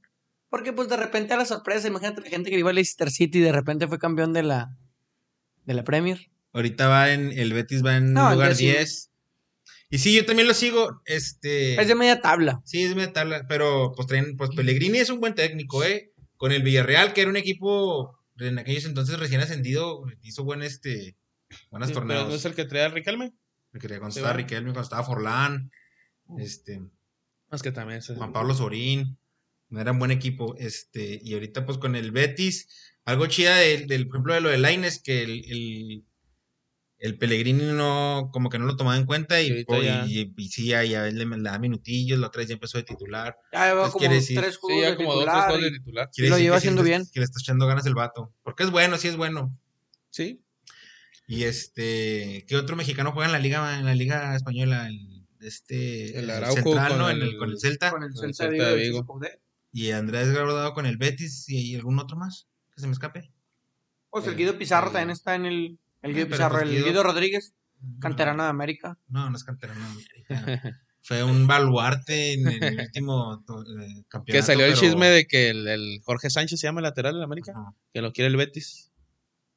Porque 0.52 0.74
pues 0.74 0.88
de 0.90 0.98
repente 0.98 1.34
a 1.34 1.38
la 1.38 1.46
sorpresa, 1.46 1.88
imagínate 1.88 2.22
la 2.22 2.30
gente 2.30 2.52
que 2.52 2.60
iba 2.60 2.70
al 2.70 2.76
Leicester 2.76 3.10
City 3.10 3.40
y 3.40 3.42
de 3.42 3.52
repente 3.54 3.88
fue 3.88 3.98
campeón 3.98 4.34
de 4.34 4.44
la, 4.44 4.78
de 5.66 5.74
la 5.74 5.84
Premier. 5.84 6.30
Ahorita 6.54 6.88
va 6.90 7.12
en, 7.12 7.32
el 7.32 7.54
Betis 7.54 7.84
va 7.84 7.98
en 7.98 8.14
No, 8.14 8.28
el 8.28 8.34
lugar 8.36 8.50
décimo. 8.50 8.74
10. 8.74 9.12
Y 9.90 9.98
sí, 9.98 10.14
yo 10.16 10.26
también 10.26 10.48
lo 10.48 10.54
sigo. 10.54 11.02
Este. 11.06 11.82
Es 11.82 11.88
de 11.88 11.96
media 11.96 12.22
tabla. 12.22 12.62
Sí, 12.66 12.84
es 12.84 12.94
media 12.96 13.12
tabla, 13.14 13.46
pero 13.48 13.94
pues 13.96 14.08
traen, 14.08 14.38
pues 14.38 14.52
Pellegrini 14.56 15.00
es 15.00 15.10
un 15.10 15.20
buen 15.20 15.34
técnico, 15.36 15.84
¿eh? 15.84 16.14
Con 16.38 16.52
el 16.52 16.62
Villarreal, 16.64 17.14
que 17.14 17.22
era 17.22 17.30
un 17.30 17.38
equipo 17.38 18.20
en 18.38 18.60
aquellos 18.60 18.86
entonces 18.86 19.20
recién 19.20 19.40
ascendido, 19.42 20.04
hizo 20.22 20.44
buen 20.44 20.64
este, 20.64 21.16
buenas 21.70 21.90
Sí, 21.90 21.94
torneos. 21.96 22.28
¿no 22.28 22.36
es 22.36 22.44
el 22.46 22.56
que 22.56 22.66
trae 22.66 22.84
a 22.84 22.90
Riquelme? 22.90 23.34
Me 23.72 23.80
quería 23.80 24.00
cuando 24.00 24.14
Sí, 24.14 24.20
estaba. 24.20 24.36
Riquelme, 24.36 24.68
cuando 24.72 24.82
estaba 24.82 25.04
Forlán, 25.04 25.72
este, 26.40 26.82
Es 27.52 27.62
que 27.62 27.72
también 27.72 28.00
es 28.00 28.08
Juan 28.08 28.34
Pablo 28.34 28.54
Sorín, 28.54 29.18
no 29.72 29.82
era 29.82 29.92
un 29.92 29.98
buen 30.00 30.12
equipo, 30.12 30.56
este, 30.60 31.20
y 31.24 31.34
ahorita 31.34 31.66
pues 31.66 31.78
con 31.80 31.96
el 31.96 32.12
Betis, 32.12 32.68
algo 33.06 33.26
chida 33.26 33.56
del, 33.58 33.88
del 33.88 34.08
por 34.08 34.18
ejemplo, 34.18 34.34
de 34.36 34.42
lo 34.42 34.50
de 34.50 34.60
Laines, 34.60 35.02
que 35.02 35.24
el, 35.24 35.44
el, 35.52 36.06
el 37.00 37.18
Pellegrini 37.18 37.64
no, 37.74 38.30
como 38.32 38.50
que 38.50 38.60
no 38.60 38.66
lo 38.66 38.76
tomaba 38.76 38.96
en 38.98 39.06
cuenta 39.08 39.42
y, 39.42 39.48
Y 39.62 39.64
po- 39.66 39.82
ya- 39.82 40.06
y, 40.06 40.32
y 40.38 40.50
sí, 40.50 40.68
ya, 40.68 40.84
ya 40.84 41.08
él 41.08 41.18
le, 41.18 41.26
le 41.26 41.42
da 41.50 41.58
minutillos, 41.58 42.20
la 42.20 42.28
otra 42.28 42.42
vez 42.42 42.50
ya 42.50 42.54
empezó 42.54 42.78
de 42.78 42.84
titular. 42.84 43.36
Ya 43.52 43.70
lleva 43.70 43.88
como 43.90 43.98
quiere 44.00 44.16
decir- 44.16 44.38
tres 44.40 44.54
Sí, 44.54 44.60
juegos 44.62 44.84
ya 44.84 44.90
de 44.92 44.96
como 44.98 45.16
dos 45.16 45.24
tres 45.26 45.36
juegos 45.46 45.60
y- 45.62 45.64
de 45.64 45.72
titular. 45.72 46.10
Quiere 46.14 46.30
Lo 46.30 46.38
lleva 46.38 46.58
sí 46.58 46.68
haciendo 46.68 46.84
bien. 46.84 47.04
Que 47.12 47.20
le 47.22 47.24
está 47.24 47.40
echando 47.42 47.66
ganas 47.66 47.86
el 47.88 47.96
vato. 47.96 48.32
Porque 48.44 48.64
es 48.64 48.70
bueno, 48.70 48.98
sí 49.00 49.08
es 49.08 49.16
bueno. 49.16 49.58
Sí. 50.12 50.44
Y 51.28 51.44
este, 51.46 52.46
¿qué 52.48 52.56
otro 52.58 52.76
mexicano 52.76 53.14
juega 53.14 53.28
en 53.28 53.32
la 53.32 53.40
liga, 53.40 53.80
en 53.80 53.86
la 53.86 53.96
liga 53.96 54.36
española? 54.36 54.88
El, 54.88 55.26
este, 55.40 56.20
El 56.20 56.30
Central, 56.30 56.92
con 56.98 57.10
el- 57.10 57.22
el- 57.24 57.38
con 57.38 57.50
el 57.50 57.58
Celta. 57.60 57.90
con 57.90 58.04
el 58.04 58.12
Celta 58.16 58.46
el 58.46 58.52
de 58.52 58.58
Vigo. 58.58 58.76
de 58.76 58.84
Vigo. 58.90 59.06
Y 59.74 59.92
Andrés 59.92 60.32
Guardado 60.34 60.74
con 60.74 60.86
el 60.86 60.98
Betis 60.98 61.48
y 61.50 61.76
algún 61.76 61.98
otro 62.00 62.18
más 62.18 62.48
que 62.76 62.82
se 62.82 62.88
me 62.88 62.94
escape. 62.94 63.32
Pues 64.10 64.26
el 64.28 64.34
Eh, 64.34 64.38
Guido 64.38 64.58
Pizarro 64.58 64.90
eh, 64.90 64.94
también 64.94 65.10
está 65.12 65.36
en 65.36 65.46
el. 65.46 65.80
El 66.02 66.12
eh, 66.12 66.14
Guido 66.16 66.28
Pizarro, 66.28 66.60
pues 66.60 66.70
el 66.70 66.76
Guido- 66.78 66.86
Guido 66.88 67.04
Rodríguez, 67.04 67.54
canterano 68.00 68.44
de 68.44 68.50
América. 68.50 68.98
No, 69.08 69.30
no 69.30 69.36
es 69.38 69.44
canterano. 69.44 69.80
de 69.80 70.36
América. 70.36 70.80
Fue 71.04 71.24
un 71.24 71.48
baluarte 71.48 72.34
en 72.34 72.48
el 72.48 72.80
último 72.80 73.36
eh, 73.36 74.04
campeonato. 74.08 74.26
Que 74.26 74.42
salió 74.44 74.66
el 74.66 74.74
pero- 74.74 74.82
chisme 74.82 75.08
de 75.08 75.26
que 75.26 75.50
el, 75.50 75.68
el 75.68 76.00
Jorge 76.04 76.30
Sánchez 76.30 76.60
se 76.60 76.68
llama 76.68 76.80
el 76.82 76.84
lateral 76.84 77.16
en 77.16 77.24
América, 77.24 77.54
Ajá. 77.56 77.74
que 77.94 78.02
lo 78.04 78.12
quiere 78.14 78.28
el 78.28 78.38
Betis 78.38 78.92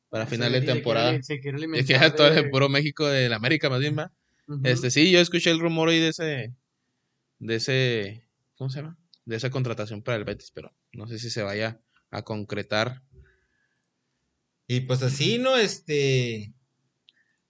para 0.09 0.27
final 0.27 0.53
de 0.53 0.61
Se 0.61 0.65
quiere- 0.65 0.75
temporada. 0.81 1.23
Se 1.23 1.41
quiere 1.41 1.59
Y 1.59 1.61
alimentar 1.65 1.87
que 1.87 1.93
ya 2.01 2.15
todo 2.15 2.31
de- 2.31 2.41
el 2.41 2.51
puro 2.51 2.69
México 2.71 3.07
del 3.09 3.33
América 3.35 3.69
más 3.69 3.81
bien 3.81 3.99
va. 3.99 4.11
Ujú. 4.49 4.61
Este, 4.65 4.91
sí, 4.91 5.11
yo 5.11 5.21
escuché 5.21 5.51
el 5.51 5.59
rumor 5.61 5.89
ahí 5.91 5.99
de 6.01 6.09
ese, 6.09 6.55
de 7.41 7.55
ese, 7.57 8.27
¿cómo 8.57 8.71
se 8.71 8.81
llama? 8.81 8.97
De 9.25 9.37
esa 9.37 9.51
contratación 9.51 10.03
para 10.03 10.17
el 10.19 10.25
Betis, 10.25 10.51
pero 10.51 10.75
no 10.93 11.07
sé 11.07 11.19
si 11.19 11.31
se 11.31 11.43
vaya 11.43 11.81
a 12.11 12.23
concretar. 12.23 13.03
Y 14.67 14.81
pues 14.81 15.03
así, 15.03 15.39
¿no? 15.39 15.57
Este. 15.57 16.53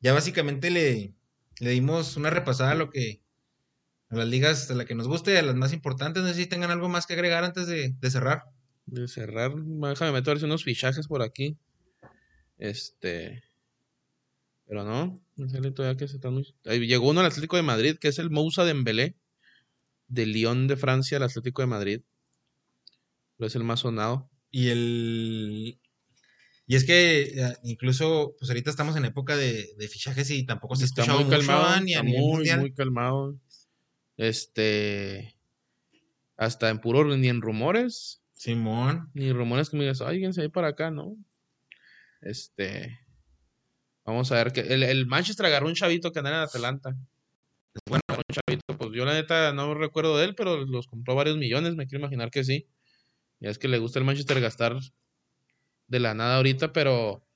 Ya 0.01 0.13
básicamente 0.13 0.71
le, 0.71 1.15
le 1.61 1.71
dimos 1.71 2.17
una 2.17 2.31
repasada 2.31 2.73
a 2.73 2.77
lo 2.77 2.91
que. 2.91 3.23
A 4.11 4.17
las 4.17 4.29
ligas 4.29 4.71
a 4.71 4.75
las 4.75 4.87
que 4.87 4.95
nos 4.95 5.09
guste, 5.09 5.39
a 5.39 5.43
las 5.43 5.55
más 5.57 5.73
importantes. 5.73 6.23
No 6.23 6.29
sé 6.29 6.35
si 6.35 6.47
tengan 6.47 6.71
algo 6.71 6.89
más 6.89 7.07
que 7.07 7.15
agregar 7.15 7.43
antes 7.43 7.67
de, 7.67 7.95
de 7.99 8.11
cerrar. 8.11 8.45
De 8.87 9.09
cerrar, 9.09 9.53
déjame 9.57 10.13
meter 10.13 10.31
a 10.31 10.35
ver 10.35 10.39
si 10.39 10.45
unos 10.45 10.63
fichajes 10.63 11.09
por 11.09 11.23
aquí. 11.23 11.57
Este, 12.59 13.43
pero 14.67 14.85
no, 14.85 15.21
no 15.37 15.49
sale 15.49 15.71
todavía 15.71 15.97
que 15.97 16.09
se 16.09 16.17
están 16.17 16.35
muy- 16.35 16.55
Llegó 16.65 17.11
uno 17.11 17.21
al 17.21 17.27
Atlético 17.27 17.57
de 17.57 17.63
Madrid, 17.63 17.97
que 17.99 18.09
es 18.09 18.19
el 18.19 18.31
Moussa 18.31 18.65
Dembélé, 18.65 19.17
de 20.09 20.27
Lyon 20.27 20.67
de 20.67 20.77
Francia 20.77 21.17
al 21.17 21.25
Atlético 21.25 21.63
de 21.63 21.67
Madrid. 21.67 22.01
Pero 23.37 23.47
es 23.47 23.57
el 23.57 23.65
más 23.65 23.81
sonado. 23.81 24.31
Y 24.51 24.69
el. 24.69 25.81
Y 26.67 26.77
es 26.77 26.85
que 26.85 27.23
eh, 27.23 27.57
incluso, 27.65 28.35
pues 28.39 28.51
ahorita 28.51 28.71
estamos 28.71 28.97
en 28.97 29.05
época 29.05 29.37
de, 29.37 29.75
de 29.77 29.89
fichajes 29.89 30.31
y 30.31 30.47
tampoco 30.47 30.77
se 30.77 30.87
Está 30.87 31.05
muy 31.07 31.25
mucho, 31.25 31.37
calmado, 31.37 31.81
ni 31.83 31.93
está 31.93 32.03
muy, 32.05 32.51
muy 32.57 32.73
calmado. 32.73 33.39
Este, 34.17 35.37
hasta 36.37 36.71
en 36.71 36.81
puro, 36.81 37.05
ni 37.17 37.29
en 37.29 37.43
rumores, 37.43 38.23
Simón. 38.33 39.11
ni 39.13 39.33
rumores 39.33 39.69
que 39.69 39.77
me 39.77 39.83
digas, 39.85 40.01
alguien 40.01 40.33
se 40.33 40.47
va 40.47 40.53
para 40.53 40.69
acá, 40.69 40.91
¿no? 40.91 41.17
Este, 42.23 43.01
vamos 44.05 44.33
a 44.33 44.37
ver 44.37 44.53
que 44.53 44.61
el, 44.61 44.83
el 44.85 45.07
Manchester 45.07 45.47
agarró 45.47 45.67
un 45.69 45.75
chavito 45.75 46.13
que 46.13 46.21
anda 46.21 46.31
en 46.31 46.37
Atlanta. 46.37 46.97
Bueno, 47.87 48.03
chavito, 48.33 48.65
pues 48.79 48.91
yo 48.95 49.05
la 49.05 49.15
neta 49.15 49.53
no 49.53 49.75
recuerdo 49.75 50.17
de 50.19 50.25
él, 50.25 50.35
pero 50.35 50.65
los 50.65 50.87
compró 50.87 51.15
varios 51.15 51.37
millones, 51.37 51.75
me 51.77 51.87
quiero 51.87 52.05
imaginar 52.05 52.31
que 52.31 52.45
sí. 52.45 52.67
Ya 53.41 53.51
es 53.51 53.59
que 53.59 53.69
le 53.69 53.79
gusta 53.79 53.99
el 53.99 54.05
Manchester 54.05 54.41
gastar 54.41 54.77
de 55.89 56.01
la 56.01 56.15
nada 56.15 56.37
ahorita, 56.37 56.73
pero 56.73 57.27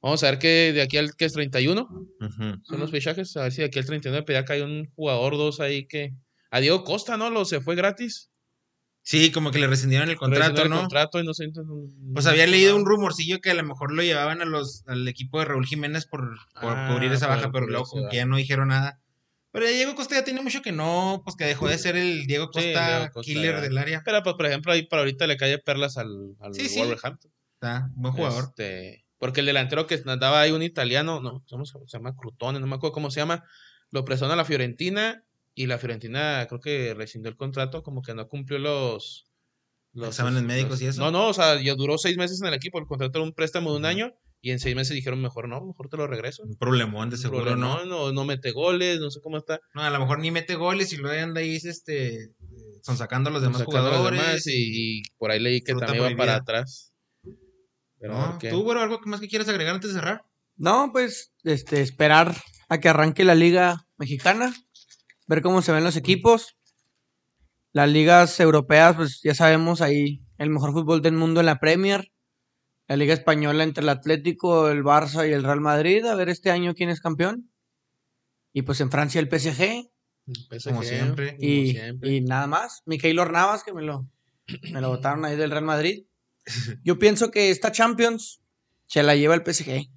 vamos 0.00 0.22
a 0.24 0.30
ver 0.30 0.38
que 0.38 0.72
de 0.72 0.82
aquí 0.82 0.96
al 0.96 1.14
que 1.14 1.24
es 1.26 1.32
31 1.34 1.82
Ujú. 2.20 2.60
son 2.64 2.80
los 2.80 2.90
fichajes, 2.90 3.36
a 3.36 3.42
ver 3.44 3.52
si 3.52 3.58
de 3.60 3.66
aquí 3.68 3.78
al 3.78 3.86
39 3.86 4.24
pues 4.26 4.36
ya 4.36 4.44
cae 4.44 4.62
un 4.62 4.90
jugador, 4.94 5.36
dos 5.36 5.60
ahí 5.60 5.86
que... 5.86 6.14
A 6.50 6.60
Diego 6.60 6.84
Costa, 6.84 7.16
¿no? 7.16 7.30
Lo 7.30 7.44
se 7.46 7.60
fue 7.62 7.74
gratis. 7.76 8.30
Sí, 9.04 9.32
como 9.32 9.50
que 9.50 9.58
le 9.58 9.66
rescindieron 9.66 10.10
el 10.10 10.16
contrato, 10.16 10.40
Rescindió 10.52 10.64
el 10.64 10.70
¿no? 10.70 10.80
contrato 10.80 11.18
y 11.20 11.24
no 11.24 11.32
sé, 11.34 11.48
no- 11.48 11.64
Pues 12.12 12.24
no 12.24 12.30
había 12.30 12.46
leído 12.46 12.76
un 12.76 12.84
rumorcillo 12.84 13.40
que 13.40 13.50
a 13.50 13.54
lo 13.54 13.64
mejor 13.64 13.92
lo 13.92 14.02
llevaban 14.02 14.42
a 14.42 14.44
los, 14.44 14.84
al 14.86 15.08
equipo 15.08 15.38
de 15.38 15.46
Raúl 15.46 15.66
Jiménez 15.66 16.06
por, 16.06 16.36
por 16.60 16.74
Ah, 16.76 16.86
cubrir 16.88 17.10
esa 17.12 17.26
baja, 17.26 17.50
pero 17.50 17.66
luego 17.66 17.84
como 17.84 18.02
que 18.02 18.06
baja. 18.06 18.16
ya 18.16 18.26
no 18.26 18.36
dijeron 18.36 18.68
nada. 18.68 19.00
Pero 19.52 19.66
ya 19.66 19.72
Diego 19.72 19.94
Costa 19.94 20.14
ya 20.16 20.24
tiene 20.24 20.40
mucho 20.40 20.62
que 20.62 20.72
no, 20.72 21.20
pues 21.24 21.36
que 21.36 21.44
dejó 21.44 21.68
de 21.68 21.78
ser 21.78 21.96
el 21.96 22.26
Diego 22.26 22.46
Sí, 22.46 22.52
Costa, 22.72 22.88
Diego 22.88 23.12
Costa 23.12 23.30
killer 23.32 23.54
ya. 23.56 23.60
del 23.60 23.78
área. 23.78 24.02
Pero, 24.04 24.22
pues, 24.22 24.34
por 24.34 24.46
ejemplo, 24.46 24.72
ahí 24.72 24.86
para 24.86 25.02
ahorita 25.02 25.26
le 25.26 25.36
cae 25.36 25.58
perlas 25.58 25.98
al, 25.98 26.36
al 26.40 26.54
Sí, 26.54 26.68
sí. 26.68 26.80
Wolverhampton. 26.80 27.30
Está, 27.54 27.90
buen 27.94 28.14
jugador. 28.14 28.44
Este, 28.44 29.04
porque 29.18 29.40
el 29.40 29.46
delantero 29.46 29.86
que 29.86 30.02
andaba 30.06 30.40
ahí, 30.40 30.50
un 30.50 30.62
italiano, 30.62 31.20
no, 31.20 31.44
¿cómo 31.48 31.64
se 31.66 31.78
llama 31.86 32.16
Crutone, 32.16 32.58
no 32.60 32.66
me 32.66 32.74
acuerdo 32.76 32.94
cómo 32.94 33.10
se 33.10 33.20
llama, 33.20 33.44
lo 33.90 34.04
presiona 34.04 34.32
a 34.32 34.36
la 34.36 34.44
Fiorentina 34.44 35.22
y 35.54 35.66
la 35.66 35.78
Fiorentina 35.78 36.46
creo 36.48 36.60
que 36.60 36.94
rescindió 36.94 37.30
el 37.30 37.36
contrato, 37.36 37.82
como 37.82 38.02
que 38.02 38.14
no 38.14 38.26
cumplió 38.28 38.58
los... 38.58 39.26
Exámenes 39.94 40.42
médicos 40.42 40.80
y 40.80 40.86
eso. 40.86 41.02
No, 41.02 41.10
no, 41.10 41.28
o 41.28 41.34
sea, 41.34 41.60
ya 41.60 41.74
duró 41.74 41.98
seis 41.98 42.16
meses 42.16 42.40
en 42.40 42.48
el 42.48 42.54
equipo, 42.54 42.78
el 42.78 42.86
contrato 42.86 43.18
era 43.18 43.24
un 43.26 43.34
préstamo 43.34 43.70
de 43.72 43.76
un 43.76 43.84
año 43.84 44.14
y 44.44 44.50
en 44.50 44.58
seis 44.58 44.74
meses 44.74 44.94
dijeron, 44.94 45.22
mejor 45.22 45.48
no, 45.48 45.64
mejor 45.64 45.88
te 45.88 45.96
lo 45.96 46.08
regreso. 46.08 46.42
Un 46.42 46.56
problemón 46.56 47.10
de 47.10 47.16
seguro, 47.16 47.54
¿no? 47.54 47.84
no, 47.84 47.86
no, 47.86 48.12
no 48.12 48.24
mete 48.24 48.50
goles, 48.50 48.98
no 48.98 49.08
sé 49.10 49.20
cómo 49.22 49.38
está. 49.38 49.60
No, 49.72 49.82
a 49.82 49.90
lo 49.90 50.00
mejor 50.00 50.18
ni 50.18 50.32
mete 50.32 50.56
goles 50.56 50.92
y 50.92 50.96
luego 50.96 51.22
anda 51.22 51.40
ahí, 51.40 51.54
este, 51.54 52.32
son 52.82 52.96
sacando 52.96 53.30
a 53.30 53.32
los 53.32 53.40
demás 53.40 53.60
sacando 53.60 53.78
a 53.78 53.82
los 53.82 53.90
jugadores. 53.98 54.20
demás 54.20 54.46
y, 54.48 54.98
y 54.98 55.02
por 55.16 55.30
ahí 55.30 55.38
leí 55.38 55.62
que 55.62 55.74
también 55.74 56.06
iba 56.06 56.16
para 56.16 56.36
atrás. 56.36 56.92
Pero 58.00 58.14
No. 58.14 58.38
¿Tú, 58.38 58.64
güero, 58.64 58.80
algo 58.80 59.00
más 59.04 59.20
que 59.20 59.28
quieras 59.28 59.48
agregar 59.48 59.76
antes 59.76 59.94
de 59.94 60.00
cerrar? 60.00 60.22
No, 60.56 60.90
pues 60.92 61.32
este, 61.44 61.80
esperar 61.80 62.36
a 62.68 62.80
que 62.80 62.88
arranque 62.88 63.24
la 63.24 63.36
liga 63.36 63.86
mexicana, 63.96 64.52
ver 65.28 65.40
cómo 65.40 65.62
se 65.62 65.70
ven 65.70 65.84
los 65.84 65.96
equipos. 65.96 66.56
Las 67.72 67.88
ligas 67.88 68.38
europeas, 68.40 68.96
pues 68.96 69.20
ya 69.22 69.34
sabemos, 69.34 69.80
ahí 69.80 70.20
el 70.36 70.50
mejor 70.50 70.72
fútbol 70.72 71.00
del 71.00 71.14
mundo 71.14 71.40
en 71.40 71.46
la 71.46 71.60
Premier. 71.60 72.11
La 72.88 72.96
liga 72.96 73.14
española 73.14 73.62
entre 73.64 73.82
el 73.82 73.88
Atlético, 73.88 74.68
el 74.68 74.82
Barça 74.82 75.28
y 75.28 75.32
el 75.32 75.44
Real 75.44 75.60
Madrid. 75.60 76.04
A 76.06 76.14
ver 76.14 76.28
este 76.28 76.50
año 76.50 76.74
quién 76.74 76.90
es 76.90 77.00
campeón. 77.00 77.50
Y 78.52 78.62
pues 78.62 78.80
en 78.80 78.90
Francia 78.90 79.20
el 79.20 79.28
PSG. 79.28 79.88
PSG, 80.50 80.68
Como 80.70 80.82
siempre. 80.82 81.36
como 81.36 81.42
Y, 81.48 81.70
siempre. 81.72 82.10
y 82.12 82.20
nada 82.20 82.46
más. 82.46 82.82
Miquel 82.86 83.16
Navas, 83.16 83.64
que 83.64 83.72
me 83.72 83.82
lo, 83.82 84.06
me 84.72 84.80
lo 84.80 84.88
botaron 84.88 85.24
ahí 85.24 85.36
del 85.36 85.50
Real 85.50 85.64
Madrid. 85.64 86.04
Yo 86.84 86.98
pienso 86.98 87.30
que 87.30 87.50
esta 87.50 87.72
Champions 87.72 88.40
se 88.86 89.02
la 89.02 89.16
lleva 89.16 89.34
el 89.34 89.42
PSG. 89.42 89.88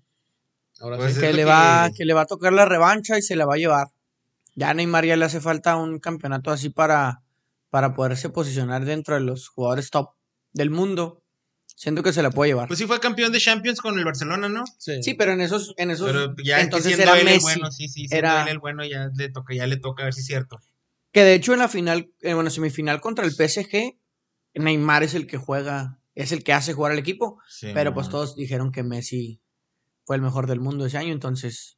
Ahora 0.79 0.97
Pues 0.97 1.17
que 1.17 1.31
le 1.33 1.39
que- 1.39 1.45
va 1.45 1.89
que 1.95 2.05
le 2.05 2.13
va 2.13 2.21
a 2.21 2.25
tocar 2.25 2.53
la 2.53 2.65
revancha 2.65 3.17
y 3.17 3.21
se 3.21 3.36
la 3.36 3.45
va 3.45 3.55
a 3.55 3.57
llevar. 3.57 3.88
Ya 4.55 4.69
a 4.69 4.73
Neymar 4.73 5.05
ya 5.05 5.17
le 5.17 5.25
hace 5.25 5.41
falta 5.41 5.75
un 5.75 5.99
campeonato 5.99 6.49
así 6.51 6.69
para, 6.69 7.23
para 7.69 7.93
poderse 7.93 8.29
posicionar 8.29 8.86
dentro 8.86 9.15
de 9.15 9.21
los 9.21 9.49
jugadores 9.49 9.89
top 9.89 10.11
del 10.53 10.69
mundo. 10.69 11.23
Siento 11.78 12.03
que 12.03 12.13
se 12.13 12.23
la 12.23 12.32
puede 12.32 12.51
llevar. 12.51 12.67
Pues 12.69 12.80
sí 12.80 12.88
fue 12.88 12.99
campeón 13.01 13.34
de 13.34 13.39
Champions 13.39 13.82
con 13.82 13.99
el 13.99 14.05
Barcelona, 14.05 14.47
¿no? 14.47 14.63
Sí. 14.78 15.03
sí, 15.03 15.13
pero 15.13 15.34
en 15.34 15.41
esos, 15.41 15.73
en 15.78 15.91
esos 15.91 16.07
Pero 16.09 16.34
ya 16.43 16.61
entonces 16.61 16.95
siendo 16.95 17.11
era 17.11 17.19
él 17.21 17.28
el 17.28 17.34
Messi. 17.34 17.43
bueno, 17.43 17.71
sí, 17.71 17.88
sí, 17.89 18.07
siendo 18.07 18.15
Era- 18.15 18.43
él 18.43 18.47
el 18.49 18.59
bueno 18.59 18.86
ya 18.86 19.09
le 19.13 19.30
toca, 19.30 19.53
ya 19.53 19.67
le 19.67 19.76
toca 19.78 20.03
a 20.03 20.05
ver 20.05 20.13
si 20.13 20.21
es 20.21 20.26
cierto. 20.28 20.59
Que 21.11 21.23
de 21.23 21.34
hecho 21.34 21.51
en 21.53 21.59
la 21.59 21.67
final, 21.67 22.11
eh, 22.21 22.34
bueno, 22.34 22.49
semifinal 22.49 23.01
contra 23.01 23.26
el 23.26 23.32
PSG, 23.36 23.97
Neymar 24.53 25.03
es 25.03 25.13
el 25.15 25.28
que 25.28 25.38
juega, 25.38 25.99
es 26.15 26.32
el 26.32 26.43
que 26.45 26.53
hace 26.53 26.73
jugar 26.73 26.93
al 26.93 26.99
equipo. 26.99 27.39
Sí, 27.49 27.67
Pero 27.73 27.93
pues 27.93 28.07
todos 28.09 28.38
dijeron 28.38 28.71
que 28.71 28.84
Messi 28.84 29.41
fue 30.05 30.15
el 30.15 30.21
mejor 30.21 30.47
del 30.47 30.61
mundo 30.61 30.86
ese 30.86 30.97
año, 30.97 31.11
entonces 31.11 31.78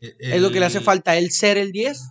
Eh, 0.00 0.14
es 0.20 0.42
lo 0.42 0.50
que 0.52 0.60
le 0.60 0.66
hace 0.66 0.78
el- 0.78 0.84
falta 0.84 1.16
él 1.16 1.30
ser 1.30 1.56
el 1.56 1.72
10 1.72 2.10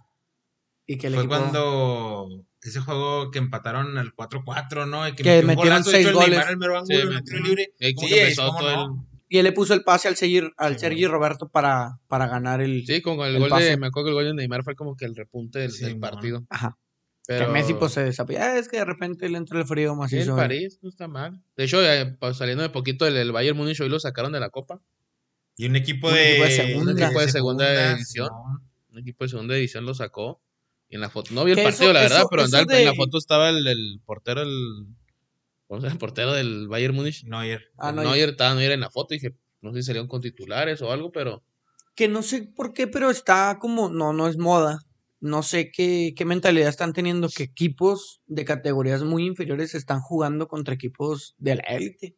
y 0.87 0.97
que 0.97 1.07
el 1.07 1.13
Fue 1.13 1.23
equipo 1.23 1.35
cuando 1.37 2.43
ese 2.61 2.79
juego 2.81 3.31
que 3.31 3.39
empataron 3.39 3.97
al 3.97 4.13
4-4, 4.13 4.87
¿no? 4.89 5.07
Y 5.07 5.13
que, 5.13 5.23
Que 5.23 5.29
metió 5.29 5.41
un 5.41 5.47
metieron 5.47 5.69
golazo, 5.83 5.91
seis 5.91 6.05
de 6.05 6.09
hecho, 6.09 6.09
el 6.09 6.15
goles. 6.15 6.29
Neymar 6.29 6.47
al 6.47 6.57
mero 6.57 6.77
ángulo, 6.79 6.99
Sí, 6.99 7.07
el 7.17 7.23
tiro 7.23 7.39
libre. 7.39 7.73
Y 7.79 7.85
Sí, 8.07 8.13
empezó 8.19 8.55
todo 8.57 8.87
no. 8.87 9.07
y 9.29 9.37
él 9.37 9.43
le 9.43 9.51
puso 9.51 9.73
el 9.73 9.83
pase 9.83 10.07
al 10.07 10.15
Sergi, 10.15 10.41
al 10.57 10.73
Sí, 10.73 10.79
Sergi 10.79 11.05
Roberto 11.05 11.49
para, 11.49 11.99
para 12.07 12.27
ganar 12.27 12.61
el, 12.61 12.71
el... 12.79 12.85
Sí, 12.85 13.01
con 13.01 13.19
el, 13.21 13.35
El 13.35 13.39
gol 13.41 13.49
pase. 13.49 13.65
de... 13.65 13.77
Me 13.77 13.87
acuerdo 13.87 14.05
que 14.05 14.09
el 14.09 14.15
gol 14.15 14.25
de 14.25 14.33
Neymar 14.33 14.63
fue 14.63 14.75
como 14.75 14.95
que 14.95 15.05
el 15.05 15.15
repunte 15.15 15.59
del, 15.59 15.71
Sí, 15.71 15.85
del 15.85 15.99
partido. 15.99 16.45
Ajá. 16.49 16.77
Pero... 17.27 17.47
Que 17.47 17.51
Messi 17.51 17.73
pues 17.73 17.91
se 17.91 18.03
desapía. 18.03 18.41
Ah, 18.43 18.57
es 18.57 18.69
que 18.69 18.77
de 18.77 18.85
repente 18.85 19.27
le 19.29 19.37
entra 19.37 19.59
el 19.59 19.65
frío 19.65 19.91
Sí, 19.93 19.97
macizo. 19.99 20.31
en 20.31 20.37
París, 20.37 20.79
no 20.81 20.89
está 20.89 21.07
mal. 21.09 21.41
De 21.57 21.65
hecho, 21.65 21.83
eh, 21.83 22.05
pues, 22.19 22.37
saliendo 22.37 22.63
de 22.63 22.69
poquito 22.69 23.05
el, 23.05 23.17
el 23.17 23.31
Bayern 23.33 23.57
Múnich 23.57 23.79
hoy 23.81 23.89
lo 23.89 23.99
sacaron 23.99 24.31
de 24.31 24.39
la 24.39 24.49
Copa. 24.49 24.81
Y 25.57 25.65
un 25.67 25.75
equipo 25.75 26.07
Un 26.07 26.13
de, 26.13 26.29
equipo 26.31 26.45
de 26.45 26.51
segunda. 26.51 26.91
Un 26.93 26.99
equipo 26.99 27.19
de 27.19 27.29
segunda 27.29 27.91
edición. 27.91 28.27
Simón. 28.29 28.61
Un 28.91 28.99
equipo 28.99 29.23
de 29.25 29.29
segunda 29.29 29.55
edición 29.57 29.85
lo 29.85 29.93
sacó. 29.93 30.41
En 30.89 31.01
la 31.01 31.09
foto, 31.09 31.33
no 31.33 31.43
vi 31.43 31.51
el 31.51 31.63
partido, 31.63 31.85
eso- 31.89 31.93
la 31.93 32.01
verdad, 32.01 32.19
eso- 32.19 32.27
pero 32.29 32.43
andaba- 32.43 32.61
eso 32.63 32.71
de- 32.71 32.79
en 32.79 32.85
la 32.85 32.95
foto 32.95 33.17
estaba 33.17 33.49
el, 33.49 33.67
el 33.67 34.01
portero, 34.05 34.41
el. 34.41 34.85
¿Cómo 35.67 35.81
se 35.81 35.87
llama? 35.87 35.93
El 35.93 35.99
portero 35.99 36.33
del 36.33 36.67
Bayern 36.69 36.95
Múnich. 36.95 37.23
Neuer. 37.25 37.71
Ah, 37.77 37.91
no, 37.91 38.03
Neuer 38.03 38.29
estaba 38.29 38.53
Neuer 38.55 38.71
en 38.71 38.79
la 38.79 38.89
foto 38.89 39.13
y 39.13 39.17
dije, 39.17 39.35
no 39.61 39.73
sé 39.73 39.81
si 39.81 39.87
salieron 39.87 40.07
con 40.07 40.21
titulares 40.21 40.81
o 40.81 40.91
algo, 40.91 41.11
pero. 41.11 41.43
Que 41.93 42.07
no 42.07 42.21
sé 42.23 42.43
por 42.43 42.73
qué, 42.73 42.87
pero 42.87 43.09
está 43.09 43.57
como, 43.59 43.89
no, 43.89 44.13
no 44.13 44.27
es 44.27 44.37
moda. 44.37 44.79
No 45.19 45.41
sé 45.43 45.71
qué, 45.71 46.13
qué 46.15 46.25
mentalidad 46.25 46.69
están 46.69 46.93
teniendo 46.93 47.27
que 47.27 47.43
equipos 47.43 48.21
de 48.27 48.45
categorías 48.45 49.01
muy 49.03 49.25
inferiores 49.25 49.73
están 49.73 49.99
jugando 49.99 50.47
contra 50.47 50.75
equipos 50.75 51.33
de 51.39 51.55
la 51.55 51.63
élite. 51.63 52.15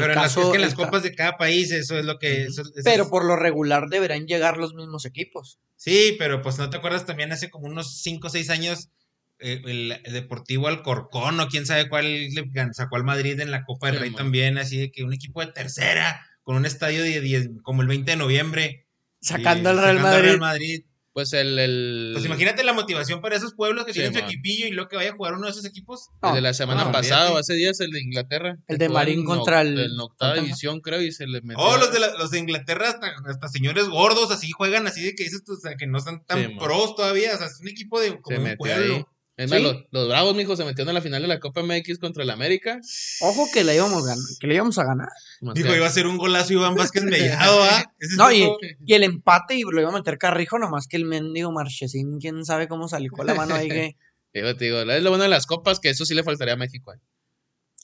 Pero 0.00 0.12
en 0.14 0.18
las, 0.20 0.36
es 0.36 0.44
que 0.46 0.54
en 0.56 0.60
las 0.62 0.74
copas 0.74 1.02
de 1.02 1.14
cada 1.14 1.36
país, 1.36 1.70
eso 1.72 1.98
es 1.98 2.04
lo 2.04 2.18
que. 2.18 2.42
eso- 2.44 2.62
eso 2.62 2.72
Pero 2.84 3.04
es- 3.04 3.08
por 3.08 3.24
lo 3.24 3.36
regular 3.36 3.88
deberán 3.88 4.26
llegar 4.26 4.56
los 4.58 4.74
mismos 4.74 5.04
equipos. 5.04 5.58
Sí, 5.76 6.16
pero 6.18 6.42
pues 6.42 6.58
no 6.58 6.68
te 6.70 6.76
acuerdas 6.76 7.06
también 7.06 7.32
hace 7.32 7.48
como 7.50 7.66
unos 7.66 8.00
5 8.02 8.26
o 8.28 8.30
6 8.30 8.50
años. 8.50 8.90
eh, 9.42 9.62
el, 9.64 9.98
el 10.04 10.12
Deportivo 10.12 10.68
Alcorcón 10.68 11.40
o 11.40 11.48
quién 11.48 11.64
sabe 11.64 11.88
cuál 11.88 12.28
le 12.28 12.44
sacó 12.74 12.96
al 12.96 13.04
Madrid 13.04 13.40
en 13.40 13.50
la 13.50 13.64
Copa 13.64 13.86
del 13.86 13.94
Sí, 13.96 14.00
Rey 14.02 14.10
man. 14.10 14.18
también, 14.18 14.58
así 14.58 14.76
de 14.78 14.92
que 14.92 15.02
un 15.02 15.14
equipo 15.14 15.40
de 15.40 15.50
tercera 15.50 16.26
con 16.42 16.56
un 16.56 16.66
estadio 16.66 17.02
de 17.02 17.22
10, 17.22 17.48
como 17.62 17.80
el 17.80 17.88
20 17.88 18.10
de 18.10 18.16
noviembre. 18.18 18.86
Sacando 19.22 19.70
y 19.70 19.72
al 19.72 19.78
Real 19.78 19.96
sacando 19.96 20.16
Madrid. 20.18 20.38
Madrid. 20.38 20.84
Pues 21.12 21.32
el. 21.32 21.58
el 21.58 22.10
Pues 22.12 22.24
imagínate 22.24 22.62
la 22.62 22.72
motivación 22.72 23.20
para 23.20 23.34
esos 23.36 23.54
pueblos 23.54 23.84
que 23.84 23.92
Sí, 23.92 23.98
tienen 23.98 24.12
su 24.16 24.20
equipillo 24.24 24.66
y 24.66 24.70
luego 24.70 24.88
que 24.88 24.94
vaya 24.96 25.10
a 25.10 25.16
jugar 25.16 25.34
uno 25.34 25.46
de 25.46 25.50
esos 25.50 25.64
equipos. 25.64 26.08
el 26.22 26.34
de 26.34 26.40
la 26.40 26.54
semana 26.54 26.84
no, 26.84 26.92
pasada 26.92 27.32
o 27.32 27.36
hace 27.36 27.54
días, 27.54 27.80
el 27.80 27.90
de 27.90 28.00
Inglaterra. 28.00 28.58
El 28.68 28.78
de 28.78 28.88
Marín 28.88 29.24
contra 29.24 29.62
el- 29.62 29.78
En 29.78 29.98
octava 29.98 30.34
división, 30.34 30.80
creo, 30.80 31.02
y 31.02 31.10
se 31.10 31.26
le 31.26 31.40
metió. 31.42 31.62
Oh, 31.64 31.76
los 31.78 31.92
de, 31.92 31.98
la- 31.98 32.12
los 32.16 32.30
de 32.30 32.38
Inglaterra, 32.38 32.90
hasta, 32.90 33.12
hasta 33.28 33.48
señores 33.48 33.88
gordos, 33.88 34.30
así 34.30 34.50
juegan, 34.52 34.86
así 34.86 35.02
de 35.02 35.14
que 35.16 35.24
dices 35.24 35.42
o 35.48 35.56
sea, 35.56 35.74
que 35.76 35.88
no 35.88 35.98
están 35.98 36.24
tan 36.24 36.42
Sí, 36.42 36.48
man. 36.54 36.58
pros 36.64 36.94
todavía, 36.94 37.34
o 37.34 37.38
sea, 37.38 37.48
es 37.48 37.58
un 37.60 37.68
equipo 37.68 38.00
de 38.00 38.20
como 38.20 38.36
Se 38.36 38.42
un 38.52 38.56
pueblo. 38.56 38.94
ahí. 38.94 39.04
Es 39.40 39.48
más, 39.50 39.58
Sí. 39.58 39.64
los, 39.64 39.76
los 39.90 40.08
Bravos, 40.08 40.34
mijo, 40.36 40.54
se 40.56 40.64
metieron 40.64 40.88
en 40.90 40.94
la 40.94 41.00
final 41.00 41.22
de 41.22 41.28
la 41.28 41.40
Copa 41.40 41.62
MX 41.62 41.98
contra 41.98 42.22
el 42.24 42.30
América. 42.30 42.78
Ojo 43.20 43.48
que 43.52 43.64
la 43.64 43.74
íbamos 43.74 44.04
a 44.04 44.08
ganar, 44.08 44.24
que 44.38 44.46
le 44.46 44.54
íbamos 44.54 44.76
a 44.78 44.84
ganar. 44.84 45.08
Dijo, 45.54 45.74
iba 45.74 45.86
a 45.86 45.90
ser 45.90 46.06
un 46.06 46.18
golazo 46.18 46.52
Iván 46.52 46.74
Vázquez 46.74 47.02
Mellado, 47.50 47.62
¿ah? 47.64 47.92
No, 48.16 48.30
y, 48.30 48.46
el 48.86 49.02
empate 49.02 49.54
y 49.56 49.62
lo 49.62 49.80
iba 49.80 49.88
a 49.88 49.92
meter 49.94 50.18
Carrijo, 50.18 50.58
nomás 50.58 50.86
que 50.86 50.96
el 50.98 51.04
mendigo 51.06 51.50
Marchesín, 51.52 52.18
quién 52.20 52.44
sabe 52.44 52.68
cómo 52.68 52.86
salió 52.88 53.10
con 53.12 53.26
la 53.26 53.34
mano 53.34 53.54
ahí 53.54 53.68
que. 53.68 53.96
Digo, 54.34 54.54
te 54.54 54.66
digo, 54.66 54.80
es 54.82 55.02
lo 55.02 55.10
bueno 55.10 55.24
de 55.24 55.30
las 55.30 55.44
copas, 55.46 55.80
que 55.80 55.88
eso 55.90 56.04
sí 56.04 56.14
le 56.14 56.22
faltaría 56.22 56.54
a 56.54 56.56
México. 56.56 56.92
eh. 56.92 56.98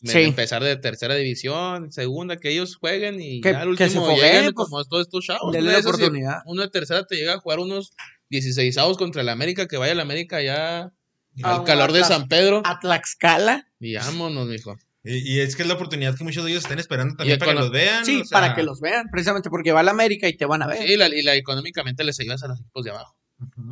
Sí. 0.04 0.18
Empezar 0.18 0.62
de 0.62 0.76
tercera 0.76 1.14
división, 1.14 1.90
segunda, 1.90 2.36
que 2.36 2.50
ellos 2.50 2.76
jueguen 2.76 3.18
y 3.20 3.40
Que- 3.40 3.50
ya 3.52 3.62
al 3.62 3.76
que 3.76 3.88
se 3.88 3.98
último 3.98 4.06
fogueen, 4.14 4.34
lleguen 4.36 4.52
pues, 4.54 4.68
como 4.68 4.84
todos 4.84 5.06
estos 5.06 5.24
chavos. 5.24 5.52
denle 5.52 5.70
Una 5.70 5.72
la 5.72 5.78
esas, 5.80 5.96
si 5.96 6.02
oportunidad. 6.02 6.38
Uno 6.44 6.62
de 6.62 6.68
tercera 6.68 7.04
te 7.06 7.16
llega 7.16 7.32
a 7.34 7.38
jugar 7.38 7.58
unos 7.60 7.92
16 8.28 8.76
avos 8.78 8.98
contra 8.98 9.22
el 9.22 9.28
América, 9.30 9.66
que 9.66 9.78
vaya 9.78 9.92
el 9.92 10.00
América 10.00 10.42
ya 10.42 10.92
al 11.42 11.64
calor 11.64 11.92
de 11.92 12.04
San 12.04 12.28
Pedro. 12.28 12.62
A 12.64 12.78
Tlaxcala. 12.80 13.68
Y 13.80 13.94
vámonos, 13.96 14.46
mijo. 14.48 14.76
Y, 15.04 15.34
y 15.36 15.40
es 15.40 15.54
que 15.54 15.62
es 15.62 15.68
la 15.68 15.74
oportunidad 15.74 16.16
que 16.16 16.24
muchos 16.24 16.44
de 16.44 16.50
ellos 16.50 16.64
están 16.64 16.78
esperando 16.80 17.14
también 17.16 17.36
Y 17.36 17.38
para 17.38 17.52
que 17.52 17.58
los 17.58 17.70
vean. 17.70 18.04
Sí, 18.04 18.20
o 18.22 18.24
sea, 18.24 18.40
para 18.40 18.54
que 18.54 18.62
los 18.64 18.80
vean, 18.80 19.06
precisamente 19.10 19.50
porque 19.50 19.70
va 19.72 19.80
a 19.80 19.82
la 19.84 19.92
América 19.92 20.26
y 20.28 20.36
te 20.36 20.46
van 20.46 20.62
a 20.62 20.66
ver. 20.66 20.78
Sí, 20.86 20.96
la, 20.96 21.08
y 21.08 21.22
la 21.22 21.34
económicamente 21.36 22.02
les 22.04 22.18
ayudas 22.18 22.42
a 22.42 22.48
los 22.48 22.58
equipos 22.60 22.84
de 22.84 22.90
abajo, 22.90 23.16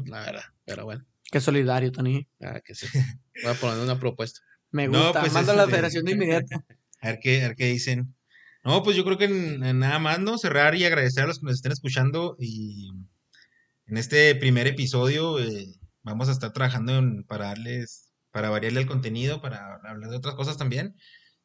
la 0.06 0.20
verdad. 0.20 0.44
Pero 0.64 0.84
bueno, 0.84 1.04
Qué 1.32 1.40
solidario, 1.40 1.90
Tony. 1.90 2.28
ah, 2.42 2.60
que 2.64 2.74
sí. 2.76 2.86
Voy 3.42 3.50
a 3.50 3.54
poner 3.54 3.82
una 3.82 3.98
propuesta. 3.98 4.40
Me 4.70 4.86
No, 4.86 5.02
gusta. 5.06 5.20
pues 5.20 5.32
Manda 5.32 5.52
a 5.52 5.54
eso 5.54 5.60
la 5.62 5.66
de- 5.66 5.72
federación 5.72 6.04
de 6.04 6.12
inmediato. 6.12 6.46
A 7.00 7.08
ver 7.08 7.18
qué, 7.20 7.42
a 7.44 7.48
ver 7.48 7.56
qué 7.56 7.66
dicen. 7.66 8.14
No, 8.62 8.82
pues 8.82 8.96
yo 8.96 9.04
creo 9.04 9.18
que 9.18 9.24
en- 9.26 9.62
en 9.64 9.78
nada 9.80 9.98
más, 9.98 10.20
¿no? 10.20 10.38
Cerrar 10.38 10.74
y 10.76 10.84
agradecer 10.84 11.24
a 11.24 11.26
los 11.26 11.38
que 11.40 11.46
nos 11.46 11.56
estén 11.56 11.72
escuchando. 11.72 12.36
Y 12.38 12.90
en 13.86 13.96
este 13.98 14.34
primer 14.36 14.66
episodio 14.68 15.38
eh, 15.40 15.66
vamos 16.04 16.28
a 16.28 16.32
estar 16.32 16.52
trabajando 16.52 16.96
en- 16.98 17.24
para 17.24 17.46
darles, 17.46 18.12
para 18.30 18.50
variarle 18.50 18.80
el 18.82 18.86
contenido, 18.86 19.40
para 19.40 19.74
hablar 19.74 20.10
de 20.10 20.16
otras 20.16 20.34
cosas 20.36 20.56
también. 20.56 20.96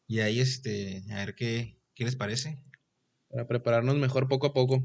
Y 0.07 0.19
ahí, 0.19 0.39
este, 0.39 1.03
a 1.11 1.15
ver 1.15 1.35
qué, 1.35 1.77
qué 1.95 2.03
les 2.05 2.15
parece. 2.15 2.61
Para 3.29 3.47
prepararnos 3.47 3.95
mejor 3.95 4.27
poco 4.27 4.47
a 4.47 4.53
poco. 4.53 4.83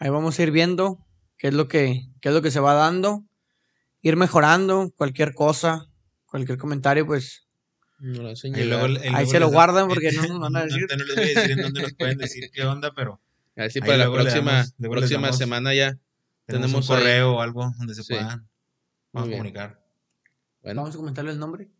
Ahí 0.00 0.10
vamos 0.10 0.38
a 0.38 0.42
ir 0.42 0.50
viendo 0.50 1.04
qué 1.38 1.48
es 1.48 1.54
lo 1.54 1.68
que, 1.68 2.08
qué 2.20 2.28
es 2.30 2.34
lo 2.34 2.42
que 2.42 2.50
se 2.50 2.60
va 2.60 2.74
dando. 2.74 3.24
Ir 4.02 4.16
mejorando 4.16 4.92
cualquier 4.96 5.34
cosa, 5.34 5.86
cualquier 6.26 6.58
comentario, 6.58 7.06
pues 7.06 7.40
Nos 7.98 8.18
lo 8.18 8.28
Ahí, 8.56 8.64
luego- 8.66 8.84
ahí 8.84 9.10
luego 9.10 9.30
se 9.30 9.40
lo 9.40 9.50
guardan 9.50 9.88
porque 9.88 10.10
no 10.12 10.26
nos 10.26 10.40
van 10.40 10.56
a 10.56 10.58
no- 10.66 10.66
decir. 10.66 10.86
no 10.90 11.04
les 11.04 11.14
voy 11.16 11.24
a 11.24 11.26
decir 11.40 11.50
en 11.52 11.62
dónde 11.62 11.82
nos 11.82 11.94
pueden 11.94 12.18
decir 12.18 12.50
qué 12.52 12.62
onda, 12.64 12.92
pero 12.94 13.20
A 13.56 13.62
ver 13.62 13.70
si 13.72 13.78
Ahí 13.78 13.86
para 13.86 13.96
la 13.98 14.12
próxima, 14.12 14.52
damos- 14.52 14.74
próxima 14.78 15.20
damos- 15.22 15.38
semana 15.38 15.74
ya. 15.74 15.96
tenemos, 16.44 16.66
Tenemos 16.72 16.74
un 16.90 16.96
ahí- 16.96 17.02
correo 17.02 17.34
o 17.36 17.40
algo 17.40 17.72
donde 17.78 17.94
se 17.94 18.02
Sí. 18.02 18.12
puedan 18.14 18.46
vamos 19.14 19.28
a 19.28 19.32
comunicar. 19.32 19.84
Bueno, 20.62 20.82
Vamos 20.82 20.94
a 20.94 20.98
comentarle 20.98 21.30
el 21.32 21.38
nombre. 21.38 21.70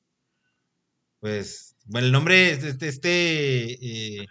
Pues, 1.21 1.77
bueno, 1.87 2.07
el 2.07 2.13
nombre, 2.13 2.51
este, 2.51 2.89
este 2.89 4.21
eh, 4.21 4.27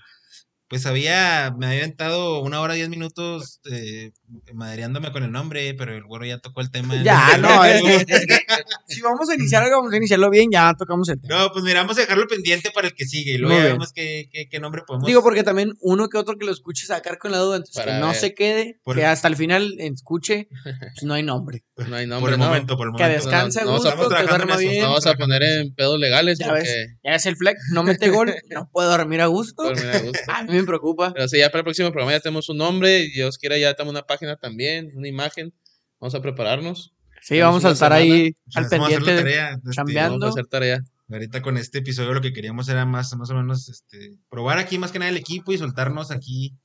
pues 0.73 0.87
había, 0.87 1.53
me 1.55 1.67
había 1.67 1.81
aventado 1.81 2.39
una 2.41 2.59
hora, 2.59 2.73
diez 2.73 2.89
minutos 2.89 3.59
eh, 3.71 4.09
madreándome 4.55 5.11
con 5.11 5.21
el 5.23 5.31
nombre, 5.31 5.71
pero 5.75 5.95
el 5.95 6.03
güero 6.03 6.25
ya 6.25 6.39
tocó 6.39 6.61
el 6.61 6.71
tema. 6.71 6.95
Ya, 7.03 7.37
no, 7.37 7.63
es 7.63 7.83
que- 7.83 7.95
es 8.15 8.25
que 8.25 8.39
si 8.87 9.01
vamos 9.01 9.29
a 9.29 9.35
iniciar 9.35 9.61
algo, 9.61 9.77
vamos 9.77 9.93
a 9.93 9.97
iniciarlo 9.97 10.31
bien, 10.31 10.49
ya 10.51 10.73
tocamos 10.75 11.07
el 11.09 11.21
tema. 11.21 11.35
No, 11.43 11.51
pues 11.51 11.63
mira, 11.63 11.81
vamos 11.81 11.95
a 11.97 12.01
dejarlo 12.01 12.25
pendiente 12.27 12.71
para 12.71 12.87
el 12.87 12.95
que 12.95 13.05
sigue 13.05 13.33
y 13.33 13.37
luego 13.37 13.55
ya 13.55 13.65
vemos 13.65 13.91
qué, 13.93 14.27
qué, 14.31 14.47
qué 14.49 14.59
nombre 14.59 14.81
podemos. 14.87 15.05
Digo, 15.05 15.21
porque 15.21 15.43
también 15.43 15.73
uno 15.79 16.09
que 16.09 16.17
otro 16.17 16.37
que 16.39 16.45
lo 16.47 16.51
escuche 16.51 16.87
sacar 16.87 17.19
con 17.19 17.31
la 17.31 17.37
duda, 17.37 17.57
entonces 17.57 17.75
Para 17.75 17.93
que 17.97 17.99
no 18.01 18.07
ver. 18.07 18.15
se 18.15 18.33
quede, 18.33 18.79
Por- 18.83 18.95
que 18.95 19.05
hasta 19.05 19.27
el 19.27 19.35
final 19.35 19.75
escuche, 19.77 20.47
pues 20.63 21.03
no 21.03 21.13
hay 21.13 21.21
nombre. 21.21 21.63
No 21.77 21.95
hay 21.95 22.07
por 22.07 22.15
nombre, 22.15 22.33
el 22.33 22.39
no. 22.39 22.45
momento, 22.47 22.77
por 22.77 22.87
el 22.87 22.93
Que 22.95 23.03
momento. 23.03 23.25
descanse 23.25 23.59
a 23.59 23.65
no, 23.65 23.71
no, 23.71 23.75
gusto, 23.77 23.89
estamos 23.89 24.13
que 24.13 24.27
duerma 24.27 24.57
bien. 24.57 24.81
No 24.81 24.87
vamos 24.89 25.05
a 25.05 25.13
poner 25.15 25.43
en 25.43 25.73
pedos 25.75 25.99
legales 25.99 26.39
Ya 26.39 26.47
porque... 26.49 26.87
Ya 27.03 27.11
es 27.15 27.25
el 27.27 27.35
flex, 27.35 27.59
no 27.71 27.83
mete 27.83 28.09
gol, 28.09 28.33
no 28.49 28.69
puedo 28.71 28.89
dormir 28.89 29.21
a 29.21 29.27
gusto. 29.27 29.63
por 29.63 29.75
mí 29.75 29.83
me 29.85 29.99
gusta. 29.99 30.35
A 30.37 30.43
mí 30.43 30.62
me 30.63 30.67
preocupa. 30.67 31.13
Pero 31.13 31.27
sí, 31.27 31.37
ya 31.37 31.49
para 31.49 31.59
el 31.59 31.63
próximo 31.65 31.91
programa 31.91 32.11
ya 32.11 32.19
tenemos 32.19 32.49
un 32.49 32.57
nombre. 32.57 33.07
Dios 33.09 33.37
quiera, 33.37 33.57
ya 33.57 33.73
tenemos 33.73 33.91
una 33.93 34.03
página 34.03 34.35
también, 34.35 34.91
una 34.95 35.07
imagen. 35.07 35.53
Vamos 35.99 36.15
a 36.15 36.21
prepararnos. 36.21 36.93
Sí, 37.21 37.39
vamos 37.39 37.63
a 37.63 37.71
estar 37.71 37.93
ahí 37.93 38.35
O 38.47 38.51
sea, 38.51 38.63
al 38.63 38.69
vamos 38.69 38.91
a 38.93 38.97
hacer 38.97 39.01
la 39.01 39.05
pendiente. 39.05 39.15
tarea, 39.15 39.51
este. 39.53 39.93
Vamos 39.93 40.23
a 40.23 40.27
hacer 40.29 40.45
tarea. 40.47 40.83
Ahorita 41.09 41.41
con 41.41 41.57
este 41.57 41.79
episodio 41.79 42.13
lo 42.13 42.21
que 42.21 42.33
queríamos 42.33 42.67
era 42.69 42.85
más, 42.85 43.15
más 43.15 43.29
o 43.29 43.35
menos 43.35 43.69
este, 43.69 44.17
probar 44.29 44.57
aquí 44.57 44.77
más 44.77 44.91
que 44.91 44.99
nada 44.99 45.09
el 45.11 45.17
equipo 45.17 45.53
y 45.53 45.57
soltarnos 45.57 46.11
aquí 46.11 46.57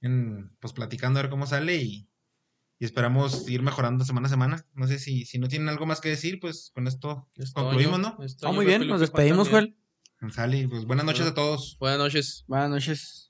en, 0.00 0.50
pues 0.60 0.72
platicando 0.72 1.18
a 1.18 1.22
ver 1.22 1.30
cómo 1.30 1.46
sale 1.46 1.76
y, 1.76 2.06
y 2.78 2.84
esperamos 2.84 3.48
ir 3.48 3.62
mejorando 3.62 4.04
semana 4.04 4.26
a 4.26 4.30
semana. 4.30 4.66
No 4.74 4.86
sé 4.86 4.98
si, 4.98 5.24
si 5.24 5.38
no 5.38 5.48
tienen 5.48 5.68
algo 5.68 5.86
más 5.86 6.00
que 6.00 6.08
decir, 6.08 6.40
pues 6.40 6.70
con 6.74 6.86
esto 6.86 7.28
Es 7.36 7.52
concluimos, 7.52 8.00
Toño, 8.00 8.16
¿no? 8.18 8.24
es 8.24 8.34
Ah, 8.34 8.38
Toño, 8.40 8.52
muy 8.54 8.66
bien, 8.66 8.86
nos 8.86 9.00
despedimos. 9.00 9.48
Joel. 9.48 9.76
Sale, 10.28 10.68
pues 10.68 10.84
buenas 10.84 11.06
noches 11.06 11.26
a 11.26 11.34
todos. 11.34 11.76
Buenas 11.80 11.98
noches. 11.98 12.44
Buenas 12.46 12.68
noches. 12.70 13.29